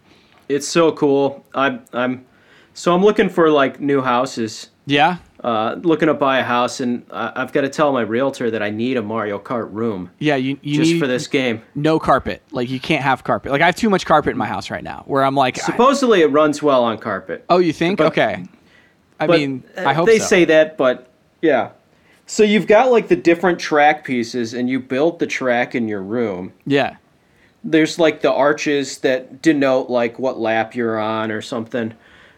It's 0.49 0.67
so 0.67 0.91
cool. 0.91 1.43
I'm, 1.55 1.83
I'm, 1.93 2.25
so 2.75 2.93
I'm 2.93 3.01
looking 3.01 3.29
for 3.29 3.49
like 3.49 3.79
new 3.79 4.01
houses. 4.01 4.69
Yeah, 4.85 5.17
Uh, 5.43 5.75
looking 5.83 6.07
to 6.07 6.13
buy 6.13 6.39
a 6.39 6.43
house, 6.43 6.79
and 6.79 7.05
uh, 7.11 7.33
I've 7.35 7.51
got 7.51 7.61
to 7.61 7.69
tell 7.69 7.91
my 7.91 7.99
realtor 7.99 8.49
that 8.49 8.63
I 8.63 8.69
need 8.69 8.95
a 8.95 9.01
Mario 9.01 9.37
Kart 9.37 9.67
room 9.73 10.09
Yeah, 10.17 10.37
you, 10.37 10.57
you 10.61 10.77
just 10.77 10.93
need 10.93 10.99
for 10.99 11.07
this 11.07 11.27
game. 11.27 11.61
no 11.75 11.99
carpet. 11.99 12.41
Like 12.51 12.69
you 12.69 12.79
can't 12.79 13.03
have 13.03 13.25
carpet. 13.25 13.51
Like 13.51 13.61
I 13.61 13.65
have 13.65 13.75
too 13.75 13.89
much 13.89 14.05
carpet 14.05 14.31
in 14.31 14.37
my 14.37 14.47
house 14.47 14.71
right 14.71 14.83
now. 14.83 15.03
Where 15.05 15.21
I'm 15.21 15.35
like, 15.35 15.59
I- 15.59 15.65
Supposedly, 15.65 16.21
it 16.21 16.27
runs 16.27 16.63
well 16.63 16.85
on 16.85 16.97
carpet. 16.97 17.43
oh, 17.49 17.57
you 17.57 17.73
think? 17.73 17.97
but- 17.97 18.07
okay. 18.07 18.45
I 19.19 19.27
mean, 19.27 19.63
uh, 19.77 19.85
I 19.85 19.93
hope 19.93 20.05
they 20.05 20.19
so. 20.19 20.25
say 20.25 20.45
that, 20.45 20.77
but 20.77 21.09
yeah. 21.41 21.71
So 22.25 22.43
you've 22.43 22.67
got 22.67 22.89
like 22.89 23.09
the 23.09 23.15
different 23.17 23.59
track 23.59 24.05
pieces, 24.05 24.53
and 24.53 24.69
you 24.69 24.79
build 24.79 25.19
the 25.19 25.27
track 25.27 25.75
in 25.75 25.89
your 25.89 26.01
room. 26.01 26.53
yeah, 26.65 26.95
There's 27.65 27.99
like 27.99 28.21
the 28.21 28.31
arches 28.31 28.99
that 28.99 29.41
denote 29.41 29.89
like 29.89 30.19
what 30.19 30.39
lap 30.39 30.73
you're 30.73 30.97
on 30.99 31.31
or 31.31 31.41
something. 31.41 31.93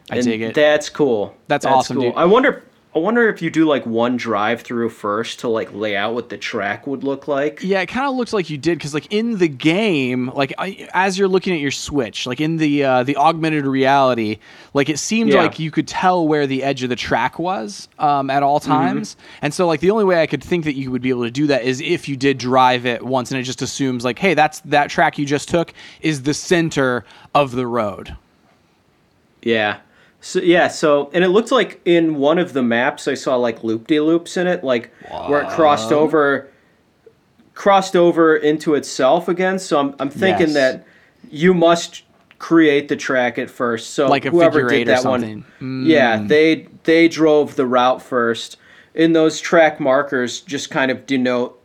I 0.10 0.16
and 0.18 0.26
dig 0.26 0.42
it. 0.42 0.56
That's 0.56 0.90
cool. 0.90 1.36
That's 1.48 1.68
awesome, 1.68 2.00
dude. 2.00 2.16
I 2.16 2.26
wonder. 2.26 2.64
I 2.96 3.00
wonder 3.00 3.28
if 3.28 3.42
you 3.42 3.50
do 3.50 3.66
like 3.66 3.86
one 3.86 4.16
drive 4.16 4.62
through 4.62 4.88
first 4.88 5.42
to 5.42 5.50
like 5.50 5.74
lay 5.74 5.98
out 5.98 6.14
what 6.14 6.30
the 6.30 6.38
track 6.38 6.88
would 6.88 7.04
look 7.04 7.28
like. 7.28 7.60
yeah. 7.62 7.82
It 7.82 7.88
kind 7.88 8.08
of 8.08 8.16
looks 8.16 8.32
like 8.32 8.50
you 8.50 8.58
did 8.58 8.78
because, 8.78 8.94
like, 8.94 9.12
in 9.12 9.38
the 9.38 9.50
game, 9.50 10.30
like 10.34 10.54
I, 10.58 10.88
as 10.94 11.20
you're 11.20 11.28
looking 11.28 11.54
at 11.54 11.60
your 11.60 11.72
Switch, 11.72 12.26
like 12.26 12.40
in 12.40 12.56
the 12.56 12.86
uh, 12.86 13.04
the 13.04 13.18
augmented 13.18 13.66
reality, 13.66 14.38
like 14.74 14.88
it 14.88 14.98
seemed 14.98 15.32
Yeah. 15.32 15.42
like 15.42 15.60
you 15.60 15.72
could 15.72 15.90
tell 15.90 16.26
where 16.26 16.48
the 16.48 16.64
edge 16.64 16.84
of 16.84 16.90
the 16.90 16.96
track 16.96 17.38
was 17.38 17.90
um, 18.00 18.30
at 18.30 18.44
all 18.44 18.62
times. 18.62 19.18
And 19.42 19.54
so, 19.54 19.68
like, 19.68 19.82
the 19.82 19.92
only 19.92 20.06
way 20.06 20.22
I 20.22 20.26
could 20.26 20.42
think 20.42 20.64
that 20.64 20.76
you 20.76 20.90
would 20.90 21.02
be 21.02 21.10
able 21.10 21.24
to 21.24 21.32
do 21.32 21.48
that 21.48 21.64
is 21.64 21.82
if 21.82 22.08
you 22.08 22.16
did 22.16 22.38
drive 22.38 22.86
it 22.86 23.04
once, 23.04 23.30
and 23.30 23.38
it 23.38 23.44
just 23.44 23.62
assumes 23.62 24.06
like, 24.06 24.20
hey, 24.20 24.36
that's 24.36 24.62
that 24.62 24.90
track 24.90 25.18
you 25.18 25.26
just 25.26 25.50
took 25.50 25.74
is 26.00 26.24
the 26.24 26.34
center 26.34 27.04
of 27.34 27.52
the 27.52 27.68
road. 27.68 28.16
Yeah. 29.42 29.80
So 30.26 30.40
yeah, 30.40 30.70
so 30.70 31.12
and 31.14 31.24
it 31.24 31.28
looked 31.30 31.52
like 31.52 31.80
in 31.86 32.16
one 32.16 32.40
of 32.40 32.54
the 32.54 32.64
maps 32.64 33.08
I 33.08 33.14
saw 33.14 33.36
like 33.36 33.64
loop 33.64 33.86
de 33.86 34.00
loops 34.00 34.38
in 34.38 34.48
it, 34.48 34.64
like 34.64 34.92
where 35.28 35.44
it 35.44 35.50
crossed 35.50 35.92
over 35.92 36.50
crossed 37.54 37.96
over 37.96 38.36
into 38.36 38.74
itself 38.74 39.28
again. 39.28 39.60
So 39.60 39.80
I'm 39.80 39.94
I'm 40.00 40.10
thinking 40.10 40.48
Yes. 40.48 40.54
that 40.56 40.88
you 41.30 41.54
must 41.54 42.02
create 42.40 42.88
the 42.88 42.96
track 42.96 43.38
at 43.38 43.52
first. 43.52 43.92
So 43.92 44.08
Like 44.08 44.26
a 44.26 44.32
whoever 44.32 44.62
figure 44.68 44.70
did 44.80 44.88
that 44.88 45.02
something. 45.04 45.44
Mm. 45.62 45.82
one, 45.82 45.86
yeah, 45.86 46.18
they 46.18 46.70
they 46.86 47.08
drove 47.08 47.56
the 47.56 47.68
route 47.68 48.02
first. 48.02 48.58
And 48.96 49.16
those 49.16 49.40
track 49.40 49.80
markers 49.80 50.42
just 50.42 50.72
kind 50.72 50.90
of 50.90 51.06
denote, 51.06 51.62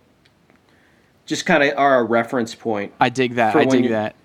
just 1.25 1.47
kind 1.47 1.63
of 1.63 1.79
are 1.79 2.01
a 2.01 2.05
reference 2.05 2.55
point. 2.55 2.93
I 3.01 3.09
dig 3.09 3.37
that. 3.37 3.57
I 3.57 3.65
dig 3.65 3.85
you- 3.85 3.91
that. 3.91 4.17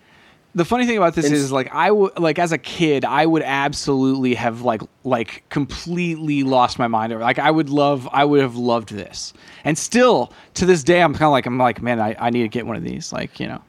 The 0.55 0.63
funny 0.63 0.85
thing 0.85 0.95
about 0.95 1.15
this 1.15 1.29
is 1.29 1.51
like 1.51 1.73
I 1.73 1.91
would 1.91 2.17
like 2.17 2.39
as 2.39 2.53
a 2.53 2.57
kid 2.57 3.03
I 3.03 3.25
would 3.25 3.43
absolutely 3.43 4.35
have 4.35 4.61
like 4.61 4.81
like 5.03 5.43
completely 5.49 6.43
lost 6.43 6.79
my 6.79 6.87
mind 6.87 7.11
over 7.11 7.21
like 7.21 7.39
I 7.39 7.51
would 7.51 7.69
love 7.69 8.07
I 8.13 8.23
would 8.23 8.41
have 8.41 8.55
loved 8.55 8.89
this. 8.89 9.33
And 9.65 9.77
still 9.77 10.31
to 10.53 10.65
this 10.65 10.81
day 10.81 11.01
I'm 11.01 11.11
kind 11.11 11.25
of 11.25 11.31
like 11.31 11.45
I'm 11.45 11.57
like 11.57 11.81
man 11.81 11.99
I, 11.99 12.15
I 12.17 12.29
need 12.29 12.43
to 12.43 12.47
get 12.47 12.65
one 12.65 12.77
of 12.77 12.83
these 12.83 13.11
like 13.11 13.37
you 13.37 13.49
know 13.49 13.61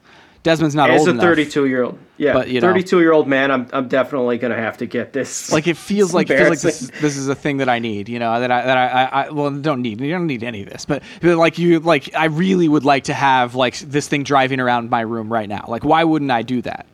Desmond's 0.47 0.77
not 0.77 0.91
As 0.91 1.01
old 1.01 1.09
a 1.09 1.11
enough 1.11 1.25
32 1.25 1.67
year 1.67 1.83
old, 1.83 1.99
yeah, 2.19 2.33
But, 2.33 2.47
you 2.47 2.61
know. 2.61 2.69
32 2.69 3.01
year 3.01 3.11
old 3.11 3.27
man, 3.27 3.51
I'm 3.51 3.67
I'm 3.73 3.89
definitely 3.89 4.39
gonna 4.39 4.55
have 4.55 4.77
to 4.77 4.87
get 4.87 5.13
this. 5.13 5.51
like 5.51 5.67
it 5.67 5.77
feels 5.77 6.15
like 6.15 6.29
feels 6.29 6.49
like 6.49 6.61
this, 6.61 6.89
this 7.01 7.17
is 7.17 7.27
a 7.27 7.35
thing 7.35 7.57
that 7.57 7.69
I 7.69 7.81
need, 7.81 8.09
you 8.09 8.21
know, 8.21 8.39
that 8.39 8.53
I 8.53 8.65
that 8.65 8.79
I, 8.79 8.87
I, 8.87 9.25
I 9.25 9.31
well 9.31 9.51
don't 9.51 9.83
need 9.83 10.01
you 10.01 10.09
don't 10.13 10.29
need 10.29 10.45
any 10.45 10.63
of 10.63 10.69
this, 10.69 10.85
but, 10.85 11.03
but 11.21 11.37
like 11.37 11.59
you 11.59 11.81
like 11.81 12.15
I 12.15 12.27
really 12.27 12.69
would 12.69 12.85
like 12.85 13.03
to 13.05 13.13
have 13.13 13.57
like 13.57 13.77
this 13.81 14.07
thing 14.07 14.23
driving 14.23 14.61
around 14.61 14.89
my 14.89 15.01
room 15.01 15.33
right 15.33 15.49
now. 15.49 15.65
Like 15.67 15.85
why 15.85 16.05
wouldn't 16.05 16.31
I 16.31 16.43
do 16.43 16.63
that? 16.63 16.87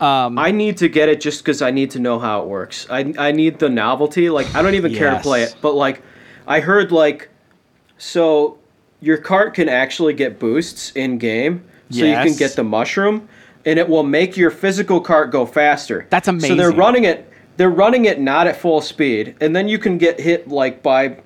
Um, 0.00 0.36
I 0.36 0.50
need 0.50 0.76
to 0.78 0.88
get 0.88 1.08
it 1.08 1.20
just 1.20 1.44
because 1.44 1.62
I 1.62 1.70
need 1.70 1.92
to 1.92 2.00
know 2.00 2.18
how 2.18 2.42
it 2.42 2.48
works. 2.48 2.88
I 2.90 3.14
I 3.18 3.30
need 3.30 3.60
the 3.60 3.68
novelty. 3.68 4.30
Like 4.30 4.52
I 4.52 4.62
don't 4.62 4.74
even 4.74 4.92
care 4.92 5.12
to 5.12 5.20
play 5.20 5.44
it, 5.44 5.54
but 5.62 5.76
like 5.76 6.02
I 6.48 6.58
heard 6.58 6.90
like 6.90 7.28
so 7.98 8.58
your 9.00 9.18
cart 9.18 9.54
can 9.54 9.68
actually 9.68 10.14
get 10.14 10.40
boosts 10.40 10.90
in 10.96 11.18
game, 11.18 11.64
so 11.90 12.04
you 12.04 12.14
can 12.14 12.34
get 12.36 12.56
the 12.56 12.64
mushroom, 12.64 13.28
and 13.64 13.78
it 13.78 13.88
will 13.88 14.02
make 14.02 14.36
your 14.36 14.50
physical 14.50 15.00
cart 15.00 15.30
go 15.30 15.46
faster. 15.46 16.06
That's 16.10 16.28
amazing. 16.28 16.50
So 16.50 16.54
they're 16.56 16.76
running 16.76 17.04
it. 17.04 17.30
They're 17.56 17.70
running 17.70 18.04
it 18.04 18.20
not 18.20 18.46
at 18.46 18.56
full 18.56 18.80
speed, 18.80 19.34
and 19.40 19.54
then 19.56 19.68
you 19.68 19.78
can 19.78 19.98
get 19.98 20.20
hit 20.20 20.48
like 20.48 20.82
by 20.82 21.18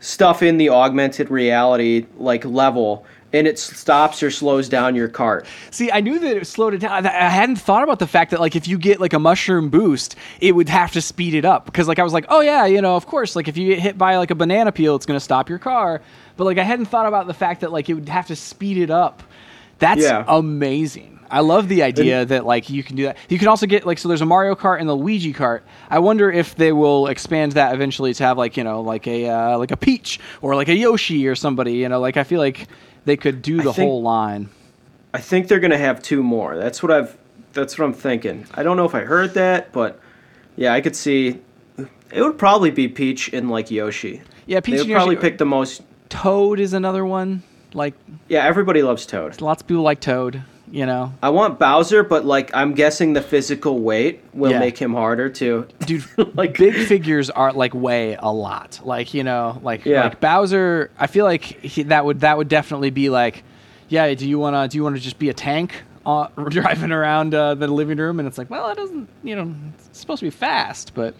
stuff 0.00 0.42
in 0.42 0.58
the 0.58 0.70
augmented 0.70 1.30
reality 1.30 2.06
like 2.16 2.44
level, 2.44 3.04
and 3.32 3.46
it 3.46 3.58
stops 3.58 4.22
or 4.22 4.30
slows 4.30 4.68
down 4.68 4.94
your 4.94 5.08
cart. 5.08 5.46
See, 5.70 5.90
I 5.90 6.00
knew 6.00 6.18
that 6.18 6.36
it 6.36 6.46
slowed 6.46 6.74
it 6.74 6.78
down. 6.78 7.06
I 7.06 7.08
I 7.08 7.28
hadn't 7.28 7.56
thought 7.56 7.82
about 7.82 7.98
the 7.98 8.06
fact 8.06 8.30
that 8.30 8.40
like 8.40 8.54
if 8.54 8.68
you 8.68 8.78
get 8.78 9.00
like 9.00 9.12
a 9.12 9.18
mushroom 9.18 9.68
boost, 9.68 10.16
it 10.40 10.54
would 10.54 10.68
have 10.68 10.92
to 10.92 11.00
speed 11.00 11.34
it 11.34 11.44
up 11.44 11.66
because 11.66 11.88
like 11.88 11.98
I 11.98 12.02
was 12.02 12.12
like, 12.12 12.26
oh 12.28 12.40
yeah, 12.40 12.66
you 12.66 12.80
know, 12.80 12.96
of 12.96 13.06
course, 13.06 13.34
like 13.34 13.48
if 13.48 13.56
you 13.56 13.74
get 13.74 13.80
hit 13.80 13.98
by 13.98 14.16
like 14.16 14.30
a 14.30 14.34
banana 14.34 14.72
peel, 14.72 14.94
it's 14.94 15.06
gonna 15.06 15.20
stop 15.20 15.48
your 15.48 15.58
car. 15.58 16.00
But 16.36 16.44
like 16.44 16.58
I 16.58 16.64
hadn't 16.64 16.86
thought 16.86 17.06
about 17.06 17.26
the 17.26 17.34
fact 17.34 17.60
that 17.62 17.72
like 17.72 17.88
it 17.88 17.94
would 17.94 18.08
have 18.08 18.26
to 18.28 18.36
speed 18.36 18.78
it 18.78 18.90
up. 18.90 19.22
That's 19.78 20.02
Yeah. 20.02 20.24
amazing. 20.26 21.12
I 21.28 21.40
love 21.40 21.66
the 21.68 21.82
idea 21.82 22.24
that 22.24 22.46
like 22.46 22.70
you 22.70 22.84
can 22.84 22.94
do 22.94 23.02
that. 23.04 23.16
You 23.28 23.38
can 23.38 23.48
also 23.48 23.66
get 23.66 23.84
like 23.84 23.98
so 23.98 24.06
there's 24.08 24.20
a 24.20 24.26
Mario 24.26 24.54
Kart 24.54 24.78
and 24.78 24.88
the 24.88 24.94
Luigi 24.94 25.32
Kart. 25.34 25.62
I 25.90 25.98
wonder 25.98 26.30
if 26.30 26.54
they 26.54 26.72
will 26.72 27.08
expand 27.08 27.52
that 27.52 27.74
eventually 27.74 28.14
to 28.14 28.22
have 28.24 28.38
like 28.38 28.56
you 28.56 28.62
know 28.62 28.80
like 28.80 29.06
a 29.08 29.28
uh, 29.28 29.58
like 29.58 29.72
a 29.72 29.76
Peach 29.76 30.20
or 30.40 30.54
like 30.54 30.68
a 30.68 30.74
Yoshi 30.76 31.26
or 31.26 31.34
somebody. 31.34 31.72
You 31.74 31.88
know, 31.88 31.98
like 32.00 32.16
I 32.16 32.22
feel 32.22 32.38
like 32.40 32.68
they 33.06 33.16
could 33.16 33.42
do 33.42 33.56
the 33.56 33.72
think- 33.72 33.88
whole 33.88 34.02
line. 34.02 34.50
I 35.12 35.18
think 35.20 35.48
they're 35.48 35.60
gonna 35.60 35.78
have 35.78 36.00
two 36.00 36.22
more. 36.22 36.56
That's 36.56 36.80
what 36.82 36.92
I've. 36.92 37.16
That's 37.54 37.76
what 37.78 37.86
I'm 37.86 37.92
thinking. 37.94 38.46
I 38.54 38.62
don't 38.62 38.76
know 38.76 38.84
if 38.84 38.94
I 38.94 39.00
heard 39.00 39.34
that, 39.34 39.72
but 39.72 39.98
yeah, 40.56 40.72
I 40.74 40.80
could 40.80 40.94
see. 40.94 41.40
It 42.12 42.22
would 42.22 42.38
probably 42.38 42.70
be 42.70 42.86
Peach 42.86 43.32
and 43.32 43.50
like 43.50 43.70
Yoshi. 43.70 44.22
Yeah, 44.46 44.60
Peach 44.60 44.74
They 44.76 44.80
and 44.82 44.88
would 44.90 44.94
probably 44.94 45.14
Yoshi- 45.16 45.28
pick 45.30 45.38
the 45.38 45.46
most. 45.46 45.82
Toad 46.08 46.60
is 46.60 46.72
another 46.72 47.04
one. 47.04 47.42
Like 47.76 47.94
Yeah, 48.28 48.44
everybody 48.44 48.82
loves 48.82 49.06
Toad. 49.06 49.40
lots 49.40 49.62
of 49.62 49.68
people 49.68 49.82
like 49.84 50.00
Toad. 50.00 50.42
You 50.68 50.84
know, 50.84 51.12
I 51.22 51.28
want 51.28 51.60
Bowser, 51.60 52.02
but 52.02 52.24
like 52.24 52.50
I'm 52.52 52.74
guessing 52.74 53.12
the 53.12 53.22
physical 53.22 53.78
weight 53.80 54.24
will 54.34 54.50
Yeah. 54.50 54.58
make 54.58 54.76
him 54.78 54.94
harder 54.94 55.28
to. 55.30 55.68
dude, 55.80 56.04
Like- 56.36 56.58
big 56.58 56.74
figures 56.74 57.30
are 57.30 57.52
like 57.52 57.72
weigh 57.72 58.16
a 58.18 58.32
lot. 58.32 58.80
Like 58.82 59.14
you 59.14 59.22
know, 59.22 59.60
like 59.62 59.84
Yeah. 59.84 60.02
like 60.04 60.18
Bowser. 60.20 60.90
I 60.98 61.06
feel 61.06 61.24
like 61.24 61.42
he, 61.44 61.84
that 61.84 62.04
would 62.04 62.20
that 62.20 62.36
would 62.36 62.48
definitely 62.48 62.90
be 62.90 63.10
like, 63.10 63.44
yeah. 63.88 64.12
Do 64.14 64.28
you 64.28 64.40
wanna 64.40 64.66
do 64.66 64.76
you 64.78 64.82
wanna 64.82 64.98
just 64.98 65.20
be 65.20 65.28
a 65.28 65.34
tank? 65.34 65.84
Uh, 66.04 66.26
driving 66.48 66.92
around 66.92 67.34
uh, 67.34 67.54
the 67.56 67.66
living 67.68 67.98
room, 67.98 68.18
and 68.20 68.26
it's 68.28 68.38
like, 68.38 68.48
well, 68.48 68.68
it 68.70 68.76
doesn't, 68.76 69.08
you 69.24 69.34
know, 69.36 69.52
it's 69.74 69.98
supposed 70.00 70.20
to 70.20 70.26
be 70.26 70.30
fast, 70.30 70.94
but 70.94 71.14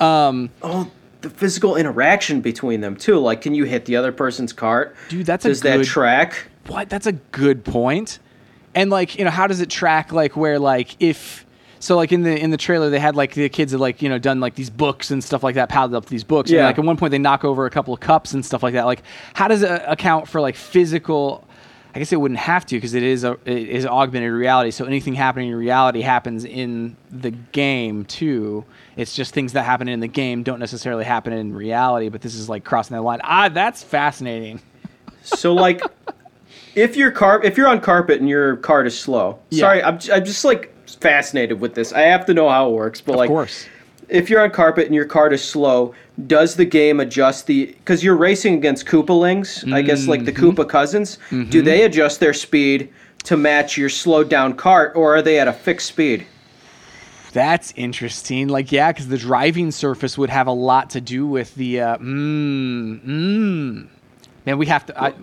um, 0.00 0.48
Oh, 0.62 0.90
the 1.22 1.30
physical 1.30 1.76
interaction 1.76 2.40
between 2.40 2.80
them 2.80 2.96
too. 2.96 3.18
Like, 3.18 3.40
can 3.42 3.54
you 3.54 3.64
hit 3.64 3.84
the 3.84 3.96
other 3.96 4.12
person's 4.12 4.52
cart? 4.52 4.96
Dude, 5.08 5.26
that's 5.26 5.44
a 5.44 5.48
Does 5.48 5.60
that 5.62 5.78
good- 5.78 5.86
track? 5.86 6.46
What? 6.66 6.88
That's 6.88 7.06
a 7.06 7.12
good 7.12 7.64
point. 7.64 8.18
And 8.74 8.90
like, 8.90 9.18
you 9.18 9.24
know, 9.24 9.30
how 9.30 9.46
does 9.46 9.60
it 9.60 9.68
track 9.70 10.12
like 10.12 10.36
where 10.36 10.58
like 10.58 10.96
if 11.00 11.44
So 11.80 11.96
like 11.96 12.12
in 12.12 12.22
the 12.22 12.38
in 12.38 12.50
the 12.50 12.56
trailer, 12.56 12.90
they 12.90 13.00
had 13.00 13.16
like 13.16 13.34
the 13.34 13.48
kids 13.48 13.72
had 13.72 13.80
like 13.80 14.02
you 14.02 14.08
know 14.08 14.18
done 14.18 14.38
like 14.38 14.54
these 14.54 14.70
books 14.70 15.10
and 15.10 15.24
stuff 15.24 15.42
like 15.42 15.54
that, 15.56 15.68
padded 15.68 15.94
up 15.94 16.06
these 16.06 16.22
books. 16.24 16.50
And 16.50 16.58
Yeah. 16.58 16.66
like 16.66 16.78
at 16.78 16.84
one 16.84 16.96
point, 16.96 17.10
they 17.10 17.18
knock 17.18 17.44
over 17.44 17.66
a 17.66 17.70
couple 17.70 17.92
of 17.94 18.00
cups 18.00 18.32
and 18.34 18.44
stuff 18.44 18.62
like 18.62 18.74
that. 18.74 18.84
Like, 18.86 19.02
how 19.34 19.48
does 19.48 19.62
it 19.62 19.82
account 19.86 20.28
for 20.28 20.40
like 20.40 20.54
physical? 20.56 21.46
I 21.94 21.98
guess 21.98 22.12
it 22.12 22.16
wouldn't 22.20 22.38
have 22.40 22.64
to 22.66 22.76
because 22.76 22.94
it 22.94 23.02
is 23.02 23.24
a 23.24 23.32
it 23.44 23.68
is 23.68 23.84
augmented 23.86 24.32
reality. 24.32 24.70
So 24.70 24.84
anything 24.84 25.14
happening 25.14 25.48
in 25.50 25.54
reality 25.56 26.02
happens 26.02 26.44
in 26.44 26.96
the 27.10 27.30
game 27.30 28.04
too. 28.04 28.64
It's 28.96 29.14
just 29.14 29.34
things 29.34 29.54
that 29.54 29.64
happen 29.64 29.88
in 29.88 30.00
the 30.00 30.06
game 30.08 30.42
don't 30.42 30.60
necessarily 30.60 31.04
happen 31.04 31.32
in 31.32 31.54
reality. 31.54 32.08
But 32.08 32.20
this 32.20 32.34
is 32.34 32.48
like 32.48 32.64
crossing 32.64 32.94
that 32.96 33.02
line. 33.02 33.20
Ah, 33.24 33.48
that's 33.48 33.82
fascinating. 33.82 34.60
So 35.22 35.52
like, 35.52 35.82
if 36.74 36.96
your 36.96 37.10
car, 37.10 37.42
if 37.44 37.56
you're 37.56 37.68
on 37.68 37.80
carpet 37.80 38.20
and 38.20 38.28
your 38.28 38.56
cart 38.56 38.86
is 38.86 38.98
slow, 38.98 39.38
Yeah. 39.50 39.60
sorry, 39.60 39.82
I'm, 39.82 39.98
j- 39.98 40.12
I'm 40.12 40.24
just 40.24 40.44
like 40.44 40.72
fascinated 41.00 41.60
with 41.60 41.74
this. 41.74 41.92
I 41.92 42.02
have 42.02 42.24
to 42.26 42.34
know 42.34 42.48
how 42.48 42.68
it 42.70 42.72
works, 42.72 43.00
but 43.00 43.12
Of 43.12 43.18
like, 43.18 43.28
course. 43.28 43.66
If 44.10 44.28
you're 44.28 44.42
on 44.42 44.50
carpet 44.50 44.86
and 44.86 44.94
your 44.94 45.04
cart 45.04 45.32
is 45.32 45.42
slow, 45.42 45.94
does 46.26 46.56
the 46.56 46.64
game 46.64 47.00
adjust 47.00 47.46
the? 47.46 47.66
Because 47.66 48.02
you're 48.04 48.16
racing 48.16 48.54
against 48.54 48.86
Koopalings, 48.86 49.72
I 49.72 49.82
guess 49.82 50.06
like 50.06 50.24
the 50.24 50.32
Mm-hmm. 50.32 50.60
Koopa 50.60 50.68
cousins. 50.68 51.18
Do 51.30 51.62
they 51.62 51.82
adjust 51.82 52.20
their 52.20 52.34
speed 52.34 52.92
to 53.24 53.36
match 53.36 53.76
your 53.76 53.88
slowed 53.88 54.28
down 54.28 54.54
cart, 54.54 54.92
or 54.94 55.14
are 55.16 55.22
they 55.22 55.38
at 55.38 55.48
a 55.48 55.52
fixed 55.52 55.86
speed? 55.88 56.26
That's 57.32 57.72
interesting. 57.76 58.48
Like, 58.48 58.72
yeah, 58.72 58.90
because 58.90 59.08
the 59.08 59.18
driving 59.18 59.70
surface 59.70 60.18
would 60.18 60.30
have 60.30 60.46
a 60.46 60.52
lot 60.52 60.90
to 60.90 61.00
do 61.00 61.26
with 61.26 61.54
the. 61.54 61.80
Uh, 61.80 61.98
mm, 61.98 63.04
mm. 63.04 63.88
Man, 64.46 64.58
we 64.58 64.66
have 64.66 64.86
to. 64.86 65.00
I, 65.00 65.14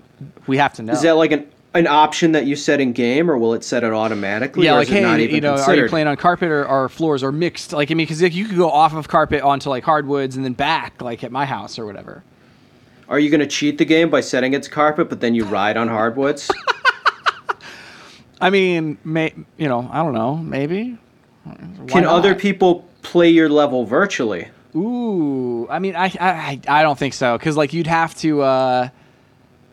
we 0.45 0.57
have 0.57 0.73
to 0.75 0.83
know. 0.83 0.93
Is 0.93 1.01
that 1.01 1.17
like 1.17 1.31
an 1.31 1.47
an 1.77 1.87
option 1.87 2.31
that 2.31 2.45
you 2.45 2.55
set 2.55 2.81
in 2.81 2.91
game, 2.91 3.29
or 3.29 3.37
will 3.37 3.53
it 3.53 3.63
set 3.63 3.83
it 3.83 3.93
automatically? 3.93 4.65
yeah, 4.65 4.73
or 4.73 4.79
like 4.79 4.89
is 4.89 4.95
it 4.95 5.01
not 5.01 5.19
hey, 5.19 5.25
even 5.25 5.35
you 5.35 5.41
know, 5.41 5.55
are 5.55 5.75
you 5.75 5.87
playing 5.87 6.07
on 6.07 6.17
carpet 6.17 6.49
or, 6.49 6.67
or 6.67 6.89
floors 6.89 7.23
or 7.23 7.31
mixed? 7.31 7.71
Like, 7.71 7.91
I 7.91 7.93
mean, 7.93 8.07
because 8.07 8.21
you 8.21 8.45
could 8.45 8.57
go 8.57 8.69
off 8.69 8.93
of 8.93 9.07
carpet 9.07 9.41
onto 9.41 9.69
like 9.69 9.83
hardwoods 9.83 10.35
and 10.35 10.43
then 10.43 10.53
back, 10.53 11.01
like 11.01 11.23
at 11.23 11.31
my 11.31 11.45
house 11.45 11.77
or 11.77 11.85
whatever. 11.85 12.23
Are 13.07 13.19
you 13.19 13.29
going 13.29 13.39
to 13.39 13.47
cheat 13.47 13.77
the 13.77 13.85
game 13.85 14.09
by 14.09 14.21
setting 14.21 14.53
it 14.53 14.63
to 14.63 14.69
carpet, 14.69 15.07
but 15.07 15.21
then 15.21 15.33
you 15.33 15.45
ride 15.45 15.77
on 15.77 15.87
hardwoods? 15.87 16.51
I 18.41 18.49
mean, 18.49 18.97
may 19.03 19.33
you 19.57 19.67
know, 19.67 19.87
I 19.91 20.03
don't 20.03 20.13
know, 20.13 20.35
maybe. 20.35 20.97
Why 21.43 21.85
Can 21.87 22.05
other 22.05 22.35
people 22.35 22.87
play 23.01 23.29
your 23.29 23.49
level 23.49 23.85
virtually? 23.85 24.49
Ooh, 24.75 25.67
I 25.69 25.79
mean, 25.79 25.95
I 25.95 26.11
I, 26.19 26.59
I 26.67 26.83
don't 26.83 26.99
think 26.99 27.13
so 27.13 27.37
because 27.37 27.55
like 27.55 27.71
you'd 27.71 27.87
have 27.87 28.13
to, 28.15 28.41
uh, 28.41 28.89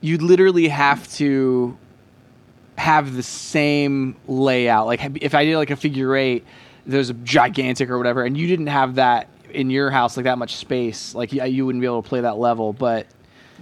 you'd 0.01 0.23
literally 0.23 0.69
have 0.69 1.11
to 1.15 1.77
have 2.77 3.15
the 3.15 3.23
same 3.23 4.17
layout. 4.27 4.87
Like 4.87 5.01
if 5.23 5.35
I 5.35 5.45
did 5.45 5.57
like 5.57 5.71
a 5.71 5.77
figure 5.77 6.17
eight, 6.17 6.45
there's 6.87 7.11
a 7.11 7.15
gigantic 7.15 7.91
or 7.91 7.99
whatever, 7.99 8.25
and 8.25 8.37
you 8.37 8.47
didn't 8.47 8.67
have 8.67 8.97
that 8.97 9.29
in 9.51 9.71
your 9.71 9.91
house 9.91 10.17
like 10.17 10.25
that 10.25 10.39
much 10.39 10.57
space. 10.57 11.15
Like 11.15 11.33
you, 11.33 11.43
you 11.45 11.67
wouldn't 11.67 11.81
be 11.81 11.87
able 11.87 12.03
to 12.03 12.09
play 12.09 12.21
that 12.23 12.39
level, 12.39 12.73
but 12.73 13.07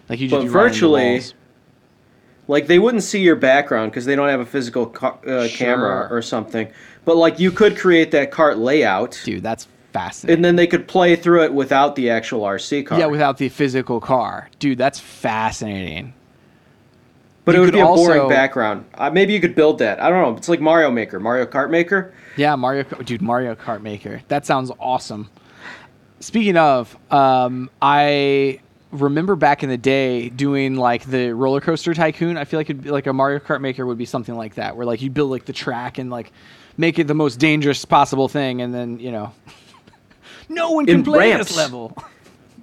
like 0.09 0.21
you 0.21 0.29
just 0.29 0.47
But 0.47 0.51
virtually. 0.51 1.23
Like 2.49 2.67
they 2.67 2.81
wouldn't 2.81 3.05
see 3.05 3.21
your 3.21 3.37
background 3.37 3.93
because 3.93 4.05
they 4.05 4.17
don't 4.17 4.29
have 4.29 4.41
a 4.41 4.45
physical 4.45 4.87
ca- 4.87 5.17
uh, 5.27 5.49
camera 5.49 6.09
or 6.11 6.21
something. 6.23 6.69
But 7.05 7.17
like 7.17 7.39
you 7.39 7.53
could 7.53 7.79
create 7.79 8.11
that 8.11 8.31
cart 8.33 8.59
layout, 8.59 9.21
dude, 9.25 9.45
that's 9.45 9.69
fascinating. 9.93 10.37
and 10.37 10.45
then 10.45 10.57
they 10.57 10.67
could 10.67 10.89
play 10.89 11.15
through 11.15 11.45
it 11.45 11.55
without 11.55 11.95
the 11.95 12.11
actual 12.11 12.41
RC 12.43 12.87
car. 12.87 12.99
yeah, 12.99 13.07
without 13.07 13.39
the 13.39 13.49
physical 13.49 14.01
car, 14.01 14.51
dude, 14.59 14.77
that's 14.77 14.99
fascinating. 14.99 16.15
But 17.45 17.55
you 17.55 17.63
it 17.63 17.65
would 17.65 17.73
be 17.75 17.81
a 17.81 17.85
boring 17.85 18.29
background. 18.29 18.85
Uh, 18.95 19.11
maybe 19.11 19.33
you 19.33 19.41
could 19.41 19.55
build 19.55 19.79
that. 19.79 20.01
I 20.01 20.09
don't 20.11 20.23
know. 20.23 20.37
It's 20.37 20.49
like 20.49 20.61
Mario 20.61 20.91
Maker, 20.91 21.19
Mario 21.21 21.47
Kart 21.47 21.71
Maker. 21.71 22.15
Yeah, 22.37 22.55
Mario, 22.57 22.85
Kart- 22.85 23.05
dude, 23.05 23.23
Mario 23.23 23.55
Kart 23.55 23.83
Maker. 23.83 24.23
That 24.29 24.47
sounds 24.47 24.71
awesome. 24.79 25.29
Speaking 26.21 26.57
of, 26.57 26.97
um, 27.13 27.69
I 27.81 28.61
remember 28.93 29.35
back 29.37 29.63
in 29.63 29.69
the 29.71 29.77
day 29.79 30.29
doing 30.29 30.77
like 30.77 31.05
the 31.05 31.33
roller 31.33 31.61
coaster 31.61 31.95
tycoon. 31.95 32.37
I 32.37 32.45
feel 32.45 32.61
like 32.61 32.71
it'd 32.71 32.83
be 32.85 32.91
like 32.91 33.07
a 33.07 33.13
Mario 33.13 33.39
Kart 33.41 33.61
Maker 33.61 33.87
would 33.87 33.99
be 33.99 34.05
something 34.05 34.37
like 34.37 34.55
that, 34.55 34.77
where 34.77 34.87
like 34.87 35.03
you 35.03 35.11
build 35.11 35.31
like 35.31 35.45
the 35.47 35.53
track 35.53 35.99
and 35.99 36.11
like 36.11 36.31
make 36.77 36.99
it 36.99 37.07
the 37.09 37.15
most 37.15 37.37
dangerous 37.41 37.85
possible 37.85 38.29
thing, 38.29 38.63
and 38.63 38.73
then 38.73 38.99
you 39.01 39.11
know, 39.11 39.33
no 40.49 40.71
one 40.71 40.87
can 40.87 40.97
And 40.97 41.05
play 41.05 41.31
ramps. 41.33 41.49
this 41.49 41.57
level. 41.57 41.97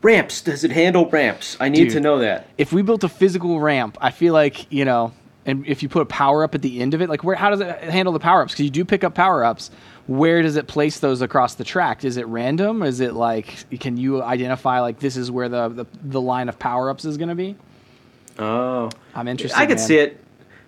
Ramps. 0.01 0.41
Does 0.41 0.63
it 0.63 0.71
handle 0.71 1.09
ramps? 1.09 1.57
I 1.59 1.69
need 1.69 1.85
Dude. 1.85 1.91
to 1.93 1.99
know 1.99 2.19
that. 2.19 2.47
If 2.57 2.71
we 2.71 2.81
built 2.81 3.03
a 3.03 3.09
physical 3.09 3.59
ramp, 3.59 3.97
I 3.99 4.11
feel 4.11 4.33
like 4.33 4.71
you 4.71 4.85
know, 4.85 5.13
and 5.45 5.65
if 5.67 5.83
you 5.83 5.89
put 5.89 6.01
a 6.01 6.05
power 6.05 6.43
up 6.43 6.55
at 6.55 6.61
the 6.61 6.81
end 6.81 6.93
of 6.93 7.01
it, 7.01 7.09
like 7.09 7.23
where 7.23 7.35
how 7.35 7.49
does 7.49 7.59
it 7.59 7.77
handle 7.81 8.13
the 8.13 8.19
power 8.19 8.41
ups? 8.41 8.53
Because 8.53 8.65
you 8.65 8.71
do 8.71 8.85
pick 8.85 9.03
up 9.03 9.13
power 9.13 9.43
ups. 9.43 9.71
Where 10.07 10.41
does 10.41 10.55
it 10.55 10.67
place 10.67 10.99
those 10.99 11.21
across 11.21 11.55
the 11.55 11.63
track? 11.63 12.03
Is 12.03 12.17
it 12.17 12.25
random? 12.27 12.81
Is 12.81 12.99
it 12.99 13.13
like 13.13 13.65
can 13.79 13.97
you 13.97 14.23
identify 14.23 14.79
like 14.79 14.99
this 14.99 15.17
is 15.17 15.29
where 15.29 15.49
the 15.49 15.69
the, 15.69 15.85
the 16.01 16.21
line 16.21 16.49
of 16.49 16.57
power 16.57 16.89
ups 16.89 17.05
is 17.05 17.17
going 17.17 17.29
to 17.29 17.35
be? 17.35 17.55
Oh, 18.39 18.89
I'm 19.13 19.27
interested. 19.27 19.59
I 19.59 19.65
could 19.65 19.77
man. 19.77 19.87
see 19.87 19.97
it. 19.97 20.23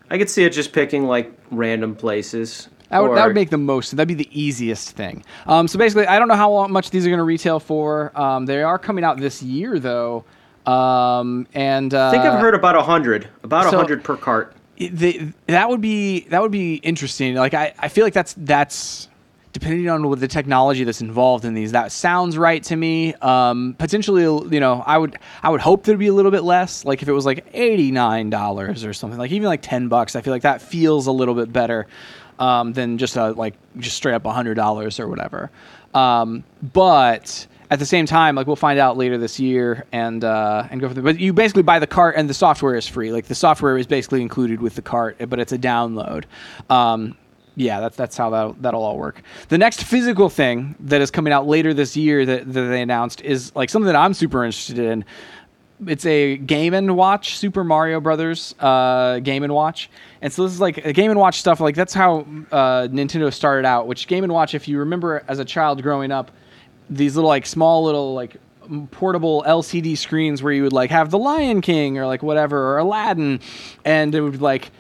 I 0.10 0.18
could 0.18 0.30
see 0.30 0.44
it 0.44 0.52
just 0.52 0.74
picking 0.74 1.06
like 1.06 1.32
random 1.52 1.96
places. 1.96 2.68
That 2.92 3.02
would, 3.02 3.18
that 3.18 3.26
would 3.26 3.36
make 3.36 3.50
the 3.50 3.58
most. 3.58 3.96
That'd 3.96 4.08
be 4.08 4.14
the 4.14 4.30
easiest 4.40 4.92
thing. 4.92 5.24
Um, 5.48 5.68
so 5.68 5.80
basically, 5.80 6.08
I 6.08 6.20
don't 6.20 6.28
know 6.28 6.36
how 6.36 6.68
much 6.68 6.90
these 6.92 7.06
are 7.06 7.10
going 7.10 7.20
to 7.20 7.24
retail 7.24 7.60
for. 7.60 8.12
Um, 8.20 8.46
they 8.46 8.62
are 8.62 8.78
coming 8.78 9.04
out 9.04 9.18
this 9.18 9.42
year 9.42 9.80
though, 9.80 10.26
um, 10.66 11.48
and 11.54 11.94
uh, 11.94 12.10
I 12.10 12.12
think 12.12 12.24
I've 12.24 12.40
heard 12.40 12.54
about 12.54 12.76
a 12.76 12.84
hundred, 12.84 13.30
about 13.44 13.68
a 13.68 13.70
so- 13.70 13.78
hundred 13.78 14.04
per 14.04 14.18
cart. 14.18 14.56
they, 14.78 15.32
that 15.48 15.70
would 15.70 15.82
be 15.82 16.22
that 16.30 16.42
would 16.42 16.52
be 16.52 16.76
interesting. 16.76 17.36
Like 17.36 17.54
I, 17.54 17.74
I 17.80 17.88
feel 17.88 18.04
like 18.04 18.14
that's 18.14 18.36
that's 18.38 19.08
depending 19.54 19.90
on 19.90 20.08
what 20.08 20.20
the 20.20 20.28
technology 20.28 20.84
that's 20.84 21.02
involved 21.02 21.46
in 21.46 21.54
these. 21.54 21.72
That 21.74 21.92
sounds 21.92 22.38
right 22.38 22.64
to 22.64 22.76
me. 22.76 23.14
Um, 23.16 23.76
potentially, 23.78 24.24
you 24.24 24.60
know, 24.60 24.84
I 24.86 24.98
would 24.98 25.18
I 25.44 25.50
would 25.50 25.62
hope 25.62 25.84
there'd 25.84 26.00
be 26.00 26.08
a 26.08 26.14
little 26.14 26.32
bit 26.32 26.44
less. 26.44 26.86
Like 26.86 27.02
if 27.02 27.08
it 27.08 27.14
was 27.14 27.26
like 27.26 27.46
eighty 27.54 27.92
nine 27.92 28.30
dollars 28.30 28.84
or 28.84 28.94
something, 28.94 29.20
like 29.20 29.32
even 29.32 29.48
like 29.48 29.62
ten 29.62 29.88
bucks. 29.88 30.16
I 30.16 30.22
feel 30.22 30.34
like 30.34 30.44
that 30.44 30.62
feels 30.62 31.08
a 31.08 31.12
little 31.12 31.36
bit 31.36 31.52
better 31.54 31.88
um, 32.42 32.74
than 32.74 32.98
just 32.98 33.16
a, 33.16 33.32
like 33.32 33.54
just 33.78 33.96
straight 33.96 34.16
up 34.16 34.26
hundred 34.26 34.56
dollars 34.56 35.00
or 35.00 35.08
whatever. 35.08 35.50
Um, 35.94 36.44
but 36.74 37.48
at 37.70 37.80
the 37.80 37.86
same 37.86 38.06
time, 38.06 38.36
like 38.36 38.48
we'll 38.48 38.56
find 38.56 38.80
out 38.80 38.98
later 38.98 39.18
this 39.18 39.40
year 39.40 39.86
and 39.92 40.24
uh, 40.26 40.68
and 40.72 40.82
go 40.82 40.90
for 40.90 40.96
the. 40.96 41.02
But 41.04 41.20
you 41.20 41.32
basically 41.34 41.64
buy 41.64 41.80
the 41.80 41.88
cart 41.88 42.16
and 42.18 42.30
the 42.30 42.34
software 42.34 42.76
is 42.76 42.88
free. 42.88 43.12
Like 43.12 43.28
the 43.28 43.36
software 43.36 43.78
is 43.78 43.86
basically 43.86 44.22
included 44.22 44.60
with 44.60 44.76
the 44.76 44.82
cart, 44.82 45.18
but 45.30 45.40
it's 45.40 45.54
a 45.54 45.58
download. 45.58 46.26
Um, 46.70 47.16
yeah, 47.56 47.80
that's 47.80 47.96
that's 47.96 48.18
how 48.18 48.32
that 48.32 48.62
that'll 48.62 48.82
all 48.82 48.98
work. 48.98 49.22
The 49.50 49.58
next 49.58 49.84
physical 49.84 50.30
thing 50.30 50.76
that 50.80 51.00
is 51.00 51.12
coming 51.12 51.32
out 51.32 51.46
later 51.46 51.76
this 51.76 51.96
year 51.96 52.26
that, 52.26 52.52
that 52.52 52.62
they 52.62 52.82
announced 52.82 53.22
is 53.22 53.56
like 53.56 53.70
something 53.70 53.88
that 53.88 53.96
I'm 53.96 54.16
super 54.16 54.44
interested 54.44 54.80
in. 54.80 55.06
It's 55.88 56.06
a 56.06 56.38
Game 56.38 56.74
and 56.74 56.96
Watch 56.96 57.38
Super 57.38 57.64
Mario 57.64 58.00
Brothers 58.00 58.54
uh, 58.60 59.20
Game 59.20 59.44
and 59.44 59.54
Watch, 59.54 59.90
and 60.22 60.32
so 60.32 60.44
this 60.44 60.54
is 60.54 60.62
like 60.62 60.78
a 60.86 60.94
Game 60.94 61.10
and 61.10 61.20
Watch 61.20 61.40
stuff. 61.40 61.60
Like 61.60 61.76
that's 61.76 61.94
how 61.94 62.20
uh, 62.52 62.88
Nintendo 62.88 63.34
started 63.34 63.66
out. 63.66 63.88
Which 63.88 64.08
Game 64.08 64.24
and 64.24 64.32
Watch, 64.32 64.54
if 64.54 64.68
you 64.68 64.80
remember 64.80 65.24
as 65.28 65.40
a 65.40 65.46
child 65.46 65.82
growing 65.82 66.12
up, 66.12 66.32
these 66.90 67.16
little 67.16 67.30
like 67.30 67.46
small 67.46 67.84
little 67.84 68.14
like 68.14 68.38
portable 68.92 69.44
LCD 69.48 69.98
screens 69.98 70.44
where 70.44 70.54
you 70.54 70.64
would 70.64 70.74
like 70.74 70.92
have 70.92 71.10
the 71.10 71.18
Lion 71.18 71.62
King 71.62 71.98
or 71.98 72.06
like 72.06 72.22
whatever 72.22 72.74
or 72.74 72.78
Aladdin, 72.78 73.40
and 73.84 74.14
it 74.14 74.22
would 74.22 74.42
like 74.42 74.72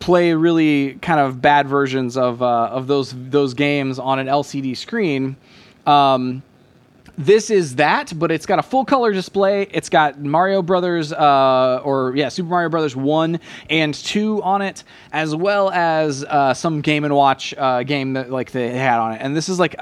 play 0.00 0.34
really 0.34 0.94
kind 0.94 1.20
of 1.20 1.40
bad 1.40 1.68
versions 1.68 2.16
of 2.16 2.42
uh, 2.42 2.66
of 2.66 2.88
those 2.88 3.14
those 3.16 3.54
games 3.54 3.98
on 3.98 4.18
an 4.18 4.26
LCD 4.26 4.76
screen. 4.76 5.36
Um, 5.86 6.42
this 7.18 7.50
is 7.50 7.76
that, 7.76 8.12
but 8.18 8.30
it's 8.30 8.46
got 8.46 8.58
a 8.58 8.62
full 8.62 8.84
color 8.84 9.12
display. 9.12 9.62
It's 9.70 9.88
got 9.88 10.20
Mario 10.20 10.62
Brothers, 10.62 11.12
uh, 11.12 11.80
or 11.84 12.14
yeah, 12.16 12.28
Super 12.30 12.48
Mario 12.48 12.68
Brothers 12.70 12.96
one 12.96 13.38
and 13.68 13.94
two 13.94 14.42
on 14.42 14.62
it, 14.62 14.84
as 15.12 15.36
well 15.36 15.70
as 15.70 16.24
uh, 16.24 16.54
some 16.54 16.80
Game 16.80 17.04
and 17.04 17.14
Watch 17.14 17.54
uh, 17.58 17.82
game 17.82 18.14
that 18.14 18.30
like 18.30 18.50
they 18.52 18.70
had 18.70 18.98
on 18.98 19.12
it. 19.12 19.18
And 19.20 19.36
this 19.36 19.48
is 19.48 19.58
like, 19.58 19.76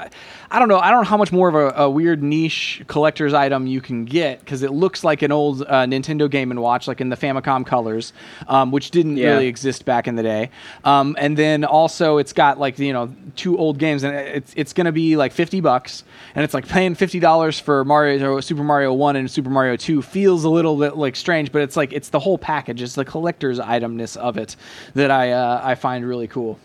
I 0.53 0.59
don't 0.59 0.67
know, 0.67 0.79
I 0.79 0.91
don't 0.91 0.99
know 1.03 1.09
how 1.09 1.15
much 1.15 1.31
more 1.31 1.47
of 1.47 1.55
a, 1.55 1.83
a 1.83 1.89
weird 1.89 2.21
niche 2.21 2.83
collector's 2.87 3.33
item 3.33 3.67
you 3.67 3.79
can 3.79 4.03
get 4.03 4.41
because 4.41 4.63
it 4.63 4.71
looks 4.73 5.01
like 5.01 5.21
an 5.21 5.31
old 5.31 5.61
uh, 5.61 5.85
Nintendo 5.85 6.29
Game 6.29 6.51
and 6.51 6.61
Watch, 6.61 6.89
like 6.89 6.99
in 6.99 7.07
the 7.07 7.15
Famicom 7.15 7.65
colors, 7.65 8.11
um, 8.49 8.69
which 8.69 8.91
didn't 8.91 9.15
Yeah. 9.15 9.29
really 9.29 9.47
exist 9.47 9.85
back 9.85 10.09
in 10.09 10.15
the 10.15 10.23
day. 10.23 10.49
Um, 10.83 11.15
and 11.17 11.37
then 11.37 11.63
also 11.63 12.17
it's 12.17 12.33
got 12.33 12.59
like 12.59 12.77
you 12.79 12.91
know 12.91 13.15
two 13.37 13.57
old 13.57 13.77
games, 13.77 14.03
and 14.03 14.13
it's 14.13 14.51
it's 14.57 14.73
gonna 14.73 14.91
be 14.91 15.15
like 15.15 15.31
fifty 15.31 15.61
bucks, 15.61 16.03
and 16.35 16.43
it's 16.43 16.53
like 16.53 16.67
paying 16.67 16.95
fifty 16.95 17.21
dollars 17.21 17.57
for 17.57 17.85
Mario 17.85 18.41
Super 18.41 18.63
Mario 18.63 18.91
One 18.93 19.15
and 19.15 19.31
Super 19.31 19.49
Mario 19.49 19.77
Two 19.77 20.01
feels 20.01 20.43
a 20.43 20.49
little 20.49 20.75
bit 20.75 20.97
like 20.97 21.15
strange, 21.15 21.53
but 21.53 21.61
it's 21.61 21.77
like 21.77 21.93
it's 21.93 22.09
the 22.09 22.19
whole 22.19 22.37
package. 22.37 22.81
It's 22.81 22.95
the 22.95 23.05
collector's 23.05 23.57
itemness 23.59 24.17
of 24.17 24.37
it 24.37 24.57
that 24.95 25.11
I 25.11 25.31
uh, 25.31 25.61
I 25.63 25.75
find 25.75 26.05
really 26.05 26.27
cool. 26.27 26.59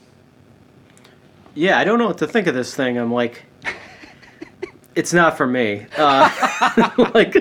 Yeah, 1.55 1.79
I 1.79 1.85
don't 1.85 1.99
know 1.99 2.07
what 2.09 2.19
to 2.19 2.27
think 2.27 2.49
of 2.49 2.55
this 2.55 2.75
thing. 2.75 2.99
I'm 2.99 3.13
like, 3.13 3.45
it's 4.97 5.13
not 5.13 5.37
for 5.37 5.47
me. 5.47 5.87
Uh, 5.97 6.91
like, 7.15 7.37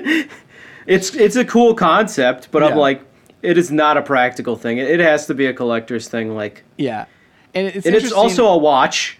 it's 0.85 1.15
it's 1.15 1.35
a 1.35 1.45
cool 1.45 1.73
concept, 1.73 2.49
but 2.51 2.61
Yeah. 2.61 2.69
I'm 2.69 2.77
like, 2.77 3.01
it 3.41 3.57
is 3.57 3.71
not 3.71 3.97
a 3.97 4.01
practical 4.01 4.55
thing. 4.55 4.77
It, 4.77 4.89
it 4.89 4.99
has 4.99 5.25
to 5.27 5.33
be 5.33 5.47
a 5.47 5.53
collector's 5.53 6.07
thing. 6.07 6.35
Like, 6.35 6.63
Yeah, 6.77 7.05
and 7.55 7.67
it's 7.67 7.85
and 7.85 7.95
it's 7.95 8.11
also 8.11 8.47
a 8.47 8.57
watch. 8.57 9.17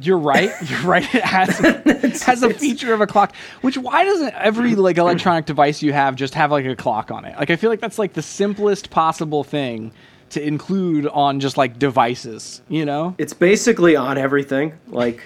You're 0.00 0.18
right. 0.18 0.50
You're 0.68 0.82
right. 0.82 1.14
It 1.14 1.24
has 1.24 1.60
it 1.64 2.20
has 2.22 2.42
a 2.42 2.52
feature 2.52 2.92
of 2.92 3.00
a 3.00 3.06
clock. 3.06 3.34
Which 3.60 3.78
why 3.78 4.04
doesn't 4.04 4.34
every 4.34 4.74
like 4.74 4.98
electronic 4.98 5.46
device 5.46 5.82
you 5.82 5.92
have 5.92 6.16
just 6.16 6.34
have 6.34 6.50
like 6.50 6.66
a 6.66 6.76
clock 6.76 7.10
on 7.10 7.24
it? 7.24 7.36
Like 7.38 7.50
I 7.50 7.56
feel 7.56 7.70
like 7.70 7.80
that's 7.80 7.98
like 7.98 8.14
the 8.14 8.22
simplest 8.22 8.90
possible 8.90 9.44
thing 9.44 9.92
to 10.30 10.44
include 10.44 11.06
on 11.06 11.40
just 11.40 11.56
like 11.56 11.78
devices. 11.78 12.60
You 12.68 12.84
know? 12.84 13.14
It's 13.18 13.32
basically 13.32 13.96
on 13.96 14.18
everything. 14.18 14.74
Like 14.88 15.22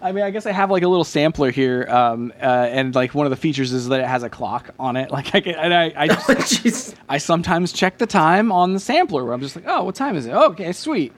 I 0.00 0.12
mean, 0.12 0.24
I 0.24 0.30
guess 0.30 0.46
I 0.46 0.52
have 0.52 0.70
like 0.70 0.82
a 0.82 0.88
little 0.88 1.04
sampler 1.04 1.50
here, 1.50 1.86
um, 1.88 2.32
uh, 2.40 2.44
and 2.44 2.94
like 2.94 3.14
one 3.14 3.26
of 3.26 3.30
the 3.30 3.36
features 3.36 3.72
is 3.72 3.88
that 3.88 4.00
it 4.00 4.06
has 4.06 4.22
a 4.22 4.30
clock 4.30 4.70
on 4.78 4.96
it. 4.96 5.10
Like 5.18 5.34
I, 5.34 5.40
can, 5.40 5.56
and 5.56 5.74
I, 5.74 5.92
I, 5.96 6.06
just, 6.34 6.94
I 7.08 7.18
sometimes 7.18 7.72
check 7.72 7.98
the 7.98 8.06
time 8.06 8.52
on 8.52 8.72
the 8.72 8.78
sampler 8.78 9.24
where 9.24 9.32
I'm 9.32 9.40
just 9.40 9.56
like, 9.56 9.64
oh, 9.66 9.82
what 9.82 9.96
time 9.96 10.14
is 10.14 10.26
it? 10.26 10.30
Oh, 10.30 10.50
okay, 10.50 10.70
sweet. 10.70 11.12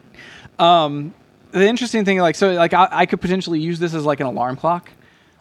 Um, 0.58 1.12
the 1.50 1.66
interesting 1.66 2.04
thing, 2.06 2.18
like, 2.18 2.34
so 2.34 2.52
like 2.52 2.72
I, 2.72 2.88
I, 2.90 3.06
could 3.06 3.20
potentially 3.20 3.60
use 3.60 3.78
this 3.78 3.92
as 3.92 4.06
like 4.06 4.20
an 4.20 4.26
alarm 4.26 4.56
clock, 4.56 4.90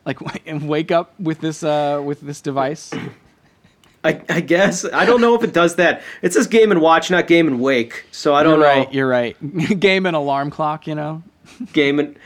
like 0.06 0.18
and 0.46 0.68
wake 0.68 0.92
up 0.92 1.18
with 1.20 1.40
this 1.40 1.64
uh, 1.64 2.02
with 2.04 2.20
this 2.20 2.42
device. 2.42 2.92
I, 4.04 4.22
I, 4.30 4.42
guess 4.42 4.86
I 4.86 5.06
don't 5.06 5.22
know 5.22 5.36
if 5.36 5.44
it 5.44 5.54
does 5.54 5.76
that. 5.76 6.02
It 6.22 6.34
says 6.34 6.48
game 6.48 6.72
and 6.72 6.82
watch, 6.82 7.12
not 7.12 7.28
game 7.28 7.48
and 7.48 7.62
wake. 7.62 8.06
So 8.12 8.34
I 8.34 8.44
don't 8.44 8.60
you're 8.60 8.60
know. 8.60 8.66
Right, 8.66 8.94
you're 8.94 9.08
right. 9.08 9.80
game 9.80 10.06
and 10.06 10.16
alarm 10.16 10.52
clock. 10.52 10.88
You 10.88 10.96
know. 10.96 11.24
game 11.74 12.00
and 12.00 12.18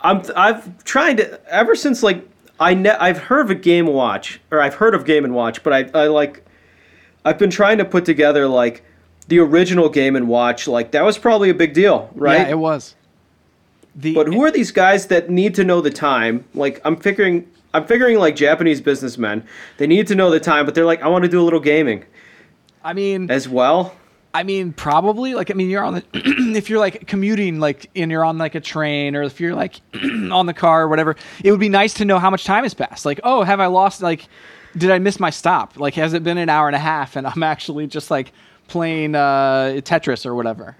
I'm 0.00 0.22
I've 0.36 0.84
tried 0.84 1.18
to 1.18 1.40
ever 1.52 1.74
since 1.74 2.02
like 2.02 2.26
I 2.58 2.74
ne- 2.74 2.90
I've 2.90 3.18
heard 3.18 3.46
of 3.46 3.50
a 3.50 3.54
Game 3.54 3.86
Watch 3.86 4.40
or 4.50 4.60
I've 4.60 4.74
heard 4.74 4.94
of 4.94 5.04
Game 5.04 5.24
and 5.24 5.34
Watch, 5.34 5.62
but 5.62 5.72
I 5.72 6.02
I 6.04 6.06
like 6.06 6.44
I've 7.24 7.38
been 7.38 7.50
trying 7.50 7.78
to 7.78 7.84
put 7.84 8.04
together 8.04 8.46
like 8.46 8.84
the 9.28 9.40
original 9.40 9.88
Game 9.88 10.16
and 10.16 10.28
Watch. 10.28 10.68
Like 10.68 10.92
that 10.92 11.04
was 11.04 11.18
probably 11.18 11.50
a 11.50 11.54
big 11.54 11.74
deal, 11.74 12.10
right? 12.14 12.40
Yeah, 12.40 12.50
it 12.50 12.58
was. 12.58 12.94
The, 13.94 14.14
but 14.14 14.26
who 14.26 14.44
are 14.44 14.50
these 14.50 14.72
guys 14.72 15.06
that 15.06 15.30
need 15.30 15.54
to 15.54 15.64
know 15.64 15.80
the 15.80 15.90
time? 15.90 16.44
Like 16.54 16.80
I'm 16.84 16.96
figuring 16.96 17.50
I'm 17.74 17.86
figuring 17.86 18.18
like 18.18 18.36
Japanese 18.36 18.80
businessmen. 18.80 19.46
They 19.78 19.86
need 19.86 20.06
to 20.08 20.14
know 20.14 20.30
the 20.30 20.40
time, 20.40 20.64
but 20.66 20.74
they're 20.74 20.84
like 20.86 21.02
I 21.02 21.08
want 21.08 21.24
to 21.24 21.30
do 21.30 21.40
a 21.40 21.44
little 21.44 21.60
gaming. 21.60 22.04
I 22.84 22.92
mean, 22.92 23.30
as 23.30 23.48
well. 23.48 23.96
I 24.36 24.42
mean, 24.42 24.74
probably. 24.74 25.32
Like, 25.32 25.50
I 25.50 25.54
mean, 25.54 25.70
you're 25.70 25.82
on 25.82 25.94
the 25.94 26.04
if 26.14 26.68
you're 26.68 26.78
like 26.78 27.06
commuting, 27.06 27.58
like, 27.58 27.88
and 27.96 28.10
you're 28.10 28.22
on 28.22 28.36
like 28.36 28.54
a 28.54 28.60
train, 28.60 29.16
or 29.16 29.22
if 29.22 29.40
you're 29.40 29.54
like 29.54 29.80
on 30.30 30.44
the 30.44 30.52
car 30.52 30.82
or 30.82 30.88
whatever, 30.88 31.16
it 31.42 31.50
would 31.50 31.60
be 31.60 31.70
nice 31.70 31.94
to 31.94 32.04
know 32.04 32.18
how 32.18 32.28
much 32.28 32.44
time 32.44 32.62
has 32.62 32.74
passed. 32.74 33.06
Like, 33.06 33.18
oh, 33.24 33.44
have 33.44 33.60
I 33.60 33.66
lost? 33.66 34.02
Like, 34.02 34.28
did 34.76 34.90
I 34.90 34.98
miss 34.98 35.18
my 35.18 35.30
stop? 35.30 35.78
Like, 35.78 35.94
has 35.94 36.12
it 36.12 36.22
been 36.22 36.36
an 36.36 36.50
hour 36.50 36.66
and 36.66 36.76
a 36.76 36.80
half, 36.80 37.16
and 37.16 37.26
I'm 37.26 37.42
actually 37.42 37.86
just 37.86 38.10
like 38.10 38.32
playing 38.68 39.14
uh, 39.14 39.80
Tetris 39.80 40.26
or 40.26 40.34
whatever? 40.34 40.76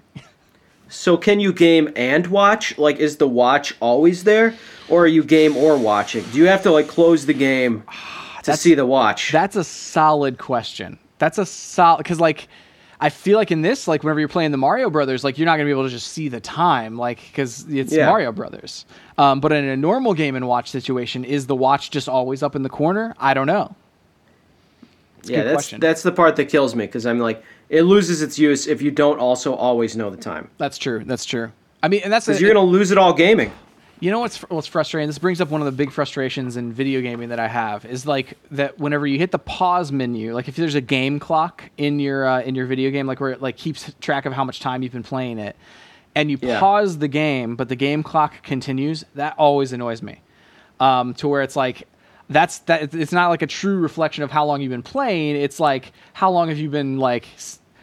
So, 0.89 1.17
can 1.17 1.39
you 1.39 1.51
game 1.51 1.91
and 1.95 2.27
watch? 2.27 2.77
Like, 2.77 2.97
is 2.97 3.17
the 3.17 3.27
watch 3.27 3.73
always 3.79 4.23
there, 4.23 4.53
or 4.87 5.05
are 5.05 5.07
you 5.07 5.23
game 5.23 5.57
or 5.57 5.79
watching? 5.79 6.23
Do 6.31 6.37
you 6.37 6.45
have 6.45 6.61
to 6.61 6.71
like 6.71 6.87
close 6.87 7.25
the 7.25 7.33
game 7.33 7.83
to 8.43 8.55
see 8.55 8.75
the 8.75 8.85
watch? 8.85 9.31
That's 9.31 9.55
a 9.55 9.63
solid 9.63 10.37
question. 10.37 10.99
That's 11.17 11.39
a 11.39 11.45
solid 11.47 12.03
because 12.03 12.19
like 12.19 12.47
I 12.99 13.09
feel 13.09 13.37
like 13.37 13.51
in 13.51 13.61
this, 13.61 13.87
like 13.87 14.03
whenever 14.03 14.19
you're 14.19 14.27
playing 14.27 14.51
the 14.51 14.57
Mario 14.57 14.89
Brothers, 14.89 15.23
like 15.23 15.37
you're 15.37 15.45
not 15.45 15.57
gonna 15.57 15.65
be 15.65 15.71
able 15.71 15.83
to 15.83 15.89
just 15.89 16.07
see 16.07 16.29
the 16.29 16.39
time, 16.39 16.97
like 16.97 17.19
because 17.27 17.65
it's 17.69 17.93
yeah. 17.93 18.07
Mario 18.07 18.31
Brothers. 18.31 18.85
Um, 19.17 19.39
but 19.39 19.51
in 19.51 19.65
a 19.65 19.77
normal 19.77 20.13
game 20.13 20.35
and 20.35 20.47
watch 20.47 20.69
situation, 20.69 21.23
is 21.23 21.45
the 21.45 21.55
watch 21.55 21.91
just 21.91 22.09
always 22.09 22.41
up 22.41 22.55
in 22.55 22.63
the 22.63 22.69
corner? 22.69 23.15
I 23.19 23.33
don't 23.35 23.47
know. 23.47 23.75
It's 25.19 25.29
yeah, 25.29 25.43
that's 25.43 25.55
question. 25.55 25.79
that's 25.79 26.01
the 26.01 26.11
part 26.11 26.35
that 26.37 26.45
kills 26.45 26.73
me 26.73 26.85
because 26.85 27.05
I'm 27.05 27.19
like, 27.19 27.43
it 27.69 27.83
loses 27.83 28.21
its 28.21 28.39
use 28.39 28.65
if 28.65 28.81
you 28.81 28.89
don't 28.89 29.19
also 29.19 29.53
always 29.53 29.95
know 29.95 30.09
the 30.09 30.17
time. 30.17 30.49
That's 30.57 30.77
true. 30.77 31.03
That's 31.05 31.25
true. 31.25 31.51
I 31.83 31.89
mean, 31.89 32.01
and 32.03 32.11
that's 32.11 32.25
because 32.25 32.41
you're 32.41 32.51
gonna 32.51 32.65
lose 32.65 32.89
it 32.89 32.97
all 32.97 33.13
gaming. 33.13 33.51
You 33.99 34.11
know 34.11 34.19
what's 34.19 34.37
what's 34.43 34.67
frustrating? 34.67 35.07
This 35.07 35.17
brings 35.17 35.41
up 35.41 35.49
one 35.49 35.61
of 35.61 35.65
the 35.65 35.71
big 35.71 35.91
frustrations 35.91 36.55
in 36.55 36.71
video 36.71 37.01
gaming 37.01 37.29
that 37.29 37.39
I 37.39 37.47
have 37.47 37.83
is 37.83 38.05
like 38.05 38.37
that 38.51 38.77
whenever 38.77 39.07
you 39.07 39.17
hit 39.17 39.31
the 39.31 39.39
pause 39.39 39.91
menu, 39.91 40.35
like 40.35 40.47
if 40.47 40.55
there's 40.55 40.75
a 40.75 40.81
game 40.81 41.19
clock 41.19 41.63
in 41.77 41.99
your 41.99 42.27
uh, 42.27 42.41
in 42.41 42.53
your 42.53 42.67
video 42.67 42.91
game, 42.91 43.07
like 43.07 43.19
where 43.19 43.31
it 43.31 43.41
like 43.41 43.57
keeps 43.57 43.91
track 43.99 44.25
of 44.25 44.33
how 44.33 44.43
much 44.43 44.59
time 44.59 44.83
you've 44.83 44.93
been 44.93 45.01
playing 45.01 45.39
it, 45.39 45.55
and 46.13 46.29
you 46.29 46.37
yeah. 46.41 46.59
pause 46.59 46.99
the 46.99 47.07
game, 47.07 47.55
but 47.55 47.69
the 47.69 47.75
game 47.75 48.03
clock 48.03 48.43
continues, 48.43 49.03
that 49.15 49.33
always 49.39 49.73
annoys 49.73 50.03
me. 50.03 50.21
Um, 50.79 51.15
to 51.15 51.27
where 51.27 51.41
it's 51.41 51.55
like 51.55 51.87
that's 52.29 52.59
that 52.59 52.93
it's 52.93 53.11
not 53.11 53.29
like 53.29 53.41
a 53.41 53.47
true 53.47 53.79
reflection 53.79 54.23
of 54.23 54.29
how 54.29 54.45
long 54.45 54.61
you've 54.61 54.69
been 54.69 54.83
playing. 54.83 55.37
It's 55.37 55.59
like 55.59 55.91
how 56.13 56.29
long 56.29 56.49
have 56.49 56.59
you 56.59 56.69
been 56.69 56.99
like 56.99 57.27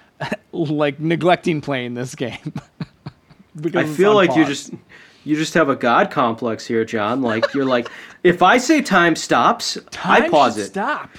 like 0.53 1.01
neglecting 1.01 1.61
playing 1.61 1.95
this 1.95 2.15
game. 2.15 2.53
I 3.75 3.85
feel 3.85 4.15
like 4.15 4.35
you 4.37 4.45
just 4.45 4.73
you 5.25 5.37
just 5.37 5.55
have 5.55 5.69
a 5.69 5.77
god 5.77 6.11
complex 6.11 6.67
here, 6.67 6.85
John. 6.85 7.23
Like 7.23 7.53
you're 7.55 7.65
like, 7.65 7.89
if 8.23 8.43
I 8.43 8.59
say 8.59 8.83
time 8.83 9.17
stops, 9.17 9.79
time 9.91 10.25
I 10.25 10.29
pause 10.29 10.59
it. 10.59 10.67
Stop. 10.67 11.11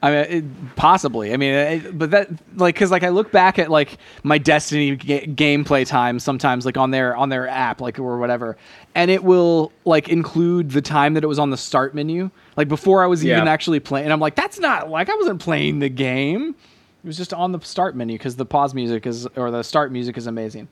I 0.00 0.10
mean, 0.10 0.24
it, 0.30 0.76
possibly. 0.76 1.32
I 1.32 1.36
mean, 1.36 1.54
it, 1.54 1.98
but 1.98 2.12
that 2.12 2.30
like 2.54 2.76
because 2.76 2.90
like 2.90 3.02
I 3.02 3.08
look 3.08 3.32
back 3.32 3.58
at 3.58 3.68
like 3.68 3.98
my 4.22 4.38
Destiny 4.38 4.94
ga- 4.94 5.26
gameplay 5.26 5.86
time 5.86 6.20
sometimes 6.20 6.64
like 6.64 6.76
on 6.76 6.92
their 6.92 7.16
on 7.16 7.30
their 7.30 7.48
app 7.48 7.80
like 7.80 7.98
or 7.98 8.18
whatever, 8.18 8.56
and 8.94 9.10
it 9.10 9.24
will 9.24 9.72
like 9.84 10.08
include 10.08 10.70
the 10.70 10.82
time 10.82 11.14
that 11.14 11.24
it 11.24 11.26
was 11.26 11.40
on 11.40 11.50
the 11.50 11.56
start 11.56 11.96
menu, 11.96 12.30
like 12.56 12.68
before 12.68 13.02
I 13.02 13.06
was 13.06 13.24
even 13.24 13.44
yeah. 13.44 13.50
actually 13.50 13.80
playing. 13.80 14.04
And 14.06 14.12
I'm 14.12 14.20
like, 14.20 14.36
that's 14.36 14.60
not 14.60 14.88
like 14.88 15.10
I 15.10 15.14
wasn't 15.16 15.40
playing 15.40 15.80
the 15.80 15.88
game. 15.88 16.54
It 17.02 17.06
was 17.06 17.16
just 17.16 17.34
on 17.34 17.50
the 17.50 17.60
start 17.60 17.96
menu 17.96 18.16
because 18.18 18.36
the 18.36 18.46
pause 18.46 18.74
music 18.74 19.04
is 19.04 19.26
or 19.34 19.50
the 19.50 19.64
start 19.64 19.90
music 19.90 20.16
is 20.16 20.28
amazing. 20.28 20.68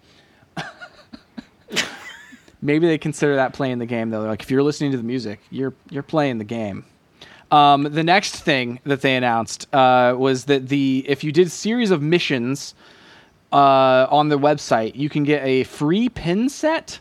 Maybe 2.60 2.86
they 2.86 2.98
consider 2.98 3.36
that 3.36 3.52
playing 3.52 3.78
the 3.78 3.86
game 3.86 4.10
though. 4.10 4.20
They're 4.22 4.30
like 4.30 4.42
if 4.42 4.50
you're 4.50 4.62
listening 4.62 4.90
to 4.92 4.96
the 4.96 5.02
music, 5.02 5.40
you're 5.50 5.74
you're 5.90 6.02
playing 6.02 6.38
the 6.38 6.44
game. 6.44 6.84
Um, 7.50 7.84
the 7.84 8.02
next 8.02 8.36
thing 8.36 8.80
that 8.84 9.02
they 9.02 9.14
announced 9.14 9.72
uh, 9.72 10.14
was 10.18 10.46
that 10.46 10.68
the 10.68 11.04
if 11.06 11.22
you 11.22 11.32
did 11.32 11.50
series 11.50 11.90
of 11.90 12.02
missions 12.02 12.74
uh, 13.52 14.06
on 14.10 14.28
the 14.28 14.38
website, 14.38 14.96
you 14.96 15.08
can 15.08 15.22
get 15.22 15.44
a 15.44 15.64
free 15.64 16.08
pin 16.08 16.48
set 16.48 16.98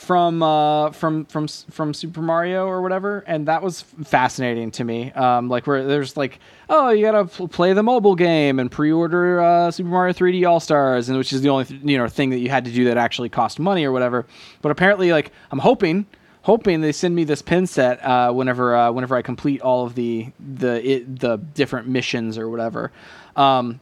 from 0.00 0.42
uh, 0.42 0.90
from 0.92 1.26
from 1.26 1.46
from 1.46 1.92
Super 1.92 2.22
Mario 2.22 2.66
or 2.66 2.80
whatever, 2.80 3.22
and 3.26 3.46
that 3.48 3.62
was 3.62 3.82
fascinating 3.82 4.70
to 4.72 4.84
me. 4.84 5.12
Um, 5.12 5.48
like 5.48 5.66
where 5.66 5.84
there's 5.86 6.16
like, 6.16 6.40
oh, 6.68 6.88
you 6.88 7.04
gotta 7.04 7.26
play 7.48 7.74
the 7.74 7.82
mobile 7.82 8.14
game 8.14 8.58
and 8.58 8.70
pre-order 8.70 9.40
uh, 9.40 9.70
Super 9.70 9.90
Mario 9.90 10.12
3D 10.12 10.48
All 10.48 10.58
Stars, 10.58 11.08
and 11.08 11.18
which 11.18 11.32
is 11.32 11.42
the 11.42 11.50
only 11.50 11.66
th- 11.66 11.82
you 11.84 11.98
know 11.98 12.08
thing 12.08 12.30
that 12.30 12.38
you 12.38 12.48
had 12.48 12.64
to 12.64 12.72
do 12.72 12.84
that 12.86 12.96
actually 12.96 13.28
cost 13.28 13.60
money 13.60 13.84
or 13.84 13.92
whatever. 13.92 14.26
But 14.62 14.72
apparently, 14.72 15.12
like 15.12 15.32
I'm 15.50 15.58
hoping 15.58 16.06
hoping 16.42 16.80
they 16.80 16.92
send 16.92 17.14
me 17.14 17.24
this 17.24 17.42
pin 17.42 17.66
set 17.66 18.02
uh, 18.04 18.32
whenever 18.32 18.74
uh, 18.74 18.90
whenever 18.92 19.16
I 19.16 19.22
complete 19.22 19.60
all 19.60 19.84
of 19.84 19.94
the 19.94 20.32
the 20.40 20.88
it, 20.88 21.20
the 21.20 21.36
different 21.36 21.88
missions 21.88 22.38
or 22.38 22.48
whatever. 22.48 22.90
Um, 23.36 23.80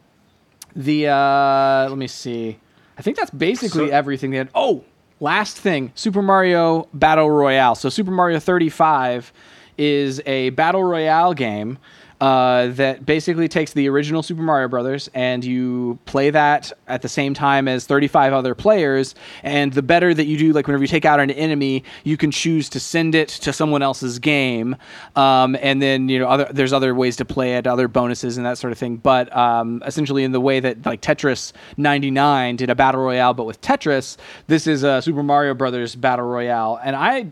the 0.75 1.07
uh, 1.07 1.87
let 1.89 1.97
me 1.97 2.07
see. 2.07 2.59
I 2.97 3.01
think 3.01 3.15
that's 3.15 3.31
basically 3.31 3.87
so, 3.87 3.93
everything. 3.93 4.31
They 4.31 4.37
had. 4.37 4.49
Oh, 4.53 4.83
Last 5.19 5.57
thing, 5.57 5.91
Super 5.95 6.21
Mario 6.21 6.87
Battle 6.93 7.29
Royale. 7.29 7.75
So 7.75 7.89
Super 7.89 8.11
Mario 8.11 8.39
35 8.39 9.33
is 9.77 10.21
a 10.25 10.49
battle 10.51 10.83
royale 10.83 11.33
game 11.33 11.77
uh, 12.21 12.67
that 12.67 13.05
basically 13.05 13.47
takes 13.47 13.73
the 13.73 13.87
original 13.87 14.21
Super 14.21 14.41
Mario 14.41 14.67
Brothers 14.67 15.09
and 15.13 15.43
you 15.43 15.97
play 16.05 16.29
that 16.29 16.71
at 16.87 17.01
the 17.01 17.09
same 17.09 17.33
time 17.33 17.67
as 17.67 17.85
35 17.85 18.33
other 18.33 18.53
players. 18.53 19.15
And 19.43 19.71
the 19.73 19.81
better 19.81 20.13
that 20.13 20.25
you 20.25 20.37
do, 20.37 20.51
like 20.51 20.67
whenever 20.67 20.83
you 20.83 20.87
take 20.87 21.05
out 21.05 21.19
an 21.19 21.31
enemy, 21.31 21.83
you 22.03 22.17
can 22.17 22.31
choose 22.31 22.67
to 22.69 22.79
send 22.79 23.15
it 23.15 23.29
to 23.29 23.53
someone 23.53 23.81
else's 23.81 24.19
game. 24.19 24.75
Um, 25.15 25.55
and 25.61 25.81
then 25.81 26.09
you 26.09 26.19
know 26.19 26.27
other, 26.27 26.49
there's 26.51 26.73
other 26.73 26.93
ways 26.93 27.15
to 27.17 27.25
play 27.25 27.55
it, 27.55 27.67
other 27.67 27.87
bonuses 27.87 28.37
and 28.37 28.45
that 28.45 28.57
sort 28.57 28.73
of 28.73 28.77
thing. 28.77 28.97
But 28.97 29.35
um, 29.35 29.81
essentially, 29.85 30.23
in 30.23 30.31
the 30.31 30.41
way 30.41 30.59
that 30.59 30.85
like 30.85 31.01
Tetris 31.01 31.53
99 31.77 32.55
did 32.57 32.69
a 32.69 32.75
battle 32.75 33.01
royale, 33.01 33.33
but 33.33 33.45
with 33.45 33.61
Tetris, 33.61 34.17
this 34.47 34.67
is 34.67 34.83
a 34.83 35.01
Super 35.01 35.23
Mario 35.23 35.53
Brothers 35.53 35.95
battle 35.95 36.25
royale. 36.25 36.79
And 36.83 36.95
I 36.95 37.31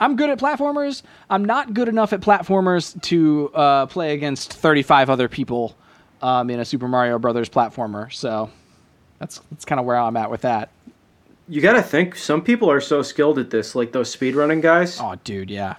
I'm 0.00 0.16
good 0.16 0.30
at 0.30 0.38
platformers. 0.38 1.02
I'm 1.28 1.44
not 1.44 1.74
good 1.74 1.88
enough 1.88 2.12
at 2.12 2.20
platformers 2.20 3.00
to 3.02 3.50
uh, 3.54 3.86
play 3.86 4.14
against 4.14 4.52
35 4.52 5.10
other 5.10 5.28
people 5.28 5.76
um, 6.22 6.50
in 6.50 6.60
a 6.60 6.64
Super 6.64 6.88
Mario 6.88 7.18
Brothers 7.18 7.48
platformer. 7.48 8.12
So 8.12 8.50
that's 9.18 9.40
that's 9.50 9.64
kind 9.64 9.80
of 9.80 9.86
where 9.86 9.96
I'm 9.96 10.16
at 10.16 10.30
with 10.30 10.42
that. 10.42 10.70
You 11.48 11.60
got 11.60 11.72
to 11.74 11.82
think 11.82 12.14
some 12.14 12.42
people 12.42 12.70
are 12.70 12.80
so 12.80 13.02
skilled 13.02 13.38
at 13.38 13.50
this, 13.50 13.74
like 13.74 13.92
those 13.92 14.14
speedrunning 14.14 14.60
guys. 14.60 15.00
Oh, 15.00 15.16
dude, 15.24 15.50
yeah. 15.50 15.76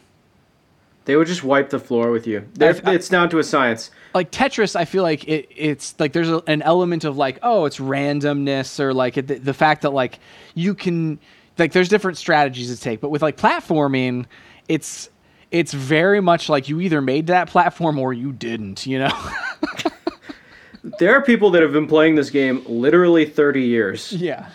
They 1.06 1.16
would 1.16 1.28
just 1.28 1.44
wipe 1.44 1.70
the 1.70 1.80
floor 1.80 2.12
with 2.12 2.28
you. 2.28 2.48
I, 2.60 2.80
I, 2.84 2.94
it's 2.94 3.10
down 3.10 3.30
to 3.30 3.40
a 3.40 3.44
science. 3.44 3.90
Like 4.14 4.32
Tetris, 4.32 4.76
I 4.76 4.86
feel 4.86 5.04
like 5.04 5.28
it, 5.28 5.48
it's 5.56 5.96
like 6.00 6.14
there's 6.14 6.30
a, 6.30 6.44
an 6.46 6.62
element 6.62 7.04
of 7.04 7.18
like, 7.18 7.40
oh, 7.42 7.66
it's 7.66 7.78
randomness, 7.78 8.80
or 8.80 8.94
like 8.94 9.16
the, 9.16 9.22
the 9.22 9.54
fact 9.54 9.84
that 9.84 9.92
like 9.92 10.20
you 10.56 10.76
can 10.76 11.20
like 11.60 11.74
there's 11.74 11.90
different 11.90 12.18
strategies 12.18 12.74
to 12.76 12.82
take, 12.82 13.02
but 13.02 13.10
with 13.10 13.22
like 13.22 13.38
platforming, 13.38 14.26
it's 14.68 15.10
it's 15.52 15.74
very 15.74 16.22
much 16.22 16.50
like 16.50 16.70
you 16.70 16.80
either 16.80 17.02
made 17.02 17.28
that 17.28 17.50
platform 17.50 17.98
or 18.00 18.14
you 18.14 18.32
didn't, 18.32 18.86
you 18.86 19.00
know. 19.00 19.32
there 21.00 21.16
are 21.16 21.22
people 21.22 21.52
that 21.52 21.62
have 21.62 21.74
been 21.74 21.88
playing 21.88 22.16
this 22.16 22.30
game 22.30 22.64
literally 22.68 23.26
30 23.26 23.64
years. 23.64 24.12
Yeah. 24.14 24.50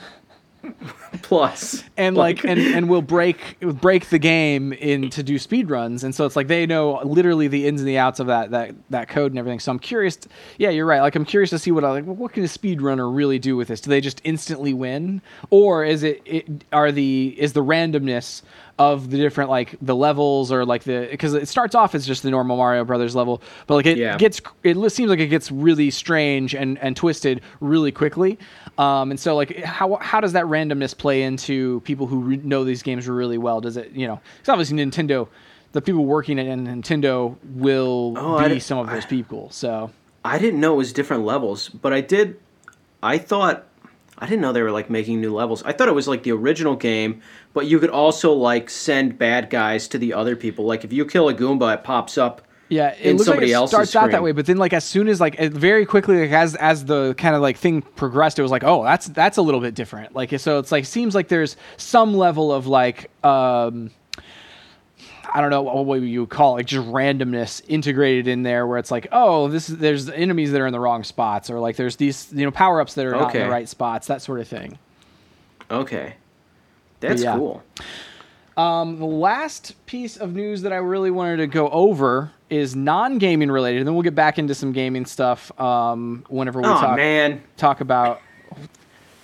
Plus. 1.22 1.84
and 1.96 2.16
like 2.16 2.44
and 2.44 2.58
and 2.60 2.88
we'll 2.88 3.02
break 3.02 3.58
break 3.60 4.08
the 4.10 4.18
game 4.18 4.72
in 4.74 5.10
to 5.10 5.22
do 5.22 5.38
speed 5.38 5.70
runs 5.70 6.04
and 6.04 6.14
so 6.14 6.24
it's 6.26 6.36
like 6.36 6.48
they 6.48 6.66
know 6.66 7.00
literally 7.04 7.48
the 7.48 7.66
ins 7.66 7.80
and 7.80 7.88
the 7.88 7.98
outs 7.98 8.20
of 8.20 8.26
that 8.26 8.50
that 8.50 8.74
that 8.90 9.08
code 9.08 9.32
and 9.32 9.38
everything 9.38 9.60
so 9.60 9.70
i'm 9.72 9.78
curious 9.78 10.16
t- 10.16 10.28
yeah 10.58 10.70
you're 10.70 10.86
right 10.86 11.00
like 11.00 11.14
i'm 11.14 11.24
curious 11.24 11.50
to 11.50 11.58
see 11.58 11.70
what 11.70 11.84
I, 11.84 11.90
like 11.90 12.04
what 12.04 12.32
can 12.32 12.42
a 12.44 12.46
speedrunner 12.46 13.14
really 13.14 13.38
do 13.38 13.56
with 13.56 13.68
this 13.68 13.80
do 13.80 13.90
they 13.90 14.00
just 14.00 14.20
instantly 14.24 14.74
win 14.74 15.22
or 15.50 15.84
is 15.84 16.02
it, 16.02 16.20
it 16.24 16.64
are 16.72 16.92
the 16.92 17.34
is 17.38 17.52
the 17.52 17.64
randomness 17.64 18.42
of 18.76 19.10
the 19.10 19.16
different 19.16 19.50
like 19.50 19.76
the 19.80 19.94
levels 19.94 20.50
or 20.50 20.64
like 20.66 20.82
the 20.82 21.06
because 21.10 21.32
it 21.34 21.46
starts 21.46 21.76
off 21.76 21.94
as 21.94 22.04
just 22.04 22.24
the 22.24 22.30
normal 22.30 22.56
Mario 22.56 22.84
Brothers 22.84 23.14
level, 23.14 23.40
but 23.68 23.76
like 23.76 23.86
it 23.86 23.98
Yeah. 23.98 24.16
gets 24.16 24.40
it 24.64 24.76
seems 24.90 25.08
like 25.10 25.20
it 25.20 25.28
gets 25.28 25.52
really 25.52 25.92
strange 25.92 26.56
and 26.56 26.76
and 26.78 26.96
twisted 26.96 27.40
really 27.60 27.92
quickly. 27.92 28.36
Um, 28.76 29.10
and 29.12 29.20
so 29.20 29.36
like 29.36 29.56
how 29.62 29.96
how 29.96 30.20
does 30.20 30.32
that 30.32 30.46
randomness 30.46 30.96
play 30.96 31.22
into 31.22 31.80
people 31.80 32.06
who 32.06 32.20
re- 32.20 32.36
know 32.38 32.64
these 32.64 32.82
games 32.82 33.08
really 33.08 33.38
well? 33.38 33.60
Does 33.60 33.76
it 33.76 33.92
you 33.92 34.06
know? 34.06 34.20
Because 34.38 34.48
obviously 34.48 34.76
Nintendo, 34.78 35.28
the 35.72 35.80
people 35.80 36.04
working 36.04 36.38
at 36.40 36.46
Nintendo 36.46 37.36
will 37.54 38.14
Oh, 38.16 38.48
be 38.48 38.58
some 38.58 38.78
of 38.78 38.88
those 38.90 39.06
people. 39.06 39.50
So 39.50 39.90
I 40.24 40.38
didn't 40.38 40.58
know 40.60 40.74
it 40.74 40.78
was 40.78 40.92
different 40.92 41.24
levels, 41.24 41.68
but 41.68 41.92
I 41.92 42.00
did. 42.00 42.40
I 43.02 43.18
thought 43.18 43.64
I 44.18 44.26
didn't 44.26 44.40
know 44.40 44.52
they 44.52 44.62
were 44.62 44.70
like 44.72 44.90
making 44.90 45.20
new 45.20 45.34
levels. 45.34 45.62
I 45.62 45.72
thought 45.72 45.88
it 45.88 45.94
was 45.94 46.08
like 46.08 46.22
the 46.22 46.32
original 46.32 46.74
game, 46.74 47.20
but 47.52 47.66
you 47.66 47.78
could 47.78 47.90
also 47.90 48.32
like 48.32 48.70
send 48.70 49.18
bad 49.18 49.50
guys 49.50 49.86
to 49.88 49.98
the 49.98 50.14
other 50.14 50.34
people. 50.34 50.64
Like 50.64 50.84
if 50.84 50.92
you 50.92 51.04
kill 51.04 51.28
a 51.28 51.34
Goomba, 51.34 51.74
it 51.74 51.84
pops 51.84 52.18
up. 52.18 52.42
Yeah, 52.68 52.94
it 52.98 53.10
in 53.10 53.16
looks 53.16 53.28
like 53.28 53.42
it 53.42 53.68
starts 53.68 53.94
out 53.94 54.10
that 54.10 54.22
way, 54.22 54.32
but 54.32 54.46
then 54.46 54.56
like 54.56 54.72
as 54.72 54.84
soon 54.84 55.08
as 55.08 55.20
like 55.20 55.36
it 55.38 55.52
very 55.52 55.84
quickly 55.84 56.22
like 56.22 56.30
as 56.30 56.54
as 56.56 56.86
the 56.86 57.14
kind 57.14 57.34
of 57.34 57.42
like 57.42 57.56
thing 57.56 57.82
progressed, 57.82 58.38
it 58.38 58.42
was 58.42 58.50
like 58.50 58.64
oh 58.64 58.82
that's 58.84 59.06
that's 59.08 59.36
a 59.36 59.42
little 59.42 59.60
bit 59.60 59.74
different. 59.74 60.14
Like 60.14 60.38
so 60.40 60.58
it's 60.58 60.72
like 60.72 60.86
seems 60.86 61.14
like 61.14 61.28
there's 61.28 61.56
some 61.76 62.14
level 62.14 62.52
of 62.52 62.66
like 62.66 63.10
um 63.24 63.90
I 65.34 65.40
don't 65.40 65.50
know 65.50 65.62
what 65.62 65.96
you 65.96 66.20
would 66.20 66.30
call 66.30 66.54
it, 66.54 66.60
like 66.60 66.66
just 66.66 66.86
randomness 66.88 67.60
integrated 67.68 68.28
in 68.28 68.44
there 68.44 68.66
where 68.66 68.78
it's 68.78 68.90
like 68.90 69.08
oh 69.12 69.48
this 69.48 69.68
is 69.68 69.78
there's 69.78 70.08
enemies 70.08 70.52
that 70.52 70.60
are 70.60 70.66
in 70.66 70.72
the 70.72 70.80
wrong 70.80 71.04
spots 71.04 71.50
or 71.50 71.60
like 71.60 71.76
there's 71.76 71.96
these 71.96 72.32
you 72.32 72.44
know 72.44 72.50
power 72.50 72.80
ups 72.80 72.94
that 72.94 73.04
are 73.04 73.12
not 73.12 73.34
in 73.34 73.42
the 73.42 73.48
right 73.48 73.68
spots 73.68 74.06
that 74.06 74.22
sort 74.22 74.40
of 74.40 74.48
thing. 74.48 74.78
Okay, 75.70 76.14
that's 77.00 77.22
yeah. 77.22 77.36
cool. 77.36 77.62
Um, 78.56 78.98
the 78.98 79.04
last 79.04 79.74
piece 79.86 80.16
of 80.16 80.34
news 80.34 80.62
that 80.62 80.72
I 80.72 80.76
really 80.76 81.10
wanted 81.10 81.38
to 81.38 81.46
go 81.46 81.68
over 81.70 82.30
is 82.50 82.76
non-gaming 82.76 83.50
related, 83.50 83.78
and 83.78 83.86
then 83.86 83.94
we'll 83.94 84.04
get 84.04 84.14
back 84.14 84.38
into 84.38 84.54
some 84.54 84.72
gaming 84.72 85.06
stuff 85.06 85.58
um, 85.60 86.24
whenever 86.28 86.60
we 86.60 86.68
Oh 86.68 86.72
talk 86.80 86.96
man, 86.96 87.42
talk 87.56 87.80
about 87.80 88.20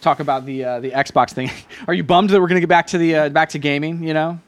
talk 0.00 0.18
about 0.20 0.46
the 0.46 0.64
uh, 0.64 0.80
the 0.80 0.90
Xbox 0.90 1.30
thing. 1.30 1.50
Are 1.86 1.94
you 1.94 2.02
bummed 2.02 2.30
that 2.30 2.40
we're 2.40 2.48
gonna 2.48 2.60
get 2.60 2.68
back 2.68 2.88
to 2.88 2.98
the 2.98 3.14
uh, 3.14 3.28
back 3.28 3.50
to 3.50 3.58
gaming? 3.58 4.02
You 4.02 4.14
know, 4.14 4.40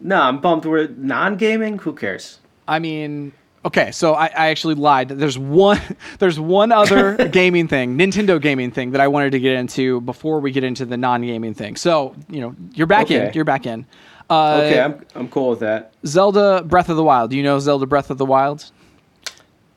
no, 0.00 0.20
I'm 0.20 0.40
bummed. 0.40 0.64
We're 0.64 0.88
non-gaming. 0.88 1.78
Who 1.78 1.92
cares? 1.94 2.40
I 2.66 2.80
mean, 2.80 3.32
okay, 3.64 3.90
so 3.90 4.14
I, 4.14 4.26
I 4.26 4.48
actually 4.48 4.74
lied. 4.74 5.08
There's 5.08 5.38
one 5.38 5.80
there's 6.18 6.38
one 6.38 6.72
other 6.72 7.28
gaming 7.32 7.68
thing, 7.68 7.98
Nintendo 7.98 8.40
gaming 8.40 8.70
thing 8.70 8.92
that 8.92 9.00
I 9.00 9.08
wanted 9.08 9.30
to 9.32 9.40
get 9.40 9.56
into 9.56 10.00
before 10.02 10.40
we 10.40 10.50
get 10.50 10.64
into 10.64 10.84
the 10.84 10.96
non-gaming 10.96 11.54
thing. 11.54 11.76
So 11.76 12.14
you 12.28 12.40
know, 12.40 12.54
you're 12.72 12.86
back 12.86 13.10
in. 13.10 13.32
You're 13.34 13.44
back 13.44 13.66
in. 13.66 13.86
Uh, 14.30 14.62
Okay, 14.64 14.80
I'm 14.80 15.04
I'm 15.14 15.28
cool 15.28 15.50
with 15.50 15.60
that. 15.60 15.92
Zelda 16.06 16.62
Breath 16.64 16.88
of 16.88 16.96
the 16.96 17.04
Wild. 17.04 17.30
Do 17.30 17.36
you 17.36 17.42
know 17.42 17.58
Zelda 17.58 17.86
Breath 17.86 18.10
of 18.10 18.18
the 18.18 18.26
Wild? 18.26 18.70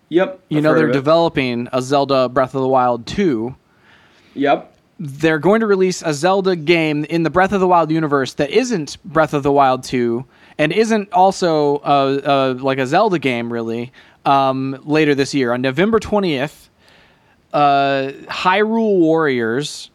Yep. 0.10 0.42
You 0.50 0.58
I've 0.58 0.64
know 0.64 0.74
they're 0.74 0.92
developing 0.92 1.68
a 1.74 1.82
Zelda 1.82 2.30
Breath 2.30 2.56
of 2.56 2.62
the 2.62 2.68
Wild 2.68 3.06
2. 3.08 3.56
Yep. 4.36 4.74
They're 5.00 5.40
going 5.40 5.60
to 5.60 5.68
release 5.68 6.02
a 6.02 6.14
Zelda 6.14 6.56
game 6.56 7.04
in 7.06 7.24
the 7.24 7.30
Breath 7.30 7.52
of 7.52 7.60
the 7.60 7.68
Wild 7.68 7.92
universe 7.92 8.34
that 8.36 8.50
isn't 8.50 8.98
Breath 9.04 9.34
of 9.34 9.44
the 9.44 9.52
Wild 9.52 9.84
2 9.84 10.26
and 10.58 10.72
isn't 10.72 11.12
also 11.14 11.80
like 12.62 12.78
a 12.80 12.88
Zelda 12.88 13.20
game 13.20 13.52
really 13.52 13.92
um, 14.26 14.80
later 14.84 15.16
this 15.16 15.34
year 15.34 15.54
on 15.54 15.62
November 15.62 16.00
20th. 16.00 16.70
Uh, 17.54 18.12
Hyrule 18.28 19.00
Warriors 19.00 19.90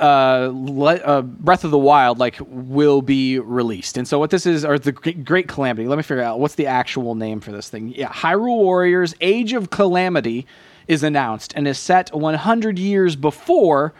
uh, 0.00 0.50
le- 0.52 0.94
uh, 0.94 1.22
Breath 1.22 1.64
of 1.64 1.70
the 1.70 1.78
Wild 1.78 2.18
like 2.18 2.38
will 2.46 3.02
be 3.02 3.38
released. 3.38 3.98
And 3.98 4.08
so 4.08 4.18
what 4.18 4.30
this 4.30 4.46
is, 4.46 4.64
or 4.64 4.78
the 4.78 4.92
G- 4.92 5.12
Great 5.12 5.48
Calamity. 5.48 5.86
Let 5.86 5.96
me 5.96 6.02
figure 6.02 6.22
out 6.22 6.40
what's 6.40 6.54
the 6.54 6.66
actual 6.66 7.14
name 7.14 7.40
for 7.40 7.52
this 7.52 7.68
thing. 7.68 7.88
Yeah, 7.88 8.08
Hyrule 8.08 8.56
Warriors: 8.56 9.14
Age 9.20 9.52
of 9.52 9.70
Calamity 9.70 10.46
is 10.88 11.02
announced 11.02 11.52
and 11.56 11.68
is 11.68 11.78
set 11.78 12.14
100 12.14 12.78
years 12.78 13.16
before 13.16 13.92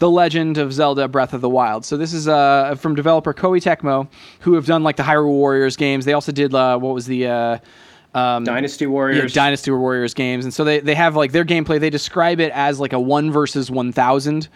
the 0.00 0.10
Legend 0.10 0.58
of 0.58 0.72
Zelda: 0.72 1.06
Breath 1.06 1.32
of 1.32 1.40
the 1.40 1.48
Wild. 1.48 1.84
So 1.84 1.96
this 1.96 2.12
is 2.12 2.26
uh, 2.26 2.74
from 2.74 2.96
developer 2.96 3.32
Koei 3.32 3.62
Tecmo, 3.62 4.08
who 4.40 4.54
have 4.54 4.66
done 4.66 4.82
like 4.82 4.96
the 4.96 5.04
Hyrule 5.04 5.26
Warriors 5.28 5.76
games. 5.76 6.04
They 6.04 6.12
also 6.14 6.32
did 6.32 6.52
uh, 6.52 6.76
what 6.78 6.92
was 6.94 7.06
the 7.06 7.26
uh, 7.28 7.58
um, 8.14 8.42
Dynasty 8.44 8.86
yeah, 8.86 8.90
Warriors. 8.90 9.32
Dynasty 9.32 9.70
Warriors 9.70 10.14
games, 10.14 10.44
and 10.44 10.52
so 10.52 10.64
they 10.64 10.80
they 10.80 10.96
have 10.96 11.14
like 11.14 11.30
their 11.32 11.44
gameplay. 11.44 11.78
They 11.78 11.90
describe 11.90 12.40
it 12.40 12.50
as 12.52 12.80
like 12.80 12.92
a 12.92 12.98
one 13.00 13.30
versus 13.30 13.70
one 13.70 13.92
thousand 13.92 14.48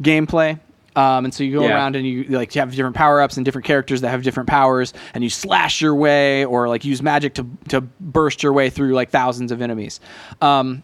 gameplay. 0.00 0.60
Um, 0.96 1.24
and 1.24 1.32
so 1.32 1.44
you 1.44 1.52
go 1.56 1.62
Yeah. 1.62 1.74
around 1.76 1.94
and 1.94 2.04
you 2.04 2.24
like 2.24 2.52
you 2.54 2.60
have 2.60 2.72
different 2.74 2.96
power 2.96 3.20
ups 3.20 3.36
and 3.36 3.44
different 3.44 3.64
characters 3.64 4.00
that 4.00 4.10
have 4.10 4.22
different 4.22 4.48
powers, 4.48 4.92
and 5.14 5.22
you 5.24 5.30
slash 5.30 5.80
your 5.80 5.94
way 5.94 6.44
or 6.44 6.68
like 6.68 6.84
use 6.84 7.00
magic 7.02 7.34
to 7.34 7.46
to 7.68 7.80
burst 7.80 8.42
your 8.42 8.52
way 8.52 8.70
through 8.70 8.92
like 8.92 9.10
thousands 9.10 9.52
of 9.52 9.62
enemies. 9.62 9.98
Um, 10.42 10.82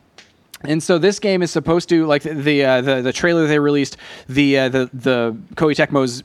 and 0.66 0.82
so 0.82 0.98
this 0.98 1.18
game 1.18 1.42
is 1.42 1.50
supposed 1.50 1.88
to 1.90 2.06
like 2.06 2.22
the 2.22 2.34
the 2.34 2.64
uh, 2.64 2.80
the, 2.80 3.02
the 3.02 3.12
trailer 3.12 3.46
they 3.46 3.58
released 3.58 3.96
the 4.28 4.58
uh, 4.58 4.68
the 4.68 4.90
the 4.92 5.36
Koei 5.54 5.74
Tecmo's 5.74 6.22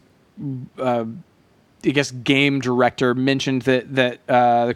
uh, 0.79 1.05
I 1.83 1.89
guess 1.89 2.11
game 2.11 2.59
director 2.59 3.13
mentioned 3.15 3.63
that 3.63 3.95
that 3.95 4.19
uh, 4.29 4.67
the, 4.67 4.75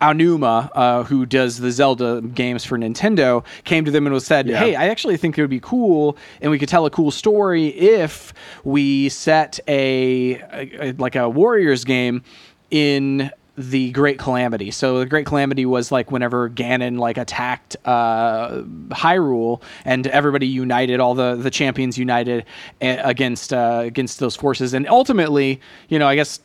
Aonuma, 0.00 0.70
uh, 0.74 1.02
who 1.04 1.26
does 1.26 1.58
the 1.58 1.70
Zelda 1.70 2.22
games 2.22 2.64
for 2.64 2.78
Nintendo, 2.78 3.44
came 3.64 3.84
to 3.84 3.90
them 3.90 4.06
and 4.06 4.14
was 4.14 4.24
said, 4.24 4.46
Yeah. 4.48 4.58
"Hey, 4.58 4.74
I 4.74 4.88
actually 4.88 5.18
think 5.18 5.36
it 5.36 5.42
would 5.42 5.50
be 5.50 5.60
cool, 5.60 6.16
and 6.40 6.50
we 6.50 6.58
could 6.58 6.70
tell 6.70 6.86
a 6.86 6.90
cool 6.90 7.10
story 7.10 7.66
if 7.68 8.32
we 8.64 9.10
set 9.10 9.60
a, 9.68 10.36
a- 10.52 10.88
a- 10.88 10.92
like 10.92 11.16
a 11.16 11.28
Warriors 11.28 11.84
game 11.84 12.22
in." 12.70 13.30
The 13.60 13.90
Great 13.92 14.18
Calamity. 14.18 14.70
So 14.70 15.00
the 15.00 15.06
Great 15.06 15.26
Calamity 15.26 15.66
was 15.66 15.92
like 15.92 16.10
whenever 16.10 16.48
Ganon 16.48 16.98
like 16.98 17.18
attacked 17.18 17.76
uh, 17.84 18.62
Hyrule, 18.90 19.62
and 19.84 20.06
everybody 20.06 20.46
united, 20.46 20.98
all 21.00 21.14
the 21.14 21.34
the 21.36 21.50
champions 21.50 21.98
united 21.98 22.44
a- 22.80 22.96
against 23.08 23.52
uh, 23.52 23.82
against 23.84 24.18
those 24.18 24.34
forces, 24.36 24.72
and 24.74 24.88
ultimately, 24.88 25.60
you 25.88 25.98
know, 25.98 26.06
I 26.06 26.14
guess 26.16 26.40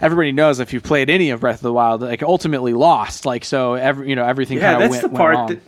everybody 0.00 0.32
knows 0.32 0.60
if 0.60 0.72
you've 0.72 0.82
played 0.82 1.08
any 1.10 1.30
of 1.30 1.40
Breath 1.40 1.56
of 1.56 1.62
the 1.62 1.72
Wild, 1.72 2.02
like 2.02 2.22
ultimately 2.22 2.74
lost. 2.74 3.24
Like 3.24 3.44
so, 3.44 3.74
every 3.74 4.08
you 4.08 4.16
know 4.16 4.24
everything 4.24 4.58
yeah, 4.58 4.72
kind 4.72 4.84
of 4.84 4.90
that's 4.90 5.02
went, 5.02 5.12
the 5.12 5.18
part 5.18 5.48
that, 5.48 5.60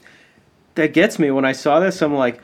that 0.75 0.93
gets 0.93 1.19
me 1.19 1.31
when 1.31 1.45
I 1.45 1.53
saw 1.53 1.81
this. 1.81 2.03
I'm 2.03 2.15
like, 2.15 2.41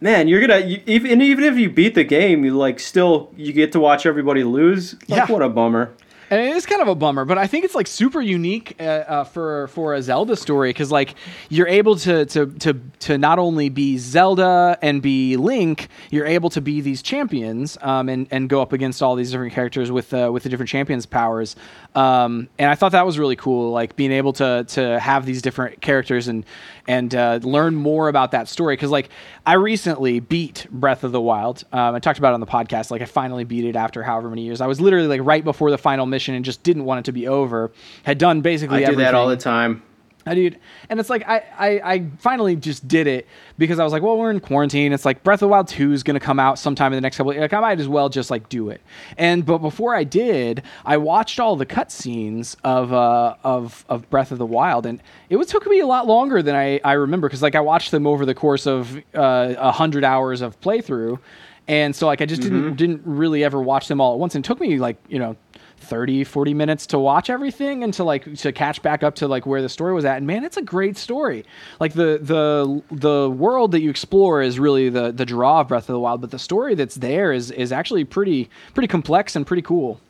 man, 0.00 0.28
you're 0.28 0.40
gonna 0.40 0.60
you, 0.66 0.82
even 0.86 1.20
even 1.20 1.44
if 1.44 1.56
you 1.58 1.68
beat 1.68 1.94
the 1.94 2.04
game, 2.04 2.44
you 2.44 2.54
like 2.54 2.78
still 2.78 3.32
you 3.36 3.52
get 3.52 3.72
to 3.72 3.80
watch 3.80 4.06
everybody 4.06 4.44
lose. 4.44 4.94
Like, 5.08 5.28
Yeah. 5.28 5.32
what 5.32 5.42
a 5.42 5.48
bummer. 5.48 5.92
And 6.30 6.40
it 6.40 6.54
is 6.54 6.64
kind 6.64 6.80
of 6.80 6.86
a 6.86 6.94
bummer, 6.94 7.24
but 7.24 7.38
I 7.38 7.48
think 7.48 7.64
it's 7.64 7.74
like 7.74 7.88
super 7.88 8.20
unique 8.20 8.76
uh, 8.78 8.84
uh, 8.84 9.24
for 9.24 9.66
for 9.66 9.94
a 9.94 10.02
Zelda 10.02 10.36
story 10.36 10.70
because 10.70 10.92
like 10.92 11.16
you're 11.48 11.66
able 11.66 11.96
to 11.96 12.24
to 12.26 12.46
to 12.46 12.80
to 13.00 13.18
not 13.18 13.40
only 13.40 13.68
be 13.68 13.98
Zelda 13.98 14.78
and 14.80 15.02
be 15.02 15.36
Link, 15.36 15.88
you're 16.10 16.26
able 16.26 16.48
to 16.50 16.60
be 16.60 16.80
these 16.80 17.02
champions 17.02 17.76
um, 17.82 18.08
and 18.08 18.28
and 18.30 18.48
go 18.48 18.62
up 18.62 18.72
against 18.72 19.02
all 19.02 19.16
these 19.16 19.32
different 19.32 19.52
characters 19.52 19.90
with 19.90 20.14
uh, 20.14 20.30
with 20.32 20.44
the 20.44 20.48
different 20.48 20.68
champions' 20.68 21.04
powers. 21.04 21.56
Um, 21.96 22.48
and 22.60 22.70
I 22.70 22.76
thought 22.76 22.92
that 22.92 23.04
was 23.04 23.18
really 23.18 23.34
cool, 23.34 23.72
like 23.72 23.96
being 23.96 24.12
able 24.12 24.32
to 24.34 24.64
to 24.68 25.00
have 25.00 25.26
these 25.26 25.42
different 25.42 25.80
characters 25.80 26.28
and 26.28 26.46
and 26.86 27.12
uh, 27.12 27.40
learn 27.42 27.74
more 27.74 28.08
about 28.08 28.30
that 28.30 28.46
story 28.48 28.76
because 28.76 28.92
like 28.92 29.08
I 29.46 29.54
recently 29.54 30.20
beat 30.20 30.68
Breath 30.70 31.02
of 31.02 31.10
the 31.10 31.20
Wild. 31.20 31.64
Um, 31.72 31.96
I 31.96 31.98
talked 31.98 32.20
about 32.20 32.30
it 32.30 32.34
on 32.34 32.40
the 32.40 32.46
podcast. 32.46 32.92
Like 32.92 33.02
I 33.02 33.06
finally 33.06 33.42
beat 33.42 33.64
it 33.64 33.74
after 33.74 34.04
however 34.04 34.28
many 34.28 34.42
years. 34.42 34.60
I 34.60 34.68
was 34.68 34.80
literally 34.80 35.08
like 35.08 35.22
right 35.24 35.42
before 35.42 35.72
the 35.72 35.78
final 35.78 36.06
mission 36.06 36.19
and 36.28 36.44
just 36.44 36.62
didn't 36.62 36.84
want 36.84 37.00
it 37.00 37.04
to 37.04 37.12
be 37.12 37.26
over. 37.26 37.70
Had 38.04 38.18
done 38.18 38.40
basically 38.40 38.78
I 38.78 38.80
do 38.80 38.84
everything. 38.92 39.04
that 39.04 39.14
all 39.14 39.28
the 39.28 39.36
time. 39.36 39.82
I 40.26 40.34
dude, 40.34 40.58
and 40.90 41.00
it's 41.00 41.08
like 41.08 41.26
I, 41.26 41.42
I 41.58 41.92
I 41.92 42.06
finally 42.18 42.54
just 42.54 42.86
did 42.86 43.06
it 43.06 43.26
because 43.56 43.78
I 43.78 43.84
was 43.84 43.92
like, 43.92 44.02
well, 44.02 44.18
we're 44.18 44.30
in 44.30 44.40
quarantine. 44.40 44.92
It's 44.92 45.06
like 45.06 45.22
Breath 45.22 45.38
of 45.38 45.40
the 45.40 45.48
Wild 45.48 45.68
Two 45.68 45.92
is 45.92 46.02
going 46.02 46.14
to 46.14 46.24
come 46.24 46.38
out 46.38 46.58
sometime 46.58 46.92
in 46.92 46.96
the 46.98 47.00
next 47.00 47.16
couple. 47.16 47.34
Like 47.34 47.54
I 47.54 47.60
might 47.60 47.80
as 47.80 47.88
well 47.88 48.10
just 48.10 48.30
like 48.30 48.48
do 48.50 48.68
it. 48.68 48.82
And 49.16 49.46
but 49.46 49.58
before 49.58 49.94
I 49.94 50.04
did, 50.04 50.62
I 50.84 50.98
watched 50.98 51.40
all 51.40 51.56
the 51.56 51.64
cutscenes 51.64 52.54
of 52.64 52.92
uh 52.92 53.34
of 53.42 53.84
of 53.88 54.08
Breath 54.10 54.30
of 54.30 54.38
the 54.38 54.46
Wild, 54.46 54.84
and 54.84 55.02
it 55.30 55.36
was 55.36 55.46
took 55.46 55.66
me 55.66 55.80
a 55.80 55.86
lot 55.86 56.06
longer 56.06 56.42
than 56.42 56.54
I 56.54 56.80
I 56.84 56.92
remember 56.92 57.28
because 57.28 57.42
like 57.42 57.54
I 57.54 57.60
watched 57.60 57.90
them 57.90 58.06
over 58.06 58.26
the 58.26 58.34
course 58.34 58.66
of 58.66 58.96
uh, 59.14 59.54
a 59.56 59.72
hundred 59.72 60.04
hours 60.04 60.42
of 60.42 60.60
playthrough, 60.60 61.18
and 61.66 61.96
so 61.96 62.06
like 62.06 62.20
I 62.20 62.26
just 62.26 62.42
didn't 62.42 62.76
didn't 62.76 63.00
really 63.06 63.42
ever 63.42 63.60
watch 63.62 63.88
them 63.88 64.02
all 64.02 64.12
at 64.12 64.18
once. 64.18 64.34
And 64.34 64.44
it 64.44 64.46
took 64.46 64.60
me 64.60 64.78
like 64.78 64.98
you 65.08 65.18
know 65.18 65.36
30 65.80 66.24
40 66.24 66.54
minutes 66.54 66.86
to 66.86 66.98
watch 66.98 67.30
everything 67.30 67.82
and 67.82 67.92
to 67.94 68.04
like 68.04 68.34
to 68.36 68.52
catch 68.52 68.82
back 68.82 69.02
up 69.02 69.14
to 69.16 69.26
like 69.26 69.46
where 69.46 69.62
the 69.62 69.68
story 69.68 69.92
was 69.92 70.04
at 70.04 70.18
and 70.18 70.26
man 70.26 70.44
it's 70.44 70.56
a 70.56 70.62
great 70.62 70.96
story 70.96 71.44
like 71.80 71.94
the 71.94 72.18
the 72.22 72.82
the 72.94 73.30
world 73.30 73.72
that 73.72 73.80
you 73.80 73.90
explore 73.90 74.42
is 74.42 74.58
really 74.58 74.88
the 74.88 75.10
the 75.10 75.24
draw 75.24 75.60
of 75.60 75.68
breath 75.68 75.88
of 75.88 75.94
the 75.94 76.00
wild 76.00 76.20
but 76.20 76.30
the 76.30 76.38
story 76.38 76.74
that's 76.74 76.96
there 76.96 77.32
is 77.32 77.50
is 77.50 77.72
actually 77.72 78.04
pretty 78.04 78.48
pretty 78.74 78.88
complex 78.88 79.34
and 79.34 79.46
pretty 79.46 79.62
cool 79.62 80.00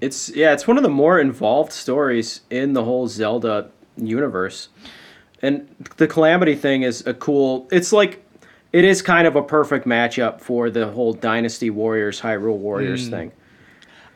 It's 0.00 0.28
yeah, 0.34 0.52
it's 0.52 0.66
one 0.66 0.76
of 0.76 0.82
the 0.82 0.90
more 0.90 1.18
involved 1.18 1.72
stories 1.72 2.42
in 2.50 2.72
the 2.72 2.84
whole 2.84 3.08
Zelda 3.08 3.70
universe. 3.96 4.68
And 5.40 5.68
the 5.96 6.06
Calamity 6.06 6.54
thing 6.54 6.82
is 6.82 7.06
a 7.06 7.14
cool. 7.14 7.68
It's 7.70 7.92
like 7.92 8.24
it 8.72 8.84
is 8.84 9.02
kind 9.02 9.26
of 9.26 9.36
a 9.36 9.42
perfect 9.42 9.86
matchup 9.86 10.40
for 10.40 10.68
the 10.68 10.90
whole 10.90 11.12
Dynasty 11.12 11.70
Warriors 11.70 12.20
Hyrule 12.20 12.56
Warriors 12.56 13.08
mm. 13.08 13.10
thing. 13.10 13.32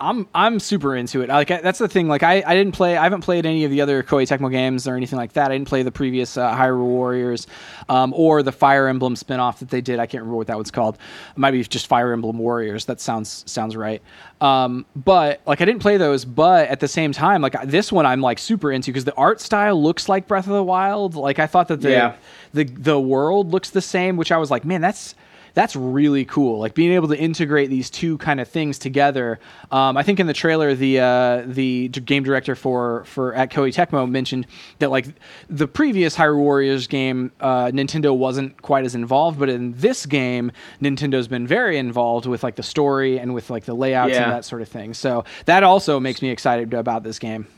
I'm 0.01 0.29
I'm 0.35 0.61
super 0.61 0.95
into 0.97 1.23
it. 1.23 1.29
Like 1.29 1.51
I, 1.51 1.61
that's 1.61 1.79
the 1.79 1.89
thing. 1.89 2.09
Like 2.09 2.23
I, 2.23 2.43
I 2.47 2.55
didn't 2.55 2.73
play. 2.73 2.97
I 2.97 3.03
haven't 3.03 3.23
played 3.23 3.45
any 3.47 3.65
of 3.65 3.71
the 3.71 3.81
other 3.81 4.03
Koei 4.03 4.23
Tecmo 4.23 4.51
games 4.51 4.87
or 4.87 4.95
anything 4.97 5.19
like 5.19 5.33
that. 5.35 5.51
I 5.51 5.55
didn't 5.57 5.69
play 5.69 5.83
the 5.83 5.91
previous 5.91 6.37
uh, 6.37 6.55
Hyrule 6.55 6.85
Warriors, 6.87 7.47
um, 7.89 8.13
or 8.15 8.43
the 8.43 8.53
Fire 8.53 8.87
Emblem 8.89 9.15
spinoff 9.15 9.59
that 9.59 9.71
they 9.71 9.81
did. 9.81 9.99
I 9.99 10.07
can't 10.07 10.23
remember 10.23 10.37
what 10.37 10.47
that 10.47 10.59
was 10.59 10.71
called. 10.71 10.97
It 10.97 11.39
might 11.39 11.51
be 11.51 11.63
just 11.65 11.87
Fire 11.87 12.13
Emblem 12.13 12.39
Warriors. 12.39 12.85
That 12.85 13.01
sounds 13.01 13.45
sounds 13.47 13.75
right. 13.77 14.01
Um, 14.41 14.87
but 14.95 15.41
like 15.47 15.61
I 15.61 15.65
didn't 15.65 15.83
play 15.83 15.97
those. 15.97 16.25
But 16.25 16.69
at 16.69 16.81
the 16.81 16.89
same 16.89 17.13
time, 17.13 17.43
like 17.43 17.61
this 17.65 17.91
one, 17.91 18.07
I'm 18.07 18.21
like 18.21 18.39
super 18.39 18.71
into 18.71 18.91
because 18.93 19.05
the 19.05 19.15
art 19.15 19.41
style 19.41 19.83
looks 19.83 20.09
like 20.09 20.29
Breath 20.29 20.47
of 20.47 20.53
the 20.53 20.63
Wild. 20.63 21.15
Like 21.17 21.39
I 21.39 21.47
thought 21.47 21.69
that 21.69 21.81
the 21.81 21.91
Yeah. 21.91 22.17
the 22.55 22.65
the 22.65 23.01
world 23.01 23.51
looks 23.53 23.71
the 23.71 23.81
same, 23.83 24.17
which 24.17 24.31
I 24.33 24.37
was 24.37 24.51
like, 24.51 24.65
man, 24.65 24.81
that's 24.81 25.15
that's 25.59 25.75
really 25.75 26.25
cool. 26.25 26.61
Like 26.61 26.75
being 26.75 26.93
able 26.93 27.09
to 27.09 27.19
integrate 27.19 27.69
these 27.69 27.91
two 27.91 28.17
kind 28.19 28.39
of 28.39 28.47
things 28.47 28.79
together. 28.79 29.41
Um, 29.73 29.97
I 29.97 30.05
think 30.05 30.21
in 30.21 30.29
the 30.29 30.33
trailer, 30.33 30.73
the 30.77 31.01
uh, 31.01 31.43
the 31.47 31.89
game 31.89 32.23
director 32.23 32.55
for 32.55 33.03
for 33.07 33.35
at 33.35 33.51
Koei 33.51 33.75
Tecmo 33.75 34.09
mentioned 34.09 34.47
that 34.79 34.93
like 34.93 35.07
the 35.51 35.67
previous 35.67 36.15
Hyrule 36.15 36.37
Warriors 36.39 36.87
game, 36.87 37.33
uh, 37.41 37.73
Nintendo 37.73 38.17
wasn't 38.17 38.63
quite 38.63 38.85
as 38.85 38.95
involved, 38.95 39.41
but 39.41 39.49
in 39.49 39.73
this 39.73 40.07
game, 40.07 40.53
Nintendo's 40.81 41.27
been 41.27 41.45
very 41.45 41.77
involved 41.77 42.27
with 42.27 42.45
like 42.45 42.55
the 42.55 42.63
story 42.63 43.19
and 43.19 43.35
with 43.35 43.51
like 43.51 43.65
the 43.65 43.75
layouts 43.75 44.13
Yeah. 44.15 44.23
and 44.23 44.33
that 44.33 44.45
sort 44.45 44.63
of 44.63 44.69
thing. 44.69 44.95
So 44.95 45.25
that 45.47 45.65
also 45.65 45.99
makes 45.99 46.23
me 46.23 46.31
excited 46.31 46.73
about 46.73 47.03
this 47.03 47.19
game. 47.19 47.49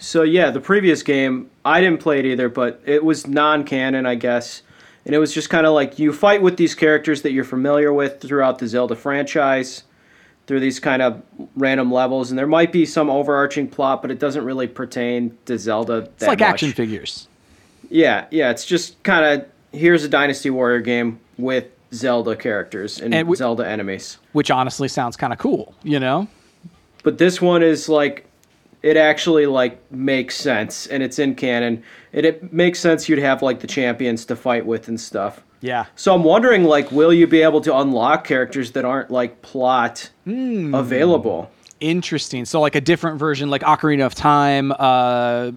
So 0.00 0.24
yeah, 0.24 0.50
the 0.50 0.60
previous 0.60 1.04
game 1.04 1.48
I 1.64 1.80
didn't 1.80 2.00
play 2.00 2.18
it 2.18 2.24
either, 2.26 2.48
but 2.48 2.82
it 2.84 3.04
was 3.04 3.28
non-canon, 3.28 4.04
I 4.04 4.16
guess, 4.16 4.62
and 5.06 5.14
it 5.14 5.18
was 5.18 5.32
just 5.32 5.50
kind 5.50 5.66
of 5.66 5.72
like 5.74 5.98
you 5.98 6.12
fight 6.12 6.42
with 6.42 6.56
these 6.56 6.74
characters 6.74 7.22
that 7.22 7.32
you're 7.32 7.44
familiar 7.44 7.92
with 7.92 8.20
throughout 8.20 8.58
the 8.58 8.66
Zelda 8.68 8.94
franchise, 8.96 9.84
through 10.46 10.60
these 10.60 10.80
kind 10.80 11.00
of 11.02 11.22
random 11.56 11.92
levels, 11.92 12.30
and 12.30 12.38
there 12.38 12.46
might 12.46 12.72
be 12.72 12.84
some 12.86 13.08
overarching 13.10 13.68
plot, 13.68 14.02
but 14.02 14.10
it 14.10 14.18
doesn't 14.18 14.44
really 14.44 14.66
pertain 14.66 15.36
to 15.46 15.58
Zelda. 15.58 16.08
It's 16.16 16.26
like 16.26 16.40
action 16.42 16.72
figures. 16.72 17.28
Yeah, 17.88 18.26
yeah, 18.30 18.50
it's 18.50 18.64
just 18.66 19.02
kind 19.02 19.24
of 19.42 19.48
here's 19.72 20.04
a 20.04 20.08
Dynasty 20.08 20.50
Warrior 20.50 20.80
game 20.80 21.20
with 21.38 21.64
Zelda 21.92 22.36
characters 22.36 23.00
and, 23.00 23.14
And 23.14 23.26
we- 23.28 23.36
Zelda 23.36 23.66
enemies. 23.66 24.18
Which 24.32 24.50
honestly 24.50 24.88
sounds 24.88 25.16
kind 25.16 25.32
of 25.32 25.38
cool, 25.38 25.74
you 25.82 25.98
know? 26.00 26.28
but 27.02 27.16
this 27.18 27.40
one 27.40 27.62
is 27.62 27.88
like 27.88 28.26
it 28.82 28.96
actually 28.96 29.46
like 29.46 29.78
makes 29.92 30.36
sense 30.36 30.86
and 30.86 31.02
it's 31.02 31.18
in 31.18 31.34
canon 31.34 31.82
and 32.12 32.24
it 32.26 32.52
makes 32.52 32.78
sense 32.80 33.08
you'd 33.08 33.18
have 33.18 33.42
like 33.42 33.60
the 33.60 33.66
champions 33.66 34.24
to 34.24 34.34
fight 34.34 34.64
with 34.64 34.88
and 34.88 34.98
stuff 35.00 35.42
Yeah. 35.60 35.84
so 35.96 36.14
i'm 36.14 36.24
wondering 36.24 36.64
like 36.64 36.90
will 36.90 37.12
you 37.12 37.26
be 37.26 37.42
able 37.42 37.60
to 37.62 37.76
unlock 37.76 38.24
characters 38.24 38.72
that 38.72 38.84
aren't 38.84 39.10
like 39.10 39.42
plot 39.42 40.10
Hmm. 40.24 40.74
available 40.74 41.50
Interesting. 41.80 42.44
So 42.44 42.60
like 42.60 42.74
a 42.74 42.80
different 42.82 43.18
version, 43.18 43.48
like 43.48 43.62
Ocarina 43.62 44.04
of 44.04 44.14
Time, 44.14 44.70
uh, 44.70 44.76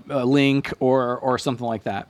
uh, 0.09 0.23
Link, 0.23 0.71
or 0.79 1.17
or 1.17 1.37
something 1.37 1.67
like 1.67 1.83
that. 1.83 2.07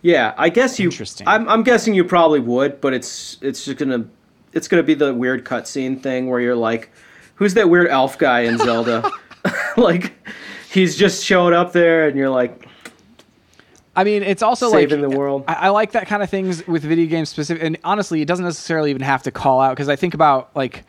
yeah 0.00 0.32
i 0.38 0.48
guess 0.48 0.78
you 0.78 0.86
Interesting. 0.88 1.28
I'm, 1.28 1.46
I'm 1.46 1.62
guessing 1.62 1.92
you 1.92 2.02
probably 2.04 2.40
would 2.40 2.80
but 2.80 2.94
it's 2.94 3.36
it's 3.42 3.64
just 3.66 3.76
gonna 3.76 4.06
it's 4.54 4.68
gonna 4.68 4.82
be 4.82 4.94
the 4.94 5.12
weird 5.12 5.44
cutscene 5.44 6.02
thing 6.02 6.30
where 6.30 6.40
you're 6.40 6.56
like 6.56 6.90
who's 7.34 7.52
that 7.54 7.68
weird 7.68 7.88
elf 7.88 8.16
guy 8.16 8.40
in 8.40 8.56
zelda 8.56 9.10
like 9.76 10.12
he's 10.70 10.96
just 10.96 11.24
showed 11.24 11.52
up 11.52 11.72
there 11.72 12.08
and 12.08 12.16
you're 12.16 12.30
like 12.30 12.66
I 13.96 14.04
mean, 14.04 14.22
it's 14.22 14.42
also 14.42 14.68
like 14.70 14.88
Saving 14.88 15.02
like 15.02 15.10
the 15.10 15.18
world. 15.18 15.44
I, 15.48 15.54
I 15.54 15.68
like 15.70 15.92
that 15.92 16.06
kind 16.06 16.22
of 16.22 16.30
things 16.30 16.66
with 16.66 16.82
video 16.84 17.06
games 17.06 17.28
specific, 17.28 17.62
and 17.62 17.76
honestly, 17.82 18.22
it 18.22 18.26
doesn't 18.26 18.44
necessarily 18.44 18.90
even 18.90 19.02
have 19.02 19.24
to 19.24 19.32
call 19.32 19.60
out 19.60 19.70
because 19.74 19.88
I 19.88 19.96
think 19.96 20.14
about 20.14 20.54
like 20.54 20.84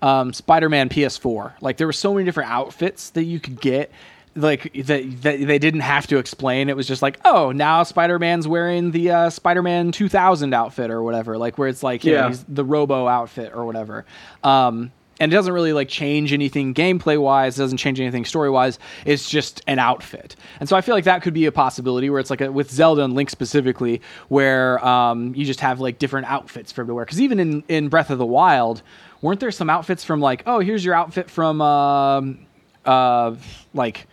um, 0.00 0.32
Spider-Man 0.32 0.88
PS4. 0.88 1.52
Like 1.60 1.76
there 1.76 1.86
were 1.86 1.92
so 1.92 2.14
many 2.14 2.24
different 2.24 2.50
outfits 2.50 3.10
that 3.10 3.24
you 3.24 3.38
could 3.38 3.60
get. 3.60 3.92
Like 4.34 4.72
that, 4.86 5.22
that 5.22 5.46
they 5.46 5.58
didn't 5.58 5.80
have 5.80 6.06
to 6.08 6.18
explain. 6.18 6.68
It 6.68 6.76
was 6.76 6.86
just 6.88 7.02
like, 7.02 7.18
oh, 7.24 7.50
now 7.52 7.82
Spider-Man's 7.82 8.46
wearing 8.48 8.92
the 8.92 9.10
uh, 9.10 9.30
Spider-Man 9.30 9.90
2000 9.92 10.54
outfit 10.54 10.90
or 10.90 11.02
whatever. 11.02 11.36
Like 11.36 11.58
where 11.58 11.68
it's 11.68 11.82
like, 11.82 12.04
you 12.04 12.12
know, 12.12 12.18
Yeah. 12.18 12.28
he's 12.28 12.44
the 12.44 12.64
Robo 12.64 13.08
outfit 13.08 13.52
or 13.54 13.66
whatever. 13.66 14.06
Um, 14.44 14.90
and 15.20 15.32
it 15.32 15.34
doesn't 15.34 15.52
really 15.52 15.72
like 15.72 15.88
change 15.88 16.32
anything 16.32 16.74
gameplay 16.74 17.20
wise. 17.20 17.58
It 17.58 17.62
doesn't 17.62 17.78
change 17.78 18.00
anything 18.00 18.24
story 18.24 18.50
wise. 18.50 18.78
It's 19.04 19.28
just 19.28 19.62
an 19.66 19.78
outfit. 19.78 20.36
And 20.60 20.68
so 20.68 20.76
I 20.76 20.80
feel 20.80 20.94
like 20.94 21.04
that 21.04 21.22
could 21.22 21.34
be 21.34 21.46
a 21.46 21.52
possibility 21.52 22.10
where 22.10 22.20
it's 22.20 22.30
like 22.30 22.40
a, 22.40 22.50
with 22.50 22.70
Zelda 22.70 23.02
and 23.02 23.14
Link 23.14 23.30
specifically, 23.30 24.00
where 24.28 24.84
um, 24.84 25.34
you 25.34 25.44
just 25.44 25.60
have 25.60 25.80
like 25.80 25.98
different 25.98 26.28
outfits 26.28 26.72
for 26.72 26.82
him 26.82 26.88
to 26.88 26.94
wear. 26.94 27.04
Because 27.04 27.20
even 27.20 27.40
in 27.40 27.64
in 27.68 27.88
Breath 27.88 28.10
of 28.10 28.18
the 28.18 28.26
Wild, 28.26 28.82
weren't 29.22 29.40
there 29.40 29.50
some 29.50 29.70
outfits 29.70 30.04
from 30.04 30.20
like, 30.20 30.42
oh, 30.46 30.60
here's 30.60 30.84
your 30.84 30.94
outfit 30.94 31.30
from 31.30 31.60
um, 31.60 32.46
uh, 32.84 33.34
like 33.74 34.06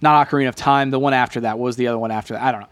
not 0.00 0.28
Ocarina 0.28 0.48
of 0.48 0.56
Time. 0.56 0.90
The 0.90 0.98
one 0.98 1.12
after 1.12 1.40
that 1.40 1.58
was 1.58 1.76
the 1.76 1.88
other 1.88 1.98
one 1.98 2.10
after 2.10 2.34
that. 2.34 2.42
I 2.42 2.52
don't 2.52 2.62
know. 2.62 2.68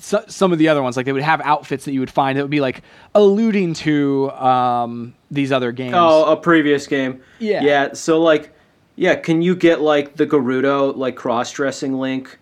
So, 0.00 0.24
some 0.28 0.52
of 0.52 0.58
the 0.58 0.68
other 0.68 0.82
ones, 0.82 0.96
like 0.96 1.06
they 1.06 1.12
would 1.12 1.22
have 1.22 1.40
outfits 1.40 1.84
that 1.86 1.92
you 1.92 2.00
would 2.00 2.10
find 2.10 2.38
that 2.38 2.42
would 2.42 2.50
be 2.50 2.60
like 2.60 2.82
alluding 3.14 3.74
to 3.74 4.30
um, 4.30 5.14
these 5.30 5.52
other 5.52 5.72
games. 5.72 5.94
Oh, 5.96 6.24
a 6.32 6.36
previous 6.36 6.86
game. 6.86 7.20
Yeah. 7.38 7.62
Yeah. 7.62 7.92
So 7.92 8.20
like, 8.20 8.54
yeah, 8.96 9.14
can 9.14 9.42
you 9.42 9.54
get 9.54 9.80
like 9.80 10.16
the 10.16 10.26
Gerudo 10.26 10.96
like 10.96 11.16
cross 11.16 11.52
dressing 11.52 11.94
link 11.94 12.38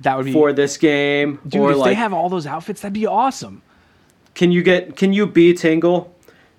that 0.00 0.16
would 0.16 0.26
be 0.26 0.32
for 0.32 0.52
this 0.52 0.76
game? 0.76 1.40
dude. 1.46 1.60
or 1.60 1.72
if 1.72 1.78
like, 1.78 1.90
they 1.90 1.94
have 1.94 2.12
all 2.12 2.28
those 2.28 2.46
outfits, 2.46 2.82
that'd 2.82 2.92
be 2.92 3.06
awesome. 3.06 3.62
can 4.34 4.52
you 4.52 4.62
get 4.62 4.96
can 4.96 5.12
you 5.12 5.26
be 5.26 5.54
Tingle? 5.54 6.12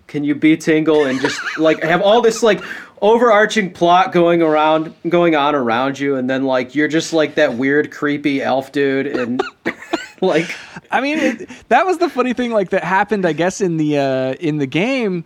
Can 0.07 0.23
you 0.23 0.36
be 0.36 0.55
Tingle 0.57 1.05
and 1.05 1.19
just 1.19 1.39
like 1.57 1.84
have 1.84 2.01
all 2.01 2.21
this 2.21 2.41
like 2.41 2.63
overarching 3.01 3.71
plot 3.71 4.11
going 4.11 4.41
around 4.41 4.93
going 5.07 5.36
on 5.36 5.53
around 5.53 5.99
you 5.99 6.15
and 6.15 6.28
then 6.28 6.45
like 6.45 6.73
you're 6.73 6.88
just 6.88 7.13
like 7.13 7.36
that 7.36 7.53
weird 7.53 7.91
creepy 7.91 8.41
elf 8.41 8.71
dude 8.71 9.05
and 9.05 9.43
like 10.21 10.49
I 10.91 11.01
mean, 11.01 11.17
it, 11.17 11.49
that 11.69 11.86
was 11.86 11.97
the 11.97 12.09
funny 12.09 12.34
thing. 12.34 12.51
Like 12.51 12.69
that 12.69 12.84
happened, 12.84 13.25
I 13.25 13.34
guess, 13.34 13.61
in 13.61 13.78
the 13.78 13.97
uh, 13.97 14.34
in 14.34 14.57
the 14.57 14.65
game. 14.65 15.25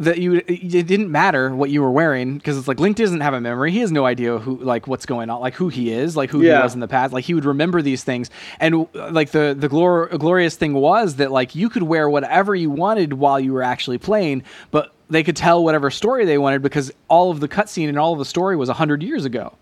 That 0.00 0.18
you, 0.18 0.42
it 0.46 0.86
didn't 0.86 1.10
matter 1.10 1.52
what 1.52 1.70
you 1.70 1.82
were 1.82 1.90
wearing 1.90 2.38
because 2.38 2.56
it's 2.56 2.68
like 2.68 2.78
Link 2.78 2.96
doesn't 2.96 3.20
have 3.20 3.34
a 3.34 3.40
memory. 3.40 3.72
He 3.72 3.80
has 3.80 3.90
no 3.90 4.06
idea 4.06 4.38
who, 4.38 4.56
like, 4.58 4.86
what's 4.86 5.06
going 5.06 5.28
on, 5.28 5.40
like 5.40 5.54
who 5.54 5.68
he 5.68 5.90
is, 5.90 6.16
like 6.16 6.30
who 6.30 6.40
Yeah. 6.40 6.58
he 6.58 6.62
was 6.62 6.74
in 6.74 6.78
the 6.80 6.86
past. 6.86 7.12
Like 7.12 7.24
he 7.24 7.34
would 7.34 7.44
remember 7.44 7.82
these 7.82 8.04
things, 8.04 8.30
and 8.60 8.86
like 8.94 9.32
the 9.32 9.56
the 9.58 9.68
glor- 9.68 10.16
glorious 10.16 10.54
thing 10.54 10.74
was 10.74 11.16
that 11.16 11.32
like 11.32 11.56
you 11.56 11.68
could 11.68 11.82
wear 11.82 12.08
whatever 12.08 12.54
you 12.54 12.70
wanted 12.70 13.14
while 13.14 13.40
you 13.40 13.52
were 13.52 13.62
actually 13.64 13.98
playing, 13.98 14.44
but 14.70 14.92
they 15.10 15.24
could 15.24 15.34
tell 15.36 15.64
whatever 15.64 15.90
story 15.90 16.24
they 16.26 16.38
wanted 16.38 16.62
because 16.62 16.92
all 17.08 17.32
of 17.32 17.40
the 17.40 17.48
cutscene 17.48 17.88
and 17.88 17.98
all 17.98 18.12
of 18.12 18.20
the 18.20 18.24
story 18.24 18.54
was 18.56 18.68
hundred 18.68 19.02
years 19.02 19.24
ago. 19.24 19.54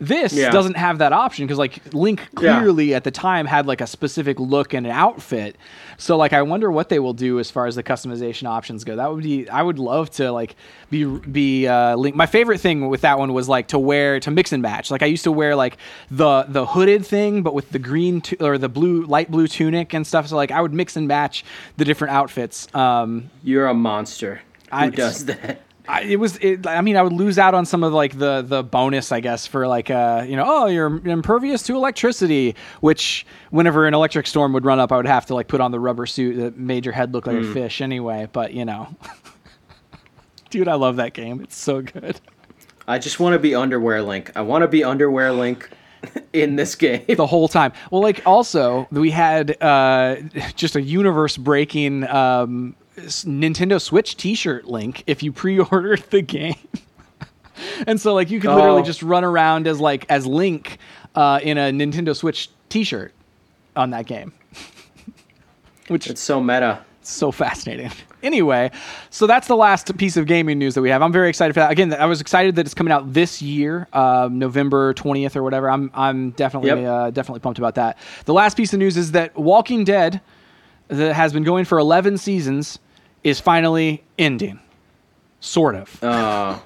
This 0.00 0.32
Yeah. 0.32 0.50
doesn't 0.50 0.76
have 0.76 0.98
that 0.98 1.12
option 1.12 1.44
because 1.44 1.58
like 1.58 1.80
Link 1.92 2.20
Yeah. 2.40 2.60
clearly 2.60 2.94
at 2.94 3.02
the 3.02 3.10
time 3.10 3.46
had 3.46 3.66
like 3.66 3.80
a 3.80 3.86
specific 3.86 4.38
look 4.38 4.72
and 4.72 4.86
an 4.86 4.92
outfit. 4.92 5.56
So 5.96 6.16
like 6.16 6.32
I 6.32 6.42
wonder 6.42 6.70
what 6.70 6.88
they 6.88 7.00
will 7.00 7.14
do 7.14 7.40
as 7.40 7.50
far 7.50 7.66
as 7.66 7.74
the 7.74 7.82
customization 7.82 8.46
options 8.46 8.84
go. 8.84 8.94
That 8.94 9.10
would 9.12 9.24
be 9.24 9.48
I 9.48 9.60
would 9.60 9.80
love 9.80 10.08
to 10.12 10.30
like 10.30 10.54
be 10.88 11.04
be 11.04 11.66
uh 11.66 11.96
Link. 11.96 12.14
My 12.14 12.26
favorite 12.26 12.60
thing 12.60 12.88
with 12.88 13.00
that 13.00 13.18
one 13.18 13.32
was 13.34 13.48
like 13.48 13.66
to 13.68 13.78
wear 13.78 14.20
to 14.20 14.30
mix 14.30 14.52
and 14.52 14.62
match. 14.62 14.92
Like 14.92 15.02
I 15.02 15.06
used 15.06 15.24
to 15.24 15.32
wear 15.32 15.56
like 15.56 15.78
the 16.12 16.44
the 16.48 16.64
hooded 16.64 17.04
thing 17.04 17.42
but 17.42 17.52
with 17.52 17.70
the 17.72 17.80
green 17.80 18.20
tu- 18.20 18.36
or 18.40 18.56
the 18.56 18.68
blue 18.68 19.02
light 19.04 19.32
blue 19.32 19.48
tunic 19.48 19.94
and 19.94 20.06
stuff. 20.06 20.28
So 20.28 20.36
like 20.36 20.52
I 20.52 20.60
would 20.60 20.72
mix 20.72 20.94
and 20.96 21.08
match 21.08 21.44
the 21.76 21.84
different 21.84 22.14
outfits. 22.14 22.68
Um 22.72 23.30
you're 23.42 23.66
a 23.66 23.74
monster. 23.74 24.42
Who 24.70 24.76
I- 24.76 24.90
does 24.90 25.24
that? 25.24 25.62
I, 25.88 26.02
it 26.02 26.16
was. 26.16 26.36
It, 26.36 26.66
I 26.66 26.82
mean, 26.82 26.96
I 26.96 27.02
would 27.02 27.14
lose 27.14 27.38
out 27.38 27.54
on 27.54 27.64
some 27.64 27.82
of 27.82 27.94
like 27.94 28.18
the 28.18 28.42
the 28.42 28.62
bonus, 28.62 29.10
I 29.10 29.20
guess, 29.20 29.46
for 29.46 29.66
like 29.66 29.90
uh, 29.90 30.24
you 30.28 30.36
know, 30.36 30.44
oh, 30.46 30.66
you're 30.66 31.00
impervious 31.08 31.62
to 31.64 31.74
electricity. 31.74 32.54
Which, 32.80 33.26
whenever 33.50 33.86
an 33.86 33.94
electric 33.94 34.26
storm 34.26 34.52
would 34.52 34.66
run 34.66 34.78
up, 34.78 34.92
I 34.92 34.96
would 34.98 35.06
have 35.06 35.24
to 35.26 35.34
like 35.34 35.48
put 35.48 35.62
on 35.62 35.70
the 35.70 35.80
rubber 35.80 36.04
suit 36.04 36.36
that 36.36 36.58
made 36.58 36.84
your 36.84 36.92
head 36.92 37.14
look 37.14 37.26
like 37.26 37.36
a 37.36 37.52
fish 37.54 37.80
anyway. 37.80 38.28
But 38.30 38.52
you 38.52 38.66
know, 38.66 38.94
dude, 40.50 40.68
I 40.68 40.74
love 40.74 40.96
that 40.96 41.14
game. 41.14 41.40
It's 41.40 41.56
so 41.56 41.80
good. 41.80 42.20
I 42.86 42.98
just 42.98 43.18
want 43.18 43.32
to 43.32 43.38
be 43.38 43.54
underwear 43.54 44.02
Link. 44.02 44.30
I 44.36 44.42
want 44.42 44.62
to 44.62 44.68
be 44.68 44.84
underwear 44.84 45.32
Link 45.32 45.70
in 46.34 46.56
this 46.56 46.74
game. 46.74 47.04
the 47.08 47.26
whole 47.26 47.48
time. 47.48 47.72
Well, 47.90 48.02
like 48.02 48.22
also 48.26 48.86
we 48.90 49.10
had 49.10 49.60
uh, 49.62 50.16
just 50.54 50.76
a 50.76 50.82
universe 50.82 51.38
breaking 51.38 52.06
um, 52.08 52.76
Nintendo 53.24 53.80
Switch 53.80 54.16
T-shirt 54.16 54.66
link 54.66 55.04
if 55.06 55.22
you 55.22 55.32
pre-ordered 55.32 56.02
the 56.10 56.22
game. 56.22 56.54
and 57.86 58.00
so 58.00 58.14
like 58.14 58.30
you 58.30 58.40
could 58.40 58.54
literally 58.54 58.82
Oh. 58.82 58.84
just 58.84 59.02
run 59.02 59.24
around 59.24 59.66
as 59.66 59.80
like 59.80 60.06
as 60.08 60.26
Link 60.26 60.78
uh, 61.14 61.40
in 61.42 61.58
a 61.58 61.70
Nintendo 61.70 62.14
Switch 62.14 62.50
T-shirt 62.68 63.12
on 63.76 63.90
that 63.90 64.06
game, 64.06 64.32
which 65.88 66.08
It's 66.08 66.20
so 66.20 66.40
meta. 66.40 66.84
It's 67.00 67.10
so 67.12 67.30
fascinating. 67.32 67.90
Anyway, 68.22 68.70
so 69.10 69.26
that's 69.28 69.46
the 69.46 69.54
last 69.56 69.96
piece 69.96 70.16
of 70.16 70.26
gaming 70.26 70.58
news 70.58 70.74
that 70.74 70.82
we 70.82 70.90
have. 70.90 71.02
I'm 71.02 71.12
very 71.12 71.28
excited 71.28 71.54
for 71.54 71.60
that. 71.60 71.70
Again, 71.70 71.94
I 71.94 72.06
was 72.06 72.20
excited 72.20 72.56
that 72.56 72.66
it's 72.66 72.74
coming 72.74 72.92
out 72.92 73.12
this 73.12 73.40
year, 73.40 73.86
um, 73.92 74.38
November 74.40 74.92
20th 74.94 75.36
or 75.36 75.42
whatever. 75.44 75.70
I'm 75.70 75.90
I'm 75.94 76.30
definitely 76.32 76.70
Yep. 76.70 76.86
uh, 76.88 77.10
definitely 77.10 77.40
pumped 77.40 77.58
about 77.60 77.76
that. 77.76 77.96
The 78.24 78.34
last 78.34 78.56
piece 78.56 78.72
of 78.72 78.80
news 78.80 78.96
is 78.96 79.12
that 79.12 79.36
Walking 79.38 79.84
Dead, 79.84 80.20
that 80.88 81.14
has 81.14 81.32
been 81.32 81.44
going 81.44 81.64
for 81.64 81.78
11 81.78 82.18
seasons, 82.18 82.80
is 83.24 83.40
finally 83.40 84.04
ending. 84.18 84.60
Sort 85.40 85.74
of. 85.74 85.98
Oh. 86.02 86.62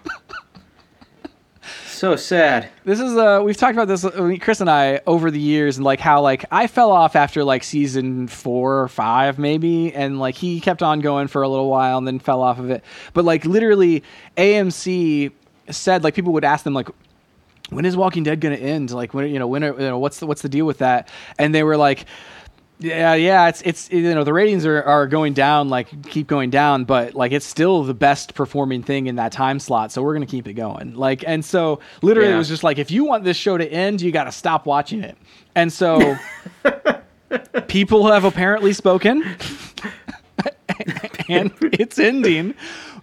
so 1.86 2.16
sad. 2.16 2.68
This 2.84 3.00
is 3.00 3.16
uh 3.16 3.42
we've 3.44 3.56
talked 3.56 3.74
about 3.74 3.86
this 3.86 4.04
Chris 4.40 4.60
and 4.60 4.70
I 4.70 5.00
over 5.06 5.30
the 5.30 5.38
years 5.38 5.76
and 5.76 5.84
like 5.84 6.00
how 6.00 6.20
like 6.20 6.44
I 6.50 6.66
fell 6.66 6.90
off 6.90 7.14
after 7.14 7.44
like 7.44 7.62
season 7.62 8.26
4 8.26 8.80
or 8.80 8.88
5 8.88 9.38
maybe 9.38 9.94
and 9.94 10.18
like 10.18 10.34
he 10.34 10.60
kept 10.60 10.82
on 10.82 11.00
going 11.00 11.28
for 11.28 11.42
a 11.42 11.48
little 11.48 11.68
while 11.68 11.98
and 11.98 12.06
then 12.06 12.18
fell 12.18 12.42
off 12.42 12.58
of 12.58 12.70
it. 12.70 12.82
But 13.12 13.24
like 13.24 13.44
literally 13.44 14.02
AMC 14.36 15.32
said 15.70 16.02
like 16.02 16.14
people 16.14 16.32
would 16.32 16.44
ask 16.44 16.64
them 16.64 16.74
like 16.74 16.88
when 17.70 17.84
is 17.84 17.96
Walking 17.96 18.22
Dead 18.22 18.40
going 18.40 18.56
to 18.56 18.62
end? 18.62 18.90
Like 18.90 19.14
when 19.14 19.30
you 19.30 19.38
know 19.38 19.46
when 19.46 19.64
are, 19.64 19.72
you 19.72 19.86
know 19.86 19.98
what's 19.98 20.18
the 20.18 20.26
what's 20.26 20.42
the 20.42 20.48
deal 20.48 20.66
with 20.66 20.78
that? 20.78 21.08
And 21.38 21.54
they 21.54 21.62
were 21.62 21.76
like 21.76 22.06
yeah, 22.82 23.14
yeah, 23.14 23.48
it's 23.48 23.62
it's 23.62 23.90
you 23.90 24.14
know 24.14 24.24
the 24.24 24.32
ratings 24.32 24.66
are, 24.66 24.82
are 24.82 25.06
going 25.06 25.34
down, 25.34 25.68
like 25.68 26.08
keep 26.08 26.26
going 26.26 26.50
down, 26.50 26.84
but 26.84 27.14
like 27.14 27.32
it's 27.32 27.46
still 27.46 27.84
the 27.84 27.94
best 27.94 28.34
performing 28.34 28.82
thing 28.82 29.06
in 29.06 29.16
that 29.16 29.32
time 29.32 29.60
slot, 29.60 29.92
so 29.92 30.02
we're 30.02 30.14
gonna 30.14 30.26
keep 30.26 30.48
it 30.48 30.54
going. 30.54 30.94
Like, 30.94 31.24
and 31.26 31.44
so 31.44 31.80
literally 32.02 32.32
it 32.32 32.36
was 32.36 32.48
just 32.48 32.64
like 32.64 32.78
if 32.78 32.90
you 32.90 33.04
want 33.04 33.24
this 33.24 33.36
show 33.36 33.56
to 33.56 33.66
end, 33.66 34.00
you 34.00 34.10
got 34.10 34.24
to 34.24 34.32
stop 34.32 34.66
watching 34.66 35.02
it. 35.02 35.16
And 35.54 35.72
so 35.72 36.16
people 37.68 38.10
have 38.10 38.24
apparently 38.24 38.72
spoken, 38.72 39.22
and 41.28 41.52
it's 41.62 41.98
ending, 41.98 42.54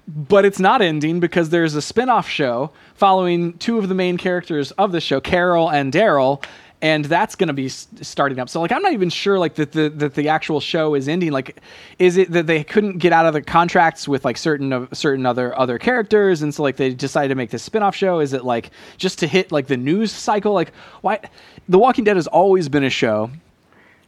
but 0.08 0.44
it's 0.44 0.60
not 0.60 0.82
ending 0.82 1.20
because 1.20 1.52
there's 1.52 1.76
a 1.76 1.82
spin-off 1.82 2.28
show 2.28 2.72
following 2.96 3.58
two 3.60 3.78
of 3.78 3.88
the 3.88 3.96
main 3.96 4.18
characters 4.18 4.72
of 4.72 4.92
the 4.92 5.00
show, 5.00 5.22
Carol 5.22 5.72
and 5.72 5.94
Daryl, 5.94 6.44
and 6.82 7.06
that's 7.06 7.36
going 7.36 7.48
to 7.48 7.54
be 7.54 7.68
starting 7.68 8.40
up. 8.40 8.50
So 8.50 8.62
like 8.62 8.72
I'm 8.72 8.82
not 8.82 8.94
even 8.94 9.10
sure 9.10 9.38
like 9.38 9.56
that 9.56 9.74
the 9.74 9.90
that 9.90 10.16
the 10.16 10.30
actual 10.30 10.60
show 10.60 10.96
is 10.96 11.08
ending. 11.08 11.32
Like 11.32 11.60
is 11.98 12.18
it 12.18 12.32
that 12.32 12.48
they 12.48 12.64
couldn't 12.64 13.00
get 13.00 13.12
out 13.12 13.26
of 13.26 13.34
the 13.34 13.42
contracts 13.42 14.08
with 14.08 14.24
like 14.24 14.38
certain 14.38 14.72
of 14.72 14.88
certain 14.94 15.26
other 15.26 15.58
other 15.60 15.78
characters 15.78 16.42
and 16.42 16.54
so 16.54 16.64
like 16.64 16.78
they 16.78 16.94
decided 16.94 17.30
to 17.30 17.36
make 17.36 17.50
this 17.50 17.64
spin-off 17.64 17.96
show? 17.96 18.20
Is 18.20 18.34
it 18.34 18.46
like 18.46 18.72
just 18.98 19.20
to 19.20 19.28
hit 19.28 19.52
like 19.52 19.68
the 19.68 19.78
news 19.78 20.12
cycle? 20.12 20.54
Like 20.54 20.72
why 21.02 21.20
The 21.68 21.80
Walking 21.80 22.04
Dead 22.04 22.16
has 22.16 22.28
always 22.28 22.70
been 22.70 22.84
a 22.84 22.90
show 22.90 23.30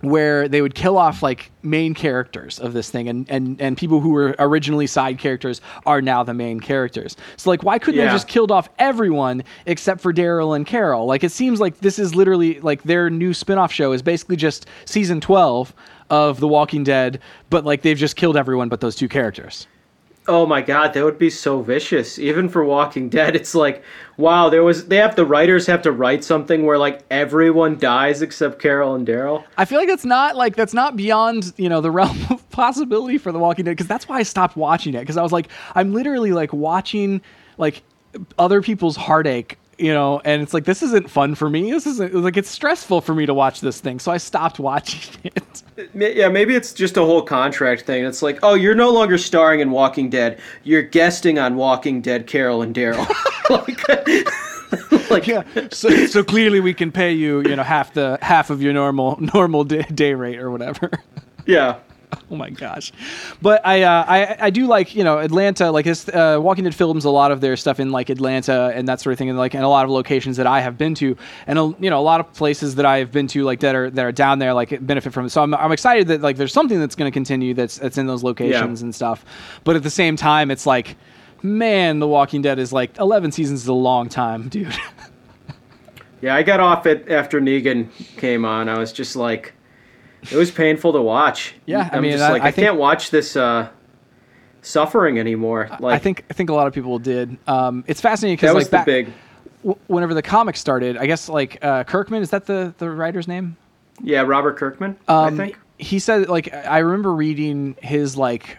where 0.01 0.47
they 0.47 0.61
would 0.61 0.75
kill 0.75 0.97
off 0.97 1.23
like 1.23 1.51
main 1.63 1.93
characters 1.93 2.59
of 2.59 2.73
this 2.73 2.89
thing 2.89 3.07
and 3.07 3.29
and 3.29 3.61
and 3.61 3.77
people 3.77 3.99
who 3.99 4.09
were 4.09 4.35
originally 4.39 4.87
side 4.87 5.17
characters 5.17 5.61
are 5.85 6.01
now 6.01 6.23
the 6.23 6.33
main 6.33 6.59
characters. 6.59 7.15
So 7.37 7.49
like 7.49 7.63
why 7.63 7.79
couldn't 7.79 8.03
they 8.03 8.11
just 8.11 8.27
killed 8.27 8.51
off 8.51 8.69
everyone 8.79 9.43
except 9.65 10.01
for 10.01 10.13
daryl 10.13 10.55
and 10.55 10.65
carol? 10.65 11.05
Like 11.05 11.23
it 11.23 11.31
seems 11.31 11.59
like 11.59 11.79
this 11.79 11.99
is 11.99 12.15
literally 12.15 12.59
like 12.61 12.83
their 12.83 13.09
new 13.09 13.33
spin-off 13.33 13.71
show 13.71 13.91
is 13.91 14.01
basically 14.01 14.35
just 14.35 14.65
season 14.85 15.21
12 15.21 15.73
of 16.09 16.39
the 16.39 16.47
walking 16.47 16.83
dead 16.83 17.19
but 17.49 17.63
like 17.63 17.83
they've 17.83 17.97
just 17.97 18.17
killed 18.17 18.35
everyone 18.35 18.67
but 18.67 18.81
those 18.81 18.95
two 18.95 19.07
characters 19.07 19.65
Oh 20.27 20.45
my 20.45 20.61
god, 20.61 20.93
that 20.93 21.03
would 21.03 21.17
be 21.17 21.31
so 21.31 21.61
vicious. 21.61 22.19
Even 22.19 22.47
for 22.47 22.63
Walking 22.63 23.09
Dead, 23.09 23.35
it's 23.35 23.55
like, 23.55 23.83
wow, 24.17 24.49
there 24.49 24.63
was 24.63 24.87
they 24.87 24.97
have 24.97 25.15
the 25.15 25.25
writers 25.25 25.65
have 25.65 25.81
to 25.81 25.91
write 25.91 26.23
something 26.23 26.65
where 26.65 26.77
like 26.77 27.01
everyone 27.09 27.77
dies 27.77 28.21
except 28.21 28.59
Carol 28.59 28.93
and 28.93 29.07
Daryl. 29.07 29.43
I 29.57 29.65
feel 29.65 29.79
like 29.79 29.87
that's 29.87 30.05
not 30.05 30.35
like 30.35 30.55
that's 30.55 30.73
not 30.75 30.95
beyond 30.95 31.53
you 31.57 31.69
know 31.69 31.81
the 31.81 31.91
realm 31.99 32.17
of 32.29 32.47
possibility 32.51 33.17
for 33.17 33.31
The 33.31 33.39
Walking 33.39 33.65
Dead 33.65 33.71
because 33.71 33.87
that's 33.87 34.07
why 34.07 34.17
I 34.17 34.23
stopped 34.23 34.55
watching 34.55 34.93
it 34.93 34.99
because 34.99 35.17
I 35.17 35.23
was 35.23 35.31
like 35.31 35.47
I'm 35.73 35.91
literally 35.91 36.33
like 36.33 36.53
watching 36.53 37.21
like 37.57 37.81
other 38.37 38.61
people's 38.61 38.95
heartache 38.95 39.57
you 39.81 39.93
know 39.93 40.21
and 40.23 40.41
it's 40.41 40.53
like 40.53 40.65
this 40.65 40.83
isn't 40.83 41.09
fun 41.09 41.35
for 41.35 41.49
me 41.49 41.71
this 41.71 41.87
isn't 41.87 42.13
like 42.13 42.37
it's 42.37 42.49
stressful 42.49 43.01
for 43.01 43.15
me 43.15 43.25
to 43.25 43.33
watch 43.33 43.61
this 43.61 43.79
thing 43.79 43.99
so 43.99 44.11
I 44.11 44.17
stopped 44.17 44.59
watching 44.59 45.19
it. 45.35 45.63
Yeah, 45.93 46.29
maybe 46.29 46.55
it's 46.55 46.73
just 46.73 46.97
a 46.97 47.01
whole 47.01 47.21
contract 47.21 47.83
thing. 47.83 48.05
It's 48.05 48.21
like, 48.21 48.39
oh, 48.43 48.53
you're 48.53 48.75
no 48.75 48.91
longer 48.91 49.17
starring 49.17 49.61
in 49.61 49.71
Walking 49.71 50.09
Dead. 50.09 50.39
You're 50.63 50.83
guesting 50.83 51.39
on 51.39 51.55
Walking 51.55 52.01
Dead, 52.01 52.27
Carol 52.27 52.61
and 52.61 52.75
Daryl. 52.75 53.07
like, 53.49 55.09
like 55.09 55.27
yeah, 55.27 55.43
so 55.71 55.89
so 56.05 56.23
clearly 56.23 56.59
we 56.59 56.73
can 56.73 56.91
pay 56.91 57.11
you 57.11 57.41
you 57.41 57.55
know 57.55 57.63
half 57.63 57.93
the 57.93 58.19
half 58.21 58.49
of 58.49 58.61
your 58.61 58.73
normal 58.73 59.19
normal 59.33 59.63
day, 59.63 59.83
day 59.93 60.13
rate 60.13 60.39
or 60.39 60.51
whatever. 60.51 60.91
yeah. 61.45 61.79
Oh 62.31 62.35
my 62.37 62.49
gosh, 62.49 62.93
but 63.41 63.65
I, 63.65 63.81
uh, 63.83 64.05
I 64.07 64.37
I 64.47 64.49
do 64.51 64.65
like 64.65 64.95
you 64.95 65.03
know 65.03 65.19
Atlanta 65.19 65.69
like 65.71 65.83
this. 65.85 66.07
Uh, 66.07 66.37
Walking 66.41 66.63
Dead 66.63 66.73
films 66.73 67.03
a 67.03 67.09
lot 67.09 67.31
of 67.31 67.41
their 67.41 67.57
stuff 67.57 67.79
in 67.79 67.91
like 67.91 68.09
Atlanta 68.09 68.71
and 68.73 68.87
that 68.87 69.01
sort 69.01 69.11
of 69.13 69.17
thing, 69.17 69.29
and 69.29 69.37
like 69.37 69.53
in 69.53 69.61
a 69.63 69.69
lot 69.69 69.83
of 69.85 69.91
locations 69.91 70.37
that 70.37 70.47
I 70.47 70.61
have 70.61 70.77
been 70.77 70.95
to, 70.95 71.17
and 71.47 71.59
uh, 71.59 71.73
you 71.79 71.89
know 71.89 71.99
a 71.99 72.01
lot 72.03 72.19
of 72.21 72.31
places 72.33 72.75
that 72.75 72.85
I 72.85 72.99
have 72.99 73.11
been 73.11 73.27
to 73.27 73.43
like 73.43 73.59
that 73.61 73.75
are 73.75 73.89
that 73.89 74.05
are 74.05 74.11
down 74.13 74.39
there 74.39 74.53
like 74.53 74.85
benefit 74.85 75.11
from 75.11 75.25
it. 75.25 75.29
So 75.31 75.41
I'm 75.43 75.53
I'm 75.53 75.71
excited 75.73 76.07
that 76.07 76.21
like 76.21 76.37
there's 76.37 76.53
something 76.53 76.79
that's 76.79 76.95
going 76.95 77.11
to 77.11 77.13
continue 77.13 77.53
that's 77.53 77.77
that's 77.79 77.97
in 77.97 78.07
those 78.07 78.23
locations 78.23 78.79
Yeah. 78.81 78.85
and 78.85 78.95
stuff. 78.95 79.25
But 79.65 79.75
at 79.75 79.83
the 79.83 79.89
same 79.89 80.15
time, 80.15 80.51
it's 80.51 80.65
like, 80.65 80.95
man, 81.43 81.99
The 81.99 82.07
Walking 82.07 82.41
Dead 82.41 82.59
is 82.59 82.71
like 82.71 82.97
11 82.97 83.31
seasons 83.33 83.61
is 83.63 83.67
a 83.67 83.73
long 83.73 84.07
time, 84.09 84.47
dude. 84.49 84.73
Yeah, 86.21 86.35
I 86.35 86.43
got 86.43 86.59
off 86.59 86.85
it 86.85 87.09
after 87.09 87.41
Negan 87.41 87.89
came 88.17 88.45
on. 88.45 88.69
I 88.69 88.77
was 88.77 88.91
just 88.93 89.15
like, 89.15 89.53
it 90.23 90.33
was 90.35 90.51
painful 90.51 90.93
to 90.93 91.01
watch. 91.01 91.55
Yeah, 91.65 91.89
I 91.91 91.95
I'm 91.97 92.01
mean, 92.03 92.11
just 92.13 92.23
I- 92.23 92.31
like, 92.31 92.41
I 92.43 92.47
I, 92.47 92.51
think- 92.51 92.65
can't 92.67 92.77
watch 92.77 93.09
this 93.11 93.35
uh, 93.35 93.69
suffering 94.61 95.19
anymore. 95.19 95.69
Like, 95.79 95.95
I 95.95 95.97
think 95.99 96.25
I 96.29 96.33
think 96.33 96.49
a 96.49 96.53
lot 96.53 96.67
of 96.67 96.73
people 96.73 96.99
did. 96.99 97.37
Um, 97.47 97.83
it's 97.87 98.01
fascinating 98.01 98.35
because 98.37 98.49
that 98.49 98.55
was 98.55 98.65
like 98.65 98.71
the 98.71 98.77
back, 98.77 98.85
big. 98.85 99.13
w- 99.63 99.79
whenever 99.87 100.13
the 100.13 100.21
comic 100.21 100.55
started, 100.57 100.97
I 100.97 101.05
guess 101.07 101.29
like 101.29 101.57
uh, 101.63 101.83
Kirkman 101.83 102.21
is 102.21 102.29
that 102.31 102.45
the 102.45 102.73
the 102.77 102.89
writer's 102.89 103.27
name? 103.27 103.57
Yeah, 104.03 104.21
Robert 104.21 104.57
Kirkman. 104.57 104.97
Um, 105.07 105.33
I 105.33 105.37
think. 105.45 105.59
he 105.77 105.99
said 105.99 106.29
like 106.29 106.53
I 106.53 106.79
remember 106.79 107.13
reading 107.13 107.75
his 107.81 108.17
like 108.17 108.57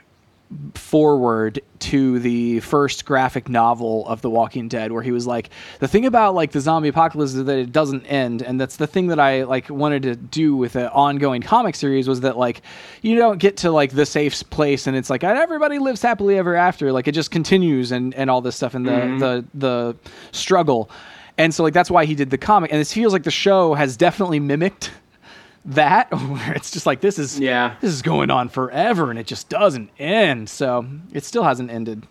foreword 0.75 1.61
to 1.79 2.19
the 2.19 2.61
first 2.61 3.05
graphic 3.05 3.49
novel 3.49 4.07
of 4.07 4.23
The 4.23 4.31
Walking 4.31 4.69
Dead 4.69 4.93
where 4.93 5.03
he 5.03 5.11
was 5.11 5.27
like 5.27 5.51
the 5.81 5.89
thing 5.89 6.07
about 6.07 6.35
like 6.35 6.53
the 6.53 6.61
zombie 6.61 6.89
apocalypse 6.89 7.35
is 7.35 7.45
that 7.45 7.59
it 7.59 7.73
doesn't 7.73 8.05
end 8.07 8.43
and 8.43 8.61
that's 8.61 8.77
the 8.77 8.87
thing 8.87 9.09
that 9.09 9.19
I 9.19 9.43
like 9.43 9.69
wanted 9.69 10.03
to 10.05 10.17
do 10.17 10.57
with 10.57 10.77
an 10.77 10.87
ongoing 10.87 11.43
comic 11.43 11.75
series 11.75 12.09
was 12.09 12.21
that 12.21 12.39
like 12.39 12.63
you 13.03 13.17
don't 13.17 13.39
get 13.39 13.57
to 13.59 13.71
like 13.71 13.93
the 13.93 14.07
safe 14.07 14.49
place 14.51 14.87
and 14.87 14.97
it's 14.97 15.11
like 15.11 15.25
everybody 15.25 15.79
lives 15.79 16.03
happily 16.03 16.39
ever 16.39 16.55
after. 16.55 16.93
Like 16.93 17.09
it 17.09 17.13
just 17.13 17.31
continues 17.31 17.93
and 17.93 18.15
and 18.15 18.31
all 18.31 18.41
this 18.41 18.57
stuff 18.57 18.75
and 18.75 18.87
the 18.87 18.91
mm-hmm. 18.91 19.19
the 19.19 19.45
the 19.55 19.97
struggle. 20.33 20.91
And 21.39 21.55
so 21.55 21.63
like 21.63 21.75
that's 21.75 21.91
why 21.91 22.05
he 22.05 22.15
did 22.15 22.31
the 22.31 22.39
comic 22.39 22.71
and 22.71 22.81
this 22.81 22.93
feels 22.93 23.13
like 23.13 23.25
the 23.25 23.31
show 23.31 23.75
has 23.75 23.97
definitely 23.97 24.41
mimicked 24.41 24.91
that 25.65 26.11
where 26.29 26.53
it's 26.55 26.71
just 26.71 26.87
like 26.87 27.01
this 27.01 27.19
is 27.19 27.39
Yeah. 27.39 27.77
this 27.81 27.93
is 27.93 28.03
going 28.03 28.31
on 28.31 28.49
forever 28.49 29.11
and 29.11 29.19
it 29.19 29.27
just 29.27 29.49
doesn't 29.49 29.91
end 29.99 30.49
so 30.51 30.85
it 31.13 31.25
still 31.25 31.45
hasn't 31.45 31.71
ended 31.71 32.07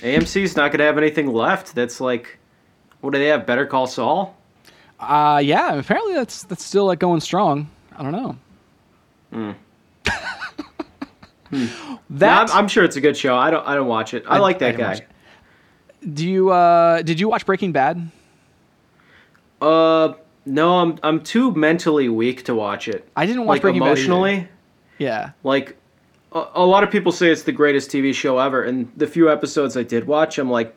AMC's 0.00 0.56
not 0.56 0.72
going 0.72 0.78
to 0.80 0.84
have 0.84 0.98
anything 0.98 1.28
left. 1.32 1.76
That's 1.76 2.00
like, 2.00 2.38
what 3.02 3.12
do 3.12 3.20
they 3.20 3.28
have? 3.28 3.46
Better 3.46 3.66
Call 3.66 3.86
Saul. 3.86 4.36
uh 5.00 5.40
yeah 5.42 5.74
apparently 5.74 6.14
that's 6.14 6.42
that's 6.44 6.64
still 6.64 6.86
like 6.86 6.98
going 7.00 7.20
strong 7.20 7.68
i 7.96 8.02
don't 8.02 8.12
know 8.12 8.36
Yeah, 9.32 9.54
that 12.10 12.50
I'm, 12.50 12.56
I'm 12.64 12.68
sure 12.68 12.84
it's 12.84 12.96
a 12.96 13.00
good 13.00 13.16
show. 13.16 13.36
I 13.36 13.50
don't. 13.50 13.66
I 13.66 13.74
don't 13.74 13.86
watch 13.88 14.14
it. 14.14 14.24
I, 14.26 14.36
I- 14.36 14.38
like 14.38 14.58
that 14.60 14.76
didn't 14.76 14.98
guy. 15.00 15.06
do 16.14 16.28
you 16.28 16.50
uh 16.50 17.02
did 17.02 17.18
you 17.20 17.28
watch 17.28 17.44
breaking 17.46 17.72
bad 17.72 18.10
Uh, 19.60 20.14
no, 20.44 20.78
I'm 20.78 20.98
I'm 21.02 21.22
too 21.22 21.52
mentally 21.54 22.08
weak 22.08 22.44
to 22.44 22.54
watch 22.54 22.88
it. 22.88 23.08
i 23.16 23.26
didn't 23.26 23.42
watch 23.46 23.56
Like 23.56 23.62
breaking 23.62 23.82
emotionally, 23.82 24.48
yeah 24.98 25.30
like 25.42 25.76
a, 26.32 26.44
a 26.54 26.66
lot 26.66 26.82
of 26.82 26.90
people 26.90 27.12
say 27.12 27.30
it's 27.30 27.42
the 27.42 27.52
greatest 27.52 27.90
TV 27.90 28.14
show 28.14 28.38
ever, 28.38 28.62
and 28.62 28.90
the 28.96 29.06
few 29.06 29.30
episodes 29.30 29.76
I 29.76 29.82
did 29.82 30.06
watch, 30.06 30.38
I'm 30.38 30.50
like, 30.50 30.74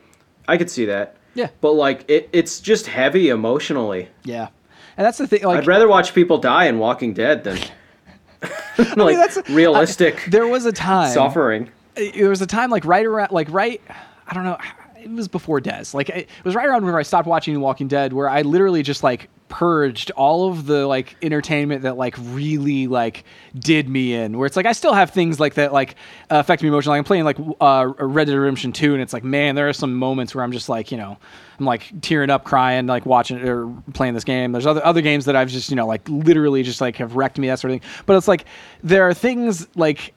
I 0.47 0.57
could 0.57 0.69
see 0.69 0.85
that. 0.85 1.15
yeah 1.33 1.47
But 1.61 1.73
like, 1.73 2.09
it, 2.09 2.29
it's 2.33 2.59
just 2.59 2.87
heavy 2.87 3.29
emotionally. 3.29 4.09
yeah 4.23 4.49
and 4.97 5.05
that's 5.05 5.17
the 5.17 5.27
thing 5.27 5.43
like 5.43 5.59
I'd 5.59 5.67
rather 5.67 5.87
watch 5.87 6.13
people 6.13 6.37
die 6.37 6.65
in 6.65 6.77
Walking 6.79 7.13
Dead 7.13 7.43
than 7.43 7.57
like 8.95 9.15
that's- 9.17 9.49
realistic 9.49 10.23
there 10.29 10.47
was 10.47 10.65
a 10.65 10.71
time 10.71 11.11
suffering. 11.13 11.69
there 11.95 12.29
was 12.29 12.41
a 12.41 12.47
time 12.47 12.69
like 12.69 12.85
right 12.85 13.05
around 13.05 13.31
like 13.31 13.49
right 13.49 13.81
i 14.27 14.33
don't 14.33 14.43
know 14.43 14.57
it 15.05 15.11
was 15.11 15.27
before 15.27 15.61
Des. 15.61 15.85
Like 15.93 16.09
it 16.09 16.27
was 16.43 16.55
right 16.55 16.67
around 16.67 16.83
where 16.83 16.97
I 16.97 17.03
stopped 17.03 17.27
watching 17.27 17.59
Walking 17.61 17.87
Dead, 17.87 18.11
where 18.11 18.27
I 18.27 18.41
literally 18.41 18.81
just 18.81 19.03
like 19.03 19.29
purged 19.47 20.09
all 20.11 20.49
of 20.49 20.65
the 20.65 20.87
like 20.87 21.15
entertainment 21.21 21.83
that 21.83 21.95
like 21.95 22.15
really 22.17 22.87
like 22.87 23.23
did 23.53 23.87
me 23.87 24.15
in. 24.15 24.37
Where 24.37 24.47
it's 24.47 24.55
like 24.55 24.65
i 24.65 24.71
still 24.71 24.93
have 24.93 25.11
things 25.11 25.39
like 25.39 25.53
that 25.53 25.71
like 25.71 25.91
uh, 26.31 26.39
affect 26.39 26.63
me 26.63 26.69
emotionally. 26.69 26.97
I'm 26.97 27.03
playing 27.03 27.23
like 27.23 27.37
uh 27.61 27.93
red 27.99 28.25
dead 28.25 28.35
redemption 28.35 28.71
2 28.71 28.93
and 28.93 29.01
it's 29.01 29.13
like 29.13 29.23
man 29.23 29.53
there 29.53 29.69
are 29.69 29.73
some 29.73 29.93
moments 29.93 30.33
where 30.33 30.43
i'm 30.43 30.51
just 30.51 30.67
like 30.67 30.91
you 30.91 30.97
know 30.97 31.17
i'm 31.59 31.65
like 31.65 31.91
tearing 32.01 32.31
up 32.31 32.43
crying 32.43 32.87
like 32.87 33.05
watching 33.05 33.37
or 33.47 33.71
playing 33.93 34.15
this 34.15 34.23
game. 34.23 34.51
There's 34.51 34.65
other 34.65 34.83
other 34.83 35.01
games 35.01 35.25
that 35.25 35.35
i've 35.35 35.49
just 35.49 35.69
you 35.69 35.75
know 35.75 35.85
like 35.85 36.09
literally 36.09 36.63
just 36.63 36.81
like 36.81 36.95
have 36.97 37.15
wrecked 37.15 37.37
me 37.37 37.47
that 37.47 37.59
sort 37.59 37.71
of 37.71 37.81
thing. 37.81 37.89
But 38.07 38.17
it's 38.17 38.27
like 38.27 38.45
there 38.81 39.07
are 39.07 39.13
things 39.13 39.67
like 39.75 40.15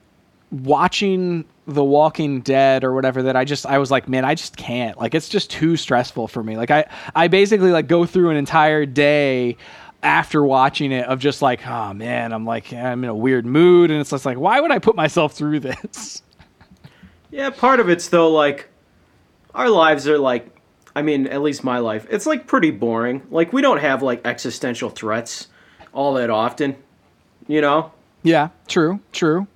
watching 0.51 1.45
The 1.73 1.83
Walking 1.83 2.41
Dead 2.41 2.83
or 2.83 2.93
whatever 2.93 3.23
that 3.23 3.35
I 3.35 3.45
just 3.45 3.65
I 3.65 3.77
was 3.77 3.91
like, 3.91 4.07
man, 4.07 4.25
I 4.25 4.35
just 4.35 4.57
can't. 4.57 4.97
Like 4.97 5.15
it's 5.15 5.29
just 5.29 5.49
too 5.49 5.77
stressful 5.77 6.27
for 6.27 6.43
me. 6.43 6.57
Like 6.57 6.71
I 6.71 6.85
I 7.15 7.27
basically 7.27 7.71
like 7.71 7.87
go 7.87 8.05
through 8.05 8.29
an 8.29 8.37
entire 8.37 8.85
day 8.85 9.57
after 10.01 10.43
watching 10.43 10.91
it 10.91 11.05
of 11.07 11.19
just 11.19 11.41
like, 11.41 11.65
oh 11.67 11.93
man, 11.93 12.33
I'm 12.33 12.45
like 12.45 12.73
I'm 12.73 13.03
in 13.03 13.09
a 13.09 13.15
weird 13.15 13.45
mood 13.45 13.91
and 13.91 13.99
it's 13.99 14.09
just 14.09 14.25
like, 14.25 14.37
why 14.37 14.59
would 14.59 14.71
I 14.71 14.79
put 14.79 14.95
myself 14.95 15.33
through 15.33 15.59
this? 15.61 16.23
Yeah, 17.31 17.49
part 17.49 17.79
of 17.79 17.89
it's 17.89 18.09
though 18.09 18.31
like 18.31 18.69
our 19.53 19.69
lives 19.69 20.07
are 20.07 20.17
like 20.17 20.55
I 20.95 21.01
mean, 21.01 21.27
at 21.27 21.41
least 21.41 21.63
my 21.63 21.77
life. 21.79 22.07
It's 22.09 22.25
like 22.25 22.47
pretty 22.47 22.71
boring. 22.71 23.21
Like 23.29 23.53
we 23.53 23.61
don't 23.61 23.79
have 23.79 24.01
like 24.01 24.25
existential 24.25 24.89
threats 24.89 25.47
all 25.93 26.15
that 26.15 26.29
often, 26.29 26.75
you 27.47 27.61
know? 27.61 27.91
Yeah, 28.23 28.49
true, 28.67 28.99
true. 29.11 29.47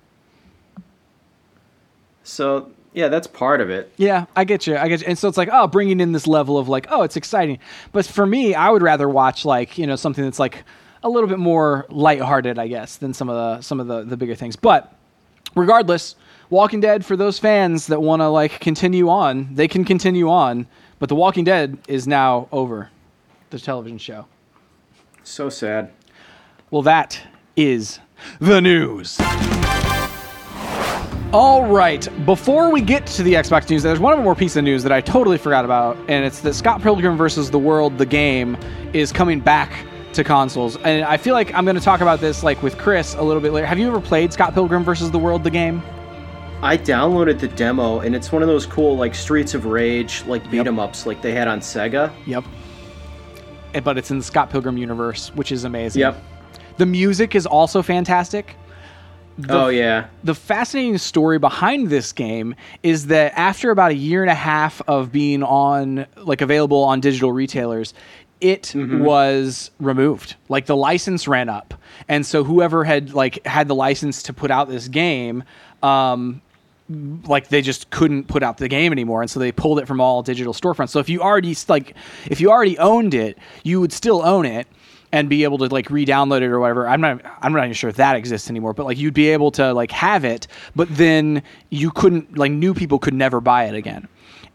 So 2.24 2.72
yeah, 2.94 3.08
that's 3.08 3.28
part 3.28 3.62
of 3.62 3.70
it. 3.70 3.92
Yeah, 3.98 4.26
I 4.36 4.44
get 4.44 4.68
you. 4.68 4.78
I 4.78 4.88
get 4.88 5.02
you. 5.02 5.08
And 5.08 5.18
so 5.18 5.28
it's 5.28 5.38
like, 5.38 5.50
oh, 5.52 5.68
bringing 5.68 6.00
in 6.00 6.12
this 6.12 6.28
level 6.28 6.58
of 6.58 6.70
like, 6.70 6.88
oh, 6.90 7.04
it's 7.04 7.16
exciting. 7.16 7.60
But 7.92 8.06
for 8.06 8.26
me, 8.26 8.56
I 8.56 8.70
would 8.70 8.82
rather 8.82 9.10
watch 9.10 9.46
like 9.46 9.78
you 9.78 9.88
know 9.88 9.96
something 9.96 10.24
that's 10.24 10.40
like 10.40 10.64
a 11.04 11.10
little 11.10 11.28
bit 11.28 11.40
more 11.40 11.86
lighthearted, 11.90 12.58
I 12.58 12.68
guess, 12.68 12.98
than 12.98 13.14
some 13.14 13.30
of 13.30 13.36
the 13.36 13.62
some 13.62 13.80
of 13.80 13.88
the 13.88 14.04
the 14.04 14.18
bigger 14.18 14.36
things. 14.36 14.56
But 14.56 14.96
regardless, 15.56 16.16
Walking 16.50 16.80
Dead 16.80 17.06
for 17.06 17.16
those 17.16 17.40
fans 17.40 17.88
that 17.88 18.02
want 18.02 18.22
to 18.22 18.28
like 18.28 18.60
continue 18.60 19.10
on, 19.10 19.54
they 19.54 19.68
can 19.68 19.84
continue 19.86 20.30
on. 20.30 20.68
But 21.00 21.10
The 21.10 21.16
Walking 21.16 21.44
Dead 21.44 21.78
is 21.88 22.08
now 22.08 22.48
over, 22.52 22.90
the 23.50 23.60
television 23.60 23.98
show. 23.98 24.26
So 25.24 25.50
sad. 25.50 25.92
Well, 26.72 26.84
that 26.84 27.20
is 27.56 28.00
the 28.40 28.62
news. 28.62 29.18
All 31.34 31.66
right. 31.66 32.08
Before 32.28 32.70
we 32.72 32.80
get 32.80 33.08
to 33.08 33.24
the 33.24 33.34
Xbox 33.34 33.68
news, 33.68 33.82
there's 33.82 34.00
one 34.00 34.22
more 34.24 34.36
piece 34.36 34.56
of 34.56 34.64
news 34.64 34.84
that 34.84 34.92
I 34.92 35.02
totally 35.02 35.40
forgot 35.40 35.66
about, 35.66 35.98
and 36.08 36.24
it's 36.24 36.42
that 36.42 36.54
Scott 36.54 36.82
Pilgrim 36.84 37.18
versus 37.18 37.50
the 37.50 37.58
World, 37.58 37.98
the 37.98 38.06
game, 38.06 38.56
is 38.94 39.12
coming 39.12 39.40
back 39.40 39.72
to 40.14 40.24
consoles. 40.24 40.78
And 40.78 41.04
I 41.04 41.18
feel 41.18 41.34
like 41.34 41.52
I'm 41.56 41.66
going 41.66 41.76
to 41.76 41.82
talk 41.82 42.02
about 42.02 42.20
this 42.22 42.44
like 42.44 42.62
with 42.62 42.78
Chris 42.78 43.16
a 43.16 43.22
little 43.24 43.42
bit 43.42 43.52
later. 43.52 43.66
Have 43.66 43.80
you 43.80 43.88
ever 43.88 44.00
played 44.00 44.32
Scott 44.32 44.54
Pilgrim 44.54 44.84
versus 44.84 45.10
the 45.10 45.18
World, 45.18 45.44
the 45.44 45.50
game? 45.50 45.82
I 46.62 46.78
downloaded 46.78 47.40
the 47.40 47.48
demo, 47.48 48.02
and 48.02 48.16
it's 48.16 48.32
one 48.32 48.44
of 48.44 48.48
those 48.48 48.68
cool 48.68 48.96
like 48.96 49.16
Streets 49.16 49.56
of 49.56 49.66
Rage 49.66 50.24
like 50.28 50.50
beat 50.52 50.68
'em 50.68 50.78
ups 50.78 51.08
like 51.08 51.24
they 51.24 51.32
had 51.32 51.48
on 51.48 51.62
Sega. 51.62 52.12
Yep. 52.28 52.44
Eh, 53.74 53.80
But 53.80 53.98
it's 53.98 54.12
in 54.12 54.20
the 54.20 54.24
Scott 54.24 54.52
Pilgrim 54.52 54.78
universe, 54.78 55.32
which 55.34 55.52
is 55.52 55.64
amazing. 55.64 56.02
Yep. 56.02 56.16
The 56.78 56.86
music 56.86 57.34
is 57.34 57.48
also 57.48 57.82
fantastic. 57.82 58.56
The 59.38 59.54
oh 59.54 59.68
yeah. 59.70 60.08
the 60.24 60.36
fascinating 60.36 61.00
story 61.00 61.40
behind 61.40 61.90
this 61.90 62.12
game 62.12 62.56
is 62.84 63.08
that 63.08 63.34
after 63.36 63.72
about 63.72 63.92
a 63.92 63.96
year 63.96 64.22
and 64.22 64.30
a 64.30 64.36
half 64.36 64.82
of 64.88 65.12
being 65.12 65.42
on 65.42 66.06
like 66.18 66.42
available 66.42 66.84
on 66.84 67.00
digital 67.00 67.32
retailers 67.32 67.96
it 68.44 68.76
was 68.76 69.72
removed. 69.80 70.36
Like 70.50 70.66
the 70.66 70.76
license 70.76 71.30
ran 71.30 71.48
up. 71.48 71.74
And 72.10 72.26
so 72.26 72.44
whoever 72.44 72.84
had 72.84 73.14
like 73.14 73.46
had 73.48 73.70
the 73.70 73.76
license 73.76 74.22
to 74.24 74.34
put 74.34 74.52
out 74.52 74.68
this 74.70 74.88
game 74.88 75.44
um 75.82 76.42
like 77.26 77.48
they 77.48 77.62
just 77.62 77.90
couldn't 77.90 78.28
put 78.28 78.44
out 78.44 78.58
the 78.58 78.68
game 78.68 78.92
anymore. 78.92 79.22
And 79.22 79.32
so 79.32 79.40
they 79.40 79.54
pulled 79.54 79.80
it 79.80 79.88
from 79.88 80.02
all 80.02 80.22
digital 80.22 80.54
storefronts. 80.54 80.90
So 80.90 81.00
if 81.00 81.08
you 81.08 81.22
already 81.22 81.56
like 81.70 81.96
if 82.30 82.42
you 82.42 82.52
already 82.52 82.78
owned 82.78 83.14
it 83.14 83.38
you 83.64 83.80
would 83.80 83.94
still 83.94 84.22
own 84.22 84.46
it 84.46 84.68
and 85.14 85.30
be 85.30 85.44
able 85.46 85.60
to 85.60 85.66
like 85.68 85.90
re-download 85.90 86.42
it 86.42 86.46
or 86.52 86.60
whatever. 86.60 86.88
I'm 86.90 87.00
not 87.00 87.22
I'm 87.42 87.54
not 87.54 87.64
even 87.64 87.74
sure 87.74 87.90
if 87.90 87.96
that 87.98 88.18
exists 88.18 88.50
anymore, 88.50 88.74
but 88.74 88.86
like 88.86 88.98
you'd 88.98 89.14
be 89.14 89.30
able 89.30 89.52
to 89.52 89.72
like 89.74 89.92
have 89.92 90.26
it, 90.26 90.48
but 90.76 90.90
then 90.90 91.44
you 91.70 91.92
couldn't 91.92 92.38
like 92.38 92.52
new 92.52 92.74
people 92.74 93.00
could 93.00 93.14
never 93.14 93.40
buy 93.40 93.66
it 93.66 93.76
again. 93.76 94.08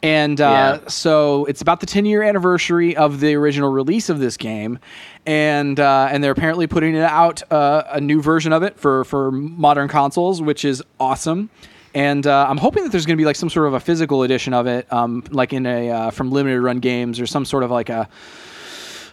And 0.03 0.41
uh, 0.41 0.79
Yeah. 0.83 0.89
so 0.89 1.45
it's 1.47 1.61
about 1.61 1.81
the 1.81 1.87
10 1.87 2.05
year 2.07 2.23
anniversary 2.23 2.97
of 2.97 3.21
the 3.21 3.35
original 3.35 3.71
release 3.71 4.09
of 4.09 4.19
this 4.21 4.37
game, 4.37 4.79
and 5.27 5.79
uh, 5.81 6.09
and 6.11 6.23
they're 6.23 6.33
apparently 6.33 6.67
putting 6.67 6.95
it 6.95 7.03
out 7.03 7.43
uh, 7.53 7.83
a 7.91 8.01
new 8.01 8.21
version 8.21 8.53
of 8.53 8.63
it 8.63 8.79
for 8.79 9.05
for 9.05 9.31
modern 9.33 9.89
consoles, 9.89 10.43
which 10.43 10.65
is 10.65 10.83
awesome. 11.01 11.51
And 11.95 12.27
uh, 12.27 12.47
I'm 12.49 12.59
hoping 12.59 12.83
that 12.85 12.93
there's 12.93 13.07
going 13.07 13.17
to 13.17 13.21
be 13.21 13.25
like 13.25 13.35
some 13.37 13.49
sort 13.51 13.67
of 13.67 13.75
a 13.75 13.81
physical 13.81 14.23
edition 14.23 14.55
of 14.55 14.67
it, 14.67 14.93
um, 14.93 15.25
like 15.31 15.53
in 15.53 15.67
a 15.67 15.91
uh, 15.91 16.11
from 16.11 16.31
limited 16.31 16.61
run 16.61 16.79
games 16.81 17.19
or 17.19 17.27
some 17.27 17.45
sort 17.45 17.63
of 17.65 17.71
like 17.71 17.89
a 17.89 18.09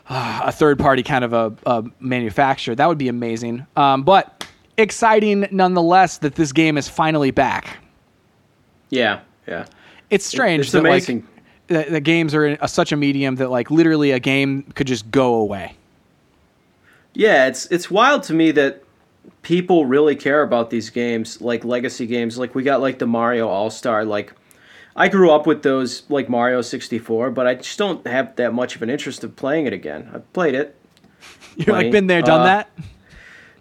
a 0.10 0.51
third 0.51 0.80
party 0.80 1.03
kind 1.03 1.24
of 1.24 1.34
a, 1.34 1.53
a 1.66 1.84
manufacturer. 1.99 2.76
That 2.76 2.88
would 2.88 2.97
be 2.97 3.08
amazing. 3.08 3.66
Um, 3.76 4.03
but 4.03 4.47
exciting 4.78 5.47
nonetheless 5.51 6.20
that 6.20 6.36
this 6.36 6.51
game 6.51 6.78
is 6.78 6.88
finally 6.88 7.32
back. 7.32 7.78
Yeah. 8.89 9.22
Yeah. 9.47 9.66
It's 10.10 10.26
strange 10.26 10.66
it's 10.66 10.72
that 10.74 10.80
amazing. 10.80 11.22
like 11.22 11.86
the, 11.86 11.91
the 11.91 11.99
games 11.99 12.36
are 12.36 12.45
in 12.45 12.58
a, 12.62 12.68
such 12.68 12.91
a 12.91 12.95
medium 12.95 13.36
that 13.36 13.49
like 13.49 13.72
literally 13.72 14.12
a 14.12 14.20
game 14.20 14.64
could 14.76 14.88
just 14.88 15.10
go 15.12 15.36
away. 15.36 15.76
Yeah, 17.14 17.47
it's 17.47 17.66
it's 17.68 17.89
wild 17.89 18.24
to 18.24 18.34
me 18.34 18.51
that 18.51 18.84
people 19.41 19.86
really 19.86 20.16
care 20.16 20.41
about 20.41 20.70
these 20.70 20.89
games, 20.89 21.41
like 21.41 21.64
legacy 21.64 22.06
games. 22.06 22.38
Like 22.38 22.53
we 22.53 22.62
got 22.62 22.82
like 22.82 22.99
the 22.99 23.08
Mario 23.08 23.47
All 23.47 23.70
Star. 23.70 24.03
Like 24.03 24.34
I 24.96 25.10
grew 25.10 25.30
up 25.32 25.46
with 25.46 25.62
those, 25.64 26.04
like 26.10 26.30
Mario 26.30 26.62
sixty 26.62 27.00
four, 27.00 27.30
but 27.30 27.46
I 27.48 27.56
just 27.56 27.78
don't 27.78 28.06
have 28.08 28.36
that 28.38 28.54
much 28.54 28.76
of 28.76 28.82
an 28.82 28.89
interest 28.89 29.24
of 29.24 29.36
playing 29.36 29.66
it 29.66 29.74
again. 29.74 30.10
I've 30.14 30.32
played 30.34 30.56
it. 30.56 30.76
You're 31.58 31.76
like 31.76 31.91
been 31.91 32.08
there, 32.08 32.22
done 32.22 32.41
Uh, 32.41 32.46
that. 32.46 32.70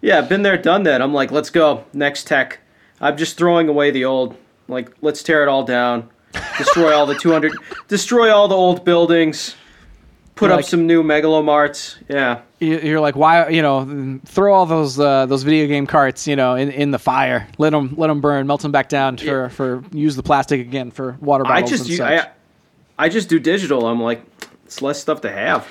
Yeah, 0.01 0.21
been 0.21 0.43
there, 0.43 0.55
done 0.57 0.83
that. 0.83 1.01
I'm 1.01 1.15
like, 1.15 1.31
let's 1.31 1.49
go 1.49 1.83
next 1.91 2.27
tech. 2.27 2.59
I'm 3.01 3.17
just 3.17 3.37
throwing 3.37 3.69
away 3.69 3.89
the 3.89 4.05
old. 4.05 4.35
Like, 4.67 4.91
let's 5.01 5.23
tear 5.23 5.41
it 5.41 5.47
all 5.49 5.63
down, 5.63 6.09
destroy 6.59 6.93
all 6.93 7.07
the 7.07 7.15
two 7.15 7.31
hundred, 7.31 7.53
destroy 7.87 8.31
all 8.31 8.47
the 8.47 8.55
old 8.55 8.85
buildings, 8.85 9.55
put 10.35 10.49
You're 10.49 10.59
up 10.59 10.65
some 10.65 10.85
new 10.87 11.01
megalomarts. 11.03 11.95
Yeah. 12.09 12.41
You- 12.59 12.79
You're 12.79 12.99
like, 12.99 13.15
why? 13.15 13.49
You 13.49 13.61
know, 13.61 14.19
throw 14.25 14.53
all 14.53 14.65
those 14.65 14.99
uh, 14.99 15.25
those 15.25 15.43
video 15.43 15.67
game 15.67 15.87
carts, 15.87 16.27
you 16.27 16.35
know, 16.35 16.55
in, 16.55 16.69
in 16.71 16.91
the 16.91 16.99
fire. 16.99 17.47
Let 17.57 17.71
them 17.71 17.95
let 17.97 18.07
them 18.07 18.21
burn, 18.21 18.47
melt 18.47 18.61
them 18.61 18.71
back 18.71 18.89
down 18.89 19.17
for 19.17 19.49
for 19.49 19.83
use 19.91 20.15
the 20.15 20.23
plastic 20.23 20.59
again 20.61 20.91
for 20.91 21.17
water 21.21 21.43
bottles. 21.43 21.63
I 21.71 21.75
just 21.75 21.89
and 21.89 21.97
such. 21.97 22.11
I, 22.25 22.29
I 22.97 23.09
just 23.09 23.29
do 23.29 23.39
digital. 23.39 23.85
I'm 23.87 24.01
like, 24.01 24.21
it's 24.65 24.81
less 24.81 24.99
stuff 25.01 25.21
to 25.21 25.31
have. 25.31 25.67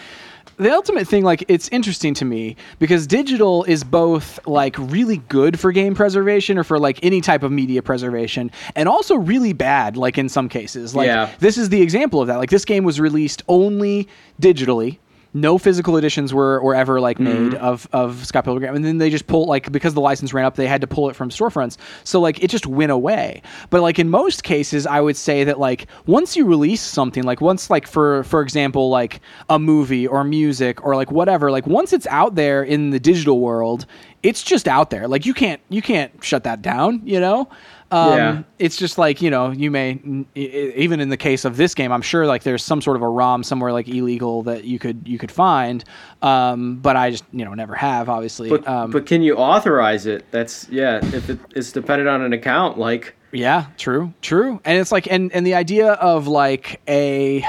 The 0.56 0.70
ultimate 0.72 1.06
thing 1.08 1.24
like 1.24 1.44
it's 1.48 1.68
interesting 1.68 2.14
to 2.14 2.24
me 2.24 2.56
because 2.78 3.06
digital 3.06 3.64
is 3.64 3.84
both 3.84 4.38
like 4.46 4.76
really 4.78 5.18
good 5.28 5.58
for 5.58 5.72
game 5.72 5.94
preservation 5.94 6.58
or 6.58 6.64
for 6.64 6.78
like 6.78 6.98
any 7.02 7.20
type 7.20 7.42
of 7.42 7.52
media 7.52 7.82
preservation 7.82 8.50
and 8.76 8.88
also 8.88 9.16
really 9.16 9.52
bad 9.52 9.96
like 9.96 10.18
in 10.18 10.28
some 10.28 10.48
cases. 10.48 10.94
Like 10.94 11.06
Yeah. 11.06 11.30
this 11.40 11.58
is 11.58 11.68
the 11.68 11.82
example 11.82 12.20
of 12.20 12.28
that. 12.28 12.36
Like 12.36 12.50
this 12.50 12.64
game 12.64 12.84
was 12.84 13.00
released 13.00 13.42
only 13.48 14.08
digitally 14.40 14.98
no 15.34 15.58
physical 15.58 15.96
editions 15.96 16.32
were, 16.32 16.62
were 16.62 16.76
ever 16.76 17.00
like 17.00 17.18
made 17.18 17.52
mm-hmm. 17.52 17.64
of, 17.64 17.88
of 17.92 18.24
Scott 18.24 18.44
Pilgrim, 18.44 18.74
and 18.74 18.84
then 18.84 18.98
they 18.98 19.10
just 19.10 19.26
pull 19.26 19.46
like 19.46 19.70
because 19.72 19.92
the 19.92 20.00
license 20.00 20.32
ran 20.32 20.44
up, 20.44 20.54
they 20.54 20.68
had 20.68 20.80
to 20.80 20.86
pull 20.86 21.10
it 21.10 21.16
from 21.16 21.28
storefronts. 21.28 21.76
So 22.04 22.20
like 22.20 22.42
it 22.42 22.48
just 22.48 22.66
went 22.66 22.92
away. 22.92 23.42
But 23.68 23.82
like 23.82 23.98
in 23.98 24.08
most 24.08 24.44
cases, 24.44 24.86
I 24.86 25.00
would 25.00 25.16
say 25.16 25.42
that 25.44 25.58
like 25.58 25.88
once 26.06 26.36
you 26.36 26.46
release 26.46 26.80
something, 26.80 27.24
like 27.24 27.40
once 27.40 27.68
like 27.68 27.88
for 27.88 28.22
for 28.24 28.40
example 28.42 28.88
like 28.88 29.20
a 29.50 29.58
movie 29.58 30.06
or 30.06 30.22
music 30.22 30.84
or 30.84 30.94
like 30.94 31.10
whatever, 31.10 31.50
like 31.50 31.66
once 31.66 31.92
it's 31.92 32.06
out 32.06 32.36
there 32.36 32.62
in 32.62 32.90
the 32.90 33.00
digital 33.00 33.40
world, 33.40 33.86
it's 34.22 34.42
just 34.42 34.68
out 34.68 34.90
there. 34.90 35.08
Like 35.08 35.26
you 35.26 35.34
can't 35.34 35.60
you 35.68 35.82
can't 35.82 36.12
shut 36.22 36.44
that 36.44 36.62
down. 36.62 37.02
You 37.04 37.18
know. 37.18 37.48
Um, 37.94 38.18
Yeah. 38.18 38.42
It's 38.58 38.76
just 38.76 38.98
like 38.98 39.22
you 39.22 39.30
know, 39.30 39.50
you 39.50 39.70
may 39.70 40.00
even 40.34 41.00
in 41.00 41.10
the 41.10 41.16
case 41.16 41.44
of 41.44 41.56
this 41.56 41.74
game, 41.74 41.92
I'm 41.92 42.02
sure 42.02 42.26
like 42.26 42.42
there's 42.42 42.64
some 42.64 42.80
sort 42.80 42.96
of 42.96 43.02
a 43.02 43.08
ROM 43.08 43.44
somewhere 43.44 43.72
like 43.72 43.88
illegal 43.88 44.42
that 44.44 44.64
you 44.64 44.78
could 44.78 45.06
you 45.06 45.18
could 45.18 45.30
find, 45.30 45.84
um, 46.20 46.76
but 46.76 46.96
I 46.96 47.10
just 47.10 47.24
you 47.32 47.44
know 47.44 47.54
never 47.54 47.74
have 47.74 48.08
obviously. 48.08 48.48
But 48.50 48.66
um, 48.66 48.90
but 48.90 49.06
can 49.06 49.22
you 49.22 49.36
authorize 49.36 50.06
it? 50.06 50.24
That's 50.32 50.68
yeah. 50.70 50.98
If 51.14 51.30
it, 51.30 51.38
it's 51.54 51.70
dependent 51.72 52.08
on 52.08 52.22
an 52.22 52.32
account, 52.32 52.78
like 52.78 53.14
yeah, 53.30 53.66
true, 53.78 54.12
true, 54.22 54.60
and 54.64 54.78
it's 54.78 54.90
like 54.90 55.06
and 55.10 55.32
and 55.32 55.46
the 55.46 55.54
idea 55.54 55.92
of 55.92 56.26
like 56.26 56.80
a 56.88 57.44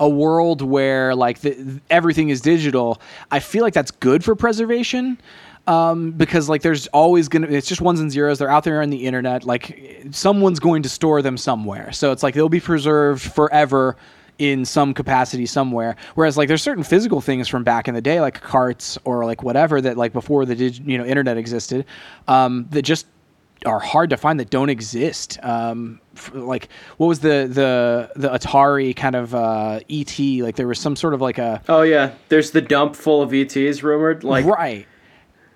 a 0.00 0.08
world 0.08 0.62
where 0.62 1.14
like 1.14 1.40
the, 1.40 1.80
everything 1.88 2.28
is 2.28 2.40
digital, 2.40 3.00
I 3.30 3.38
feel 3.38 3.62
like 3.62 3.72
that's 3.74 3.92
good 3.92 4.24
for 4.24 4.34
preservation. 4.34 5.18
Um, 5.66 6.12
because 6.12 6.48
like 6.48 6.62
there's 6.62 6.86
always 6.88 7.28
gonna 7.28 7.46
it's 7.46 7.68
just 7.68 7.80
ones 7.80 8.00
and 8.00 8.10
zeros. 8.10 8.38
They're 8.38 8.50
out 8.50 8.64
there 8.64 8.82
on 8.82 8.90
the 8.90 9.06
internet. 9.06 9.44
Like 9.44 10.04
someone's 10.10 10.60
going 10.60 10.82
to 10.82 10.88
store 10.88 11.22
them 11.22 11.36
somewhere, 11.36 11.92
so 11.92 12.12
it's 12.12 12.22
like 12.22 12.34
they'll 12.34 12.48
be 12.48 12.60
preserved 12.60 13.22
forever 13.22 13.96
in 14.38 14.64
some 14.64 14.92
capacity 14.92 15.46
somewhere. 15.46 15.96
Whereas 16.14 16.36
like 16.36 16.48
there's 16.48 16.62
certain 16.62 16.82
physical 16.82 17.20
things 17.20 17.46
from 17.48 17.62
back 17.62 17.86
in 17.86 17.94
the 17.94 18.00
day, 18.00 18.20
like 18.20 18.40
carts 18.40 18.98
or 19.04 19.24
like 19.24 19.42
whatever 19.42 19.80
that 19.80 19.96
like 19.96 20.12
before 20.12 20.44
the 20.44 20.56
dig- 20.56 20.86
you 20.88 20.98
know 20.98 21.04
internet 21.04 21.36
existed, 21.36 21.84
um, 22.26 22.66
that 22.70 22.82
just 22.82 23.06
are 23.64 23.78
hard 23.78 24.10
to 24.10 24.16
find 24.16 24.40
that 24.40 24.50
don't 24.50 24.70
exist. 24.70 25.38
Um, 25.44 26.00
like 26.32 26.68
what 26.96 27.06
was 27.06 27.20
the 27.20 27.48
the 27.48 28.10
the 28.16 28.28
Atari 28.30 28.96
kind 28.96 29.14
of 29.14 29.34
uh, 29.34 29.80
ET? 29.88 30.18
Like 30.18 30.56
there 30.56 30.66
was 30.66 30.78
some 30.78 30.96
sort 30.96 31.14
of 31.14 31.20
like 31.20 31.38
a 31.38 31.62
Oh 31.68 31.82
yeah, 31.82 32.12
there's 32.28 32.50
the 32.50 32.60
dump 32.60 32.96
full 32.96 33.22
of 33.22 33.32
ETs 33.32 33.82
rumored. 33.82 34.24
Like 34.24 34.44
right, 34.44 34.86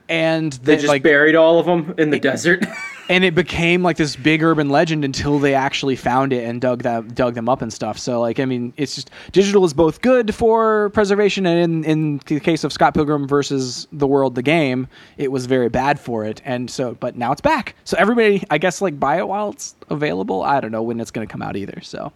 and 0.08 0.52
they 0.52 0.72
then, 0.72 0.78
just 0.78 0.88
like 0.88 1.02
buried 1.02 1.34
all 1.34 1.58
of 1.58 1.66
them 1.66 1.94
in 1.98 2.10
the 2.10 2.18
desert. 2.20 2.64
and 3.08 3.24
it 3.24 3.34
became 3.34 3.82
like 3.82 3.96
this 3.96 4.16
big 4.16 4.42
urban 4.42 4.68
legend 4.68 5.04
until 5.04 5.38
they 5.38 5.54
actually 5.54 5.96
found 5.96 6.32
it 6.32 6.44
and 6.44 6.60
dug 6.60 6.82
that 6.82 7.14
dug 7.14 7.34
them 7.34 7.48
up 7.48 7.62
and 7.62 7.72
stuff. 7.72 7.98
So 7.98 8.20
like 8.20 8.40
I 8.40 8.44
mean, 8.44 8.72
it's 8.76 8.94
just 8.94 9.10
digital 9.32 9.64
is 9.64 9.72
both 9.72 10.00
good 10.00 10.34
for 10.34 10.90
preservation 10.90 11.46
and 11.46 11.84
in 11.84 11.84
in 11.84 12.20
the 12.26 12.40
case 12.40 12.64
of 12.64 12.72
Scott 12.72 12.94
Pilgrim 12.94 13.26
versus 13.26 13.86
the 13.92 14.06
World, 14.06 14.34
the 14.34 14.42
game, 14.42 14.88
it 15.16 15.30
was 15.32 15.46
very 15.46 15.68
bad 15.68 15.98
for 15.98 16.24
it. 16.24 16.40
And 16.44 16.70
so, 16.70 16.94
but 16.94 17.16
now 17.16 17.32
it's 17.32 17.40
back. 17.40 17.74
So 17.84 17.96
everybody, 17.98 18.44
I 18.50 18.58
guess, 18.58 18.80
like 18.80 18.98
buy 18.98 19.18
it 19.18 19.28
while 19.28 19.50
it's 19.50 19.74
available. 19.90 20.42
I 20.42 20.60
don't 20.60 20.72
know 20.72 20.82
when 20.82 21.00
it's 21.00 21.10
going 21.10 21.26
to 21.26 21.30
come 21.30 21.42
out 21.42 21.56
either. 21.56 21.80
So. 21.82 22.12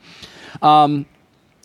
Um, 0.62 1.07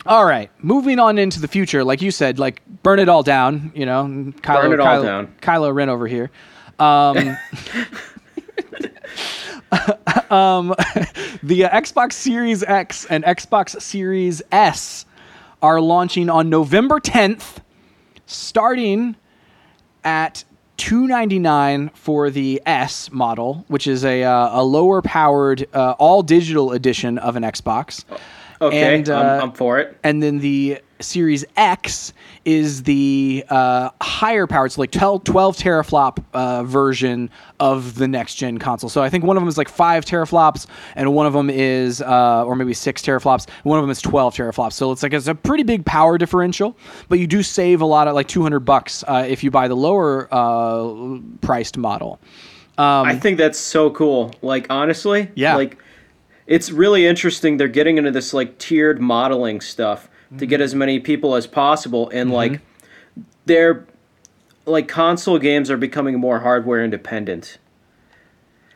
all 0.06 0.26
right, 0.26 0.51
moving 0.62 0.99
on 0.99 1.18
into 1.18 1.39
the 1.39 1.47
future, 1.47 1.84
like 1.84 2.01
you 2.01 2.12
said, 2.12 2.38
like 2.39 2.62
burn 2.84 2.99
it 2.99 3.10
all 3.10 3.24
down. 3.24 3.72
You 3.76 3.86
know, 3.86 4.03
Kylo, 4.41 4.62
Burn 4.62 4.74
it 4.74 4.80
all 4.80 4.88
Kylo, 4.88 5.03
down. 5.03 5.36
Kylo 5.41 5.74
Ren 5.74 5.89
over 5.89 6.08
here. 6.08 6.32
Um, 6.80 7.18
um, 10.30 10.76
the 11.43 11.66
uh, 11.66 11.80
Xbox 11.82 12.14
Series 12.14 12.64
X 12.64 13.06
and 13.06 13.24
Xbox 13.24 13.82
Series 13.82 14.41
S 14.51 15.06
are 15.62 15.82
launching 15.82 16.30
on 16.30 16.49
November 16.49 16.99
10th, 16.99 17.58
starting 18.26 19.16
at 20.03 20.43
299 20.78 21.89
for 21.93 22.30
the 22.30 22.62
S 22.66 23.12
model, 23.12 23.66
which 23.68 23.88
is 23.88 24.03
a 24.06 24.24
uh, 24.24 24.62
a 24.62 24.64
lower 24.64 25.01
powered 25.01 25.68
uh, 25.74 25.95
all 25.97 26.22
digital 26.22 26.72
edition 26.74 27.18
of 27.18 27.36
an 27.36 27.43
Xbox. 27.43 28.03
Okay, 28.62 28.95
And, 28.95 29.10
uh, 29.10 29.18
I'm, 29.18 29.41
I'm 29.43 29.51
for 29.51 29.80
it. 29.80 29.97
And 30.03 30.22
then 30.24 30.39
the 30.39 30.80
Series 31.01 31.43
X 31.58 32.14
is 32.45 32.84
the 32.84 33.43
uh, 33.49 33.89
higher 34.01 34.47
powered, 34.47 34.72
so 34.72 34.82
like 34.82 34.91
12, 34.91 35.26
12 35.26 35.58
teraflop 35.58 36.24
uh, 36.34 36.64
version 36.64 37.30
of 37.60 37.95
the 37.95 38.08
next 38.08 38.36
gen 38.36 38.58
console. 38.58 38.89
So 38.89 39.01
I 39.03 39.10
think 39.10 39.24
one 39.24 39.36
of 39.36 39.41
them 39.41 39.49
is 39.49 39.58
like 39.58 39.68
five 39.68 40.06
teraflops, 40.06 40.68
and 40.95 41.14
one 41.14 41.26
of 41.26 41.34
them 41.34 41.49
is, 41.49 42.01
uh, 42.01 42.45
or 42.45 42.56
maybe 42.56 42.74
six 42.74 43.01
teraflops. 43.01 43.49
One 43.64 43.78
of 43.78 43.84
them 43.84 43.89
is 43.91 44.01
12 44.01 44.36
teraflops. 44.36 44.74
So 44.74 44.91
it's 44.91 45.03
like 45.03 45.14
it's 45.14 45.28
a 45.28 45.36
pretty 45.36 45.64
big 45.64 45.86
power 45.86 46.18
differential, 46.18 46.78
but 47.10 47.20
you 47.20 47.28
do 47.28 47.43
save 47.43 47.82
a 47.82 47.86
lot 47.86 48.08
of 48.08 48.16
like 48.16 48.28
200 48.28 48.62
bucks 48.62 49.03
uh, 49.08 49.26
if 49.28 49.43
you 49.43 49.51
buy 49.51 49.68
the 49.68 49.76
lower 49.76 50.30
uh, 50.32 51.20
priced 51.41 51.78
model. 51.78 52.20
Um, 52.78 53.06
I 53.06 53.16
think 53.18 53.38
that's 53.38 53.60
so 53.60 53.89
cool. 53.91 54.34
Like 54.41 54.68
honestly, 54.70 55.30
Yeah. 55.36 55.56
Like 55.56 55.78
it's 56.48 56.72
really 56.72 57.06
interesting. 57.06 57.58
They're 57.58 57.68
getting 57.68 57.98
into 57.98 58.12
this 58.12 58.34
like 58.34 58.58
tiered 58.58 59.00
modeling 59.02 59.62
stuff 59.62 60.10
Mm-hmm. 60.26 60.38
to 60.38 60.46
get 60.48 60.60
as 60.60 60.74
many 60.74 61.00
people 61.00 61.36
as 61.36 61.46
possible, 61.46 62.10
and 62.10 62.32
like 62.32 62.60
they're 63.46 63.86
like 64.66 64.88
console 64.88 65.38
games 65.38 65.70
are 65.70 65.78
becoming 65.78 66.20
more 66.20 66.39
hardware 66.39 66.84
independent. 66.84 67.60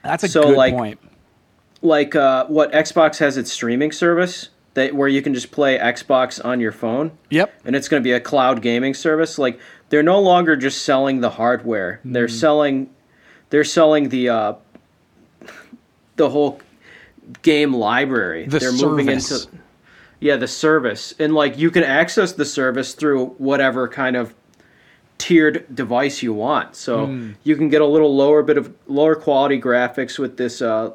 That's 0.03 0.23
a 0.23 0.27
So, 0.27 0.43
good 0.43 0.57
like, 0.57 0.75
point. 0.75 0.99
Like 1.81 2.15
uh, 2.15 2.45
what 2.45 2.71
Xbox 2.71 3.17
has 3.17 3.35
its 3.35 3.51
streaming 3.51 3.91
service 3.91 4.49
that 4.75 4.93
where 4.93 5.07
you 5.07 5.23
can 5.23 5.33
just 5.33 5.49
play 5.49 5.79
Xbox 5.79 6.39
on 6.45 6.59
your 6.59 6.71
phone. 6.71 7.17
Yep. 7.31 7.51
and 7.65 7.75
it's 7.75 7.87
going 7.89 8.03
to 8.03 8.07
be 8.07 8.11
a 8.13 8.19
cloud 8.19 8.61
gaming 8.61 8.93
service. 8.93 9.39
Like 9.39 9.59
they're 9.89 10.03
no 10.03 10.19
longer 10.19 10.55
just 10.55 10.83
selling 10.83 11.21
the 11.21 11.31
hardware; 11.31 11.99
they're 12.05 12.27
Mm. 12.27 12.39
selling, 12.39 12.89
they're 13.49 13.63
selling 13.63 14.09
the 14.09 14.29
uh, 14.29 14.53
the 16.15 16.29
whole 16.29 16.59
game 17.41 17.73
library. 17.73 18.45
The 18.45 18.59
they're 18.59 18.71
service. 18.71 19.31
into 19.31 19.57
yeah 20.19 20.35
the 20.35 20.47
service, 20.47 21.13
and 21.19 21.33
like 21.33 21.57
you 21.57 21.71
can 21.71 21.83
access 21.83 22.33
the 22.33 22.45
service 22.45 22.93
through 22.93 23.27
whatever 23.37 23.87
kind 23.87 24.15
of 24.15 24.33
tiered 25.17 25.65
device 25.75 26.23
you 26.23 26.33
want. 26.33 26.75
So 26.75 27.07
Hmm. 27.07 27.31
you 27.43 27.55
can 27.55 27.69
get 27.69 27.81
a 27.81 27.85
little 27.85 28.15
lower 28.15 28.41
bit 28.43 28.57
of 28.57 28.73
lower 28.87 29.15
quality 29.15 29.59
graphics 29.59 30.17
with 30.17 30.37
this 30.37 30.61
uh, 30.61 30.91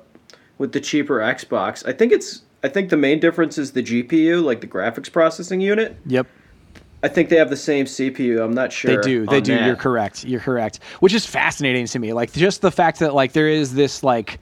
with 0.59 0.73
the 0.73 0.81
cheaper 0.81 1.19
Xbox. 1.19 1.87
I 1.87 1.93
think 1.93 2.13
it's 2.13 2.43
I 2.63 2.69
think 2.69 2.89
the 2.89 2.97
main 2.97 3.21
difference 3.21 3.59
is 3.59 3.73
the 3.73 3.83
GPU, 3.83 4.43
like 4.43 4.61
the 4.63 4.67
graphics 4.67 5.13
processing 5.13 5.61
unit. 5.61 5.97
Yep. 6.07 6.27
I 7.03 7.09
think 7.09 7.29
they 7.29 7.37
have 7.37 7.51
the 7.51 7.57
same 7.57 7.85
CPU. 7.85 8.43
I'm 8.43 8.55
not 8.55 8.73
sure. 8.73 8.97
They 8.97 9.03
do. 9.03 9.27
They 9.27 9.43
do. 9.43 9.55
that. 9.55 9.67
You're 9.67 9.77
correct. 9.77 10.25
You're 10.25 10.41
correct. 10.41 10.81
Which 11.01 11.13
is 11.13 11.27
fascinating 11.27 11.85
to 11.89 11.99
me. 11.99 12.15
Like 12.15 12.33
just 12.33 12.63
the 12.63 12.71
fact 12.71 12.99
that 13.01 13.13
like 13.15 13.33
there 13.35 13.49
is 13.49 13.75
this 13.75 14.03
like 14.03 14.41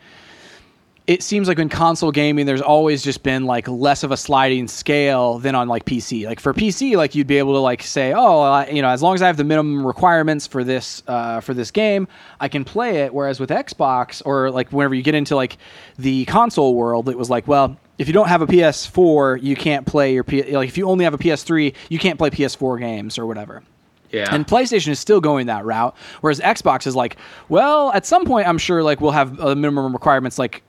it 1.13 1.23
seems 1.23 1.47
like 1.47 1.59
in 1.59 1.69
console 1.69 2.11
gaming 2.11 2.47
there's 2.47 2.63
always 2.63 3.03
just 3.03 3.23
been 3.23 3.45
like 3.45 3.69
less 3.69 4.03
of 4.03 4.13
a 4.13 4.17
sliding 4.17 4.67
scale 4.67 5.39
than 5.39 5.55
on 5.55 5.69
like 5.69 5.85
PC. 5.85 6.25
Like 6.25 6.41
for 6.41 6.55
PC 6.55 6.97
like 6.97 7.15
you'd 7.15 7.27
be 7.27 7.37
able 7.37 7.53
to 7.53 7.59
like 7.59 7.83
say, 7.83 8.15
"Oh, 8.15 8.41
I, 8.41 8.69
you 8.69 8.81
know, 8.81 8.89
as 8.89 9.03
long 9.03 9.15
as 9.15 9.21
I 9.21 9.27
have 9.27 9.37
the 9.37 9.45
minimum 9.45 9.87
requirements 9.87 10.47
for 10.47 10.65
this 10.65 11.03
uh, 11.07 11.41
for 11.41 11.53
this 11.53 11.71
game, 11.71 12.09
I 12.41 12.49
can 12.49 12.65
play 12.65 13.03
it." 13.03 13.13
Whereas 13.13 13.39
with 13.39 13.51
Xbox 13.51 14.23
or 14.25 14.51
like 14.51 14.73
whenever 14.73 14.95
you 14.95 15.03
get 15.03 15.15
into 15.15 15.37
like 15.37 15.59
the 15.99 16.25
console 16.25 16.75
world, 16.75 17.11
it 17.11 17.19
was 17.19 17.29
like, 17.29 17.47
"Well, 17.47 17.77
if 17.99 18.07
you 18.07 18.15
don't 18.15 18.29
have 18.29 18.41
a 18.41 18.47
PS4, 18.47 19.43
you 19.43 19.55
can't 19.55 19.87
play 19.87 20.15
your 20.15 20.25
P- 20.25 20.57
like 20.57 20.69
if 20.69 20.79
you 20.79 20.89
only 20.89 21.05
have 21.05 21.13
a 21.13 21.19
PS3, 21.19 21.75
you 21.91 21.99
can't 21.99 22.19
play 22.19 22.31
PS4 22.31 22.81
games 22.81 23.19
or 23.19 23.27
whatever." 23.27 23.63
Yeah. 24.11 24.35
And 24.35 24.47
PlayStation 24.47 24.89
is 24.89 24.99
still 24.99 25.21
going 25.21 25.47
that 25.47 25.65
route, 25.65 25.97
whereas 26.21 26.39
Xbox 26.41 26.87
is 26.87 26.95
like, 26.95 27.17
well, 27.49 27.91
at 27.93 28.05
some 28.05 28.27
point, 28.27 28.47
I'm 28.47 28.59
sure 28.59 28.83
like 28.83 29.01
we'll 29.01 29.11
have 29.13 29.41
uh, 29.41 29.55
minimum 29.55 29.93
requirements 29.93 30.39
like 30.39 30.63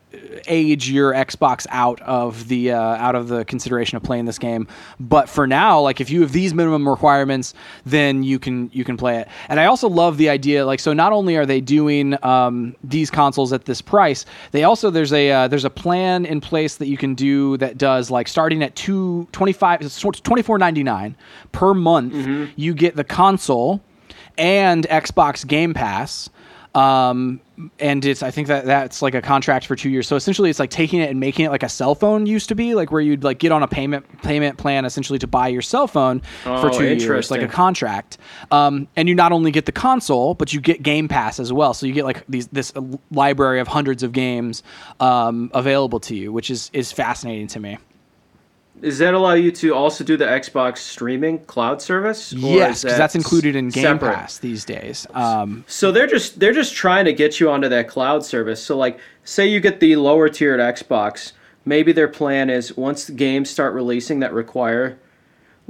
age 0.47 0.89
your 0.89 1.13
Xbox 1.13 1.65
out 1.69 2.01
of 2.01 2.47
the 2.47 2.71
uh, 2.71 2.79
out 2.79 3.15
of 3.15 3.27
the 3.27 3.45
consideration 3.45 3.95
of 3.95 4.03
playing 4.03 4.25
this 4.25 4.39
game. 4.39 4.67
But 4.99 5.29
for 5.29 5.47
now, 5.47 5.79
like 5.79 6.01
if 6.01 6.09
you 6.09 6.21
have 6.21 6.31
these 6.31 6.53
minimum 6.53 6.87
requirements, 6.87 7.53
then 7.85 8.23
you 8.23 8.39
can 8.39 8.69
you 8.73 8.83
can 8.83 8.97
play 8.97 9.17
it. 9.19 9.27
And 9.49 9.59
I 9.59 9.65
also 9.65 9.89
love 9.89 10.17
the 10.17 10.29
idea 10.29 10.65
like 10.65 10.79
so 10.79 10.93
not 10.93 11.13
only 11.13 11.35
are 11.35 11.45
they 11.45 11.61
doing 11.61 12.17
um, 12.23 12.75
these 12.83 13.09
consoles 13.09 13.53
at 13.53 13.65
this 13.65 13.81
price, 13.81 14.25
they 14.51 14.63
also 14.63 14.89
there's 14.89 15.13
a 15.13 15.31
uh, 15.31 15.47
there's 15.47 15.65
a 15.65 15.69
plan 15.69 16.25
in 16.25 16.41
place 16.41 16.77
that 16.77 16.87
you 16.87 16.97
can 16.97 17.15
do 17.15 17.57
that 17.57 17.77
does 17.77 18.11
like 18.11 18.27
starting 18.27 18.63
at 18.63 18.75
two 18.75 19.27
twenty 19.31 19.53
five 19.53 19.79
twenty 20.23 20.41
four 20.41 20.57
ninety 20.57 20.83
nine 20.83 21.15
per 21.51 21.73
month. 21.73 22.13
You 22.55 22.73
get 22.73 22.95
the 22.95 23.03
console 23.03 23.81
and 24.37 24.87
Xbox 24.87 25.45
Game 25.45 25.73
Pass. 25.73 26.29
Um, 26.75 27.39
and 27.79 28.03
it's 28.03 28.23
I 28.23 28.31
think 28.31 28.47
that 28.47 28.65
that's 28.65 29.03
like 29.03 29.13
a 29.13 29.21
contract 29.21 29.67
for 29.67 29.75
two 29.75 29.89
years. 29.89 30.07
So 30.07 30.15
essentially, 30.15 30.49
it's 30.49 30.59
like 30.59 30.71
taking 30.71 30.99
it 31.01 31.09
and 31.11 31.19
making 31.19 31.45
it 31.45 31.49
like 31.49 31.61
a 31.61 31.69
cell 31.69 31.93
phone 31.93 32.25
used 32.25 32.49
to 32.49 32.55
be, 32.55 32.73
like 32.73 32.91
where 32.91 33.01
you'd 33.01 33.23
like 33.23 33.37
get 33.37 33.51
on 33.51 33.61
a 33.61 33.67
payment 33.67 34.23
payment 34.23 34.57
plan 34.57 34.83
essentially 34.83 35.19
to 35.19 35.27
buy 35.27 35.49
your 35.49 35.61
cell 35.61 35.85
phone 35.87 36.21
for 36.61 36.69
two 36.71 36.83
years, 37.05 37.29
like 37.29 37.41
a 37.41 37.47
contract. 37.47 38.17
Um, 38.51 38.87
and 38.95 39.07
you 39.07 39.13
not 39.13 39.31
only 39.31 39.51
get 39.51 39.67
the 39.67 39.71
console, 39.71 40.33
but 40.33 40.51
you 40.51 40.61
get 40.61 40.81
Game 40.81 41.07
Pass 41.07 41.39
as 41.39 41.53
well. 41.53 41.75
So 41.75 41.85
you 41.85 41.93
get 41.93 42.05
like 42.05 42.23
these 42.27 42.47
this 42.47 42.73
library 43.11 43.59
of 43.59 43.67
hundreds 43.67 44.01
of 44.01 44.11
games 44.11 44.63
um, 44.99 45.51
available 45.53 45.99
to 46.01 46.15
you, 46.15 46.31
which 46.31 46.49
is 46.49 46.71
is 46.73 46.91
fascinating 46.91 47.47
to 47.47 47.59
me. 47.59 47.77
Does 48.83 48.97
that 48.99 49.13
allow 49.13 49.33
you 49.33 49.49
to 49.53 49.73
also 49.73 50.03
do 50.03 50.17
the 50.17 50.25
Xbox 50.25 50.79
streaming 50.79 51.39
cloud 51.45 51.81
service? 51.81 52.33
Or 52.33 52.37
yes, 52.37 52.81
because 52.81 52.93
that 52.93 52.97
that's 52.97 53.15
included 53.15 53.55
in 53.55 53.69
Game 53.69 53.83
separate? 53.83 54.13
Pass 54.15 54.37
these 54.39 54.65
days. 54.65 55.07
Um, 55.13 55.63
So 55.67 55.91
they're 55.91 56.05
just 56.07 56.39
they're 56.39 56.53
just 56.53 56.73
trying 56.75 57.05
to 57.05 57.13
get 57.13 57.39
you 57.39 57.49
onto 57.49 57.69
that 57.69 57.87
cloud 57.87 58.25
service. 58.25 58.61
So 58.61 58.75
like 58.77 58.99
say 59.23 59.47
you 59.47 59.59
get 59.61 59.79
the 59.79 59.95
lower 59.95 60.27
tiered 60.27 60.59
Xbox, 60.59 61.31
maybe 61.65 61.93
their 61.93 62.09
plan 62.09 62.49
is 62.49 62.75
once 62.75 63.05
the 63.05 63.13
games 63.13 63.49
start 63.49 63.73
releasing 63.73 64.19
that 64.19 64.33
require 64.33 64.99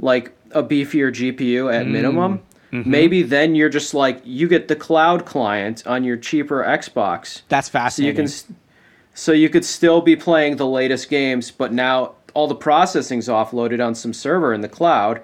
like 0.00 0.32
a 0.50 0.62
beefier 0.62 1.12
GPU 1.12 1.64
Mm. 1.66 1.80
at 1.80 1.86
minimum, 1.86 2.40
Mm-hmm. 2.72 2.90
maybe 2.90 3.22
then 3.22 3.54
you're 3.54 3.68
just 3.68 3.94
like 3.94 4.20
you 4.24 4.48
get 4.48 4.66
the 4.66 4.74
cloud 4.74 5.24
client 5.24 5.86
on 5.86 6.02
your 6.02 6.16
cheaper 6.16 6.64
Xbox. 6.64 7.42
that's 7.48 7.68
So 7.70 7.78
you 7.78 7.82
fascinating. 7.84 8.26
can 8.26 8.56
so 9.14 9.30
you 9.30 9.48
could 9.48 9.64
still 9.64 10.00
be 10.00 10.16
playing 10.16 10.56
the 10.56 10.66
latest 10.66 11.08
games, 11.08 11.52
but 11.52 11.72
now 11.72 12.14
all 12.34 12.46
the 12.48 12.54
processing's 12.54 13.28
offloaded 13.28 13.84
on 13.84 13.94
some 13.94 14.12
server 14.12 14.52
in 14.52 14.60
the 14.60 14.68
cloud, 14.68 15.22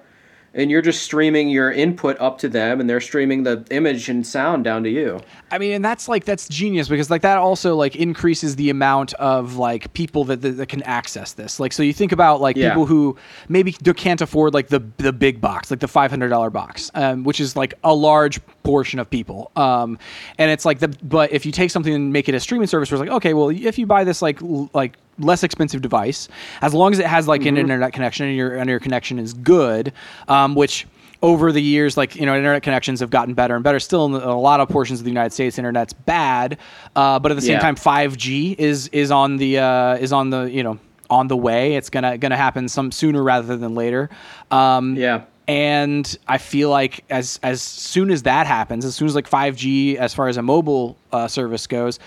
and 0.53 0.69
you're 0.69 0.81
just 0.81 1.01
streaming 1.03 1.47
your 1.47 1.71
input 1.71 2.19
up 2.19 2.37
to 2.37 2.49
them 2.49 2.81
and 2.81 2.89
they're 2.89 2.99
streaming 2.99 3.43
the 3.43 3.65
image 3.71 4.09
and 4.09 4.27
sound 4.27 4.65
down 4.65 4.83
to 4.83 4.89
you 4.89 5.17
I 5.49 5.57
mean, 5.57 5.71
and 5.71 5.83
that's 5.85 6.09
like 6.09 6.25
that's 6.25 6.47
genius 6.49 6.87
because 6.89 7.09
like 7.09 7.21
that 7.23 7.37
also 7.37 7.75
like 7.75 7.95
increases 7.95 8.55
the 8.57 8.69
amount 8.69 9.13
of 9.15 9.55
like 9.57 9.91
people 9.93 10.23
that, 10.25 10.41
that, 10.41 10.51
that 10.51 10.67
can 10.67 10.81
access 10.83 11.33
this. 11.33 11.59
Like, 11.59 11.71
so 11.73 11.83
you 11.83 11.91
think 11.93 12.11
about 12.13 12.39
like 12.41 12.55
Yeah. 12.57 12.69
people 12.69 12.85
who 12.85 13.17
maybe 13.49 13.71
can't 13.73 14.21
afford 14.21 14.53
like 14.53 14.67
the 14.69 14.81
the 14.97 15.11
big 15.13 15.39
box, 15.41 15.69
like 15.71 15.81
the 15.81 15.89
five 15.89 16.09
hundred 16.09 16.29
dollar 16.29 16.49
box, 16.49 16.89
um, 16.95 17.23
which 17.25 17.39
is 17.41 17.55
like 17.57 17.73
a 17.83 17.93
large 17.93 18.39
portion 18.63 18.97
of 18.99 19.09
people. 19.09 19.51
Um, 19.57 19.99
and 20.37 20.49
it's 20.51 20.63
like 20.65 20.79
the 20.79 20.87
but 21.03 21.31
if 21.33 21.45
you 21.45 21.51
take 21.51 21.69
something 21.71 21.93
and 21.93 22.13
make 22.13 22.29
it 22.29 22.35
a 22.35 22.39
streaming 22.39 22.67
service, 22.67 22.89
where 22.91 23.01
it's 23.01 23.09
like 23.09 23.15
okay, 23.17 23.33
well 23.33 23.49
if 23.49 23.77
you 23.77 23.85
buy 23.85 24.05
this 24.05 24.21
like 24.21 24.41
l- 24.41 24.69
like 24.73 24.95
less 25.21 25.43
expensive 25.43 25.81
device, 25.81 26.27
as 26.61 26.73
long 26.73 26.91
as 26.91 26.99
it 26.99 27.05
has 27.07 27.27
like 27.27 27.45
an 27.45 27.57
internet 27.57 27.93
connection 27.93 28.27
and 28.27 28.35
your 28.35 28.55
and 28.55 28.69
your 28.69 28.79
connection 28.79 29.19
is 29.19 29.33
good, 29.33 29.93
um, 30.27 30.55
which 30.55 30.87
over 31.23 31.51
the 31.51 31.61
years, 31.61 31.97
like 31.97 32.15
you 32.15 32.25
know, 32.25 32.35
internet 32.35 32.63
connections 32.63 32.99
have 32.99 33.09
gotten 33.11 33.33
better 33.33 33.55
and 33.55 33.63
better. 33.63 33.79
Still, 33.79 34.05
in 34.05 34.13
a 34.21 34.39
lot 34.39 34.59
of 34.59 34.69
portions 34.69 34.99
of 34.99 35.03
the 35.05 35.11
United 35.11 35.31
States, 35.33 35.57
internet's 35.57 35.93
bad, 35.93 36.57
uh, 36.95 37.19
but 37.19 37.31
at 37.31 37.35
the 37.35 37.41
same 37.41 37.53
Yeah. 37.53 37.59
time, 37.59 37.75
5G 37.75 38.55
is 38.57 38.87
is 38.89 39.11
on 39.11 39.37
the 39.37 39.59
uh, 39.59 39.95
is 39.97 40.11
on 40.11 40.29
the 40.31 40.43
you 40.43 40.63
know 40.63 40.79
on 41.09 41.27
the 41.27 41.37
way. 41.37 41.75
It's 41.75 41.89
gonna 41.89 42.17
gonna 42.17 42.37
happen 42.37 42.67
some 42.69 42.91
sooner 42.91 43.21
rather 43.21 43.55
than 43.57 43.75
later. 43.75 44.09
Um, 44.49 44.95
yeah 44.95 45.21
and 45.47 46.17
I 46.27 46.37
feel 46.37 46.69
like 46.69 47.03
as 47.09 47.39
as 47.43 47.61
soon 47.61 48.09
as 48.11 48.23
that 48.23 48.47
happens, 48.47 48.85
as 48.85 48.95
soon 48.95 49.07
as 49.07 49.15
like 49.15 49.27
5G, 49.29 49.95
as 49.97 50.13
far 50.13 50.27
as 50.29 50.37
a 50.37 50.41
mobile 50.41 50.95
uh, 51.11 51.27
service 51.27 51.67
goes, 51.67 51.99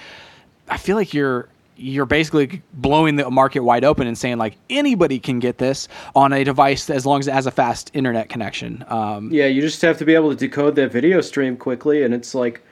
I 0.69 0.77
feel 0.79 0.97
like 0.97 1.13
you're 1.13 1.49
you're 1.77 2.07
basically 2.07 2.63
blowing 2.75 3.17
the 3.17 3.31
market 3.31 3.61
wide 3.61 3.85
open 3.85 4.07
and 4.07 4.17
saying 4.17 4.39
like 4.39 4.57
anybody 4.71 5.19
can 5.19 5.39
get 5.39 5.59
this 5.59 5.89
on 6.15 6.33
a 6.33 6.45
device 6.45 6.89
as 6.91 7.05
long 7.05 7.21
as 7.21 7.29
it 7.29 7.35
has 7.35 7.47
a 7.47 7.51
fast 7.51 7.91
internet 7.95 8.29
connection. 8.29 8.85
Um, 8.89 9.31
Yeah, 9.33 9.47
you 9.47 9.61
just 9.61 9.83
have 9.83 9.99
to 9.99 10.05
be 10.05 10.15
able 10.15 10.31
to 10.31 10.37
decode 10.37 10.77
that 10.77 10.93
video 10.93 11.21
stream 11.21 11.57
quickly, 11.57 12.05
and 12.05 12.15
it's 12.15 12.35
like, 12.35 12.63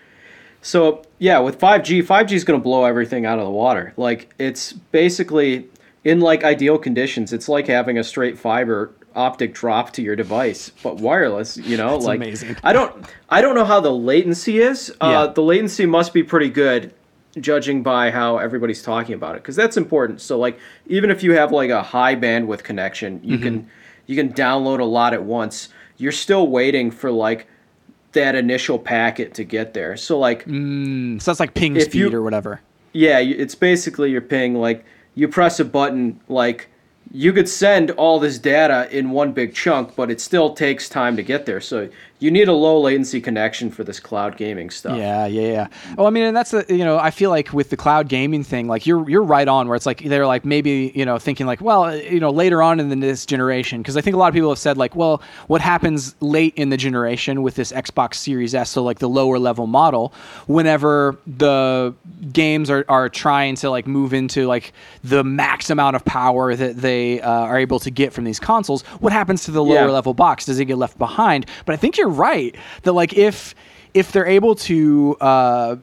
so 0.60 1.02
yeah, 1.18 1.38
with 1.40 1.58
5G, 1.58 2.04
5G 2.04 2.32
is 2.32 2.44
going 2.44 2.58
to 2.58 2.62
blow 2.62 2.84
everything 2.84 3.26
out 3.26 3.38
of 3.38 3.44
the 3.44 3.50
water. 3.50 3.92
Like 3.96 4.32
it's 4.38 4.72
basically 4.72 5.68
in 6.04 6.20
like 6.20 6.44
ideal 6.44 6.78
conditions, 6.78 7.32
it's 7.32 7.48
like 7.48 7.66
having 7.66 7.98
a 7.98 8.04
straight 8.04 8.38
fiber 8.38 8.92
optic 9.14 9.52
drop 9.54 9.92
to 9.92 10.02
your 10.02 10.16
device, 10.16 10.70
but 10.82 10.96
wireless. 10.96 11.56
You 11.56 11.76
know, 11.76 11.92
That's 11.92 12.04
like 12.04 12.16
amazing. 12.18 12.56
I 12.62 12.72
don't, 12.72 13.04
I 13.28 13.40
don't 13.40 13.54
know 13.54 13.64
how 13.64 13.80
the 13.80 13.90
latency 13.90 14.58
is. 14.58 14.94
Yeah. 15.00 15.08
Uh, 15.08 15.26
the 15.28 15.42
latency 15.42 15.86
must 15.86 16.14
be 16.14 16.22
pretty 16.22 16.48
good. 16.48 16.94
Judging 17.40 17.82
by 17.82 18.10
how 18.10 18.36
everybody's 18.36 18.82
talking 18.82 19.14
about 19.14 19.36
it, 19.36 19.42
because 19.42 19.56
that's 19.56 19.78
important. 19.78 20.20
So, 20.20 20.38
like, 20.38 20.58
even 20.86 21.10
if 21.10 21.22
you 21.22 21.32
have 21.32 21.50
like 21.50 21.70
a 21.70 21.82
high 21.82 22.14
bandwidth 22.14 22.62
connection, 22.62 23.20
you 23.24 23.36
Mm-hmm. 23.36 23.42
can 23.44 23.70
you 24.06 24.16
can 24.16 24.32
download 24.34 24.80
a 24.80 24.84
lot 24.84 25.14
at 25.14 25.22
once. 25.24 25.70
You're 25.96 26.12
still 26.12 26.48
waiting 26.48 26.90
for 26.90 27.10
like 27.10 27.46
that 28.12 28.34
initial 28.34 28.78
packet 28.78 29.32
to 29.34 29.44
get 29.44 29.72
there. 29.72 29.96
So 29.96 30.18
like 30.18 30.42
so 30.42 31.30
that's 31.30 31.40
like 31.40 31.54
ping 31.54 31.80
speed 31.80 31.94
you- 31.94 32.14
or 32.14 32.20
whatever. 32.22 32.60
yeah, 32.92 33.18
it's 33.20 33.54
basically 33.54 34.10
your 34.10 34.20
ping 34.20 34.54
like 34.56 34.84
you 35.14 35.26
press 35.28 35.58
a 35.58 35.64
button 35.64 36.20
like 36.28 36.68
you 37.10 37.32
could 37.32 37.48
send 37.48 37.90
all 37.92 38.18
this 38.20 38.38
data 38.38 38.88
in 38.96 39.10
one 39.10 39.32
big 39.32 39.54
chunk, 39.54 39.94
but 39.96 40.10
it 40.10 40.20
still 40.20 40.52
takes 40.54 40.88
time 40.88 41.16
to 41.16 41.22
get 41.22 41.46
there. 41.46 41.60
So 41.60 41.88
you 42.22 42.30
need 42.30 42.48
a 42.48 42.52
low 42.52 42.80
latency 42.80 43.20
connection 43.20 43.70
for 43.70 43.84
this 43.84 43.98
cloud 44.00 44.36
gaming 44.36 44.70
stuff. 44.70 44.96
Yeah, 44.96 45.26
yeah, 45.26 45.48
yeah. 45.52 45.66
Oh, 45.98 46.06
I 46.06 46.10
mean, 46.10 46.24
and 46.24 46.36
that's 46.36 46.52
the 46.52 46.64
you 46.68 46.84
know, 46.84 46.98
I 46.98 47.10
feel 47.10 47.30
like 47.30 47.52
with 47.52 47.70
the 47.70 47.76
cloud 47.76 48.08
gaming 48.08 48.44
thing, 48.44 48.68
like 48.68 48.86
you're 48.86 49.08
you're 49.10 49.22
right 49.22 49.48
on 49.48 49.66
where 49.68 49.76
it's 49.76 49.86
like 49.86 50.02
they're 50.04 50.26
like 50.26 50.44
maybe 50.44 50.92
you 50.94 51.04
know 51.04 51.18
thinking 51.18 51.46
like, 51.46 51.60
well, 51.60 51.94
you 51.96 52.20
know, 52.20 52.30
later 52.30 52.62
on 52.62 52.78
in 52.80 52.88
the, 52.88 52.96
this 52.96 53.26
generation, 53.26 53.82
because 53.82 53.96
I 53.96 54.00
think 54.00 54.14
a 54.14 54.18
lot 54.18 54.28
of 54.28 54.34
people 54.34 54.50
have 54.50 54.58
said 54.58 54.76
like, 54.78 54.94
well, 54.94 55.20
what 55.48 55.60
happens 55.60 56.14
late 56.20 56.54
in 56.56 56.68
the 56.70 56.76
generation 56.76 57.42
with 57.42 57.56
this 57.56 57.72
Xbox 57.72 58.14
Series 58.14 58.54
S, 58.54 58.70
so 58.70 58.82
like 58.82 59.00
the 59.00 59.08
lower 59.08 59.38
level 59.38 59.66
model, 59.66 60.12
whenever 60.46 61.16
the 61.26 61.94
games 62.32 62.70
are 62.70 62.84
are 62.88 63.08
trying 63.08 63.56
to 63.56 63.70
like 63.70 63.86
move 63.86 64.12
into 64.14 64.46
like 64.46 64.72
the 65.02 65.24
max 65.24 65.70
amount 65.70 65.96
of 65.96 66.04
power 66.04 66.54
that 66.54 66.76
they 66.76 67.20
uh, 67.20 67.30
are 67.30 67.58
able 67.58 67.80
to 67.80 67.90
get 67.90 68.12
from 68.12 68.24
these 68.24 68.38
consoles, 68.38 68.82
what 69.00 69.12
happens 69.12 69.44
to 69.44 69.50
the 69.50 69.62
lower 69.64 69.86
Yeah. 69.86 69.90
level 69.90 70.14
box? 70.14 70.44
Does 70.46 70.60
it 70.60 70.66
get 70.66 70.76
left 70.78 70.98
behind? 70.98 71.46
But 71.66 71.72
I 71.72 71.76
think 71.76 71.96
you're 71.96 72.11
right 72.12 72.54
that 72.82 72.92
like 72.92 73.12
if 73.14 73.54
if 73.94 74.12
they're 74.12 74.26
able 74.26 74.54
to 74.54 75.16
uh, 75.20 75.76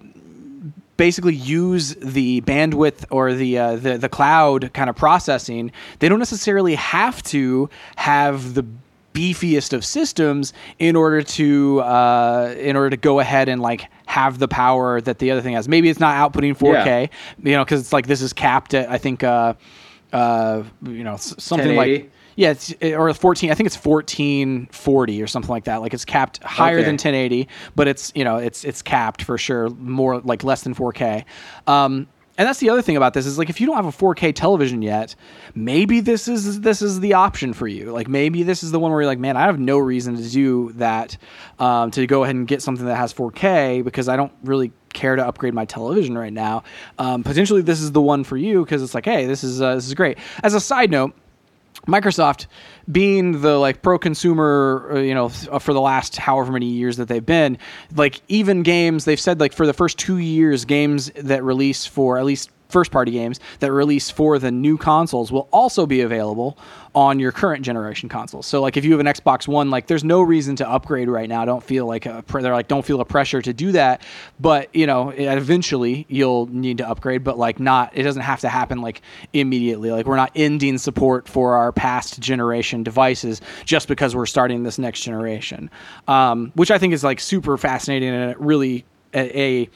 basically 0.97 1.35
use 1.35 1.95
the 1.95 2.41
bandwidth 2.41 3.06
or 3.10 3.34
the 3.34 3.57
uh, 3.57 3.76
the 3.76 3.97
the 3.97 4.10
cloud 4.10 4.72
kind 4.73 4.89
of 4.89 4.95
processing, 4.95 5.72
they 5.99 6.10
don't 6.10 6.19
necessarily 6.19 6.76
have 6.76 7.23
to 7.23 7.69
have 7.95 8.53
the 8.53 8.65
beefiest 9.14 9.73
of 9.73 9.84
systems 9.84 10.53
in 10.77 10.95
order 10.95 11.22
to 11.22 11.81
uh, 11.81 12.53
in 12.57 12.76
order 12.76 12.89
to 12.91 12.97
go 12.97 13.19
ahead 13.19 13.49
and 13.49 13.61
like 13.61 13.88
have 14.06 14.39
the 14.39 14.47
power 14.47 15.01
that 15.01 15.19
the 15.19 15.31
other 15.31 15.41
thing 15.41 15.53
has. 15.56 15.68
Maybe 15.68 15.89
it's 15.89 15.99
not 15.99 16.15
outputting 16.34 16.57
4K, 16.57 17.10
you 17.43 17.51
know, 17.53 17.64
because 17.64 17.81
it's 17.81 17.93
like 17.93 18.07
this 18.07 18.22
is 18.22 18.34
capped 18.34 18.73
at 18.73 18.89
I 18.89 18.97
think 18.97 19.23
uh, 19.23 19.53
uh, 20.11 20.64
you 20.84 21.03
know 21.03 21.18
something 21.18 21.76
like 21.76 22.11
yeah, 22.40 22.52
it's, 22.52 22.74
or 22.82 23.14
14. 23.14 23.52
I 23.52 23.53
think 23.53 23.68
it's 23.68 23.76
1440 23.76 25.22
or 25.22 25.28
something 25.28 25.49
like 25.49 25.66
that. 25.66 25.82
Like 25.82 25.94
it's 25.94 26.06
capped 26.06 26.41
higher 26.41 26.78
Okay. 26.78 26.86
than 26.86 26.94
1080, 26.94 27.49
but 27.76 27.90
it's 27.90 28.14
you 28.16 28.24
know 28.24 28.38
it's 28.38 28.64
it's 28.64 28.82
capped 28.82 29.24
for 29.24 29.38
sure, 29.38 29.70
more 29.72 30.20
like 30.22 30.45
less 30.45 30.61
than 30.61 30.74
4K. 30.74 31.26
Um, 31.68 32.07
and 32.38 32.48
that's 32.48 32.60
the 32.60 32.70
other 32.70 32.82
thing 32.82 32.95
about 32.95 33.14
this 33.14 33.26
is 33.26 33.38
like 33.38 33.49
if 33.49 33.60
you 33.60 33.68
don't 33.68 33.76
have 33.76 33.86
a 33.86 33.91
4K 33.91 34.34
television 34.34 34.82
yet, 34.82 35.16
maybe 35.53 35.99
this 35.99 36.30
is 36.30 36.61
this 36.61 36.82
is 36.82 37.02
the 37.02 37.14
option 37.14 37.52
for 37.52 37.68
you. 37.68 37.91
Like 37.91 38.07
maybe 38.07 38.44
this 38.44 38.64
is 38.64 38.72
the 38.72 38.80
one 38.80 38.91
where 38.91 39.02
you're 39.02 39.07
like, 39.10 39.20
man, 39.20 39.36
I 39.36 39.41
have 39.41 39.60
no 39.60 39.78
reason 39.78 40.16
to 40.16 40.30
do 40.30 40.72
that 40.76 41.18
um, 41.60 41.91
to 41.91 42.07
go 42.07 42.24
ahead 42.24 42.36
and 42.38 42.48
get 42.48 42.61
something 42.61 42.86
that 42.86 42.95
has 42.95 43.14
4K 43.14 43.84
because 43.84 44.07
I 44.07 44.16
don't 44.16 44.32
really 44.45 44.72
care 44.94 45.18
to 45.18 45.28
upgrade 45.28 45.53
my 45.53 45.66
television 45.66 46.18
right 46.18 46.32
now. 46.32 46.64
Um, 46.98 47.22
potentially, 47.26 47.61
this 47.64 47.82
is 47.82 47.91
the 47.91 48.02
one 48.02 48.24
for 48.24 48.38
you 48.38 48.64
because 48.64 48.82
it's 48.82 48.94
like, 48.95 49.03
hey, 49.03 49.26
this 49.26 49.44
is 49.44 49.61
uh, 49.61 49.76
this 49.76 49.88
is 49.88 49.94
great. 49.94 50.18
As 50.41 50.53
a 50.53 50.61
side 50.61 50.90
note. 50.90 51.14
Microsoft, 51.90 52.48
being 52.91 53.41
the 53.41 53.57
like 53.57 53.82
pro 53.82 53.99
consumer, 53.99 54.90
uh, 54.94 54.99
you 54.99 55.14
know, 55.14 55.30
for 55.30 55.74
the 55.74 55.82
last 55.82 56.18
however 56.18 56.52
many 56.52 56.68
years 56.68 56.98
that 56.98 57.07
they've 57.07 57.26
been, 57.26 57.57
like 57.95 58.22
even 58.28 58.64
games, 58.64 59.06
they've 59.06 59.20
said 59.20 59.40
like 59.40 59.53
for 59.53 59.66
the 59.66 59.74
first 59.74 59.98
two 59.98 60.18
years, 60.18 60.66
games 60.66 61.11
that 61.16 61.44
release 61.44 61.86
for 61.86 62.18
at 62.18 62.26
least 62.26 62.49
first 62.69 62.91
party 62.91 63.11
games 63.11 63.39
that 63.59 63.71
release 63.71 64.09
for 64.09 64.39
the 64.39 64.51
new 64.51 64.77
consoles 64.77 65.31
will 65.31 65.49
also 65.51 65.85
be 65.85 66.01
available 66.01 66.57
on 66.95 67.19
your 67.19 67.31
current 67.31 67.63
generation 67.63 68.09
consoles. 68.09 68.45
So 68.45 68.61
like 68.61 68.77
if 68.77 68.85
you 68.85 68.91
have 68.91 68.99
an 68.99 69.05
Xbox 69.05 69.47
One, 69.47 69.69
like 69.69 69.87
there's 69.87 70.03
no 70.03 70.21
reason 70.21 70.55
to 70.57 70.69
upgrade 70.69 71.07
right 71.07 71.29
now. 71.29 71.45
Don't 71.45 71.63
feel 71.63 71.85
like 71.85 72.05
a, 72.05 72.23
they're 72.27 72.53
like 72.53 72.67
don't 72.67 72.85
feel 72.85 73.01
a 73.01 73.05
pressure 73.05 73.41
to 73.41 73.53
do 73.53 73.71
that. 73.73 74.01
But 74.39 74.73
you 74.73 74.87
know, 74.87 75.09
eventually 75.09 76.05
you'll 76.09 76.47
need 76.47 76.77
to 76.79 76.89
upgrade. 76.89 77.23
But 77.23 77.37
like 77.37 77.59
not, 77.59 77.91
it 77.95 78.03
doesn't 78.03 78.21
have 78.21 78.39
to 78.41 78.49
happen 78.49 78.81
like 78.81 79.01
immediately. 79.33 79.91
Like 79.91 80.05
we're 80.05 80.15
not 80.15 80.31
ending 80.35 80.77
support 80.77 81.27
for 81.27 81.55
our 81.55 81.71
past 81.71 82.19
generation 82.19 82.83
devices 82.83 83.41
just 83.65 83.87
because 83.87 84.15
we're 84.15 84.25
starting 84.25 84.63
this 84.63 84.79
next 84.79 85.01
generation, 85.01 85.69
um, 86.07 86.51
which 86.55 86.71
I 86.71 86.77
think 86.77 86.93
is 86.93 87.03
like 87.03 87.19
super 87.19 87.57
fascinating 87.57 88.09
and 88.09 88.35
really 88.39 88.85
a, 89.13 89.39
a 89.39 89.69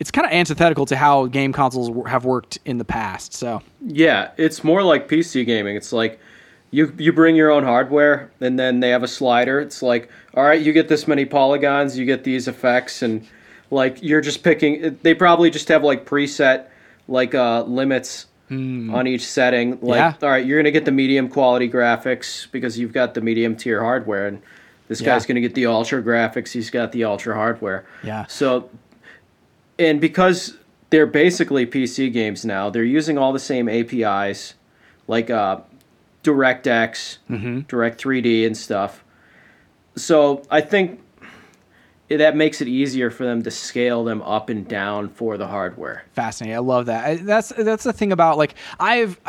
it's 0.00 0.10
kind 0.10 0.26
of 0.26 0.32
antithetical 0.32 0.86
to 0.86 0.96
how 0.96 1.26
game 1.26 1.52
consoles 1.52 1.88
w- 1.88 2.06
have 2.06 2.24
worked 2.24 2.58
in 2.64 2.78
the 2.78 2.84
past. 2.84 3.32
So 3.34 3.62
Yeah, 3.86 4.30
it's 4.36 4.62
more 4.64 4.82
like 4.82 5.08
PC 5.08 5.44
gaming. 5.46 5.76
It's 5.76 5.92
like 5.92 6.18
you 6.70 6.92
you 6.98 7.12
bring 7.12 7.36
your 7.36 7.50
own 7.50 7.64
hardware, 7.64 8.30
and 8.40 8.58
then 8.58 8.80
they 8.80 8.90
have 8.90 9.02
a 9.02 9.08
slider. 9.08 9.60
It's 9.60 9.82
like, 9.82 10.10
all 10.34 10.44
right, 10.44 10.60
you 10.60 10.72
get 10.72 10.88
this 10.88 11.06
many 11.08 11.24
polygons, 11.24 11.96
you 11.98 12.04
get 12.04 12.24
these 12.24 12.48
effects, 12.48 13.02
and 13.02 13.26
like 13.70 14.02
you're 14.02 14.20
just 14.20 14.42
picking. 14.42 14.98
They 15.02 15.14
probably 15.14 15.50
just 15.50 15.68
have 15.68 15.82
like 15.84 16.04
preset 16.04 16.66
like 17.08 17.34
uh, 17.34 17.62
limits 17.62 18.26
on 18.50 19.06
each 19.08 19.26
setting. 19.26 19.78
Like, 19.80 19.98
Yeah. 19.98 20.14
all 20.22 20.28
right, 20.30 20.44
you're 20.44 20.58
gonna 20.58 20.70
get 20.70 20.84
the 20.84 20.92
medium 20.92 21.28
quality 21.28 21.68
graphics 21.68 22.46
because 22.52 22.78
you've 22.78 22.92
got 22.92 23.14
the 23.14 23.20
medium 23.20 23.56
tier 23.56 23.80
hardware, 23.82 24.26
and 24.28 24.40
this 24.88 25.00
Yeah. 25.00 25.06
guy's 25.14 25.26
gonna 25.26 25.40
get 25.40 25.54
the 25.54 25.66
ultra 25.66 26.02
graphics. 26.02 26.52
He's 26.52 26.70
got 26.70 26.92
the 26.92 27.04
ultra 27.04 27.34
hardware. 27.34 27.84
Yeah. 28.04 28.26
So 28.28 28.68
and 29.78 30.00
because 30.00 30.56
they're 30.90 31.06
basically 31.06 31.66
PC 31.66 32.12
games 32.12 32.44
now, 32.44 32.70
they're 32.70 32.84
using 32.84 33.18
all 33.18 33.32
the 33.32 33.38
same 33.38 33.68
APIs, 33.68 34.54
like 35.08 35.30
uh, 35.30 35.60
DirectX, 36.22 37.18
Direct 37.68 38.02
3D, 38.02 38.46
and 38.46 38.56
stuff. 38.56 39.02
So 39.96 40.42
I 40.50 40.60
think 40.60 41.00
that 42.08 42.36
makes 42.36 42.60
it 42.60 42.68
easier 42.68 43.10
for 43.10 43.24
them 43.24 43.42
to 43.42 43.50
scale 43.50 44.04
them 44.04 44.22
up 44.22 44.48
and 44.48 44.66
down 44.68 45.08
for 45.08 45.36
the 45.36 45.46
hardware. 45.48 46.04
fascinating. 46.12 46.54
I 46.56 46.60
love 46.60 46.86
that. 46.86 47.24
That's 47.24 47.48
that's 47.50 47.84
the 47.84 47.92
thing 47.92 48.12
about 48.12 48.38
like 48.38 48.54
I've. 48.78 49.20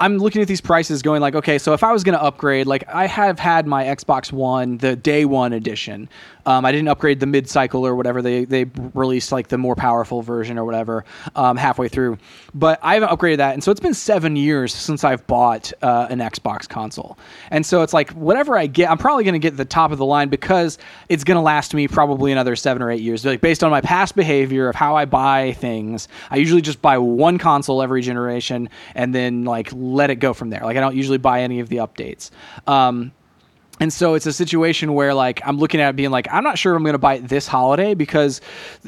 I'm 0.00 0.18
looking 0.18 0.42
at 0.42 0.48
these 0.48 0.60
prices, 0.60 1.02
going 1.02 1.20
like, 1.20 1.34
okay, 1.34 1.58
so 1.58 1.72
if 1.72 1.82
I 1.82 1.92
was 1.92 2.04
going 2.04 2.16
to 2.16 2.22
upgrade, 2.22 2.66
like 2.66 2.84
I 2.88 3.06
have 3.06 3.38
had 3.38 3.66
my 3.66 3.84
Xbox 3.84 4.32
One, 4.32 4.78
the 4.78 4.94
day 4.94 5.24
one 5.24 5.52
edition. 5.52 6.08
Um, 6.46 6.64
I 6.64 6.72
didn't 6.72 6.88
upgrade 6.88 7.20
the 7.20 7.26
mid 7.26 7.48
cycle 7.48 7.86
or 7.86 7.94
whatever 7.94 8.22
they 8.22 8.46
they 8.46 8.64
released 8.94 9.32
like 9.32 9.48
the 9.48 9.58
more 9.58 9.74
powerful 9.74 10.22
version 10.22 10.58
or 10.58 10.64
whatever 10.64 11.04
um, 11.36 11.56
halfway 11.58 11.88
through, 11.88 12.16
but 12.54 12.78
I 12.82 12.94
haven't 12.94 13.10
upgraded 13.10 13.36
that, 13.38 13.52
and 13.52 13.62
so 13.62 13.70
it's 13.70 13.80
been 13.80 13.92
seven 13.92 14.34
years 14.34 14.72
since 14.74 15.04
I've 15.04 15.26
bought 15.26 15.72
uh, 15.82 16.06
an 16.08 16.20
Xbox 16.20 16.66
console, 16.66 17.18
and 17.50 17.66
so 17.66 17.82
it's 17.82 17.92
like 17.92 18.12
whatever 18.12 18.56
I 18.56 18.66
get, 18.66 18.90
I'm 18.90 18.96
probably 18.96 19.24
going 19.24 19.34
to 19.34 19.38
get 19.38 19.58
the 19.58 19.64
top 19.66 19.92
of 19.92 19.98
the 19.98 20.06
line 20.06 20.30
because 20.30 20.78
it's 21.10 21.22
going 21.24 21.36
to 21.36 21.42
last 21.42 21.74
me 21.74 21.86
probably 21.86 22.32
another 22.32 22.56
seven 22.56 22.82
or 22.82 22.90
eight 22.90 23.02
years. 23.02 23.26
Like 23.26 23.42
based 23.42 23.62
on 23.62 23.70
my 23.70 23.82
past 23.82 24.16
behavior 24.16 24.70
of 24.70 24.74
how 24.74 24.96
I 24.96 25.04
buy 25.04 25.52
things, 25.52 26.08
I 26.30 26.36
usually 26.36 26.62
just 26.62 26.80
buy 26.80 26.96
one 26.96 27.36
console 27.36 27.82
every 27.82 28.00
generation 28.00 28.70
and 28.94 29.14
then 29.14 29.44
like 29.44 29.70
let 29.94 30.10
it 30.10 30.16
go 30.16 30.32
from 30.32 30.50
there. 30.50 30.60
Like 30.62 30.76
I 30.76 30.80
don't 30.80 30.96
usually 30.96 31.18
buy 31.18 31.42
any 31.42 31.60
of 31.60 31.68
the 31.68 31.76
updates. 31.76 32.30
Um, 32.66 33.12
and 33.80 33.92
so 33.92 34.14
it's 34.14 34.26
a 34.26 34.32
situation 34.32 34.94
where 34.94 35.14
like 35.14 35.40
I'm 35.44 35.58
looking 35.58 35.80
at 35.80 35.90
it 35.90 35.96
being 35.96 36.10
like 36.10 36.26
I'm 36.30 36.42
not 36.42 36.58
sure 36.58 36.74
I'm 36.74 36.82
going 36.82 36.94
to 36.94 36.98
buy 36.98 37.14
it 37.14 37.28
this 37.28 37.46
holiday 37.46 37.94
because 37.94 38.40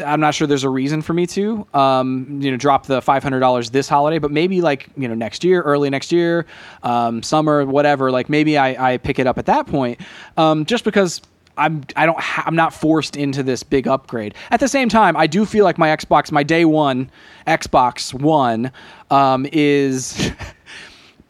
I'm 0.05 0.21
not 0.21 0.35
sure 0.35 0.47
there's 0.47 0.65
a 0.65 0.71
reason 0.71 1.03
for 1.03 1.13
me 1.13 1.27
to 1.29 1.67
um, 1.75 2.41
you 2.43 2.51
know 2.51 2.57
drop 2.57 2.87
the 2.87 3.01
$500 3.01 3.71
this 3.71 3.89
holiday 3.89 4.19
but 4.19 4.31
maybe 4.31 4.61
like 4.61 4.89
you 4.97 5.09
know 5.09 5.15
next 5.15 5.45
year 5.45 5.63
early 5.63 5.91
next 5.91 6.13
year 6.13 6.47
um, 6.83 7.23
summer 7.23 7.65
whatever 7.65 8.11
like 8.11 8.29
maybe 8.29 8.59
I, 8.59 8.95
I 8.95 8.97
pick 8.99 9.19
it 9.19 9.27
up 9.27 9.39
at 9.39 9.47
that 9.47 9.67
point 9.67 10.01
um, 10.37 10.65
just 10.65 10.85
because 10.85 11.21
I'm 11.57 11.83
I 11.95 12.07
don't 12.07 12.19
ha- 12.19 12.45
I'm 12.47 12.57
not 12.57 12.73
forced 12.73 13.17
into 13.17 13.43
this 13.43 13.63
big 13.63 13.87
upgrade. 13.87 14.35
At 14.51 14.61
the 14.61 14.69
same 14.69 14.89
time, 14.89 15.17
I 15.17 15.27
do 15.27 15.45
feel 15.45 15.65
like 15.65 15.79
my 15.79 15.89
Xbox, 15.89 16.33
my 16.33 16.43
day 16.43 16.65
one 16.65 17.11
Xbox 17.47 18.15
One, 18.15 18.73
um, 19.11 19.47
is 19.53 20.33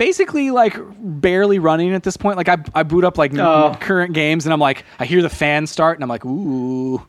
basically 0.00 0.50
like 0.50 0.78
barely 0.98 1.58
running 1.58 1.92
at 1.92 2.02
this 2.02 2.16
point. 2.16 2.38
Like 2.38 2.48
I 2.48 2.56
I 2.74 2.82
boot 2.84 3.04
up 3.04 3.18
like 3.18 3.34
Oh. 3.34 3.76
current 3.80 4.14
games 4.14 4.46
and 4.46 4.52
I'm 4.52 4.58
like 4.58 4.84
I 4.98 5.04
hear 5.04 5.20
the 5.20 5.28
fan 5.28 5.66
start 5.66 5.98
and 5.98 6.02
I'm 6.02 6.08
like 6.08 6.24
ooh. 6.24 7.06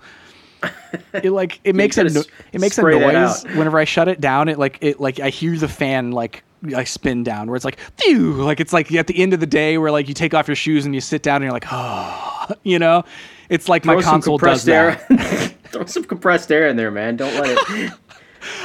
It 1.14 1.32
like 1.32 1.62
it 1.64 1.74
makes 1.74 1.98
a 1.98 2.04
no- 2.04 2.24
it 2.52 2.60
makes 2.60 2.78
a 2.78 2.82
noise 2.82 3.44
whenever 3.56 3.80
I 3.80 3.86
shut 3.86 4.10
it 4.10 4.20
down. 4.20 4.50
It 4.50 4.60
like 4.60 4.78
it 4.82 5.00
like 5.00 5.22
I 5.22 5.30
hear 5.30 5.58
the 5.58 5.70
fan 5.70 6.12
like 6.12 6.44
like 6.64 6.88
spin 6.88 7.24
down 7.24 7.48
where 7.48 7.56
it's 7.56 7.66
like 7.66 7.80
phew 7.98 8.34
like 8.34 8.60
it's 8.60 8.74
like 8.74 8.94
at 8.94 9.08
the 9.08 9.18
end 9.18 9.34
of 9.34 9.40
the 9.40 9.48
day 9.48 9.80
where 9.80 9.90
like 9.90 10.08
you 10.08 10.14
take 10.14 10.34
off 10.36 10.48
your 10.48 10.56
shoes 10.56 10.86
and 10.86 10.94
you 10.94 11.02
sit 11.02 11.24
down 11.24 11.38
and 11.38 11.46
you're 11.46 11.54
like 11.54 11.66
oh 11.72 12.50
you 12.64 12.78
know 12.78 13.04
it's 13.50 13.68
like 13.68 13.84
my 13.84 13.94
Throw 13.94 14.02
some 14.02 14.12
console 14.12 14.38
does 14.38 14.64
compressed 14.66 15.08
that. 15.10 15.56
Throw 15.72 15.86
some 15.86 16.04
compressed 16.04 16.52
air 16.52 16.68
in 16.68 16.76
there, 16.76 16.92
man. 16.92 17.16
Don't 17.16 17.34
let 17.34 17.58
it. 17.58 17.94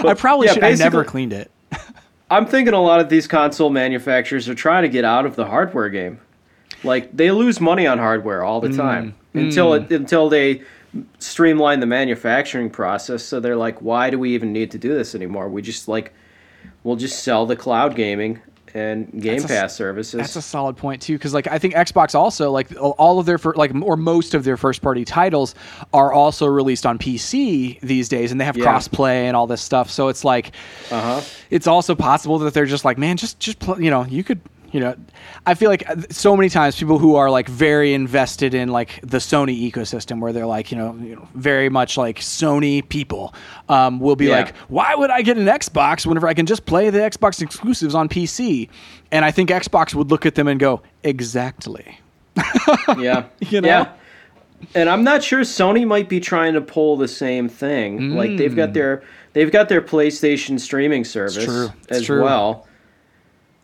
I 0.05 0.15
probably 0.15 0.49
yeah, 0.49 0.55
should. 0.55 0.65
I 0.65 0.75
never 0.75 1.05
cleaned 1.05 1.33
it. 1.33 1.51
I'm 2.31 2.47
thinking 2.47 2.75
a 2.75 2.83
lot 2.83 3.01
of 3.01 3.09
these 3.09 3.27
console 3.29 3.71
manufacturers 3.71 4.49
are 4.49 4.55
trying 4.55 4.83
to 4.83 4.89
get 4.89 5.05
out 5.05 5.27
of 5.27 5.37
the 5.37 5.47
hardware 5.47 5.89
game. 5.89 6.21
Like 6.83 7.17
they 7.17 7.31
lose 7.31 7.61
money 7.61 7.87
on 7.87 7.99
hardware 7.99 8.43
all 8.43 8.61
Mm. 8.61 8.71
the 8.71 8.77
time 8.77 9.15
until 9.35 9.75
it, 9.75 9.91
until 9.93 10.29
they 10.29 10.63
streamline 11.19 11.81
the 11.81 11.87
manufacturing 11.87 12.71
process. 12.71 13.23
So 13.23 13.39
they're 13.41 13.57
like, 13.57 13.81
why 13.81 14.11
do 14.11 14.19
we 14.19 14.35
even 14.35 14.53
need 14.53 14.71
to 14.73 14.79
do 14.79 14.95
this 14.95 15.15
anymore? 15.15 15.49
We 15.49 15.63
just 15.63 15.89
like 15.89 16.13
we'll 16.83 16.97
just 16.97 17.23
sell 17.23 17.47
the 17.47 17.57
cloud 17.57 17.95
gaming 17.95 18.41
and 18.77 19.23
Game 19.23 19.43
a- 19.45 19.49
Pass 19.49 19.75
services. 19.75 20.19
That's 20.19 20.37
a 20.37 20.43
solid 20.43 20.77
point 20.77 21.01
too, 21.03 21.15
because 21.15 21.33
like 21.35 21.47
I 21.47 21.59
think 21.59 21.75
Xbox 21.75 22.15
also 22.15 22.51
like 22.51 22.69
all 22.81 23.19
of 23.19 23.27
their 23.27 23.39
fir- 23.39 23.55
like 23.55 23.73
or 23.83 23.97
most 23.97 24.35
of 24.35 24.45
their 24.45 24.57
first 24.57 24.83
party 24.83 25.05
titles 25.05 25.55
are 25.93 26.13
also 26.13 26.47
released 26.47 26.85
on 26.87 26.99
PC 26.99 27.81
these 27.81 28.09
days, 28.09 28.31
and 28.33 28.41
they 28.41 28.45
have 28.45 28.57
Yeah. 28.57 28.67
crossplay 28.67 29.25
and 29.25 29.37
all 29.37 29.47
this 29.47 29.63
stuff. 29.63 29.91
So 29.91 30.09
it's 30.09 30.25
like 30.25 30.53
uh 30.91 31.01
huh. 31.01 31.21
it's 31.51 31.67
also 31.67 31.95
possible 31.95 32.39
that 32.41 32.55
they're 32.55 32.67
just 32.67 32.85
like, 32.85 32.99
man, 32.99 33.17
just 33.17 33.41
just 33.41 33.59
pl- 33.61 33.81
you 33.81 33.91
know, 33.91 34.05
you 34.05 34.23
could. 34.23 34.41
You 34.77 34.81
know, 34.81 34.95
I 35.47 35.55
feel 35.55 35.71
like 35.71 35.89
uh, 35.89 35.97
so 36.11 36.37
many 36.37 36.51
times 36.51 36.77
people 36.79 36.99
who 36.99 37.17
are 37.17 37.31
like 37.31 37.49
very 37.49 37.95
invested 37.95 38.53
in 38.53 38.69
like 38.69 39.01
the 39.01 39.17
Sony 39.17 39.73
ecosystem, 39.73 40.21
where 40.21 40.35
they're 40.35 40.45
like, 40.45 40.71
you 40.71 40.77
know, 40.77 40.95
you 41.01 41.17
know 41.17 41.27
very 41.35 41.71
much 41.71 41.97
like 41.97 42.19
Sony 42.19 42.87
people, 42.87 43.33
um, 43.71 44.01
will 44.01 44.17
be 44.17 44.27
Yeah. 44.27 44.37
like, 44.37 44.55
why 44.69 44.95
would 44.95 45.09
I 45.09 45.23
get 45.23 45.39
an 45.39 45.47
Xbox 45.47 46.05
whenever 46.05 46.29
I 46.29 46.35
can 46.35 46.45
just 46.45 46.67
play 46.67 46.91
the 46.91 46.99
Xbox 46.99 47.41
exclusives 47.41 47.95
on 47.95 48.11
PC? 48.11 48.69
And 49.11 49.25
I 49.25 49.31
think 49.31 49.49
Xbox 49.49 49.95
would 49.95 50.11
look 50.11 50.27
at 50.27 50.35
them 50.35 50.47
and 50.47 50.61
go, 50.61 50.83
exactly. 51.03 51.99
Yeah. 52.99 53.25
You 53.41 53.63
know? 53.63 53.69
Yeah. 53.69 53.93
And 54.75 54.91
I'm 54.91 55.05
not 55.05 55.23
sure 55.25 55.41
Sony 55.41 55.87
might 55.87 56.11
be 56.11 56.21
trying 56.21 56.53
to 56.53 56.61
pull 56.61 56.99
the 56.99 57.09
same 57.09 57.49
thing. 57.49 58.11
Like 58.15 58.37
they've 58.37 58.55
got 58.55 58.75
their 58.75 59.03
they've 59.33 59.51
got 59.51 59.71
their 59.71 59.81
PlayStation 59.81 60.61
streaming 60.61 61.05
service 61.05 61.71
as 61.89 62.05
true. 62.05 62.23
well. 62.23 62.67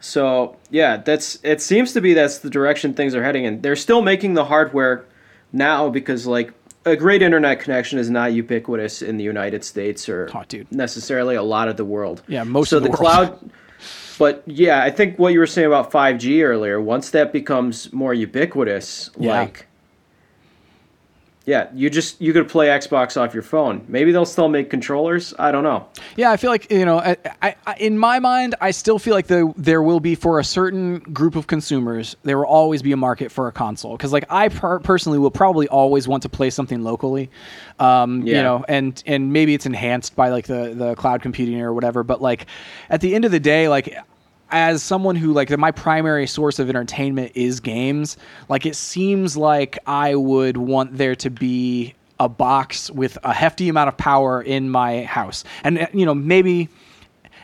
So 0.03 0.57
yeah, 0.71 0.97
that's 0.99 1.39
it 1.45 1.63
seems 1.63 1.93
to 1.93 2.01
be 2.01 2.13
that's 2.13 2.39
the 2.39 2.51
direction 2.51 2.93
things 2.93 3.15
are 3.15 3.23
heading 3.23 3.45
in. 3.45 3.63
They're 3.63 3.77
still 3.77 4.03
making 4.03 4.35
the 4.35 4.45
hardware 4.45 5.05
now 5.53 5.89
because 5.89 6.27
like 6.27 6.53
a 6.85 6.97
great 6.97 7.23
internet 7.23 7.61
connection 7.61 8.01
is 8.01 8.11
not 8.11 8.33
ubiquitous 8.33 9.01
in 9.01 9.17
the 9.17 9.23
United 9.25 9.63
States 9.65 10.09
or 10.09 10.29
Oh, 10.35 10.43
necessarily 10.73 11.37
a 11.37 11.43
lot 11.43 11.69
of 11.69 11.77
the 11.77 11.85
world. 11.85 12.23
Yeah, 12.27 12.43
most 12.43 12.71
so 12.71 12.79
of 12.79 12.83
the 12.83 12.89
world. 12.91 12.99
cloud 12.99 13.51
but 14.19 14.43
yeah, 14.47 14.83
I 14.85 14.91
think 14.91 15.19
what 15.19 15.33
you 15.33 15.39
were 15.39 15.47
saying 15.47 15.67
about 15.67 15.91
5G 15.91 16.45
earlier, 16.45 16.81
once 16.81 17.11
that 17.11 17.33
becomes 17.33 17.93
more 17.93 18.13
ubiquitous, 18.13 19.11
Yeah. 19.19 19.41
like 19.41 19.67
yeah, 21.45 21.69
you 21.75 21.91
just 21.91 22.21
you 22.21 22.33
could 22.33 22.49
play 22.49 22.69
Xbox 22.69 23.21
off 23.21 23.35
your 23.35 23.43
phone. 23.43 23.85
Maybe 23.89 24.13
they'll 24.13 24.25
still 24.25 24.49
make 24.49 24.71
controllers. 24.71 25.35
I 25.39 25.51
don't 25.51 25.65
know. 25.65 25.89
Yeah, 26.17 26.31
I 26.31 26.37
feel 26.37 26.51
like 26.51 26.71
you 26.71 26.85
know, 26.85 27.01
I, 27.01 27.17
I, 27.67 27.75
in 27.79 27.99
my 27.99 28.21
mind, 28.21 28.55
I 28.61 28.71
still 28.71 29.01
feel 29.01 29.15
like 29.15 29.27
the, 29.27 29.53
there 29.57 29.83
will 29.83 29.99
be 29.99 30.15
for 30.15 30.39
a 30.39 30.45
certain 30.45 31.01
group 31.01 31.35
of 31.35 31.49
consumers, 31.49 32.17
there 32.23 32.39
will 32.39 32.45
always 32.45 32.81
be 32.81 32.93
a 32.93 32.97
market 32.97 33.33
for 33.33 33.49
a 33.49 33.53
console. 33.53 33.97
Because 33.97 34.13
like 34.13 34.25
I 34.31 34.51
per- 34.51 34.79
personally 34.79 35.19
will 35.19 35.33
probably 35.33 35.67
always 35.67 36.07
want 36.07 36.23
to 36.23 36.29
play 36.29 36.51
something 36.51 36.85
locally, 36.85 37.29
um, 37.81 38.25
you 38.25 38.35
know, 38.35 38.65
and 38.69 39.03
and 39.05 39.33
maybe 39.33 39.55
it's 39.55 39.67
enhanced 39.67 40.15
by 40.15 40.29
like 40.29 40.47
the 40.47 40.75
the 40.75 40.95
cloud 40.95 41.23
computing 41.23 41.61
or 41.61 41.73
whatever. 41.75 42.05
But 42.05 42.23
like 42.23 42.47
at 42.89 43.01
the 43.01 43.17
end 43.17 43.25
of 43.25 43.33
the 43.33 43.41
day, 43.41 43.69
like 43.69 43.97
as 44.53 44.83
someone 44.83 45.17
who 45.17 45.33
like 45.33 45.51
my 45.59 45.73
primary 45.73 46.27
source 46.27 46.59
of 46.59 46.69
entertainment 46.69 47.33
is 47.35 47.59
games, 47.59 48.17
like 48.49 48.67
it 48.67 48.77
seems 48.77 49.37
like 49.37 49.79
I 49.87 50.15
would 50.15 50.59
want 50.59 50.99
there 50.99 51.17
to 51.17 51.31
be 51.31 51.95
a 52.21 52.29
box 52.29 52.91
with 52.91 53.19
a 53.25 53.33
hefty 53.33 53.69
amount 53.69 53.89
of 53.89 53.97
power 53.97 54.41
in 54.41 54.71
my 54.71 55.03
house. 55.03 55.43
And 55.65 55.79
uh, 55.79 55.87
you 55.93 56.07
know, 56.07 56.15
maybe 56.15 56.69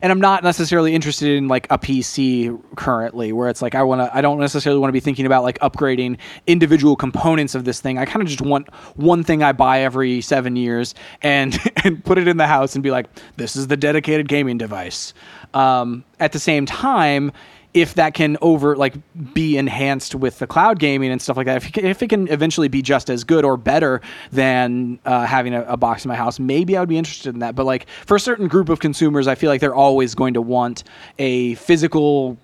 and 0.02 0.12
I'm 0.12 0.20
not 0.20 0.42
necessarily 0.42 0.94
interested 0.94 1.36
in 1.36 1.48
like 1.48 1.66
a 1.70 1.78
PC 1.78 2.60
currently 2.76 3.32
where 3.32 3.48
it's 3.48 3.62
like 3.62 3.74
I 3.74 3.82
want 3.82 4.00
to 4.00 4.16
I 4.16 4.20
don't 4.20 4.38
necessarily 4.38 4.80
want 4.80 4.88
to 4.88 4.92
be 4.92 5.00
thinking 5.00 5.26
about 5.26 5.42
like 5.42 5.58
upgrading 5.60 6.18
individual 6.46 6.96
components 6.96 7.54
of 7.54 7.64
this 7.64 7.80
thing. 7.80 7.98
I 7.98 8.04
kind 8.04 8.22
of 8.22 8.28
just 8.28 8.40
want 8.40 8.72
one 8.96 9.22
thing 9.24 9.42
I 9.42 9.52
buy 9.52 9.80
every 9.80 10.20
7 10.20 10.56
years 10.56 10.94
and 11.22 11.58
and 11.84 12.04
put 12.04 12.18
it 12.18 12.28
in 12.28 12.36
the 12.36 12.46
house 12.46 12.74
and 12.74 12.82
be 12.82 12.90
like 12.90 13.06
this 13.36 13.56
is 13.56 13.68
the 13.68 13.76
dedicated 13.76 14.28
gaming 14.28 14.58
device. 14.58 15.14
Um, 15.54 16.04
at 16.20 16.32
the 16.32 16.38
same 16.38 16.66
time, 16.66 17.32
if 17.74 17.94
that 17.94 18.14
can 18.14 18.36
over 18.40 18.76
like 18.76 18.94
be 19.34 19.56
enhanced 19.56 20.14
with 20.14 20.38
the 20.38 20.46
cloud 20.46 20.78
gaming 20.78 21.10
and 21.10 21.20
stuff 21.20 21.36
like 21.36 21.46
that, 21.46 21.58
if, 21.58 21.68
it 21.68 21.72
can- 21.72 21.84
if 21.86 22.02
it 22.02 22.08
can 22.08 22.26
eventually 22.28 22.68
be 22.68 22.82
just 22.82 23.10
as 23.10 23.24
good 23.24 23.44
or 23.44 23.56
better 23.56 24.00
than 24.32 24.98
uh, 25.04 25.26
having 25.26 25.54
a, 25.54 25.62
a 25.64 25.76
box 25.76 26.04
in 26.04 26.08
my 26.08 26.16
house, 26.16 26.38
maybe 26.40 26.76
I 26.76 26.80
would 26.80 26.88
be 26.88 26.98
interested 26.98 27.34
in 27.34 27.40
that. 27.40 27.54
But 27.54 27.66
like 27.66 27.86
for 28.06 28.16
a 28.16 28.20
certain 28.20 28.48
group 28.48 28.68
of 28.68 28.80
consumers, 28.80 29.26
I 29.28 29.34
feel 29.34 29.50
like 29.50 29.60
they're 29.60 29.74
always 29.74 30.14
going 30.14 30.34
to 30.34 30.42
want 30.42 30.84
a 31.18 31.54
physical 31.56 32.38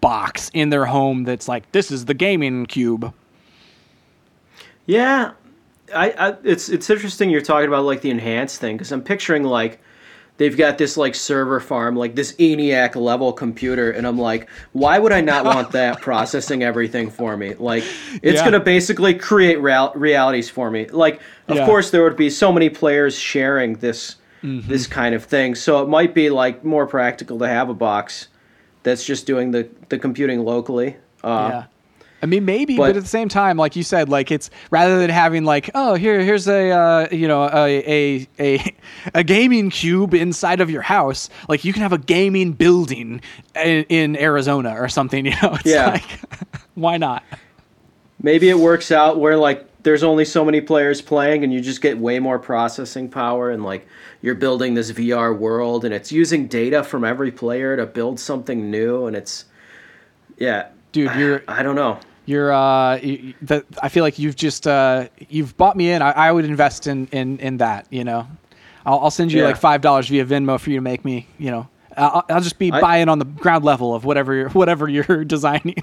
box 0.00 0.50
in 0.54 0.70
their 0.70 0.86
home 0.86 1.24
that's 1.24 1.46
like 1.46 1.70
this 1.72 1.90
is 1.90 2.06
the 2.06 2.14
gaming 2.14 2.64
cube. 2.66 3.12
Yeah, 4.86 5.32
I, 5.94 6.10
I 6.12 6.36
it's 6.42 6.68
it's 6.68 6.88
interesting 6.90 7.30
you're 7.30 7.40
talking 7.42 7.68
about 7.68 7.84
like 7.84 8.00
the 8.00 8.10
enhanced 8.10 8.60
thing 8.60 8.76
because 8.76 8.92
I'm 8.92 9.02
picturing 9.02 9.44
like 9.44 9.80
they've 10.36 10.56
got 10.56 10.78
this 10.78 10.96
like 10.96 11.14
server 11.14 11.60
farm 11.60 11.94
like 11.96 12.14
this 12.16 12.32
ENIAC 12.34 12.96
level 12.96 13.32
computer 13.32 13.90
and 13.92 14.06
I'm 14.06 14.18
like 14.18 14.48
why 14.72 14.98
would 14.98 15.12
I 15.12 15.20
not 15.20 15.44
want 15.54 15.70
that 15.72 16.00
processing 16.00 16.62
everything 16.62 17.10
for 17.10 17.36
me 17.36 17.54
like 17.54 17.84
it's 18.22 18.40
Yeah. 18.40 18.44
gonna 18.44 18.60
basically 18.60 19.14
create 19.14 19.60
real- 19.60 19.92
realities 19.94 20.50
for 20.50 20.70
me 20.70 20.86
like 20.88 21.20
of 21.48 21.56
Yeah. 21.56 21.66
course 21.66 21.90
there 21.90 22.02
would 22.02 22.16
be 22.16 22.30
so 22.30 22.52
many 22.52 22.68
players 22.68 23.18
sharing 23.18 23.74
this 23.74 24.16
Mm-hmm. 24.42 24.68
this 24.68 24.86
kind 24.86 25.14
of 25.14 25.24
thing 25.24 25.54
so 25.54 25.80
it 25.82 25.88
might 25.88 26.12
be 26.12 26.28
like 26.28 26.62
more 26.66 26.86
practical 26.86 27.38
to 27.38 27.48
have 27.48 27.70
a 27.70 27.74
box 27.74 28.28
that's 28.82 29.02
just 29.02 29.26
doing 29.26 29.52
the 29.52 29.66
the 29.88 29.98
computing 29.98 30.44
locally 30.44 30.96
uh, 31.22 31.48
yeah. 31.50 31.64
I 32.24 32.26
mean, 32.26 32.46
maybe, 32.46 32.78
but, 32.78 32.84
but- 32.88 32.96
at 32.96 33.02
the 33.02 33.08
same 33.08 33.28
time, 33.28 33.58
like 33.58 33.76
you 33.76 33.82
said, 33.82 34.08
like 34.08 34.30
it's 34.30 34.48
rather 34.70 34.98
than 34.98 35.10
having 35.10 35.44
like, 35.44 35.70
oh, 35.74 35.92
here, 35.94 36.20
here's 36.20 36.48
a, 36.48 36.70
uh, 36.70 37.08
you 37.12 37.28
know, 37.28 37.44
a, 37.44 37.66
a 37.86 38.28
a 38.38 38.74
a 39.14 39.22
gaming 39.22 39.68
cube 39.68 40.14
inside 40.14 40.62
of 40.62 40.70
your 40.70 40.80
house. 40.80 41.28
Like 41.50 41.66
you 41.66 41.74
can 41.74 41.82
have 41.82 41.92
a 41.92 41.98
gaming 41.98 42.52
building 42.52 43.20
in, 43.54 43.84
in 43.90 44.16
Arizona 44.16 44.74
or 44.80 44.88
something. 44.88 45.26
You 45.26 45.32
know, 45.42 45.54
it's 45.56 45.66
Yeah. 45.66 45.90
like, 45.90 46.20
why 46.74 46.96
not? 46.96 47.22
Maybe 48.22 48.48
it 48.48 48.58
works 48.58 48.90
out 48.90 49.18
where 49.20 49.36
like 49.36 49.66
there's 49.82 50.02
only 50.02 50.24
so 50.24 50.46
many 50.46 50.62
players 50.62 51.02
playing 51.02 51.44
and 51.44 51.52
you 51.52 51.60
just 51.60 51.82
get 51.82 51.98
way 51.98 52.18
more 52.20 52.38
processing 52.38 53.10
power 53.10 53.50
and 53.50 53.62
like 53.62 53.86
you're 54.22 54.34
building 54.34 54.72
this 54.72 54.90
VR 54.92 55.36
world 55.38 55.84
and 55.84 55.92
it's 55.92 56.10
using 56.10 56.46
data 56.46 56.82
from 56.82 57.04
every 57.04 57.30
player 57.30 57.76
to 57.76 57.84
build 57.84 58.18
something 58.18 58.70
new 58.70 59.04
and 59.06 59.14
it's 59.14 59.44
Yeah, 60.38 60.68
dude, 60.92 61.14
you're 61.16 61.42
I 61.48 61.62
don't 61.62 61.76
know. 61.76 61.98
You're 62.26 62.52
uh 62.52 62.96
you, 62.96 63.34
the, 63.42 63.64
I 63.82 63.88
feel 63.88 64.02
like 64.04 64.18
you've 64.18 64.36
just 64.36 64.66
uh 64.66 65.08
you've 65.28 65.56
bought 65.56 65.76
me 65.76 65.90
in. 65.90 66.02
I, 66.02 66.10
I 66.12 66.32
would 66.32 66.44
invest 66.44 66.86
in 66.86 67.06
in 67.08 67.38
in 67.38 67.56
that. 67.58 67.86
You 67.90 68.04
know, 68.04 68.26
I'll, 68.86 68.98
I'll 69.00 69.10
send 69.10 69.32
you 69.32 69.40
Yeah. 69.40 69.46
like 69.48 69.56
five 69.56 69.80
dollars 69.80 70.08
via 70.08 70.24
Venmo 70.24 70.58
for 70.58 70.70
you 70.70 70.76
to 70.76 70.82
make 70.82 71.04
me. 71.04 71.26
You 71.38 71.50
know, 71.50 71.68
I'll, 71.96 72.24
I'll 72.28 72.40
just 72.40 72.58
be 72.58 72.72
I- 72.72 72.80
buying 72.80 73.08
on 73.08 73.18
the 73.18 73.24
ground 73.24 73.64
level 73.64 73.94
of 73.94 74.04
whatever 74.04 74.34
you're, 74.34 74.48
whatever 74.50 74.88
you're 74.88 75.24
designing. 75.26 75.76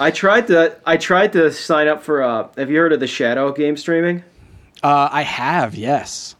I 0.00 0.10
tried 0.10 0.46
to 0.48 0.76
I 0.86 0.96
tried 0.96 1.32
to 1.34 1.52
sign 1.52 1.86
up 1.88 2.02
for. 2.02 2.22
Uh, 2.22 2.48
have 2.56 2.70
you 2.70 2.78
heard 2.78 2.92
of 2.92 3.00
the 3.00 3.06
Shadow 3.06 3.52
game 3.52 3.76
streaming? 3.76 4.24
uh, 4.82 5.08
I 5.12 5.22
have 5.22 5.74
yes. 5.74 6.34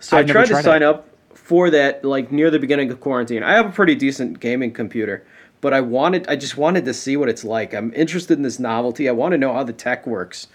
So 0.00 0.16
I've 0.16 0.24
I 0.24 0.26
never 0.26 0.32
tried 0.38 0.44
to 0.46 0.52
tried 0.52 0.62
sign 0.62 0.82
up 0.82 1.08
for 1.34 1.70
that 1.70 2.04
like 2.04 2.32
near 2.32 2.50
the 2.50 2.58
beginning 2.58 2.90
of 2.90 3.00
quarantine. 3.00 3.42
I 3.42 3.52
have 3.54 3.66
a 3.66 3.70
pretty 3.70 3.94
decent 3.94 4.40
gaming 4.40 4.72
computer, 4.72 5.26
but 5.60 5.74
I 5.74 5.80
wanted 5.80 6.28
I 6.28 6.36
just 6.36 6.56
wanted 6.56 6.84
to 6.84 6.94
see 6.94 7.16
what 7.16 7.28
it's 7.28 7.44
like. 7.44 7.74
I'm 7.74 7.92
interested 7.94 8.36
in 8.36 8.42
this 8.42 8.58
novelty. 8.58 9.08
I 9.08 9.12
want 9.12 9.32
to 9.32 9.38
know 9.38 9.52
how 9.52 9.64
the 9.64 9.72
tech 9.72 10.06
works. 10.06 10.48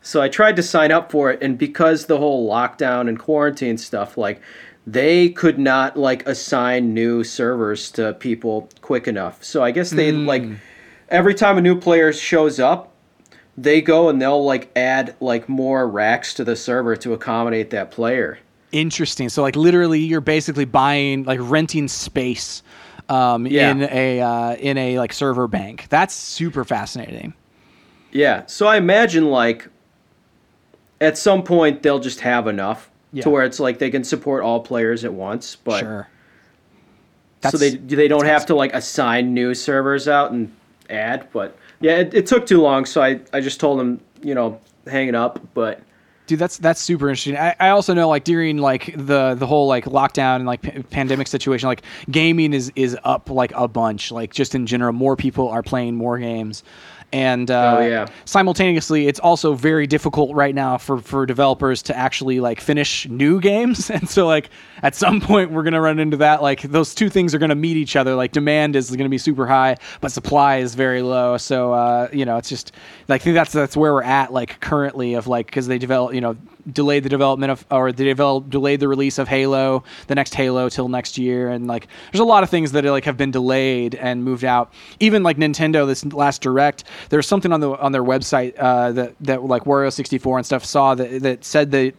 So 0.00 0.22
I 0.22 0.28
tried 0.28 0.56
to 0.56 0.62
sign 0.62 0.92
up 0.92 1.10
for 1.10 1.30
it 1.30 1.42
and 1.42 1.58
because 1.58 2.06
the 2.06 2.18
whole 2.18 2.48
lockdown 2.48 3.08
and 3.08 3.18
quarantine 3.18 3.78
stuff 3.78 4.16
like 4.16 4.40
they 4.86 5.28
could 5.28 5.58
not 5.58 5.96
like 5.98 6.26
assign 6.26 6.94
new 6.94 7.22
servers 7.22 7.90
to 7.92 8.14
people 8.14 8.68
quick 8.80 9.06
enough. 9.06 9.44
So 9.44 9.62
I 9.62 9.70
guess 9.70 9.90
they 9.90 10.12
hmm. 10.12 10.26
like 10.26 10.44
every 11.08 11.34
time 11.34 11.58
a 11.58 11.60
new 11.60 11.78
player 11.78 12.12
shows 12.12 12.58
up, 12.58 12.94
they 13.56 13.80
go 13.80 14.08
and 14.08 14.22
they'll 14.22 14.44
like 14.44 14.70
add 14.76 15.14
like 15.20 15.48
more 15.48 15.86
racks 15.86 16.32
to 16.34 16.44
the 16.44 16.56
server 16.56 16.96
to 16.96 17.12
accommodate 17.12 17.70
that 17.70 17.90
player. 17.90 18.38
Interesting. 18.72 19.28
So 19.28 19.42
like 19.42 19.56
literally, 19.56 20.00
you're 20.00 20.20
basically 20.20 20.64
buying 20.64 21.24
like 21.24 21.40
renting 21.42 21.88
space 21.88 22.62
um, 23.08 23.46
Yeah. 23.46 23.70
in 23.70 23.82
a 23.82 24.20
uh, 24.20 24.54
in 24.56 24.76
a 24.78 24.98
like 24.98 25.12
server 25.12 25.48
bank. 25.48 25.86
That's 25.88 26.14
super 26.14 26.64
fascinating. 26.64 27.34
Yeah. 28.12 28.44
So 28.46 28.66
I 28.66 28.76
imagine 28.76 29.30
like 29.30 29.68
at 31.00 31.16
some 31.18 31.42
point 31.42 31.82
they'll 31.82 31.98
just 32.00 32.20
have 32.20 32.46
enough 32.48 32.90
Yeah. 33.12 33.22
to 33.24 33.30
where 33.30 33.44
it's 33.44 33.60
like 33.60 33.78
they 33.78 33.90
can 33.90 34.04
support 34.04 34.42
all 34.42 34.60
players 34.60 35.04
at 35.04 35.12
once, 35.12 35.56
but 35.56 35.80
sure. 35.80 36.08
so 37.50 37.56
they 37.56 37.70
they 37.70 38.08
don't 38.08 38.26
have 38.26 38.46
to 38.46 38.54
like 38.54 38.72
assign 38.74 39.32
new 39.34 39.54
servers 39.54 40.08
out 40.08 40.32
and 40.32 40.50
add. 40.90 41.28
But 41.32 41.56
yeah, 41.80 41.98
it, 41.98 42.14
it 42.14 42.26
took 42.26 42.46
too 42.46 42.60
long, 42.60 42.84
so 42.84 43.02
I 43.02 43.20
I 43.32 43.40
just 43.40 43.60
told 43.60 43.78
them 43.78 44.00
you 44.22 44.34
know 44.34 44.60
hang 44.86 45.08
it 45.08 45.14
up. 45.14 45.38
But 45.54 45.80
Dude, 46.28 46.38
that's 46.38 46.58
that's 46.58 46.78
super 46.78 47.08
interesting. 47.08 47.38
I, 47.38 47.56
I 47.58 47.70
also 47.70 47.94
know 47.94 48.06
like 48.06 48.22
during 48.24 48.58
like 48.58 48.92
the 48.94 49.34
the 49.34 49.46
whole 49.46 49.66
like 49.66 49.86
lockdown 49.86 50.36
and 50.36 50.46
like 50.46 50.60
p- 50.60 50.82
pandemic 50.82 51.26
situation, 51.26 51.68
like 51.68 51.82
gaming 52.10 52.52
is 52.52 52.70
is 52.76 52.98
up 53.02 53.30
like 53.30 53.50
a 53.54 53.66
bunch. 53.66 54.12
Like 54.12 54.34
just 54.34 54.54
in 54.54 54.66
general, 54.66 54.92
more 54.92 55.16
people 55.16 55.48
are 55.48 55.62
playing 55.62 55.94
more 55.94 56.18
games, 56.18 56.64
and 57.12 57.50
uh, 57.50 57.76
Oh, 57.78 57.86
yeah. 57.86 58.06
simultaneously, 58.24 59.06
it's 59.08 59.18
also 59.20 59.54
very 59.54 59.86
difficult 59.86 60.34
right 60.34 60.54
now 60.54 60.76
for 60.78 60.98
for 60.98 61.24
developers 61.26 61.82
to 61.84 61.96
actually 61.96 62.40
like 62.40 62.60
finish 62.60 63.08
new 63.08 63.40
games. 63.40 63.90
And 63.98 64.08
so 64.08 64.26
like 64.26 64.50
at 64.82 64.94
some 64.94 65.20
point, 65.20 65.50
we're 65.50 65.62
gonna 65.62 65.80
run 65.80 65.98
into 65.98 66.16
that. 66.18 66.42
Like 66.42 66.62
those 66.62 66.94
two 66.94 67.08
things 67.08 67.34
are 67.34 67.38
gonna 67.38 67.54
meet 67.54 67.76
each 67.76 67.96
other. 67.96 68.14
Like 68.14 68.32
demand 68.32 68.76
is 68.76 68.90
gonna 68.94 69.08
be 69.08 69.18
super 69.18 69.46
high, 69.46 69.76
but 70.00 70.12
supply 70.12 70.56
is 70.58 70.74
very 70.74 71.02
low. 71.02 71.36
So 71.38 71.72
uh, 71.72 72.08
you 72.12 72.24
know, 72.24 72.36
it's 72.36 72.48
just 72.48 72.72
like 73.08 73.22
I 73.22 73.24
think 73.24 73.34
that's 73.34 73.52
that's 73.52 73.76
where 73.76 73.92
we're 73.94 74.02
at 74.02 74.32
like 74.32 74.60
currently 74.60 75.14
of 75.14 75.26
like 75.26 75.46
because 75.46 75.66
they 75.66 75.78
develop 75.78 76.14
you 76.14 76.20
know 76.20 76.36
delayed 76.72 77.02
the 77.02 77.08
development 77.08 77.50
of 77.50 77.64
or 77.70 77.92
they 77.92 78.04
develop 78.04 78.50
delayed 78.50 78.80
the 78.80 78.88
release 78.88 79.18
of 79.18 79.28
Halo, 79.28 79.84
the 80.06 80.14
next 80.14 80.34
Halo 80.34 80.68
till 80.68 80.88
next 80.88 81.18
year, 81.18 81.48
and 81.48 81.66
like 81.66 81.88
there's 82.12 82.20
a 82.20 82.24
lot 82.24 82.42
of 82.42 82.50
things 82.50 82.72
that 82.72 82.84
like 82.84 83.04
have 83.04 83.16
been 83.16 83.30
delayed 83.30 83.94
and 83.94 84.24
moved 84.24 84.44
out. 84.44 84.72
Even 85.00 85.22
like 85.22 85.36
Nintendo, 85.36 85.86
this 85.86 86.04
last 86.06 86.42
direct, 86.42 86.84
there's 87.10 87.26
something 87.26 87.52
on 87.52 87.60
the 87.60 87.70
on 87.78 87.92
their 87.92 88.04
website 88.04 88.54
uh, 88.58 88.92
that 88.92 89.14
that 89.20 89.44
like 89.44 89.64
Wario 89.64 89.92
64 89.92 90.38
and 90.38 90.46
stuff 90.46 90.64
saw 90.64 90.94
that 90.94 91.22
that 91.22 91.44
said 91.44 91.70
that 91.72 91.94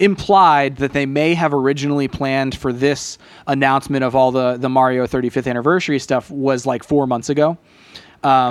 implied 0.00 0.76
that 0.76 0.92
they 0.92 1.06
may 1.06 1.34
have 1.34 1.52
originally 1.52 2.08
planned 2.08 2.56
for 2.56 2.72
this 2.72 3.18
announcement 3.46 4.04
of 4.04 4.14
all 4.14 4.30
the 4.30 4.56
the 4.56 4.68
Mario 4.68 5.06
35th 5.06 5.48
anniversary 5.48 5.98
stuff 5.98 6.30
was 6.30 6.66
like 6.66 6.84
four 6.84 7.06
months 7.06 7.28
ago 7.28 7.56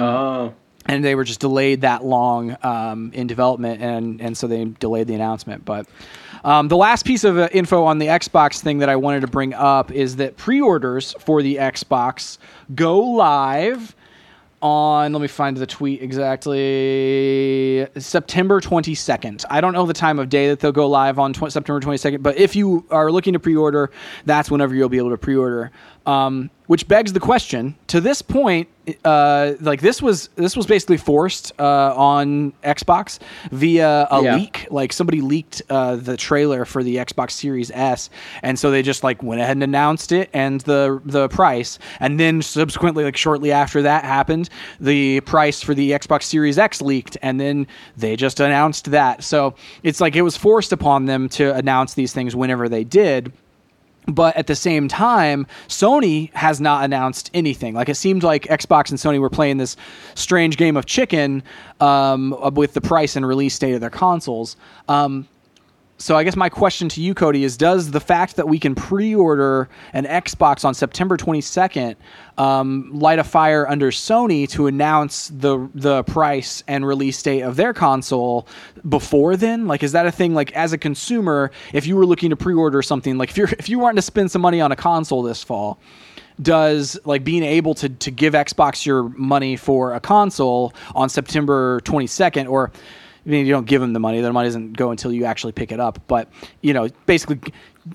oh 0.04 0.54
and 0.88 1.04
they 1.04 1.16
were 1.16 1.24
just 1.24 1.40
delayed 1.40 1.82
that 1.82 2.04
long 2.04 2.56
um, 2.64 3.12
in 3.14 3.28
development, 3.28 3.82
and 3.82 4.22
and 4.22 4.38
so 4.38 4.48
they 4.48 4.66
delayed 4.66 5.08
the 5.08 5.16
announcement. 5.16 5.66
But 5.66 5.88
um, 6.44 6.68
the 6.68 6.78
last 6.78 7.06
piece 7.06 7.24
of 7.24 7.38
uh, 7.38 7.50
info 7.52 7.84
on 7.84 7.98
the 7.98 8.08
Xbox 8.08 8.62
thing 8.62 8.80
that 8.80 8.90
I 8.90 8.96
wanted 8.96 9.22
to 9.22 9.28
bring 9.28 9.54
up 9.54 9.92
is 9.92 10.18
that 10.18 10.38
pre-orders 10.38 11.14
for 11.20 11.42
the 11.42 11.56
Xbox 11.56 12.38
go 12.76 13.00
live 13.00 13.96
on 14.62 15.14
let 15.14 15.22
me 15.22 15.28
find 15.28 15.56
the 15.56 15.68
tweet 15.68 16.02
exactly 16.02 17.88
September 17.98 18.60
22nd. 18.60 19.46
I 19.50 19.62
don't 19.62 19.74
know 19.74 19.86
the 19.86 19.94
time 19.94 20.18
of 20.20 20.30
day 20.30 20.50
that 20.50 20.60
they'll 20.60 20.72
go 20.72 20.90
live 20.90 21.20
on 21.20 21.34
tw- 21.34 21.52
September 21.52 21.80
22nd, 21.80 22.24
but 22.24 22.38
if 22.38 22.56
you 22.56 22.86
are 22.90 23.12
looking 23.12 23.34
to 23.34 23.40
pre-order, 23.40 23.92
that's 24.26 24.50
whenever 24.50 24.74
you'll 24.74 24.90
be 24.90 24.98
able 24.98 25.12
to 25.12 25.18
pre-order. 25.18 25.72
Um, 26.08 26.50
which 26.68 26.88
begs 26.88 27.14
the 27.14 27.20
question: 27.20 27.76
to 27.88 28.00
this 28.00 28.22
point, 28.22 28.68
uh, 29.04 29.54
like 29.60 29.82
this 29.82 30.02
was 30.02 30.30
this 30.36 30.56
was 30.56 30.66
basically 30.66 30.98
forced 30.98 31.52
uh, 31.60 31.94
on 31.96 32.52
Xbox 32.64 33.20
via 33.52 34.08
a 34.12 34.22
Yeah. 34.24 34.36
leak. 34.36 34.68
Like 34.70 34.94
somebody 34.94 35.22
leaked 35.22 35.62
uh, 35.70 35.96
the 35.98 36.16
trailer 36.18 36.66
for 36.66 36.84
the 36.84 36.98
Xbox 36.98 37.32
Series 37.32 37.72
S, 37.72 38.10
and 38.44 38.58
so 38.60 38.72
they 38.72 38.82
just 38.82 39.04
like 39.04 39.24
went 39.24 39.42
ahead 39.42 39.56
and 39.58 39.64
announced 39.64 40.12
it 40.12 40.30
and 40.34 40.62
the 40.62 41.02
the 41.06 41.28
price, 41.30 41.80
and 42.00 42.20
then 42.20 42.42
subsequently, 42.42 43.04
like 43.04 43.18
shortly 43.18 43.52
after 43.52 43.82
that 43.82 44.04
happened, 44.06 44.50
the 44.80 45.22
price 45.22 45.62
for 45.62 45.74
the 45.74 45.92
Xbox 45.92 46.24
Series 46.24 46.58
X 46.58 46.82
leaked, 46.82 47.18
and 47.22 47.40
then 47.40 47.68
they 47.98 48.16
just 48.16 48.40
announced 48.40 48.92
that. 48.92 49.24
So 49.24 49.56
it's 49.84 50.00
like 50.02 50.16
it 50.16 50.22
was 50.22 50.38
forced 50.38 50.72
upon 50.72 51.06
them 51.06 51.30
to 51.30 51.54
announce 51.56 51.94
these 51.94 52.14
things 52.14 52.36
whenever 52.36 52.70
they 52.70 52.84
did 52.84 53.32
but 54.08 54.36
at 54.38 54.48
the 54.48 54.56
same 54.56 54.88
time, 54.88 55.46
Sony 55.68 56.34
has 56.34 56.62
not 56.62 56.84
announced 56.84 57.30
anything. 57.34 57.74
Like 57.74 57.90
it 57.90 57.96
seemed 57.96 58.24
like 58.24 58.44
Xbox 58.44 58.90
and 58.90 58.98
Sony 58.98 59.20
were 59.20 59.30
playing 59.30 59.58
this 59.58 59.76
strange 60.16 60.58
game 60.58 60.78
of 60.78 60.86
chicken 60.86 61.44
um, 61.82 62.36
with 62.54 62.74
the 62.74 62.82
price 62.82 63.16
and 63.16 63.28
release 63.28 63.58
date 63.60 63.74
of 63.74 63.82
their 63.82 63.90
consoles. 63.90 64.56
Um, 64.88 65.28
so 66.00 66.16
I 66.16 66.24
guess 66.24 66.36
my 66.36 66.50
question 66.50 66.90
to 66.90 67.02
you, 67.02 67.16
Cody, 67.16 67.44
is: 67.44 67.58
Does 67.58 67.92
the 67.92 68.00
fact 68.00 68.36
that 68.36 68.48
we 68.48 68.60
can 68.60 68.76
pre-order 68.76 69.68
an 69.94 70.06
Xbox 70.06 70.64
on 70.64 70.74
September 70.76 71.18
22nd 71.18 71.96
um, 72.38 72.92
light 72.94 73.18
a 73.18 73.24
fire 73.24 73.68
under 73.68 73.90
Sony 73.90 74.48
to 74.50 74.68
announce 74.68 75.30
the 75.30 75.68
the 75.74 76.04
price 76.04 76.64
and 76.68 76.86
release 76.86 77.22
date 77.24 77.42
of 77.42 77.56
their 77.56 77.74
console 77.74 78.48
before 78.88 79.36
then? 79.36 79.68
Like, 79.68 79.82
is 79.82 79.94
that 79.94 80.06
a 80.06 80.12
thing? 80.12 80.36
Like, 80.36 80.52
as 80.54 80.72
a 80.72 80.78
consumer, 80.78 81.52
if 81.74 81.88
you 81.88 81.96
were 81.96 82.06
looking 82.06 82.30
to 82.30 82.36
pre-order 82.36 82.84
something, 82.84 83.18
like 83.18 83.30
if 83.30 83.38
you're 83.38 83.50
if 83.58 83.68
you 83.68 83.80
wanted 83.80 83.96
to 83.96 84.04
spend 84.04 84.30
some 84.30 84.42
money 84.42 84.62
on 84.62 84.72
a 84.72 84.76
console 84.76 85.24
this 85.24 85.44
fall, 85.44 85.80
does 86.40 87.00
like 87.06 87.24
being 87.24 87.44
able 87.44 87.74
to 87.74 87.90
to 87.90 88.12
give 88.12 88.36
Xbox 88.36 88.86
your 88.86 89.10
money 89.10 89.56
for 89.56 89.94
a 89.94 90.00
console 90.00 90.74
on 90.94 91.10
September 91.10 91.82
22nd 91.82 92.48
or 92.50 92.72
I 93.28 93.30
mean, 93.30 93.46
you 93.46 93.52
don't 93.52 93.68
give 93.68 93.82
them 93.82 93.92
the 93.92 94.00
money. 94.00 94.22
Their 94.22 94.32
money 94.32 94.48
doesn't 94.48 94.78
go 94.78 94.90
until 94.90 95.12
you 95.12 95.26
actually 95.26 95.52
pick 95.52 95.74
it 95.74 95.82
up. 95.82 96.00
But 96.08 96.30
you 96.62 96.74
know, 96.74 96.88
basically, 97.06 97.40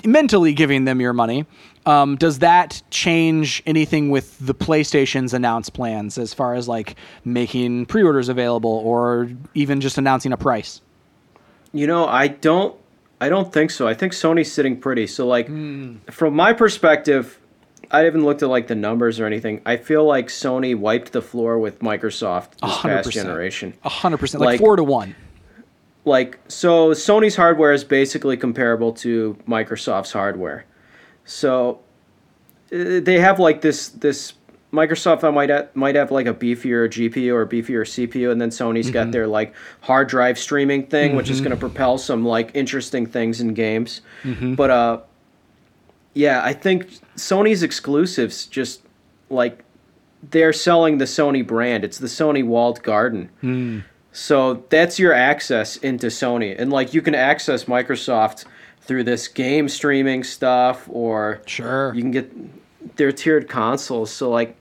mentally 0.04 0.52
giving 0.52 0.84
them 0.84 1.00
your 1.00 1.14
money. 1.14 1.46
Um, 1.86 2.16
does 2.16 2.40
that 2.40 2.80
change 2.90 3.62
anything 3.66 4.10
with 4.10 4.38
the 4.44 4.54
PlayStation's 4.54 5.32
announced 5.34 5.72
plans 5.72 6.18
as 6.18 6.32
far 6.34 6.54
as 6.54 6.68
like 6.68 6.96
making 7.24 7.86
pre-orders 7.86 8.28
available 8.28 8.70
or 8.84 9.28
even 9.54 9.80
just 9.80 9.96
announcing 9.98 10.32
a 10.32 10.36
price? 10.36 10.80
You 11.72 11.86
know, 11.86 12.06
I 12.06 12.28
don't 12.28 12.76
I 13.20 13.30
don't 13.30 13.50
think 13.52 13.70
so. 13.70 13.88
I 13.88 13.94
think 13.94 14.12
Sony's 14.12 14.52
sitting 14.52 14.78
pretty. 14.78 15.06
So 15.06 15.26
like 15.26 15.46
from 16.10 16.34
my 16.36 16.52
perspective, 16.52 17.38
I 17.90 18.00
haven't 18.00 18.24
looked 18.24 18.42
at 18.42 18.48
like 18.50 18.66
the 18.66 18.74
numbers 18.74 19.18
or 19.18 19.26
anything. 19.26 19.62
I 19.64 19.76
feel 19.78 20.04
like 20.04 20.28
Sony 20.28 20.76
wiped 20.76 21.12
the 21.12 21.22
floor 21.22 21.59
with 21.59 21.78
Microsoft 21.80 22.59
this 22.60 22.70
hundred 22.70 22.96
past 23.04 23.10
generation. 23.12 23.74
A 23.84 23.88
hundred 23.88 24.18
percent, 24.18 24.40
like 24.42 24.46
Like- 24.48 24.60
four 24.60 24.76
to 24.76 24.84
one. 24.84 25.14
Like 26.04 26.38
so 26.48 26.90
Sony's 26.90 27.36
hardware 27.36 27.72
is 27.72 27.84
basically 27.84 28.36
comparable 28.36 28.92
to 28.94 29.36
Microsoft's 29.46 30.12
hardware. 30.12 30.64
So 31.24 31.80
uh, 32.72 33.00
they 33.00 33.20
have 33.20 33.38
like 33.38 33.60
this 33.60 33.88
this 33.90 34.32
Microsoft 34.72 35.22
might 35.34 35.50
ha- 35.50 35.66
might 35.74 35.94
have 35.94 36.10
like 36.10 36.26
a 36.26 36.34
beefier 36.34 36.88
GPU 36.88 37.32
or 37.34 37.46
beefier 37.46 37.82
CPU, 37.84 38.32
and 38.32 38.40
then 38.40 38.48
Sony's 38.50 38.90
got 38.90 39.12
their 39.12 39.26
like 39.28 39.54
hard 39.82 40.08
drive 40.08 40.38
streaming 40.38 40.86
thing, 40.86 41.14
which 41.14 41.30
is 41.30 41.40
going 41.40 41.50
to 41.50 41.56
propel 41.56 41.98
some 41.98 42.24
like 42.24 42.50
interesting 42.54 43.06
things 43.06 43.40
in 43.40 43.54
games. 43.54 44.00
But 44.56 44.70
uh, 44.70 45.00
yeah, 46.14 46.42
I 46.42 46.52
think 46.52 46.88
Sony's 47.16 47.62
exclusives 47.62 48.46
just 48.46 48.82
like 49.30 49.62
they're 50.30 50.52
selling 50.52 50.98
the 50.98 51.04
Sony 51.04 51.46
brand. 51.46 51.84
It's 51.84 51.98
the 51.98 52.06
Sony 52.08 52.44
walled 52.44 52.82
garden. 52.82 53.84
So 54.12 54.62
that's 54.68 54.98
your 54.98 55.14
access 55.14 55.76
into 55.78 56.09
Sony, 56.09 56.55
and 56.59 56.70
like 56.70 56.93
you 56.93 57.01
can 57.02 57.14
access 57.14 57.64
Microsoft 57.64 58.44
through 58.82 59.05
this 59.05 59.26
game 59.28 59.68
streaming 59.68 60.22
stuff, 60.24 60.86
or 60.90 61.40
Sure. 61.47 61.94
you 61.94 62.02
can 62.02 62.10
get 62.10 62.97
their 62.97 63.12
tiered 63.12 63.48
consoles. 63.48 64.10
So 64.10 64.28
like, 64.28 64.55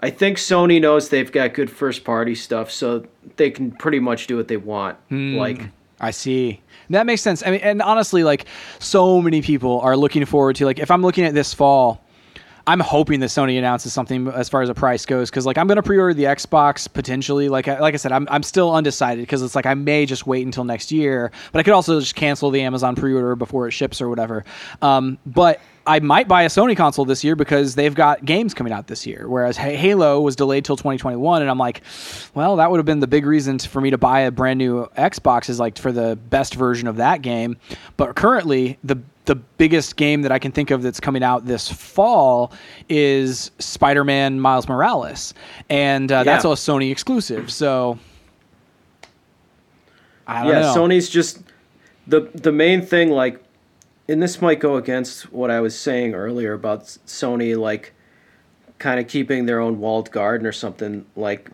I 0.00 0.10
think 0.10 0.38
Sony 0.38 0.80
knows 0.80 1.10
they've 1.10 1.30
got 1.30 1.54
good 1.54 1.70
first 1.70 2.02
party 2.04 2.34
stuff, 2.34 2.70
so 2.70 3.06
they 3.36 3.50
can 3.50 3.70
pretty 3.70 4.00
much 4.00 4.26
do 4.26 4.36
what 4.36 4.48
they 4.48 4.56
want. 4.56 4.96
Hmm. 5.10 5.36
Like 5.36 5.68
I 6.00 6.10
see. 6.10 6.60
That 6.88 7.06
makes 7.06 7.22
sense. 7.22 7.46
I 7.46 7.50
mean, 7.52 7.60
and 7.60 7.80
honestly, 7.82 8.24
like 8.24 8.46
so 8.80 9.20
many 9.22 9.42
people 9.42 9.80
are 9.82 9.96
looking 9.96 10.24
forward 10.24 10.56
to 10.56 10.64
like 10.64 10.78
if 10.80 10.90
I'm 10.90 11.02
looking 11.02 11.24
at 11.24 11.34
this 11.34 11.54
fall, 11.54 12.02
I'm 12.66 12.80
hoping 12.80 13.20
that 13.20 13.26
Sony 13.26 13.58
announces 13.58 13.92
something 13.92 14.28
as 14.28 14.48
far 14.48 14.62
as 14.62 14.68
a 14.68 14.74
price 14.74 15.06
goes 15.06 15.30
because 15.30 15.46
like 15.46 15.58
I'm 15.58 15.66
gonna 15.66 15.82
pre-order 15.82 16.14
the 16.14 16.24
Xbox 16.24 16.92
potentially. 16.92 17.48
Like 17.48 17.68
I, 17.68 17.78
like 17.78 17.94
I 17.94 17.96
said, 17.96 18.12
I'm 18.12 18.26
I'm 18.30 18.42
still 18.42 18.74
undecided 18.74 19.22
because 19.22 19.42
it's 19.42 19.54
like 19.54 19.66
I 19.66 19.74
may 19.74 20.06
just 20.06 20.26
wait 20.26 20.44
until 20.46 20.64
next 20.64 20.92
year, 20.92 21.32
but 21.52 21.58
I 21.58 21.62
could 21.62 21.74
also 21.74 22.00
just 22.00 22.14
cancel 22.14 22.50
the 22.50 22.62
Amazon 22.62 22.96
pre-order 22.96 23.36
before 23.36 23.68
it 23.68 23.72
ships 23.72 24.00
or 24.00 24.08
whatever. 24.08 24.44
Um, 24.82 25.18
but 25.26 25.60
I 25.86 25.98
might 25.98 26.28
buy 26.28 26.42
a 26.42 26.48
Sony 26.48 26.76
console 26.76 27.04
this 27.04 27.24
year 27.24 27.34
because 27.34 27.74
they've 27.74 27.94
got 27.94 28.24
games 28.24 28.52
coming 28.54 28.72
out 28.72 28.86
this 28.86 29.06
year. 29.06 29.28
Whereas 29.28 29.56
Halo 29.56 30.20
was 30.20 30.36
delayed 30.36 30.64
till 30.64 30.76
2021, 30.76 31.42
and 31.42 31.50
I'm 31.50 31.58
like, 31.58 31.82
well, 32.34 32.56
that 32.56 32.70
would 32.70 32.76
have 32.76 32.86
been 32.86 33.00
the 33.00 33.06
big 33.06 33.24
reason 33.24 33.58
for 33.58 33.80
me 33.80 33.90
to 33.90 33.98
buy 33.98 34.20
a 34.20 34.30
brand 34.30 34.58
new 34.58 34.86
Xbox 34.96 35.48
is 35.48 35.58
like 35.58 35.78
for 35.78 35.90
the 35.90 36.16
best 36.28 36.54
version 36.54 36.86
of 36.86 36.96
that 36.96 37.22
game. 37.22 37.56
But 37.96 38.14
currently, 38.14 38.78
the 38.84 39.00
the 39.26 39.34
biggest 39.34 39.96
game 39.96 40.22
that 40.22 40.32
I 40.32 40.38
can 40.38 40.50
think 40.50 40.70
of 40.70 40.82
that's 40.82 40.98
coming 41.00 41.22
out 41.22 41.46
this 41.46 41.68
fall 41.70 42.52
is 42.88 43.50
Spider-Man 43.58 44.40
Miles 44.40 44.68
Morales, 44.68 45.34
and 45.68 46.10
uh, 46.10 46.24
that's 46.24 46.44
Yeah. 46.44 46.52
a 46.52 46.54
Sony 46.54 46.90
exclusive. 46.90 47.50
So 47.52 47.98
I 50.26 50.42
don't 50.42 50.52
yeah, 50.52 50.60
know. 50.60 50.74
Sony's 50.74 51.08
just 51.08 51.42
the 52.06 52.30
the 52.34 52.52
main 52.52 52.82
thing. 52.82 53.10
Like, 53.10 53.42
and 54.08 54.22
this 54.22 54.40
might 54.40 54.60
go 54.60 54.76
against 54.76 55.32
what 55.32 55.50
I 55.50 55.60
was 55.60 55.78
saying 55.78 56.14
earlier 56.14 56.52
about 56.52 56.84
Sony, 56.84 57.56
like, 57.56 57.92
kind 58.78 58.98
of 58.98 59.06
keeping 59.06 59.46
their 59.46 59.60
own 59.60 59.78
walled 59.78 60.10
garden 60.10 60.46
or 60.46 60.52
something. 60.52 61.04
Like, 61.16 61.50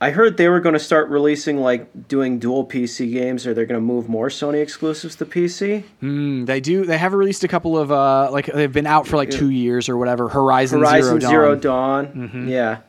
I 0.00 0.10
heard 0.10 0.36
they 0.36 0.48
were 0.48 0.60
going 0.60 0.72
to 0.74 0.80
start 0.80 1.08
releasing 1.08 1.58
like 1.58 2.08
doing 2.08 2.38
dual 2.38 2.66
PC 2.66 3.12
games, 3.12 3.46
or 3.46 3.54
they're 3.54 3.66
going 3.66 3.80
to 3.80 3.84
move 3.84 4.08
more 4.08 4.28
Sony 4.28 4.62
exclusives 4.62 5.16
to 5.16 5.26
PC. 5.26 5.84
Mm, 6.02 6.46
they 6.46 6.60
do. 6.60 6.84
They 6.84 6.98
have 6.98 7.12
released 7.12 7.44
a 7.44 7.48
couple 7.48 7.78
of 7.78 7.92
uh, 7.92 8.30
like 8.30 8.46
they've 8.46 8.72
been 8.72 8.86
out 8.86 9.06
for 9.06 9.16
like 9.16 9.30
two 9.30 9.50
years 9.50 9.88
or 9.88 9.96
whatever. 9.96 10.28
Horizon, 10.28 10.80
Horizon 10.80 11.20
Zero 11.20 11.30
Zero 11.30 11.54
Dawn. 11.56 12.30
Dawn. 12.32 12.48
Yeah. 12.48 12.80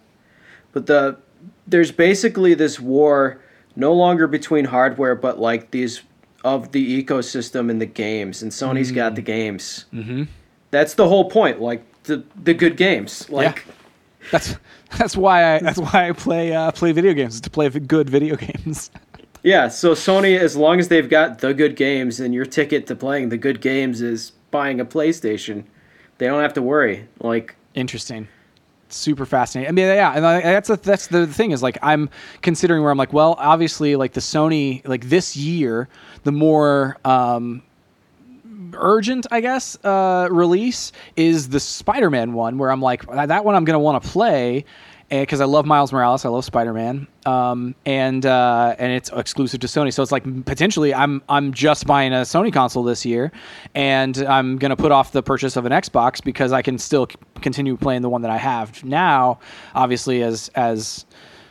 But 0.72 0.88
the 0.88 1.18
there's 1.68 1.92
basically 1.92 2.54
this 2.54 2.80
war 2.80 3.42
no 3.76 3.94
longer 3.94 4.28
between 4.28 4.66
hardware 4.66 5.16
but 5.16 5.40
like 5.40 5.72
these 5.72 6.02
of 6.44 6.72
the 6.74 7.04
ecosystem 7.04 7.70
and 7.70 7.80
the 7.80 7.86
games 7.86 8.42
and 8.44 8.52
Sony's 8.52 8.92
got 8.92 9.16
the 9.16 9.22
games. 9.22 9.86
Mm-hmm. 9.94 10.24
That's 10.72 10.96
the 10.96 11.08
whole 11.08 11.30
point 11.30 11.62
like 11.62 12.04
the 12.04 12.24
the 12.44 12.54
good 12.54 12.78
games. 12.78 13.30
Like 13.30 13.66
That's 14.32 14.56
that's 14.98 15.18
why 15.18 15.56
I 15.56 15.60
that's 15.60 15.80
why 15.80 16.10
I 16.10 16.12
play 16.12 16.54
uh, 16.54 16.72
play 16.72 16.92
video 16.92 17.14
games 17.14 17.42
to 17.42 17.50
play 17.50 17.70
good 17.70 18.10
video 18.10 18.36
games. 18.48 18.92
yeah, 19.44 19.68
so 19.68 19.94
Sony 19.94 20.38
as 20.38 20.56
long 20.56 20.80
as 20.80 20.88
they've 20.88 21.10
got 21.10 21.40
the 21.40 21.54
good 21.54 21.76
games 21.76 22.20
and 22.20 22.34
your 22.34 22.46
ticket 22.46 22.88
to 22.88 22.96
playing 22.96 23.30
the 23.30 23.38
good 23.38 23.62
games 23.62 24.02
is 24.02 24.32
buying 24.52 24.80
a 24.80 24.86
PlayStation, 24.86 25.64
they 26.18 26.28
don't 26.28 26.42
have 26.42 26.54
to 26.54 26.62
worry. 26.62 27.08
Like 27.20 27.56
Interesting. 27.74 28.28
Super 28.90 29.26
fascinating. 29.26 29.70
I 29.70 29.72
mean, 29.72 29.88
yeah, 29.88 30.14
and 30.14 30.24
that's 30.24 30.70
a, 30.70 30.78
that's 30.78 31.08
the 31.08 31.26
thing 31.26 31.50
is 31.50 31.64
like 31.64 31.80
I'm 31.82 32.12
considering 32.44 32.84
where 32.84 32.92
I'm 32.92 32.98
like, 32.98 33.12
well, 33.12 33.36
obviously, 33.40 33.96
like 33.96 34.14
the 34.14 34.20
Sony, 34.20 34.88
like 34.88 35.10
this 35.10 35.36
year, 35.36 35.90
the 36.24 36.32
more 36.32 36.98
um, 37.04 37.64
urgent, 38.78 39.28
I 39.32 39.42
guess, 39.42 39.78
uh, 39.84 40.28
release 40.32 40.92
is 41.16 41.50
the 41.50 41.60
Spider-Man 41.60 42.34
one, 42.34 42.58
where 42.58 42.72
I'm 42.72 42.82
like, 42.82 43.06
that 43.08 43.28
that 43.30 43.46
one 43.46 43.56
I'm 43.56 43.66
gonna 43.66 43.80
want 43.80 44.04
to 44.04 44.10
play 44.10 44.66
because 45.10 45.42
I 45.42 45.46
love 45.46 45.66
Miles 45.66 45.94
Morales, 45.94 46.26
I 46.26 46.30
love 46.30 46.44
Spider-Man, 46.44 47.08
um, 47.26 47.76
and 47.86 48.26
uh, 48.26 48.76
and 48.80 48.92
it's 48.92 49.10
exclusive 49.12 49.60
to 49.60 49.68
Sony. 49.68 49.94
So 49.94 50.02
it's 50.02 50.12
like 50.12 50.24
potentially 50.46 50.94
I'm 50.94 51.22
I'm 51.30 51.54
just 51.54 51.86
buying 51.86 52.14
a 52.14 52.18
Sony 52.22 52.52
console 52.52 52.84
this 52.84 53.06
year, 53.06 53.32
and 53.76 54.18
I'm 54.18 54.58
gonna 54.58 54.76
put 54.76 54.92
off 54.92 55.12
the 55.12 55.22
purchase 55.22 55.56
of 55.56 55.66
an 55.66 55.72
Xbox 55.72 56.24
because 56.24 56.52
I 56.52 56.62
can 56.62 56.78
still 56.78 57.08
c- 57.10 57.18
continue 57.42 57.78
playing 57.78 58.02
the 58.02 58.10
one 58.10 58.22
that 58.24 58.32
I 58.32 58.38
have 58.38 58.84
now. 58.84 59.40
Obviously, 59.76 60.24
as 60.24 60.50
as 60.56 61.06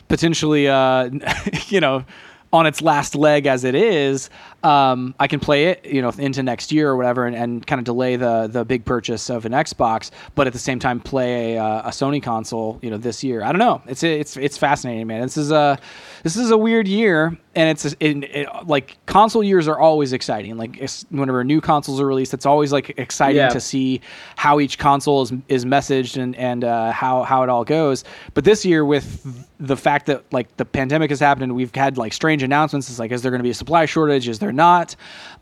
potentially 0.09 0.69
uh, 0.69 1.11
you 1.69 1.81
know 1.81 2.05
on 2.53 2.67
its 2.67 2.83
last 2.83 3.15
leg 3.15 3.47
as 3.47 3.65
it 3.65 3.75
is, 3.75 4.29
um, 4.65 5.15
I 5.19 5.27
can 5.27 5.41
play 5.41 5.67
it, 5.67 5.85
you 5.85 6.03
know, 6.03 6.11
into 6.11 6.43
next 6.43 6.71
year 6.73 6.89
or 6.89 6.97
whatever, 6.97 7.27
and, 7.27 7.35
and 7.35 7.67
kind 7.67 7.79
of 7.79 7.85
delay 7.85 8.17
the 8.17 8.47
the 8.47 8.65
big 8.65 8.85
purchase 8.85 9.29
of 9.31 9.45
an 9.45 9.53
Xbox, 9.53 10.11
but 10.35 10.47
at 10.47 10.53
the 10.53 10.59
same 10.59 10.79
time 10.79 11.01
play 11.01 11.57
a, 11.57 11.63
uh, 11.65 11.83
a 11.89 11.91
Sony 11.91 12.23
console, 12.23 12.79
you 12.83 12.91
know, 12.91 12.97
this 12.97 13.25
year. 13.25 13.43
I 13.43 13.51
don't 13.53 13.59
know. 13.59 13.83
It's 13.87 14.03
it's 14.03 14.37
it's 14.37 14.57
fascinating, 14.57 15.07
man. 15.07 15.23
This 15.23 15.37
is 15.37 15.51
a 15.51 15.79
this 16.23 16.37
is 16.37 16.51
a 16.51 16.57
weird 16.57 16.87
year, 16.87 17.37
and 17.57 17.71
it's 17.71 17.85
it, 17.85 17.97
it, 18.01 18.49
like 18.67 18.97
console 19.07 19.43
years 19.43 19.67
are 19.67 19.79
always 19.79 20.13
exciting. 20.13 20.57
Like 20.57 20.79
it's, 20.79 21.05
whenever 21.11 21.43
new 21.43 21.61
consoles 21.61 22.01
are 22.01 22.07
released, 22.07 22.33
it's 22.33 22.47
always 22.47 22.73
like 22.73 22.99
exciting 22.99 23.37
Yeah. 23.37 23.49
to 23.49 23.61
see 23.61 24.01
how 24.37 24.61
each 24.61 24.79
console 24.79 25.23
is 25.23 25.33
is 25.49 25.65
messaged 25.65 26.21
and 26.23 26.37
and 26.37 26.63
uh, 26.65 26.93
how 26.93 27.25
how 27.25 27.43
it 27.43 27.49
all 27.49 27.65
goes. 27.65 28.05
But 28.35 28.45
this 28.45 28.65
year, 28.65 28.85
with 28.85 29.27
the 29.59 29.77
fact 29.77 30.07
that 30.07 30.25
like 30.33 30.57
the 30.57 30.65
pandemic 30.65 31.11
has 31.11 31.21
happened 31.21 31.45
and 31.45 31.55
we've 31.57 31.75
had 31.75 31.99
like 31.99 32.13
strange 32.13 32.43
announcements, 32.43 32.89
it's 32.89 32.99
like 32.99 33.11
is 33.11 33.23
there 33.23 33.31
going 33.31 33.41
to 33.41 33.45
be 33.45 33.51
a 33.51 33.55
supply 33.55 33.87
shortage? 33.87 34.29
Is 34.29 34.39
there 34.39 34.52
not? 34.53 34.95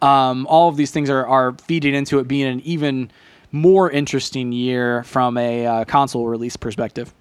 Um, 0.02 0.46
all 0.46 0.68
of 0.68 0.76
these 0.76 0.90
things 0.90 1.10
are 1.10 1.26
are 1.26 1.52
feeding 1.64 1.94
into 1.94 2.18
it 2.18 2.28
being 2.28 2.46
an 2.46 2.60
even 2.60 3.10
more 3.52 3.90
interesting 3.90 4.52
year 4.52 5.02
from 5.04 5.36
a 5.36 5.66
uh, 5.66 5.84
console 5.84 6.26
release 6.26 6.56
perspective. 6.56 7.12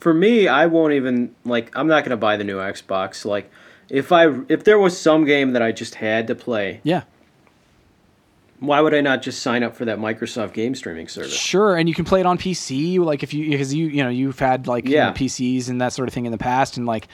for 0.00 0.12
me, 0.12 0.48
I 0.48 0.66
won't 0.66 0.92
even 0.94 1.34
like. 1.44 1.70
I'm 1.76 1.86
not 1.86 2.04
gonna 2.04 2.16
buy 2.16 2.36
the 2.36 2.44
new 2.44 2.58
Xbox. 2.58 3.24
Like, 3.24 3.50
if 3.88 4.10
I 4.12 4.26
if 4.48 4.64
there 4.64 4.78
was 4.78 4.98
some 4.98 5.24
game 5.24 5.52
that 5.52 5.62
I 5.62 5.70
just 5.72 5.94
had 5.96 6.26
to 6.26 6.34
play, 6.34 6.80
Yeah. 6.82 7.02
why 8.58 8.80
would 8.80 8.94
I 8.94 9.00
not 9.00 9.22
just 9.22 9.42
sign 9.42 9.62
up 9.62 9.74
for 9.76 9.84
that 9.84 9.98
Microsoft 9.98 10.52
game 10.54 10.74
streaming 10.74 11.08
service? 11.08 11.32
Sure, 11.32 11.76
and 11.76 11.88
you 11.88 11.94
can 11.94 12.04
play 12.04 12.20
it 12.20 12.26
on 12.26 12.38
PC, 12.38 12.98
like 12.98 13.22
if 13.22 13.32
you 13.34 13.50
because 13.50 13.72
you 13.74 13.86
you 13.88 14.02
know 14.04 14.10
you've 14.10 14.38
had 14.38 14.66
like 14.66 14.86
you 14.88 14.96
know, 14.96 15.12
PCs 15.12 15.68
and 15.68 15.80
that 15.80 15.92
sort 15.92 16.08
of 16.08 16.14
thing 16.14 16.26
in 16.26 16.32
the 16.32 16.38
past, 16.38 16.76
and 16.76 16.86
like 16.86 17.08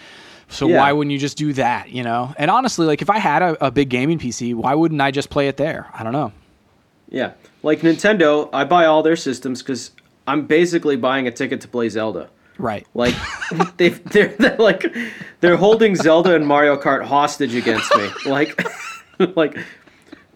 so 0.49 0.69
Yeah. 0.69 0.79
why 0.79 0.93
wouldn't 0.93 1.13
you 1.13 1.19
just 1.19 1.37
do 1.37 1.53
that? 1.55 1.91
You 1.91 2.03
know, 2.03 2.35
and 2.39 2.51
honestly, 2.51 2.87
like 2.87 3.03
if 3.03 3.11
I 3.11 3.19
had 3.19 3.43
a, 3.43 3.67
a 3.67 3.71
big 3.71 3.89
gaming 3.89 4.19
PC, 4.19 4.55
why 4.55 4.75
wouldn't 4.75 5.01
I 5.01 5.11
just 5.11 5.31
play 5.31 5.49
it 5.49 5.57
there? 5.57 5.87
I 5.95 6.03
don't 6.03 6.13
know. 6.13 6.33
Yeah, 7.11 7.33
like 7.63 7.81
Nintendo, 7.81 8.51
I 8.53 8.65
buy 8.65 8.85
all 8.87 9.03
their 9.03 9.17
systems 9.17 9.63
because 9.63 9.93
I'm 10.27 10.47
basically 10.47 10.97
buying 10.97 11.27
a 11.27 11.31
ticket 11.31 11.61
to 11.63 11.69
play 11.69 11.89
Zelda. 11.89 12.29
Right. 12.59 12.87
Like, 12.95 13.15
they 13.77 13.91
they're, 13.91 14.35
they're 14.39 14.57
like 14.59 14.85
they're 15.41 15.57
holding 15.57 15.95
Zelda 15.97 16.35
and 16.35 16.47
Mario 16.47 16.77
Kart 16.77 17.05
hostage 17.05 17.55
against 17.55 17.95
me. 17.97 18.09
Like, 18.27 18.61
like 19.37 19.57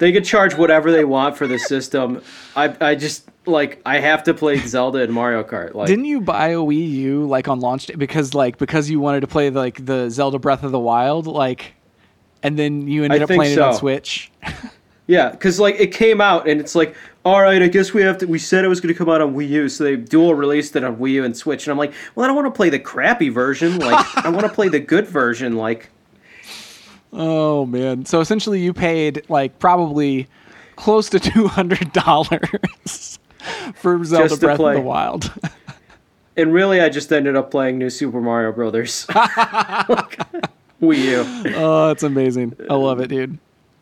they 0.02 0.12
could 0.12 0.24
charge 0.24 0.56
whatever 0.56 0.90
they 0.90 1.04
want 1.04 1.36
for 1.36 1.46
the 1.46 1.60
system. 1.60 2.20
I 2.56 2.74
I 2.80 2.94
just 2.96 3.28
like 3.46 3.80
I 3.86 4.00
have 4.00 4.24
to 4.24 4.34
play 4.34 4.56
Zelda 4.58 4.98
and 4.98 5.12
Mario 5.12 5.44
Kart. 5.44 5.74
Like, 5.74 5.86
Didn't 5.86 6.06
you 6.06 6.20
buy 6.20 6.48
a 6.48 6.56
Wii 6.56 6.90
U 6.90 7.26
like 7.26 7.46
on 7.46 7.60
launch 7.60 7.86
day 7.86 7.94
because 7.94 8.34
like 8.34 8.58
because 8.58 8.90
you 8.90 8.98
wanted 8.98 9.20
to 9.20 9.28
play 9.28 9.48
like 9.50 9.86
the 9.86 10.10
Zelda 10.10 10.40
Breath 10.40 10.64
of 10.64 10.72
the 10.72 10.80
Wild 10.80 11.28
like, 11.28 11.74
and 12.42 12.58
then 12.58 12.88
you 12.88 13.04
ended 13.04 13.20
I 13.20 13.24
up 13.24 13.28
playing 13.28 13.52
it 13.52 13.58
on. 13.60 13.74
Switch. 13.74 14.32
Yeah, 15.08 15.30
because 15.30 15.58
like 15.58 15.74
it 15.80 15.88
came 15.88 16.20
out 16.20 16.48
and 16.48 16.60
it's 16.60 16.76
like, 16.76 16.94
all 17.24 17.42
right, 17.42 17.60
I 17.60 17.66
guess 17.66 17.92
we 17.92 18.02
have 18.02 18.18
to. 18.18 18.26
We 18.26 18.38
said 18.38 18.64
it 18.64 18.68
was 18.68 18.80
going 18.80 18.94
to 18.94 18.96
come 18.96 19.08
out 19.08 19.20
on 19.20 19.34
Wii 19.34 19.48
U, 19.48 19.68
so 19.68 19.82
they 19.82 19.96
dual 19.96 20.34
released 20.34 20.76
it 20.76 20.84
on 20.84 20.96
Wii 20.96 21.10
U 21.10 21.24
and 21.24 21.36
Switch. 21.36 21.66
And 21.66 21.72
I'm 21.72 21.76
like, 21.76 21.92
well, 22.14 22.24
I 22.24 22.28
don't 22.28 22.36
want 22.36 22.46
to 22.46 22.56
play 22.56 22.70
the 22.70 22.78
crappy 22.78 23.28
version. 23.28 23.78
Like, 23.78 24.24
I 24.24 24.30
want 24.30 24.46
to 24.46 24.52
play 24.52 24.68
the 24.68 24.78
good 24.78 25.08
version. 25.08 25.56
Like, 25.56 25.90
Oh 27.12 27.66
man! 27.66 28.04
So 28.06 28.20
essentially, 28.20 28.60
you 28.60 28.72
paid 28.72 29.24
like 29.28 29.58
probably 29.58 30.28
close 30.76 31.08
to 31.10 31.20
two 31.20 31.48
hundred 31.48 31.92
dollars 31.92 33.18
for 33.74 34.02
Zelda 34.04 34.36
Breath 34.36 34.56
play. 34.56 34.76
of 34.76 34.82
the 34.82 34.86
Wild. 34.86 35.32
and 36.36 36.52
really, 36.52 36.80
I 36.80 36.88
just 36.88 37.12
ended 37.12 37.36
up 37.36 37.50
playing 37.50 37.78
New 37.78 37.90
Super 37.90 38.20
Mario 38.20 38.52
Brothers. 38.52 39.06
Like, 39.88 40.18
Wii 40.80 40.98
U. 41.44 41.54
oh, 41.56 41.90
it's 41.90 42.02
amazing! 42.02 42.56
I 42.68 42.74
love 42.74 42.98
it, 43.00 43.08
dude. 43.08 43.38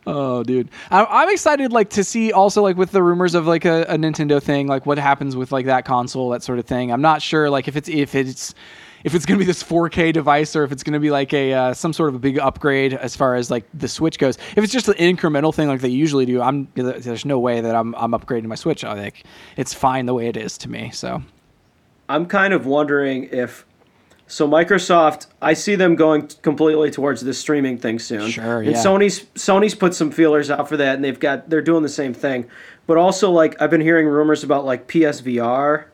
Oh, 0.07 0.43
dude, 0.43 0.69
I- 0.91 1.05
I'm 1.05 1.31
excited 1.31 1.73
like 1.73 1.91
to 1.91 2.05
see 2.05 2.33
also 2.33 2.63
like 2.63 2.77
with 2.77 2.91
the 2.91 3.03
rumors 3.03 3.35
of 3.35 3.47
like 3.47 3.65
a, 3.65 3.83
a 3.85 3.97
Nintendo 3.97 4.43
thing, 4.43 4.67
like 4.67 4.87
what 4.87 4.99
happens 4.99 5.37
with 5.37 5.53
like 5.53 5.67
that 5.67 5.85
console, 5.85 6.31
that 6.31 6.43
sort 6.43 6.59
of 6.59 6.67
thing. 6.67 6.91
I'm 6.93 7.01
not 7.03 7.23
sure 7.23 7.49
like 7.49 7.69
if 7.69 7.77
it's 7.77 7.89
if 7.89 8.15
it's 8.15 8.55
if 9.05 9.15
it's 9.15 9.27
gonna 9.27 9.39
be 9.39 9.45
this 9.45 9.63
4K 9.63 10.13
device 10.13 10.55
or 10.55 10.65
if 10.65 10.73
it's 10.73 10.83
gonna 10.83 11.01
be 11.01 11.11
like 11.11 11.33
a 11.33 11.53
uh, 11.53 11.75
some 11.75 11.93
sort 11.93 12.09
of 12.11 12.15
a 12.15 12.19
big 12.19 12.39
upgrade 12.39 12.95
as 12.95 13.17
far 13.17 13.35
as 13.35 13.51
like 13.51 13.65
the 13.75 13.89
Switch 13.89 14.19
goes. 14.19 14.37
If 14.57 14.65
it's 14.65 14.73
just 14.73 14.89
an 14.89 14.95
incremental 14.95 15.55
thing 15.55 15.69
like 15.69 15.81
they 15.81 15.89
usually 15.89 16.27
do, 16.27 16.41
I'm 16.41 16.69
there's 16.75 17.25
no 17.25 17.39
way 17.39 17.61
that 17.61 17.75
I'm 17.75 17.95
I'm 17.95 18.13
upgrading 18.13 18.45
my 18.47 18.55
Switch. 18.55 18.85
I 18.85 18.95
think 18.95 19.25
it's 19.57 19.75
fine 19.75 20.07
the 20.07 20.15
way 20.15 20.29
it 20.29 20.37
is 20.37 20.59
to 20.59 20.71
me. 20.71 20.91
So 20.93 21.23
I'm 22.09 22.27
kind 22.27 22.53
of 22.53 22.67
wondering 22.67 23.29
if. 23.31 23.67
So 24.27 24.49
Microsoft, 24.49 25.27
I 25.43 25.55
see 25.55 25.75
them 25.75 25.97
going 25.97 26.29
completely 26.43 26.93
towards 26.93 27.21
this 27.23 27.37
streaming 27.37 27.79
thing 27.79 27.99
soon. 27.99 28.31
Sure, 28.31 28.63
And. 28.63 28.77
Sony's 28.77 29.25
Sony's 29.35 29.75
put 29.75 29.93
some 29.93 30.13
feelers 30.13 30.53
out 30.53 30.69
for 30.69 30.77
that, 30.77 30.95
and 30.95 31.03
they've 31.03 31.19
got 31.19 31.51
they're 31.51 31.61
doing 31.61 31.83
the 31.83 31.89
same 31.89 32.15
thing. 32.15 32.49
But 32.87 32.97
also, 32.97 33.33
like 33.33 33.61
I've 33.61 33.71
been 33.71 33.81
hearing 33.81 34.07
rumors 34.07 34.45
about 34.45 34.65
like 34.65 34.87
PSVR. 34.87 35.87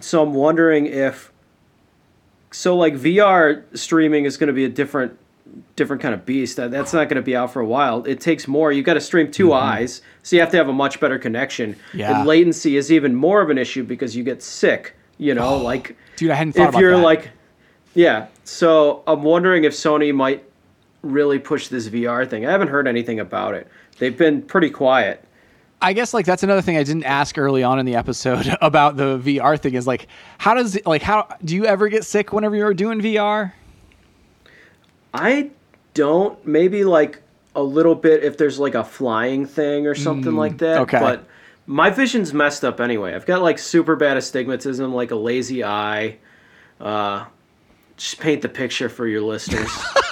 So 0.00 0.22
I'm 0.22 0.34
wondering 0.34 0.86
if 0.86 1.32
so 2.50 2.76
like 2.76 2.94
VR 2.94 3.64
streaming 3.76 4.24
is 4.24 4.36
going 4.36 4.48
to 4.48 4.52
be 4.52 4.64
a 4.64 4.68
different 4.68 5.18
different 5.76 6.02
kind 6.02 6.14
of 6.14 6.24
beast. 6.24 6.56
That 6.56 6.70
that's 6.70 6.92
not 6.92 7.08
going 7.08 7.16
to 7.16 7.22
be 7.22 7.36
out 7.36 7.52
for 7.52 7.60
a 7.60 7.66
while. 7.66 8.04
It 8.04 8.20
takes 8.20 8.48
more. 8.48 8.72
You've 8.72 8.86
got 8.86 8.94
to 8.94 9.00
stream 9.00 9.30
2 9.30 9.46
mm-hmm. 9.46 9.52
eyes, 9.52 10.02
so 10.22 10.36
you 10.36 10.40
have 10.40 10.50
to 10.50 10.56
have 10.56 10.68
a 10.68 10.72
much 10.72 11.00
better 11.00 11.18
connection. 11.18 11.76
Yeah. 11.92 12.18
And 12.18 12.26
latency 12.26 12.76
is 12.76 12.92
even 12.92 13.14
more 13.14 13.40
of 13.40 13.50
an 13.50 13.58
issue 13.58 13.84
because 13.84 14.16
you 14.16 14.24
get 14.24 14.42
sick. 14.42 14.94
You 15.18 15.34
know, 15.34 15.54
oh, 15.54 15.58
like 15.58 15.96
Dude, 16.16 16.30
I 16.30 16.34
hadn't 16.34 16.54
thought 16.54 16.74
if 16.74 16.80
you're 16.80 16.96
that. 16.96 17.02
like, 17.02 17.30
yeah. 17.94 18.26
So 18.42 19.04
I'm 19.06 19.22
wondering 19.22 19.64
if 19.64 19.72
Sony 19.72 20.12
might 20.12 20.44
really 21.02 21.38
push 21.38 21.68
this 21.68 21.88
VR 21.88 22.28
thing. 22.28 22.46
I 22.46 22.50
haven't 22.50 22.68
heard 22.68 22.88
anything 22.88 23.20
about 23.20 23.54
it. 23.54 23.68
They've 23.98 24.16
been 24.16 24.42
pretty 24.42 24.70
quiet. 24.70 25.24
I 25.80 25.92
guess 25.92 26.14
like 26.14 26.24
that's 26.26 26.42
another 26.42 26.62
thing 26.62 26.76
I 26.76 26.82
didn't 26.82 27.04
ask 27.04 27.36
early 27.36 27.62
on 27.62 27.78
in 27.78 27.86
the 27.86 27.96
episode 27.96 28.56
about 28.62 28.96
the 28.96 29.18
VR 29.18 29.60
thing 29.60 29.74
is 29.74 29.86
like 29.86 30.06
how 30.38 30.54
does 30.54 30.76
it 30.76 30.86
like 30.86 31.02
how 31.02 31.28
do 31.44 31.54
you 31.54 31.66
ever 31.66 31.88
get 31.88 32.04
sick 32.04 32.32
whenever 32.32 32.56
you're 32.56 32.74
doing 32.74 33.00
VR? 33.00 33.52
I 35.12 35.50
don't. 35.92 36.44
Maybe 36.46 36.84
like 36.84 37.22
a 37.54 37.62
little 37.62 37.94
bit 37.94 38.24
if 38.24 38.36
there's 38.36 38.58
like 38.58 38.74
a 38.74 38.84
flying 38.84 39.46
thing 39.46 39.86
or 39.86 39.94
something 39.94 40.34
like 40.34 40.58
that. 40.58 40.78
Mm, 40.78 40.82
okay. 40.82 40.98
But 40.98 41.26
my 41.66 41.90
vision's 41.90 42.34
messed 42.34 42.64
up 42.64 42.80
anyway. 42.80 43.14
I've 43.14 43.26
got 43.26 43.42
like 43.42 43.58
super 43.58 43.96
bad 43.96 44.16
astigmatism, 44.16 44.92
like 44.92 45.12
a 45.12 45.16
lazy 45.16 45.62
eye. 45.62 46.18
Uh, 46.80 47.26
just 47.96 48.18
paint 48.18 48.42
the 48.42 48.48
picture 48.48 48.88
for 48.88 49.06
your 49.06 49.22
listeners. 49.22 49.70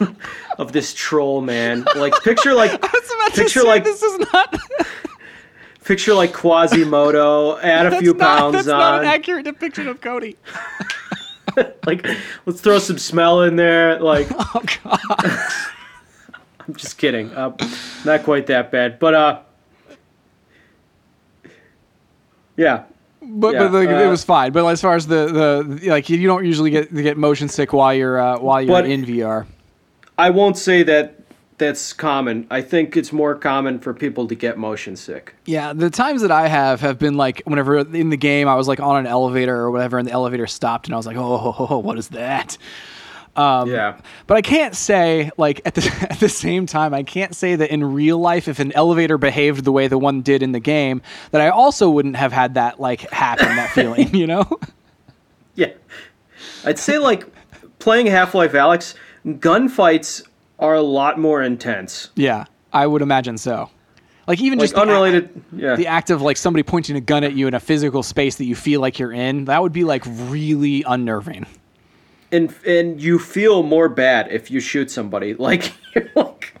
of 0.62 0.72
this 0.72 0.94
troll 0.94 1.40
man. 1.42 1.84
Like 1.96 2.14
picture 2.22 2.54
like 2.54 2.70
I 2.82 2.88
was 2.92 3.10
about 3.14 3.32
Picture 3.34 3.60
say 3.60 3.66
like- 3.66 3.84
this 3.84 4.02
is 4.02 4.18
not 4.32 4.56
picture 5.84 6.14
like 6.14 6.32
Quasimodo, 6.32 7.58
add 7.62 7.86
a 7.92 7.98
few 7.98 8.14
not, 8.14 8.38
pounds 8.38 8.54
that's 8.54 8.68
on. 8.68 8.78
not 8.78 9.00
an 9.00 9.06
accurate 9.06 9.44
depiction 9.44 9.88
of 9.88 10.00
Cody. 10.00 10.36
like 11.86 12.06
let's 12.46 12.60
throw 12.60 12.78
some 12.78 12.96
smell 12.98 13.42
in 13.42 13.56
there. 13.56 13.98
Like 14.00 14.28
Oh 14.30 14.62
god. 14.84 15.38
I'm 16.66 16.74
just 16.76 16.96
kidding. 16.96 17.30
Uh, 17.32 17.56
not 18.04 18.22
quite 18.22 18.46
that 18.46 18.70
bad, 18.70 18.98
but 19.00 19.14
uh, 19.14 19.40
yeah, 22.56 22.84
But, 23.20 23.54
Yeah, 23.54 23.58
but 23.68 23.72
like, 23.72 23.88
it 23.88 24.06
uh, 24.06 24.10
was 24.10 24.22
fine. 24.24 24.52
But 24.52 24.64
as 24.66 24.80
far 24.80 24.94
as 24.94 25.06
the, 25.06 25.26
the 25.26 25.88
like 25.90 26.08
you 26.08 26.24
don't 26.26 26.44
usually 26.44 26.70
get 26.70 26.94
get 26.94 27.16
motion 27.16 27.48
sick 27.48 27.72
while 27.72 27.92
you're 27.94 28.20
uh, 28.20 28.38
while 28.38 28.62
you're 28.62 28.70
But- 28.82 28.88
in 28.88 29.04
VR. 29.04 29.46
I 30.18 30.30
won't 30.30 30.58
say 30.58 30.82
that 30.84 31.16
that's 31.58 31.92
common. 31.92 32.46
I 32.50 32.60
think 32.60 32.96
it's 32.96 33.12
more 33.12 33.34
common 33.34 33.78
for 33.78 33.94
people 33.94 34.26
to 34.26 34.34
get 34.34 34.58
motion 34.58 34.96
sick. 34.96 35.34
Yeah, 35.44 35.72
the 35.72 35.90
times 35.90 36.22
that 36.22 36.30
I 36.30 36.48
have 36.48 36.80
have 36.80 36.98
been 36.98 37.16
like 37.16 37.42
whenever 37.44 37.78
in 37.78 38.10
the 38.10 38.16
game 38.16 38.48
I 38.48 38.56
was 38.56 38.66
like 38.68 38.80
on 38.80 38.98
an 38.98 39.06
elevator 39.06 39.56
or 39.56 39.70
whatever, 39.70 39.98
and 39.98 40.08
the 40.08 40.12
elevator 40.12 40.46
stopped, 40.46 40.86
and 40.86 40.94
I 40.94 40.96
was 40.96 41.06
like, 41.06 41.16
oh, 41.16 41.36
ho, 41.36 41.52
ho, 41.52 41.66
ho, 41.66 41.78
what 41.78 41.98
is 41.98 42.08
that? 42.08 42.58
Um, 43.34 43.70
yeah, 43.70 43.96
But 44.26 44.36
I 44.36 44.42
can't 44.42 44.76
say 44.76 45.30
like 45.38 45.62
at 45.64 45.74
the 45.74 46.06
at 46.10 46.20
the 46.20 46.28
same 46.28 46.66
time 46.66 46.92
I 46.92 47.02
can't 47.02 47.34
say 47.34 47.56
that 47.56 47.70
in 47.70 47.82
real 47.82 48.18
life 48.18 48.46
if 48.46 48.58
an 48.58 48.72
elevator 48.72 49.16
behaved 49.16 49.64
the 49.64 49.72
way 49.72 49.88
the 49.88 49.96
one 49.96 50.20
did 50.20 50.42
in 50.42 50.52
the 50.52 50.60
game 50.60 51.00
that 51.30 51.40
I 51.40 51.48
also 51.48 51.88
wouldn't 51.88 52.16
have 52.16 52.30
had 52.30 52.54
that 52.54 52.78
like 52.78 53.08
happen 53.10 53.56
that 53.56 53.70
feeling, 53.74 54.14
you 54.14 54.26
know? 54.26 54.58
yeah. 55.54 55.72
I'd 56.64 56.78
say 56.78 56.98
like 56.98 57.24
playing 57.78 58.06
Half 58.06 58.34
Life 58.34 58.52
Alyx, 58.52 58.94
gunfights 59.26 60.22
are 60.58 60.74
a 60.74 60.82
lot 60.82 61.18
more 61.18 61.42
intense. 61.42 62.10
yeah, 62.16 62.44
I 62.72 62.86
would 62.86 63.02
imagine 63.02 63.38
so. 63.38 63.70
Like 64.28 64.40
even 64.40 64.58
Like 64.58 64.64
just 64.64 64.74
the 64.76 64.80
unrelated. 64.82 65.24
act, 65.24 65.36
yeah, 65.56 65.74
the 65.76 65.86
act 65.88 66.10
of 66.10 66.22
like 66.22 66.36
somebody 66.36 66.62
pointing 66.62 66.94
a 66.96 67.00
gun 67.00 67.24
at 67.24 67.32
you 67.34 67.48
in 67.48 67.54
a 67.54 67.60
physical 67.60 68.02
space 68.04 68.36
that 68.36 68.44
you 68.44 68.54
feel 68.54 68.80
like 68.80 68.98
you're 69.00 69.12
in, 69.12 69.46
that 69.46 69.60
would 69.60 69.72
be 69.72 69.82
like 69.84 70.04
really 70.06 70.84
unnerving. 70.86 71.44
and 72.30 72.54
and 72.66 73.00
you 73.02 73.18
feel 73.18 73.62
more 73.64 73.88
bad 73.88 74.30
if 74.30 74.50
you 74.50 74.60
shoot 74.60 74.90
somebody. 74.90 75.34
Like 75.48 75.72
you're 75.94 76.08
like 76.14 76.54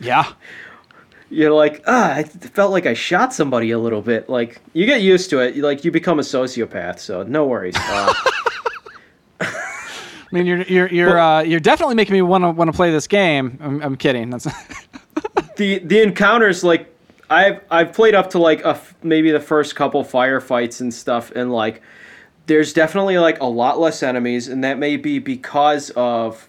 Yeah. 0.00 0.30
you're 1.30 1.50
like 1.52 1.82
ah, 1.86 2.12
I 2.12 2.24
felt 2.24 2.72
like 2.72 2.84
I 2.84 2.92
shot 2.92 3.32
somebody 3.32 3.70
a 3.70 3.78
little 3.78 4.02
bit. 4.02 4.28
Like 4.28 4.60
you 4.74 4.84
get 4.84 5.00
used 5.00 5.30
to 5.30 5.40
it. 5.40 5.56
Like 5.56 5.84
you 5.86 5.90
become 5.90 6.18
a 6.18 6.22
sociopath. 6.22 6.98
So 6.98 7.22
no 7.22 7.46
worries. 7.46 7.74
Uh, 7.78 8.12
I 10.32 10.34
mean, 10.34 10.46
you're 10.46 10.62
you're 10.62 10.88
you're 10.88 11.18
uh, 11.18 11.42
you're 11.42 11.60
definitely 11.60 11.94
making 11.94 12.14
me 12.14 12.22
want 12.22 12.42
to 12.42 12.50
want 12.50 12.68
to 12.68 12.76
play 12.76 12.90
this 12.90 13.06
game. 13.06 13.58
I'm, 13.60 13.82
I'm 13.82 13.96
kidding. 13.96 14.30
That's 14.30 14.44
the 15.56 15.78
the 15.80 16.00
encounters 16.00 16.64
like 16.64 16.88
I've 17.28 17.60
I've 17.70 17.92
played 17.92 18.14
up 18.14 18.30
to 18.30 18.38
like 18.38 18.60
a 18.64 18.70
f- 18.70 18.94
maybe 19.02 19.30
the 19.30 19.40
first 19.40 19.76
couple 19.76 20.02
firefights 20.04 20.80
and 20.80 20.92
stuff, 20.92 21.30
and 21.32 21.52
like 21.52 21.82
there's 22.46 22.72
definitely 22.72 23.18
like 23.18 23.40
a 23.40 23.46
lot 23.46 23.78
less 23.78 24.02
enemies, 24.02 24.48
and 24.48 24.64
that 24.64 24.78
may 24.78 24.96
be 24.96 25.18
because 25.18 25.90
of 25.90 26.48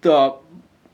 the 0.00 0.34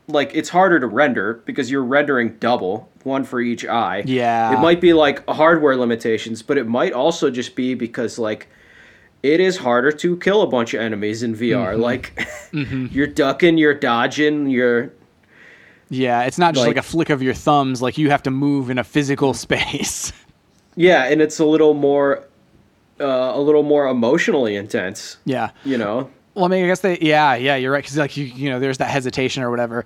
like 0.07 0.31
it's 0.35 0.49
harder 0.49 0.79
to 0.79 0.87
render 0.87 1.35
because 1.45 1.71
you're 1.71 1.83
rendering 1.83 2.35
double 2.37 2.89
one 3.03 3.23
for 3.23 3.41
each 3.41 3.65
eye. 3.65 4.03
Yeah. 4.05 4.53
it 4.53 4.59
might 4.59 4.81
be 4.81 4.93
like 4.93 5.27
hardware 5.27 5.75
limitations, 5.75 6.43
but 6.43 6.57
it 6.57 6.67
might 6.67 6.93
also 6.93 7.29
just 7.31 7.55
be 7.55 7.73
because 7.73 8.19
like 8.19 8.47
it 9.23 9.39
is 9.39 9.57
harder 9.57 9.91
to 9.91 10.17
kill 10.17 10.41
a 10.41 10.47
bunch 10.47 10.73
of 10.73 10.81
enemies 10.81 11.23
in 11.23 11.35
VR. 11.35 11.73
Mm-hmm. 11.73 11.81
Like 11.81 12.91
you're 12.93 13.07
ducking, 13.07 13.57
you're 13.57 13.73
dodging, 13.73 14.47
you're 14.49 14.91
yeah. 15.89 16.23
It's 16.23 16.37
not 16.37 16.53
just 16.53 16.65
like, 16.67 16.75
Like- 16.75 16.85
a 16.85 16.87
flick 16.87 17.09
of 17.09 17.21
your 17.23 17.33
thumbs. 17.33 17.81
Like 17.81 17.97
you 17.97 18.09
have 18.11 18.23
to 18.23 18.31
move 18.31 18.69
in 18.69 18.77
a 18.77 18.83
physical 18.83 19.33
space. 19.45 20.13
Yeah, 20.75 21.05
and 21.05 21.21
it's 21.21 21.39
a 21.39 21.45
little 21.45 21.73
more, 21.73 22.23
uh, 23.01 23.31
a 23.35 23.41
little 23.41 23.63
more 23.63 23.87
emotionally 23.87 24.55
intense. 24.55 25.17
yeah. 25.25 25.49
You 25.65 25.77
know, 25.77 26.09
Well, 26.35 26.45
I 26.45 26.47
mean, 26.47 26.63
I 26.63 26.67
guess 26.67 26.79
they. 26.81 26.97
Yeah, 26.99 27.35
yeah. 27.35 27.55
You're 27.57 27.71
right. 27.71 27.83
Because 27.83 27.97
like 27.97 28.15
you, 28.15 28.25
you 28.25 28.49
know, 28.49 28.59
there's 28.59 28.77
that 28.77 28.89
hesitation 28.89 29.43
or 29.43 29.49
whatever, 29.49 29.83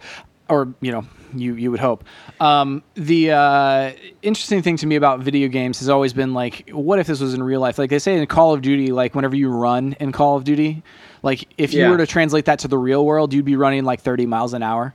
or 0.49 0.73
you 0.81 0.91
know, 0.91 1.05
you 1.35 1.55
you 1.55 1.71
would 1.71 1.79
hope. 1.79 2.03
Um, 2.39 2.83
the 2.95 3.31
uh, 3.31 3.91
interesting 4.21 4.61
thing 4.61 4.77
to 4.77 4.87
me 4.87 4.95
about 4.95 5.19
video 5.21 5.47
games 5.47 5.79
has 5.79 5.89
always 5.89 6.13
been 6.13 6.33
like, 6.33 6.69
what 6.71 6.99
if 6.99 7.07
this 7.07 7.19
was 7.19 7.33
in 7.33 7.41
real 7.43 7.59
life? 7.61 7.77
Like 7.77 7.89
they 7.89 7.99
say 7.99 8.17
in 8.17 8.25
Call 8.27 8.53
of 8.53 8.61
Duty, 8.61 8.91
like 8.91 9.15
whenever 9.15 9.35
you 9.35 9.49
run 9.49 9.95
in 9.99 10.11
Call 10.11 10.35
of 10.37 10.43
Duty, 10.43 10.83
like 11.21 11.47
if 11.57 11.73
you 11.73 11.81
Yeah. 11.81 11.89
were 11.89 11.97
to 11.97 12.07
translate 12.07 12.45
that 12.45 12.59
to 12.59 12.67
the 12.67 12.77
real 12.77 13.05
world, 13.05 13.33
you'd 13.33 13.45
be 13.45 13.55
running 13.55 13.83
like 13.83 14.01
30 14.01 14.25
miles 14.25 14.53
an 14.53 14.63
hour. 14.63 14.93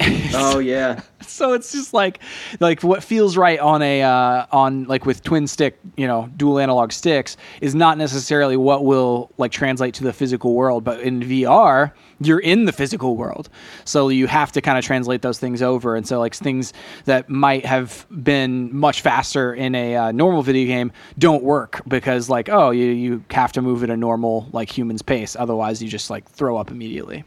oh 0.34 0.58
yeah, 0.58 1.00
so 1.20 1.54
it's 1.54 1.72
just 1.72 1.92
like 1.92 2.20
like 2.60 2.82
what 2.82 3.02
feels 3.02 3.36
right 3.36 3.58
on 3.58 3.82
a 3.82 4.02
uh, 4.02 4.46
on 4.52 4.84
like 4.84 5.06
with 5.06 5.22
twin 5.22 5.46
stick 5.46 5.78
you 5.96 6.06
know 6.06 6.30
dual 6.36 6.58
analog 6.58 6.92
sticks 6.92 7.36
is 7.60 7.74
not 7.74 7.98
necessarily 7.98 8.56
what 8.56 8.84
will 8.84 9.30
like 9.38 9.50
translate 9.50 9.94
to 9.94 10.04
the 10.04 10.12
physical 10.12 10.54
world 10.54 10.84
but 10.84 11.00
in 11.00 11.20
vr 11.20 11.92
you're 12.20 12.38
in 12.38 12.64
the 12.64 12.72
physical 12.72 13.16
world. 13.16 13.48
So 13.84 14.08
you 14.08 14.26
have 14.26 14.52
to 14.52 14.60
kind 14.60 14.78
of 14.78 14.84
translate 14.84 15.22
those 15.22 15.38
things 15.38 15.62
over. 15.62 15.96
And 15.96 16.06
so 16.06 16.18
like 16.18 16.34
things 16.34 16.72
that 17.04 17.28
might 17.28 17.64
have 17.64 18.06
been 18.10 18.74
much 18.76 19.02
faster 19.02 19.54
in 19.54 19.74
a 19.74 19.96
uh, 19.96 20.12
normal 20.12 20.42
video 20.42 20.66
game 20.66 20.92
don't 21.18 21.42
work 21.42 21.82
because 21.86 22.28
like 22.28 22.48
oh 22.48 22.70
you, 22.70 22.86
you 22.86 23.24
have 23.30 23.52
to 23.52 23.62
move 23.62 23.82
at 23.84 23.90
a 23.90 23.96
normal 23.96 24.48
like 24.52 24.70
human's 24.70 25.02
pace. 25.02 25.36
Otherwise 25.38 25.82
you 25.82 25.88
just 25.88 26.10
like 26.10 26.28
throw 26.28 26.56
up 26.56 26.70
immediately 26.70 27.24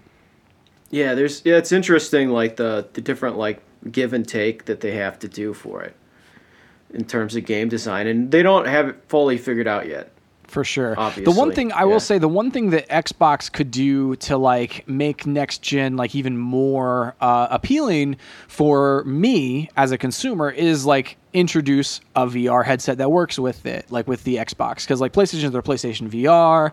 yeah. 0.92 1.16
There's 1.16 1.42
yeah. 1.44 1.58
It's 1.58 1.72
interesting, 1.72 2.30
like 2.30 2.58
the 2.58 2.88
the 2.94 3.02
different 3.02 3.38
like 3.38 3.62
give 3.92 4.14
and 4.14 4.28
take 4.28 4.66
that 4.66 4.82
they 4.82 4.92
have 4.92 5.18
to 5.20 5.28
do 5.28 5.54
for 5.54 5.82
it 5.82 5.96
in 6.94 7.06
terms 7.06 7.36
of 7.36 7.46
game 7.46 7.70
design, 7.70 8.06
and 8.08 8.32
they 8.32 8.44
don't 8.44 8.68
have 8.68 8.90
it 8.90 8.96
fully 9.08 9.38
figured 9.38 9.68
out 9.68 9.88
yet. 9.88 10.12
for 10.52 10.64
sure. 10.66 10.94
Obviously. 10.98 11.34
the 11.34 11.40
one 11.40 11.54
thing 11.54 11.72
I 11.72 11.80
yeah. 11.80 11.86
will 11.86 12.00
say, 12.00 12.18
the 12.18 12.28
one 12.28 12.52
thing 12.52 12.72
that 12.72 12.88
Xbox 12.90 13.52
could 13.52 13.72
do 13.72 14.16
to 14.18 14.38
like 14.38 14.88
make 14.88 15.26
next 15.26 15.62
gen 15.62 15.96
like 15.96 16.14
even 16.14 16.38
more 16.38 17.16
uh, 17.22 17.48
appealing 17.50 18.18
for 18.48 19.04
me 19.06 19.70
as 19.78 19.92
a 19.92 19.98
consumer 19.98 20.52
is 20.52 20.86
like 20.86 21.18
introduce 21.34 22.02
a 22.16 22.28
VR 22.28 22.66
headset 22.66 22.98
that 22.98 23.12
works 23.12 23.40
with 23.40 23.66
it, 23.66 23.90
like 23.92 24.08
with 24.08 24.24
the 24.24 24.36
Xbox, 24.36 24.82
because 24.82 25.00
like 25.00 25.14
PlayStation 25.14 25.46
is 25.46 25.52
their 25.52 25.62
PlayStation 25.62 26.10
VR, 26.10 26.72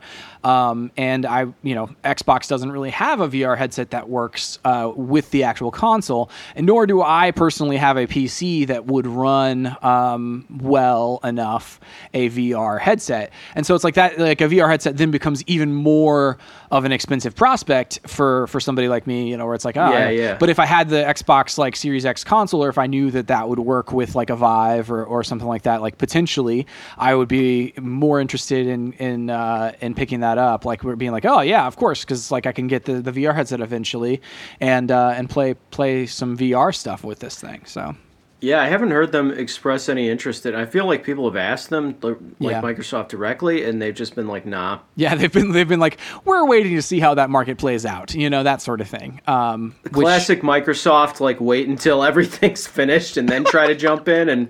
um, 0.49 0.91
and 0.97 1.27
I, 1.27 1.47
you 1.63 1.75
know, 1.75 1.89
Xbox 2.05 2.49
doesn't 2.49 2.71
really 2.71 2.91
have 2.91 3.21
a 3.21 3.29
VR 3.29 3.57
headset 3.57 3.91
that 3.91 4.09
works 4.09 4.59
uh, 4.65 4.93
with 4.95 5.31
the 5.31 5.45
actual 5.45 5.71
console, 5.71 6.31
and 6.55 6.67
nor 6.67 6.87
do 6.87 7.03
I 7.03 7.31
personally 7.31 7.77
have 7.77 7.97
a 7.97 8.07
PC 8.07 8.67
that 8.67 8.87
would 8.87 9.07
run 9.07 9.77
um, 9.83 10.45
well 10.61 11.21
enough 11.25 11.81
a 12.15 12.29
VR 12.31 12.81
headset, 12.81 13.33
and 13.55 13.65
so 13.67 13.75
it's 13.75 13.85
like 13.85 13.95
that, 13.95 14.19
like 14.19 14.41
a 14.41 14.49
VR 14.49 14.69
headset 14.69 14.97
then 14.97 15.11
becomes 15.11 15.43
even 15.47 15.73
more 15.73 16.39
of 16.71 16.85
an 16.85 16.93
expensive 16.93 17.35
prospect 17.35 18.01
for 18.07 18.47
for 18.49 18.61
somebody 18.61 18.89
like 18.89 19.07
me, 19.07 19.29
you 19.31 19.37
know, 19.37 19.47
where 19.47 19.55
it's 19.55 19.65
like, 19.65 19.77
oh, 19.77 19.91
Yeah, 19.93 20.11
yeah. 20.11 20.37
But 20.39 20.51
if 20.51 20.59
I 20.59 20.67
had 20.67 20.89
the 20.89 20.97
Xbox 20.97 21.59
like 21.59 21.77
Series 21.77 22.05
X 22.05 22.25
console, 22.25 22.65
or 22.65 22.69
if 22.69 22.79
I 22.79 22.87
knew 22.87 23.11
that 23.13 23.29
that 23.29 23.49
would 23.49 23.59
work 23.59 23.93
with 23.93 24.15
like 24.15 24.31
a 24.31 24.37
Vive 24.49 24.91
or, 24.91 25.05
or 25.05 25.23
something 25.25 25.49
like 25.49 25.63
that, 25.63 25.83
like 25.83 25.99
potentially, 25.99 26.67
I 26.97 27.15
would 27.15 27.29
be 27.29 27.75
more 27.79 28.21
interested 28.21 28.67
in 28.67 28.93
in 28.95 29.31
uh, 29.31 29.73
in 29.81 29.95
picking 29.95 30.21
that 30.21 30.39
up. 30.39 30.65
Like 30.65 30.83
we're 30.85 30.97
being 30.97 31.13
like, 31.13 31.27
oh 31.27 31.41
yeah, 31.41 31.67
of 31.67 31.77
course, 31.77 32.05
because 32.05 32.31
like 32.31 32.47
I 32.47 32.53
can 32.53 32.67
get 32.67 32.85
the, 32.85 33.03
the 33.03 33.13
VR 33.13 33.35
headset 33.35 33.61
eventually, 33.61 34.23
and 34.61 34.91
uh, 34.91 35.13
and 35.17 35.29
play 35.29 35.55
play 35.71 36.07
some 36.07 36.37
VR 36.37 36.75
stuff 36.75 37.05
with 37.05 37.19
this 37.19 37.39
thing. 37.39 37.65
So 37.67 37.95
Yeah, 38.41 38.61
I 38.63 38.67
haven't 38.67 38.93
heard 38.93 39.11
them 39.11 39.33
express 39.33 39.89
any 39.89 40.09
interest 40.09 40.47
in. 40.47 40.55
I 40.55 40.65
feel 40.65 40.87
like 40.87 41.03
people 41.03 41.25
have 41.29 41.37
asked 41.37 41.71
them, 41.71 41.97
like 42.03 42.19
Yeah. 42.39 42.63
Microsoft 42.63 43.09
directly, 43.09 43.65
and 43.65 43.83
they've 43.83 43.95
just 43.95 44.15
been 44.15 44.29
like, 44.29 44.47
"Nah." 44.47 44.79
Yeah, 44.95 45.17
they've 45.17 45.33
been 45.33 45.51
they've 45.51 45.67
been 45.69 45.81
like 45.81 45.99
we're 46.25 46.47
waiting 46.47 46.77
to 46.77 46.83
see 46.83 47.01
how 47.01 47.15
that 47.15 47.31
market 47.31 47.59
plays 47.59 47.85
out, 47.85 48.15
you 48.15 48.31
know 48.31 48.45
that 48.45 48.63
sort 48.63 48.81
of 48.81 48.87
thing. 48.89 49.21
Um, 49.27 49.75
which- 49.83 49.93
Classic 50.05 50.43
Microsoft, 50.43 51.19
like 51.19 51.41
wait 51.41 51.67
until 51.69 52.05
everything's 52.11 52.65
finished 52.67 53.17
and 53.17 53.29
then 53.29 53.45
try 53.45 53.67
to 53.67 53.75
jump 53.75 54.07
in 54.07 54.29
and 54.29 54.49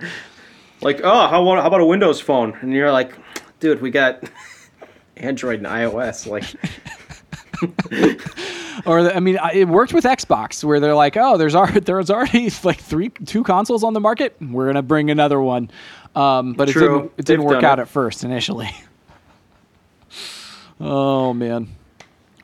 like, 0.82 1.00
oh, 1.02 1.26
how, 1.28 1.42
how 1.44 1.66
about 1.66 1.80
a 1.80 1.86
Windows 1.86 2.20
phone? 2.20 2.56
And 2.60 2.72
you're 2.74 2.92
like, 2.92 3.14
dude, 3.58 3.80
we 3.80 3.90
got 3.90 4.22
Android 5.16 5.60
and 5.60 5.66
iOS. 5.66 6.26
Like, 6.26 6.44
or 8.86 9.02
the, 9.02 9.12
I 9.14 9.20
mean, 9.20 9.38
it 9.52 9.68
worked 9.68 9.92
with 9.92 10.04
Xbox 10.04 10.62
where 10.62 10.80
they're 10.80 10.94
like, 10.94 11.16
oh, 11.16 11.36
there's 11.36 11.54
already 11.54 11.80
there's 11.84 12.10
already 12.10 12.50
like 12.64 12.80
three 12.80 13.08
two 13.10 13.42
consoles 13.42 13.84
on 13.84 13.92
the 13.94 14.00
market. 14.00 14.36
We're 14.40 14.66
gonna 14.66 14.82
bring 14.82 15.10
another 15.10 15.40
one, 15.40 15.70
um, 16.14 16.54
but 16.54 16.68
it 16.68 16.74
didn't 16.74 17.12
it 17.16 17.24
didn't 17.24 17.40
They've 17.40 17.54
work 17.54 17.64
out 17.64 17.78
it. 17.78 17.82
at 17.82 17.88
first 17.88 18.24
initially. 18.24 18.70
oh 20.80 21.32
man. 21.32 21.68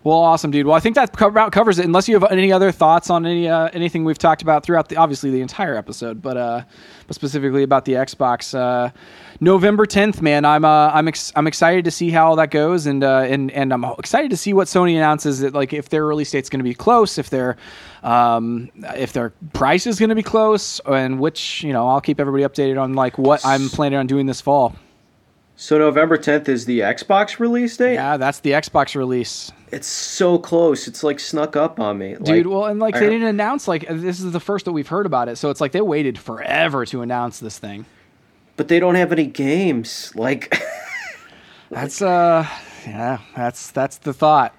Well, 0.02 0.18
awesome, 0.18 0.50
dude. 0.50 0.66
Well, 0.66 0.74
I 0.74 0.80
think 0.80 0.96
that 0.96 1.18
about 1.18 1.50
covers 1.52 1.78
it. 1.78 1.86
Unless 1.86 2.08
you 2.08 2.14
have 2.20 2.30
any 2.30 2.52
other 2.52 2.70
thoughts 2.70 3.08
on 3.08 3.24
any 3.24 3.48
uh, 3.48 3.70
anything 3.72 4.04
we've 4.04 4.18
talked 4.18 4.42
about 4.42 4.62
throughout 4.62 4.90
the 4.90 4.96
obviously 4.96 5.30
the 5.30 5.40
entire 5.40 5.76
episode, 5.76 6.20
but 6.20 6.36
uh, 6.36 6.62
but 7.06 7.14
specifically 7.14 7.62
about 7.62 7.86
the 7.86 7.92
Xbox. 7.92 8.54
Uh, 8.54 8.90
November 9.40 9.86
tenth, 9.86 10.22
man. 10.22 10.44
I'm 10.44 10.64
uh, 10.64 10.88
I'm 10.92 11.08
ex- 11.08 11.32
I'm 11.36 11.46
excited 11.46 11.84
to 11.84 11.90
see 11.90 12.10
how 12.10 12.26
all 12.28 12.36
that 12.36 12.50
goes, 12.50 12.86
and 12.86 13.02
uh, 13.02 13.20
and 13.28 13.50
and 13.52 13.72
I'm 13.72 13.84
excited 13.98 14.30
to 14.30 14.36
see 14.36 14.52
what 14.52 14.66
Sony 14.68 14.96
announces. 14.96 15.40
That 15.40 15.54
like 15.54 15.72
if 15.72 15.88
their 15.88 16.06
release 16.06 16.30
date's 16.30 16.48
going 16.48 16.60
to 16.60 16.64
be 16.64 16.74
close, 16.74 17.18
if 17.18 17.30
their 17.30 17.56
um, 18.02 18.70
if 18.96 19.12
their 19.12 19.30
price 19.52 19.86
is 19.86 19.98
going 19.98 20.10
to 20.10 20.14
be 20.14 20.22
close, 20.22 20.80
and 20.86 21.18
which 21.18 21.62
you 21.64 21.72
know 21.72 21.88
I'll 21.88 22.00
keep 22.00 22.20
everybody 22.20 22.44
updated 22.44 22.80
on 22.80 22.94
like 22.94 23.18
what 23.18 23.44
I'm 23.44 23.68
planning 23.68 23.98
on 23.98 24.06
doing 24.06 24.26
this 24.26 24.40
fall. 24.40 24.74
so 25.56 25.78
November 25.78 26.18
10th 26.18 26.48
is 26.48 26.64
the 26.66 26.80
Xbox 26.80 27.38
release 27.38 27.76
date. 27.76 27.94
Yeah, 27.94 28.16
that's 28.16 28.40
the 28.40 28.50
Xbox 28.52 28.94
release. 28.96 29.52
It's 29.72 29.86
so 29.88 30.38
close. 30.38 30.86
It's 30.86 31.02
like 31.02 31.18
snuck 31.18 31.56
up 31.56 31.80
on 31.80 31.98
me, 31.98 32.14
Dude, 32.14 32.28
Like, 32.28 32.46
well, 32.46 32.66
and 32.66 32.78
like 32.80 32.94
I- 32.96 33.00
they 33.00 33.08
didn't 33.10 33.28
announce 33.28 33.66
like 33.68 33.86
this 33.88 34.20
is 34.20 34.30
the 34.32 34.40
first 34.40 34.64
that 34.66 34.72
we've 34.72 34.88
heard 34.88 35.06
about 35.06 35.28
it, 35.28 35.36
so 35.36 35.50
it's 35.50 35.60
like 35.60 35.72
they 35.72 35.80
waited 35.80 36.18
forever 36.18 36.84
to 36.86 37.02
announce 37.02 37.40
this 37.40 37.58
thing. 37.58 37.84
But 38.56 38.68
they 38.68 38.78
don't 38.80 38.94
have 38.94 39.12
any 39.12 39.26
games. 39.26 40.12
Like, 40.16 40.56
That's 41.70 42.00
uh, 42.02 42.46
yeah, 42.86 43.18
that's 43.34 43.70
that's 43.72 43.98
the 43.98 44.12
thought. 44.12 44.54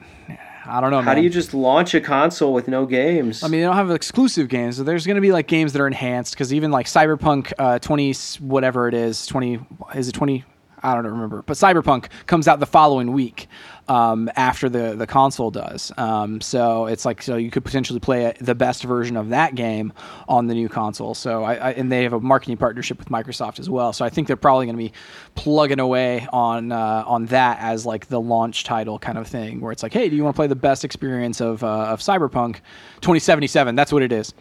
I 0.68 0.82
don't 0.82 0.90
know. 0.90 0.98
how 1.02 1.12
man. 1.14 1.18
do 1.18 1.22
you 1.22 1.30
just 1.30 1.54
launch 1.54 1.94
a 1.94 2.02
console 2.02 2.52
with 2.54 2.68
no 2.68 2.86
games? 2.88 3.44
I 3.44 3.48
mean, 3.48 3.62
they 3.62 3.66
don't 3.68 3.76
have 3.76 3.92
exclusive 3.92 4.50
games. 4.50 4.78
So 4.78 4.84
there's 4.84 5.06
going 5.06 5.16
to 5.16 5.22
be 5.22 5.32
like 5.32 5.48
games 5.48 5.74
that 5.74 5.82
are 5.82 5.86
enhanced 5.88 6.34
because 6.34 6.52
even 6.54 6.72
like 6.72 6.88
Cyberpunk 6.88 7.54
uh, 7.60 7.78
20 7.80 8.10
s- 8.10 8.40
whatever 8.42 8.88
it 8.88 8.96
is, 8.96 9.28
20 9.28 9.60
is 9.94 10.10
it 10.10 10.14
20? 10.14 10.44
I 10.86 10.94
don't 10.94 11.06
remember. 11.06 11.41
But 11.41 11.57
Cyberpunk 11.57 12.10
comes 12.28 12.48
out 12.48 12.60
the 12.60 12.66
following 12.66 13.12
week 13.12 13.48
um, 13.88 14.30
after 14.36 14.70
the 14.70 14.95
the 14.95 15.07
console 15.07 15.52
does. 15.52 15.91
Um, 15.98 16.41
so 16.41 16.86
it's 16.86 17.06
like 17.06 17.22
so 17.22 17.36
you 17.36 17.52
could 17.52 17.66
potentially 17.66 17.99
play 17.99 18.26
a, 18.26 18.34
the 18.40 18.56
best 18.56 18.84
version 18.84 19.18
of 19.18 19.30
that 19.30 19.56
game 19.56 19.94
on 20.28 20.48
the 20.48 20.53
new 20.53 20.70
console. 20.70 21.14
So 21.14 21.44
I, 21.44 21.56
I 21.56 21.72
and 21.72 21.91
they 21.91 22.03
have 22.03 22.14
a 22.14 22.20
marketing 22.20 22.57
partnership 22.57 22.99
with 22.99 23.10
Microsoft 23.10 23.60
as 23.60 23.70
well. 23.70 23.94
So 23.94 24.06
I 24.06 24.10
think 24.10 24.28
they're 24.28 24.36
probably 24.36 24.66
going 24.66 24.78
to 24.78 24.84
be 24.84 24.94
plugging 25.36 25.80
away 25.80 26.28
on 26.32 26.72
uh, 26.72 27.03
on 27.06 27.26
that 27.28 27.60
as 27.60 27.86
like 27.86 28.07
the 28.07 28.22
launch 28.22 28.64
title 28.64 28.99
kind 28.99 29.18
of 29.18 29.28
thing, 29.28 29.62
where 29.62 29.72
it's 29.72 29.84
like, 29.84 29.94
hey, 29.94 30.10
do 30.10 30.16
you 30.16 30.24
want 30.24 30.36
to 30.36 30.38
play 30.38 30.48
the 30.48 30.56
best 30.56 30.86
experience 30.86 31.41
of 31.41 31.64
uh, 31.64 31.86
of 31.86 31.99
Cyberpunk 31.99 32.57
2077? 33.02 33.76
That's 33.76 33.91
what 33.91 34.03
it 34.03 34.12
is. 34.12 34.34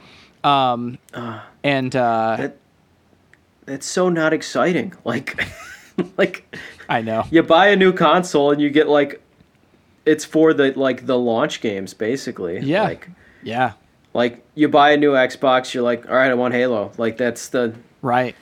Um, 0.45 0.99
and 1.63 1.97
uh, 1.97 2.37
that, 2.37 2.57
that's 3.65 3.87
so 3.87 4.09
not 4.09 4.33
exciting. 4.33 4.93
Like, 5.05 5.43
like 6.17 6.57
I 6.89 7.01
know. 7.03 7.25
you 7.31 7.43
buy 7.43 7.69
a 7.69 7.77
new 7.77 7.93
console 7.93 8.51
and 8.51 8.61
you 8.61 8.71
get 8.71 8.89
like, 8.89 9.21
it's 10.07 10.25
for 10.25 10.53
the 10.53 10.73
like 10.79 11.07
the 11.07 11.19
launch 11.19 11.61
games 11.61 11.95
basically. 11.95 12.61
Yeah. 12.61 12.83
Like, 12.85 13.09
Yeah. 13.43 13.73
like 14.13 14.45
you 14.55 14.69
buy 14.69 14.91
a 14.93 14.97
new 14.97 15.13
Xbox, 15.13 15.73
you're 15.75 15.83
like, 15.83 16.09
all 16.09 16.15
right, 16.15 16.31
I 16.31 16.35
want 16.35 16.55
Halo. 16.55 16.93
Like 16.99 17.17
that's 17.17 17.49
the 17.49 17.75
Right. 18.03 18.35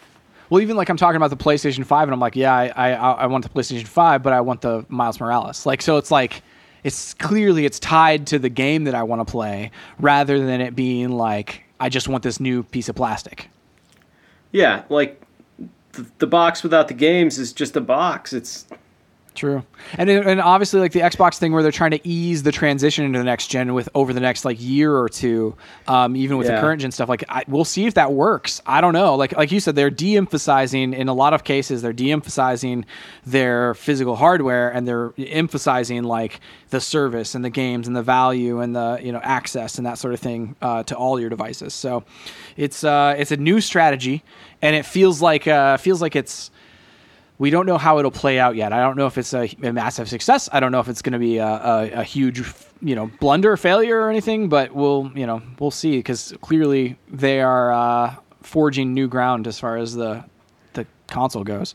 Well, 0.51 0.61
even 0.61 0.77
like 0.77 0.89
I'm 0.91 0.97
talking 0.99 1.17
about 1.17 1.31
the 1.31 1.37
PlayStation 1.37 1.87
Five, 1.87 2.09
and 2.09 2.13
I'm 2.13 2.21
like, 2.21 2.37
yeah, 2.37 2.53
I, 2.55 2.69
I, 2.69 2.91
I 2.93 3.27
want 3.27 3.43
the 3.45 3.49
PlayStation 3.49 3.87
Five, 3.87 4.23
but 4.23 4.35
I 4.35 4.41
want 4.43 4.61
the 4.61 4.85
Miles 4.91 5.19
Morales. 5.19 5.65
Like, 5.65 5.81
so 5.81 5.97
it's 5.97 6.11
like, 6.11 6.43
it's 6.85 7.15
clearly 7.15 7.65
it's 7.65 7.79
tied 7.79 8.27
to 8.27 8.39
the 8.39 8.51
game 8.51 8.85
that 8.85 8.95
I 8.95 9.03
want 9.05 9.27
to 9.27 9.31
play, 9.31 9.71
rather 9.99 10.45
than 10.45 10.61
it 10.61 10.75
being 10.77 11.11
like 11.11 11.63
I 11.81 11.89
just 11.89 12.07
want 12.07 12.23
this 12.23 12.39
new 12.39 12.65
piece 12.65 12.91
of 12.91 12.97
plastic. 12.97 13.49
yeah, 14.51 14.83
like 14.91 15.22
the, 16.19 16.27
box 16.27 16.63
without 16.63 16.89
the 16.89 16.95
games 16.95 17.39
is 17.39 17.53
just 17.53 17.77
a 17.77 17.81
box. 17.81 18.33
It's 18.33 18.67
True, 19.35 19.63
and 19.97 20.11
and 20.11 20.43
obviously 20.43 20.81
like 20.81 20.93
the 20.93 21.01
Xbox 21.01 21.39
thing 21.39 21.53
where 21.53 21.63
they're 21.63 21.73
trying 21.73 21.93
to 21.93 22.07
ease 22.07 22.43
the 22.43 22.53
transition 22.53 23.07
into 23.07 23.19
the 23.19 23.25
next 23.25 23.47
gen 23.47 23.73
with 23.73 23.89
over 23.95 24.13
the 24.13 24.21
next 24.21 24.45
like 24.45 24.61
year 24.61 24.95
or 24.95 25.09
two, 25.09 25.57
um, 25.89 26.17
even 26.17 26.37
with 26.37 26.49
the 26.49 26.61
current 26.61 26.83
gen 26.83 26.91
stuff. 26.91 27.09
Like 27.09 27.25
I, 27.31 27.43
we'll 27.49 27.65
see 27.65 27.87
if 27.87 27.95
that 27.95 28.13
works. 28.13 28.61
I 28.67 28.83
don't 28.83 28.93
know. 28.93 29.15
Like 29.15 29.35
like 29.35 29.51
you 29.51 29.59
said, 29.59 29.75
they're 29.75 29.89
de-emphasizing 29.89 30.93
in 30.93 31.09
a 31.09 31.15
lot 31.15 31.33
of 31.33 31.45
cases. 31.45 31.81
They're 31.81 31.95
de-emphasizing 31.95 32.85
their 33.25 33.73
physical 33.73 34.17
hardware 34.17 34.69
and 34.69 34.87
they're 34.87 35.15
emphasizing 35.17 36.03
like 36.03 36.41
the 36.69 36.81
service 36.81 37.35
and 37.35 37.43
the 37.43 37.51
games 37.51 37.87
and 37.87 37.97
the 37.97 38.03
value 38.03 38.61
and 38.61 38.77
the 38.77 39.01
you 39.03 39.13
know 39.13 39.21
access 39.23 39.79
and 39.79 39.87
that 39.87 39.97
sort 39.97 40.13
of 40.13 40.21
thing 40.21 40.57
uh, 40.61 40.83
to 40.83 40.95
all 40.95 41.19
your 41.19 41.31
devices. 41.31 41.73
So 41.73 42.05
it's 42.59 42.85
uh, 42.85 43.15
it's 43.17 43.33
a 43.33 43.39
new 43.39 43.63
strategy, 43.63 44.23
and 44.61 44.77
it 44.77 44.85
feels 44.85 45.23
like 45.23 45.49
uh, 45.49 45.79
feels 45.79 46.03
like 46.03 46.17
it's 46.17 46.51
we 47.43 47.51
don't 47.51 47.67
know 47.67 47.77
how 47.77 47.99
it'll 47.99 48.13
play 48.13 48.39
out 48.39 48.55
yet. 48.55 48.73
I 48.73 48.81
don't 48.81 48.97
know 48.97 49.07
if 49.07 49.19
it's 49.19 49.35
a, 49.35 49.53
a 49.65 49.73
massive 49.73 50.09
success. 50.09 50.49
I 50.53 50.61
don't 50.61 50.71
know 50.71 50.79
if 50.79 50.87
it's 50.87 51.03
going 51.03 51.15
to 51.15 51.19
be 51.19 51.39
a, 51.39 51.45
a, 51.45 51.91
a 51.91 52.05
huge, 52.05 52.41
you 52.81 52.95
know, 52.95 53.11
blunder, 53.19 53.57
failure, 53.57 54.01
or 54.01 54.11
anything. 54.11 54.49
But 54.49 54.73
we'll, 54.73 55.11
you 55.17 55.27
know, 55.27 55.43
we'll 55.59 55.73
see 55.73 55.97
because 55.97 56.33
clearly 56.41 56.97
they 57.09 57.41
are 57.41 57.73
uh, 57.73 58.15
forging 58.43 58.95
new 58.95 59.09
ground 59.09 59.49
as 59.49 59.59
far 59.59 59.77
as 59.77 59.93
the 59.93 60.25
the 60.75 60.87
console 61.09 61.43
goes. 61.43 61.75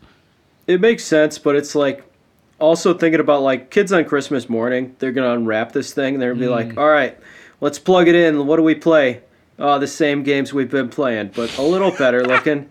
it 0.68 0.80
makes 0.80 1.04
sense, 1.04 1.38
but 1.38 1.58
it's 1.58 1.76
like 1.76 2.02
also 2.62 2.94
thinking 2.94 3.20
about 3.20 3.42
like 3.42 3.70
kids 3.70 3.92
on 3.92 4.06
Christmas 4.06 4.48
morning, 4.48 4.96
they're 5.00 5.12
gonna 5.12 5.34
unwrap 5.34 5.74
this 5.74 5.94
thing 5.94 6.14
and 6.14 6.22
they're 6.22 6.34
gonna 6.34 6.46
be 6.46 6.48
like, 6.48 6.78
all 6.78 6.88
right, 6.88 7.20
let's 7.60 7.78
plug 7.78 8.08
it 8.08 8.16
in. 8.16 8.48
What 8.48 8.56
do 8.56 8.64
we 8.64 8.74
play? 8.74 9.22
Oh, 9.60 9.80
the 9.80 9.88
same 9.88 10.24
games 10.24 10.54
we've 10.54 10.72
been 10.72 10.88
playing, 10.88 11.32
but 11.36 11.58
a 11.58 11.62
little 11.62 11.92
better 11.92 12.24
looking. 12.24 12.70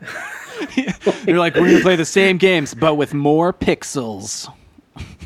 They're 1.24 1.38
like, 1.38 1.54
we're 1.54 1.62
going 1.66 1.76
to 1.76 1.82
play 1.82 1.96
the 1.96 2.04
same 2.04 2.38
games, 2.38 2.74
but 2.74 2.94
with 2.96 3.14
more 3.14 3.52
pixels. 3.52 4.52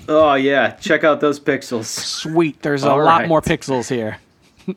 Oh 0.09 0.35
yeah, 0.35 0.73
check 0.73 1.05
out 1.05 1.21
those 1.21 1.39
pixels. 1.39 1.85
Sweet. 1.85 2.61
There's 2.63 2.83
a 2.85 2.91
All 2.91 3.05
lot 3.05 3.29
more 3.29 3.41
pixels 3.41 3.89
here. 3.89 4.19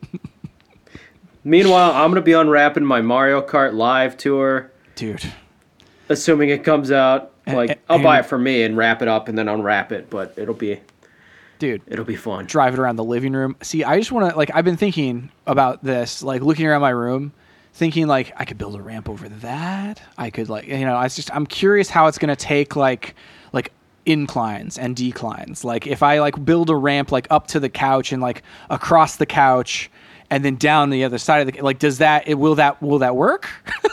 Meanwhile, 1.44 1.92
I'm 1.92 2.10
gonna 2.10 2.22
be 2.22 2.34
unwrapping 2.34 2.84
my 2.86 3.02
Mario 3.02 3.42
Kart 3.42 3.74
Live 3.74 4.18
tour, 4.18 4.72
Dude. 4.96 5.24
assuming 6.10 6.50
it 6.50 6.64
comes 6.64 6.92
out. 6.92 7.32
Like 7.48 7.72
and- 7.72 7.80
I'll 7.90 8.02
buy 8.02 8.20
it 8.20 8.26
for 8.26 8.38
me 8.38 8.64
and 8.64 8.76
wrap 8.76 9.02
it 9.04 9.08
up 9.08 9.28
and 9.28 9.38
then 9.38 9.48
unwrap 9.48 9.92
it, 9.92 10.10
but 10.10 10.34
it'll 10.38 10.56
be 10.56 10.80
Dude. 11.60 11.82
it'll 11.88 12.06
be 12.06 12.16
fun. 12.16 12.46
drive 12.46 12.74
it 12.74 12.80
around 12.80 12.96
the 12.96 13.04
living 13.04 13.34
room. 13.34 13.56
See, 13.62 13.84
I 13.84 13.98
just 14.00 14.12
want 14.12 14.32
to 14.32 14.36
like 14.38 14.50
I've 14.56 14.66
been 14.66 14.78
thinking 14.78 15.30
about 15.46 15.84
this, 15.84 16.24
like 16.24 16.42
looking 16.42 16.66
around 16.66 16.82
my 16.82 16.90
room, 16.90 17.32
thinking 17.76 18.08
like 18.08 18.32
I 18.38 18.46
could 18.46 18.58
build 18.58 18.76
a 18.76 18.82
ramp 18.82 19.10
over 19.10 19.28
that. 19.30 20.02
I 20.18 20.30
could 20.30 20.50
like 20.50 20.66
you 20.68 20.80
know, 20.86 20.96
I 20.96 21.04
was 21.04 21.16
just 21.16 21.30
I'm 21.36 21.46
curious 21.46 21.90
how 21.90 22.08
it's 22.08 22.18
going 22.18 22.30
to 22.30 22.36
take 22.36 22.76
like 22.76 23.16
like 23.54 23.72
inclines 24.06 24.78
and 24.78 24.96
declines. 24.96 25.64
Like 25.64 25.86
if 25.86 26.02
I 26.02 26.20
like 26.20 26.44
build 26.44 26.70
a 26.70 26.76
ramp 26.76 27.12
like 27.12 27.28
up 27.30 27.48
to 27.48 27.60
the 27.60 27.70
couch 27.70 28.12
and 28.12 28.22
like 28.22 28.44
across 28.70 29.18
the 29.18 29.26
couch 29.26 29.92
and 30.30 30.44
then 30.46 30.56
down 30.56 30.90
the 30.90 31.04
other 31.04 31.18
side 31.18 31.48
of 31.48 31.54
the 31.54 31.62
like 31.62 31.80
does 31.80 31.98
that 32.00 32.28
it 32.28 32.36
will 32.36 32.56
that 32.56 32.82
will 32.82 33.00
that 33.00 33.16
work? 33.16 33.50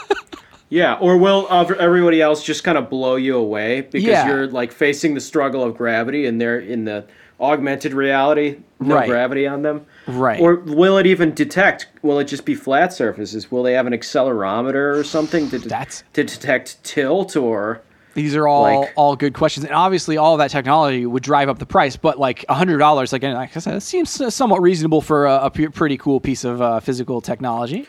Yeah, 0.69 0.95
or 0.95 1.17
will 1.17 1.45
everybody 1.51 2.19
else 2.19 2.43
just 2.43 2.63
kind 2.63 2.79
of 2.79 2.89
blow 2.89 3.15
you 3.15 3.35
away 3.37 3.81
because 3.81 4.03
Yeah. 4.07 4.25
you're 4.27 4.47
like 4.47 4.71
facing 4.71 5.13
the 5.13 5.21
struggle 5.21 5.61
of 5.61 5.77
gravity 5.77 6.25
and 6.25 6.41
they're 6.41 6.57
in 6.57 6.85
the 6.85 7.05
augmented 7.39 7.93
reality, 7.93 8.57
no 8.79 8.95
Right. 8.95 9.07
gravity 9.07 9.45
on 9.45 9.61
them? 9.61 9.85
Right. 10.07 10.39
Or 10.39 10.55
will 10.55 10.97
it 10.97 11.05
even 11.05 11.33
detect? 11.33 11.87
Will 12.01 12.19
it 12.19 12.25
just 12.25 12.45
be 12.45 12.55
flat 12.55 12.91
surfaces? 12.93 13.49
Will 13.51 13.63
they 13.63 13.73
have 13.73 13.87
an 13.87 13.93
accelerometer 13.93 14.97
or 14.97 15.03
something 15.03 15.49
to, 15.49 15.59
de- 15.59 15.87
to 16.13 16.23
detect 16.23 16.83
tilt 16.83 17.35
or? 17.35 17.81
These 18.15 18.35
are 18.35 18.47
all 18.47 18.81
Like- 18.81 18.93
all 18.95 19.15
good 19.15 19.33
questions, 19.33 19.65
and 19.65 19.73
obviously 19.73 20.17
all 20.17 20.37
that 20.37 20.51
technology 20.51 21.03
would 21.05 21.23
drive 21.23 21.49
up 21.49 21.57
the 21.57 21.65
price. 21.65 21.95
But 21.97 22.19
like 22.19 22.45
hundred 22.47 22.77
dollars, 22.77 23.11
like, 23.11 23.23
like 23.23 23.57
I 23.57 23.59
said, 23.59 23.75
it 23.75 23.81
seems 23.81 24.09
somewhat 24.35 24.61
reasonable 24.61 25.01
for 25.01 25.25
a 25.25 25.49
pretty 25.49 25.97
cool 25.97 26.19
piece 26.19 26.43
of 26.43 26.61
uh, 26.61 26.79
physical 26.79 27.21
technology. 27.21 27.87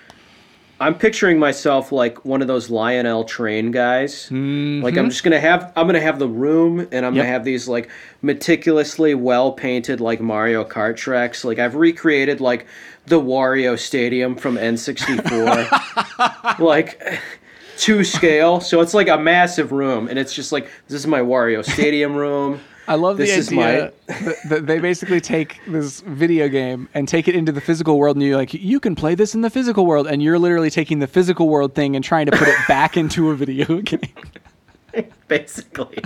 I'm 0.84 0.98
picturing 0.98 1.38
myself 1.38 1.92
like 1.92 2.26
one 2.26 2.42
of 2.42 2.46
those 2.46 2.68
Lionel 2.68 3.24
train 3.24 3.70
guys. 3.70 4.30
Like 4.82 4.98
I'm 4.98 5.04
mm-hmm. 5.04 5.08
just 5.08 5.24
gonna 5.24 5.40
have 5.40 5.72
I'm 5.76 5.86
gonna 5.86 5.98
have 5.98 6.18
the 6.18 6.28
room 6.28 6.86
and 6.92 7.06
I'm 7.06 7.14
Yep. 7.14 7.22
gonna 7.22 7.24
have 7.24 7.42
these 7.42 7.66
like 7.66 7.88
meticulously 8.20 9.14
well 9.14 9.50
painted 9.50 10.02
like 10.02 10.20
Mario 10.20 10.62
Kart 10.62 10.96
tracks. 10.96 11.42
Like 11.42 11.58
I've 11.58 11.74
recreated 11.74 12.42
like 12.42 12.66
the 13.06 13.18
Wario 13.18 13.78
Stadium 13.78 14.36
from 14.36 14.56
N64, 14.56 16.58
like 16.62 17.02
to 17.78 18.04
scale. 18.04 18.60
So 18.60 18.82
it's 18.82 18.92
like 18.92 19.08
a 19.08 19.16
massive 19.16 19.72
room, 19.72 20.06
and 20.06 20.18
it's 20.18 20.34
just 20.34 20.52
like 20.52 20.70
this 20.88 21.00
is 21.00 21.06
my 21.06 21.20
Wario 21.20 21.64
Stadium 21.64 22.14
room. 22.14 22.60
I 22.86 22.96
love 22.96 23.16
This 23.16 23.30
the 23.30 23.36
is 23.36 23.48
idea 23.52 23.92
that, 24.06 24.36
that 24.48 24.66
they 24.66 24.78
basically 24.78 25.20
take 25.20 25.58
this 25.66 26.00
video 26.00 26.48
game 26.48 26.88
and 26.94 27.08
take 27.08 27.28
it 27.28 27.34
into 27.34 27.52
the 27.52 27.60
physical 27.60 27.98
world, 27.98 28.16
and 28.16 28.22
you're 28.22 28.36
like, 28.36 28.52
you 28.52 28.78
can 28.80 28.94
play 28.94 29.14
this 29.14 29.34
in 29.34 29.40
the 29.40 29.50
physical 29.50 29.86
world, 29.86 30.06
and 30.06 30.22
you're 30.22 30.38
literally 30.38 30.70
taking 30.70 30.98
the 30.98 31.06
physical 31.06 31.48
world 31.48 31.74
thing 31.74 31.96
and 31.96 32.04
trying 32.04 32.26
to 32.26 32.32
put 32.32 32.48
it 32.48 32.56
back 32.68 32.96
into 32.98 33.30
a 33.30 33.36
video 33.36 33.80
game. 33.82 34.00
Basically, 35.26 35.96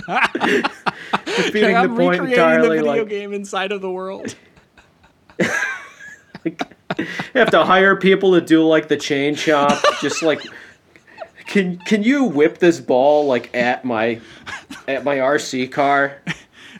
defeating 1.25 1.75
I'm 1.75 1.91
the 1.91 1.95
point 1.95 2.21
recreating 2.21 2.31
entirely. 2.31 2.69
the 2.69 2.83
video 2.83 2.99
like, 3.01 3.09
game 3.09 3.33
inside 3.33 3.71
of 3.71 3.81
the 3.81 3.91
world. 3.91 4.33
you 5.37 6.55
have 7.35 7.51
to 7.51 7.63
hire 7.63 7.95
people 7.95 8.33
to 8.33 8.41
do 8.41 8.65
like 8.65 8.87
the 8.87 8.97
chain 8.97 9.35
chomp. 9.35 9.79
just 10.01 10.23
like, 10.23 10.41
can 11.45 11.77
can 11.79 12.01
you 12.01 12.23
whip 12.23 12.57
this 12.57 12.79
ball 12.79 13.27
like 13.27 13.55
at 13.55 13.85
my 13.85 14.19
at 14.87 15.03
my 15.03 15.17
RC 15.17 15.71
car? 15.71 16.17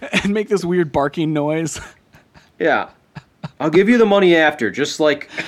and 0.24 0.34
make 0.34 0.50
this 0.50 0.64
weird 0.66 0.92
barking 0.92 1.34
noise. 1.34 1.80
Yeah, 2.60 2.90
I'll 3.60 3.70
give 3.70 3.88
you 3.90 3.98
the 3.98 4.06
money 4.06 4.36
after. 4.36 4.70
Just 4.72 5.00
like 5.00 5.30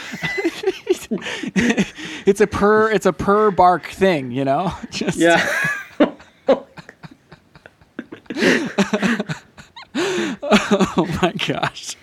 It's 2.26 2.40
a 2.40 2.48
per 2.48 2.90
it's 2.92 3.06
a 3.06 3.14
per 3.14 3.52
bark 3.52 3.86
thing, 3.88 4.32
you 4.32 4.46
know? 4.46 4.74
Just 4.92 5.18
yeah. 5.18 5.46
oh 10.44 11.18
my 11.22 11.34
gosh. 11.48 11.96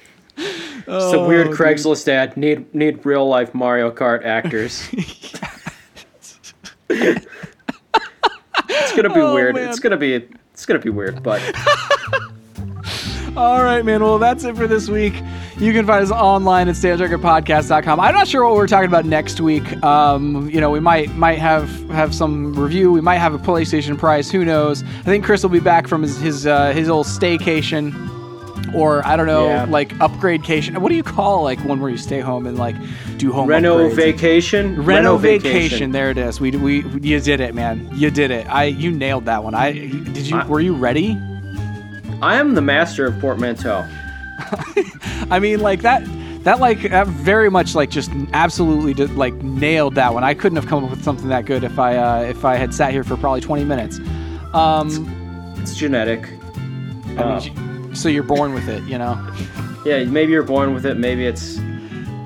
Some 0.86 1.26
weird 1.26 1.48
Oh, 1.48 1.50
dude. 1.50 1.58
Craigslist 1.58 2.06
ad. 2.08 2.36
Need 2.36 2.74
need 2.74 3.04
real 3.04 3.26
life 3.28 3.54
Mario 3.54 3.90
Kart 3.90 4.24
actors. 4.24 4.88
it's 6.88 7.26
gonna 8.96 9.12
be 9.14 9.20
Oh, 9.20 9.34
weird. 9.34 9.54
man. 9.54 9.68
It's 9.68 9.80
gonna 9.80 9.96
be 9.96 10.14
it's 10.52 10.66
gonna 10.66 10.78
be 10.80 10.90
weird, 10.90 11.22
but 11.22 11.40
All 13.39 13.62
right, 13.62 13.85
man. 13.85 14.02
Well, 14.02 14.19
that's 14.19 14.43
it 14.43 14.56
for 14.56 14.66
this 14.66 14.89
week. 14.89 15.15
You 15.59 15.73
can 15.73 15.86
find 15.86 16.02
us 16.02 16.10
online 16.10 16.69
at 16.69 16.74
stayontargetpodcast.com. 16.74 18.01
I'm 18.01 18.12
not 18.15 18.27
sure 18.27 18.44
what 18.44 18.55
we're 18.56 18.66
talking 18.66 18.89
about 18.89 19.05
next 19.05 19.40
week. 19.40 19.81
Um, 19.85 20.51
you 20.51 20.60
know, 20.60 20.70
we 20.70 20.81
might 20.81 21.15
might 21.15 21.39
have 21.39 21.70
have 21.90 22.12
some 22.12 22.52
review. 22.55 22.90
We 22.90 23.01
might 23.01 23.19
have 23.19 23.35
a 23.35 23.39
PlayStation 23.39 23.97
prize. 23.97 24.28
Who 24.31 24.44
knows? 24.44 24.82
I 24.82 25.02
think 25.02 25.24
Chris 25.24 25.44
will 25.44 25.51
be 25.51 25.60
back 25.60 25.86
from 25.86 26.02
his 26.02 26.19
his 26.19 26.47
uh, 26.48 26.73
his 26.73 26.89
old 26.89 27.06
staycation, 27.06 27.94
or 28.74 29.06
I 29.06 29.16
don't 29.16 29.28
know, 29.28 29.47
Yeah. 29.47 29.66
like 29.69 29.90
upgradecation. 29.98 30.77
What 30.78 30.89
do 30.89 30.97
you 30.97 31.05
call 31.05 31.44
like 31.44 31.60
one 31.65 31.81
where 31.81 31.90
you 31.93 31.97
stay 31.97 32.19
home 32.19 32.44
and 32.44 32.59
like 32.59 32.74
do 33.19 33.31
home 33.31 33.48
Reno 33.48 33.78
upgrades? 33.89 33.94
vacation. 33.94 34.85
Reno 34.85 35.16
vacation. 35.16 35.93
There 35.93 36.10
it 36.10 36.19
is. 36.19 36.40
We, 36.40 36.51
we 36.52 36.81
you 37.01 37.20
did 37.20 37.40
it, 37.40 37.55
man. 37.55 37.89
You 37.94 38.10
did 38.10 38.32
it. 38.32 38.48
I 38.48 38.65
you 38.65 38.90
nailed 38.90 39.27
that 39.27 39.44
one. 39.44 39.55
I 39.55 39.73
did 39.73 40.27
you. 40.27 40.43
Were 40.48 40.60
you 40.60 40.74
ready? 40.74 41.16
I 42.20 42.36
am 42.36 42.54
the 42.54 42.62
master 42.62 43.06
of 43.06 43.18
portmanteau. 43.20 43.86
I 45.30 45.38
mean, 45.40 45.60
like 45.60 45.82
that. 45.82 46.02
That 46.44 46.60
like 46.60 46.82
that 46.82 47.06
very 47.08 47.50
much 47.50 47.74
like 47.74 47.90
just 47.90 48.10
absolutely 48.32 48.94
did, 48.94 49.14
like 49.16 49.34
nailed 49.34 49.96
that 49.96 50.14
one. 50.14 50.22
I 50.24 50.34
couldn't 50.34 50.56
have 50.56 50.66
come 50.66 50.84
up 50.84 50.90
with 50.90 51.02
something 51.02 51.28
that 51.28 51.44
good 51.44 51.64
if 51.64 51.78
I 51.78 51.96
uh, 51.96 52.20
if 52.22 52.44
I 52.44 52.54
had 52.56 52.72
sat 52.72 52.92
here 52.92 53.02
for 53.04 53.16
probably 53.16 53.40
20 53.40 53.64
minutes. 53.64 53.98
Um, 54.54 55.54
It's 55.60 55.74
genetic. 55.76 56.28
I 57.18 57.22
Uh, 57.22 57.40
mean, 57.40 57.94
so 57.94 58.08
you're 58.08 58.22
born 58.22 58.54
with 58.54 58.68
it, 58.68 58.82
you 58.84 58.96
know. 58.98 59.18
yeah, 59.84 60.04
maybe 60.04 60.32
you're 60.32 60.42
born 60.44 60.72
with 60.74 60.86
it. 60.86 60.96
Maybe 60.96 61.26
it's 61.26 61.58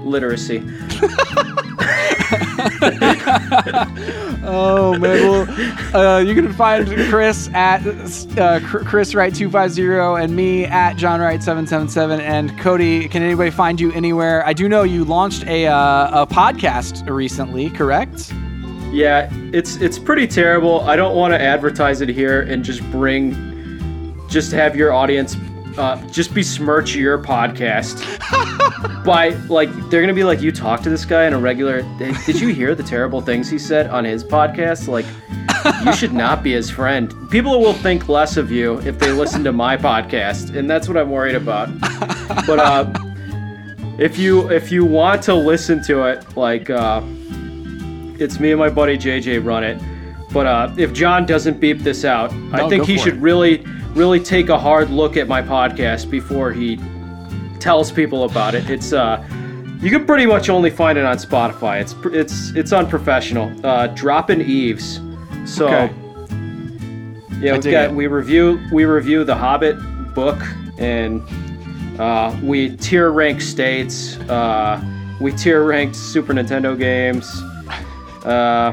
literacy. 0.04 0.58
Oh 4.44 4.96
man, 4.98 5.22
well, 5.22 5.96
uh, 5.96 6.18
you 6.18 6.34
can 6.34 6.52
find 6.52 6.86
Chris 7.08 7.48
at 7.54 7.80
uh, 8.38 8.60
Chris 8.60 9.14
Wright 9.14 9.34
two 9.34 9.48
five 9.50 9.70
zero 9.70 10.16
and 10.16 10.34
me 10.34 10.64
at 10.64 10.96
John 10.96 11.20
Wright 11.20 11.42
seven 11.42 11.66
seven 11.66 11.88
seven. 11.88 12.20
And 12.20 12.58
Cody, 12.58 13.08
can 13.08 13.22
anybody 13.22 13.50
find 13.50 13.80
you 13.80 13.92
anywhere? 13.92 14.44
I 14.44 14.52
do 14.52 14.68
know 14.68 14.82
you 14.82 15.04
launched 15.04 15.46
a 15.46 15.66
uh, 15.66 16.22
a 16.22 16.26
podcast 16.26 17.08
recently, 17.08 17.70
correct? 17.70 18.32
Yeah, 18.90 19.30
it's 19.52 19.76
it's 19.76 19.98
pretty 19.98 20.26
terrible. 20.26 20.80
I 20.82 20.96
don't 20.96 21.16
want 21.16 21.32
to 21.32 21.40
advertise 21.40 22.00
it 22.00 22.08
here 22.08 22.42
and 22.42 22.64
just 22.64 22.82
bring, 22.90 24.14
just 24.28 24.52
have 24.52 24.76
your 24.76 24.92
audience, 24.92 25.36
uh, 25.78 25.96
just 26.08 26.34
besmirch 26.34 26.94
your 26.94 27.18
podcast 27.18 27.96
by 29.04 29.30
like 29.48 29.70
they're 29.90 30.00
gonna 30.00 30.14
be 30.14 30.24
like, 30.24 30.40
you 30.40 30.52
talk 30.52 30.82
to 30.82 30.90
this 30.90 31.04
guy 31.04 31.26
in 31.26 31.32
a 31.32 31.38
regular. 31.38 31.82
Did 31.98 32.40
you 32.40 32.48
hear 32.54 32.74
the 32.74 32.82
terrible 32.82 33.20
things 33.20 33.48
he 33.48 33.58
said 33.58 33.88
on 33.88 34.04
his 34.04 34.24
podcast? 34.24 34.88
Like, 34.88 35.06
you 35.84 35.92
should 35.94 36.12
not 36.12 36.42
be 36.42 36.52
his 36.52 36.70
friend. 36.70 37.12
People 37.30 37.60
will 37.60 37.72
think 37.72 38.08
less 38.08 38.36
of 38.36 38.50
you 38.50 38.80
if 38.80 38.98
they 38.98 39.12
listen 39.12 39.44
to 39.44 39.52
my 39.64 39.76
podcast, 39.76 40.56
and 40.56 40.68
that's 40.68 40.88
what 40.88 40.96
I'm 40.96 41.10
worried 41.10 41.36
about. 41.36 41.68
But 42.46 42.58
uh, 42.58 42.92
if 43.98 44.18
you 44.18 44.50
if 44.50 44.70
you 44.70 44.84
want 44.84 45.22
to 45.24 45.34
listen 45.34 45.82
to 45.84 46.04
it, 46.04 46.36
like. 46.36 46.70
Uh, 46.70 47.02
it's 48.22 48.38
me 48.38 48.52
and 48.52 48.60
my 48.60 48.70
buddy 48.70 48.96
JJ 48.96 49.44
run 49.44 49.64
it. 49.64 49.80
But 50.32 50.46
uh, 50.46 50.74
if 50.78 50.92
John 50.92 51.26
doesn't 51.26 51.60
beep 51.60 51.80
this 51.80 52.04
out, 52.04 52.32
I 52.52 52.68
think 52.68 52.86
he 52.86 52.96
should 52.96 53.16
it. 53.16 53.20
really, 53.20 53.64
really 53.94 54.20
take 54.20 54.48
a 54.48 54.58
hard 54.58 54.90
look 54.90 55.16
at 55.16 55.28
my 55.28 55.42
podcast 55.42 56.10
before 56.10 56.52
he 56.52 56.78
tells 57.60 57.92
people 57.92 58.24
about 58.24 58.54
it. 58.54 58.68
It's 58.70 58.92
uh, 58.92 59.22
you 59.80 59.90
can 59.90 60.06
pretty 60.06 60.26
much 60.26 60.48
only 60.48 60.70
find 60.70 60.96
it 60.98 61.04
on 61.04 61.16
Spotify. 61.16 61.80
It's 61.80 61.94
it's 62.06 62.50
it's 62.56 62.72
unprofessional. 62.72 63.54
Uh, 63.66 63.88
Dropping 63.88 64.40
Eves. 64.40 65.00
So 65.44 65.66
Okay. 65.68 65.92
yeah, 67.40 67.52
we've 67.54 67.62
got 67.64 67.84
it. 67.86 67.92
we 67.92 68.06
review 68.06 68.60
we 68.72 68.84
review 68.84 69.24
the 69.24 69.34
Hobbit 69.34 69.76
book 70.14 70.38
and 70.78 71.20
uh, 72.00 72.36
we 72.42 72.76
tier 72.76 73.10
rank 73.10 73.40
states. 73.40 74.16
Uh, 74.28 74.80
we 75.20 75.32
tier 75.32 75.64
ranked 75.64 75.94
Super 75.96 76.32
Nintendo 76.32 76.76
games. 76.78 77.26
Uh, 78.24 78.72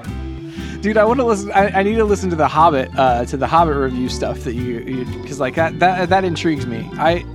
Dude, 0.82 0.98
I 0.98 1.04
want 1.04 1.20
to 1.20 1.26
listen. 1.26 1.52
I, 1.52 1.80
I 1.80 1.84
need 1.84 1.96
to 1.96 2.06
listen 2.06 2.30
to 2.30 2.36
the 2.38 2.48
Hobbit, 2.48 2.90
uh, 2.98 3.26
to 3.26 3.36
the 3.38 3.48
Hobbit 3.48 3.76
review 3.76 4.08
stuff 4.08 4.40
that 4.46 4.54
you, 4.56 5.04
because 5.22 5.40
like 5.40 5.56
that, 5.56 5.78
that 5.80 6.08
that 6.10 6.24
intrigues 6.24 6.66
me. 6.66 6.90
I, 6.94 7.26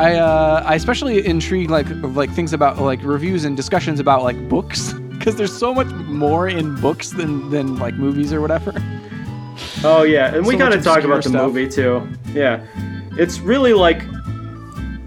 I, 0.00 0.14
uh, 0.16 0.62
I 0.66 0.74
especially 0.74 1.24
intrigue 1.24 1.70
like 1.70 1.86
like 2.02 2.30
things 2.30 2.52
about 2.52 2.78
like 2.78 3.00
reviews 3.04 3.44
and 3.44 3.56
discussions 3.56 4.00
about 4.00 4.24
like 4.24 4.48
books, 4.48 4.92
because 5.10 5.36
there's 5.36 5.56
so 5.56 5.72
much 5.72 5.86
more 6.06 6.48
in 6.48 6.74
books 6.80 7.10
than 7.10 7.50
than 7.50 7.76
like 7.78 7.94
movies 7.94 8.32
or 8.32 8.40
whatever. 8.40 8.72
oh 9.84 10.02
yeah, 10.02 10.34
and 10.34 10.44
we 10.44 10.54
So 10.54 10.58
gotta 10.58 10.76
much 10.76 10.84
talk 10.84 11.04
about 11.04 11.22
the 11.22 11.28
stuff. 11.28 11.46
movie 11.46 11.68
too. 11.68 12.06
Yeah, 12.32 12.64
it's 13.12 13.38
really 13.38 13.74
like 13.74 14.02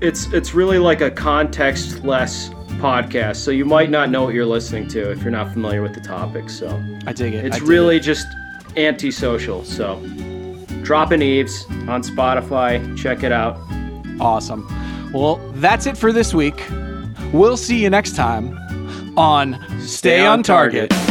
it's 0.02 0.32
it's 0.32 0.54
really 0.54 0.80
like 0.80 1.02
a 1.02 1.12
context-less 1.12 2.52
podcast. 2.82 3.38
So 3.38 3.52
you 3.52 3.64
might 3.66 3.90
not 3.90 4.10
know 4.10 4.24
what 4.24 4.34
you're 4.34 4.46
listening 4.46 4.88
to 4.90 5.12
if 5.12 5.22
you're 5.22 5.32
not 5.32 5.52
familiar 5.54 5.82
with 5.82 5.94
the 5.94 6.02
topic. 6.02 6.50
So 6.50 6.68
I 7.06 7.14
dig 7.14 7.34
it. 7.34 7.46
It's 7.46 7.60
dig 7.60 7.68
really 7.68 7.98
it. 7.98 8.02
just 8.02 8.28
antisocial. 8.78 9.64
So 9.64 10.00
dropping 10.84 11.22
Eves 11.22 11.66
on 11.88 12.02
Spotify. 12.04 12.98
Check 12.98 13.24
it 13.24 13.32
out. 13.32 13.58
awesome. 14.20 14.68
Well, 15.14 15.38
that's 15.56 15.86
it 15.86 15.98
for 15.98 16.12
this 16.12 16.34
week. 16.34 16.64
We'll 17.34 17.58
see 17.58 17.82
you 17.82 17.90
next 17.90 18.16
time 18.16 18.58
on 19.18 19.58
Stay, 19.82 20.26
on 20.26 20.40
on 20.40 20.44
target. 20.44 20.90
target. 20.90 21.11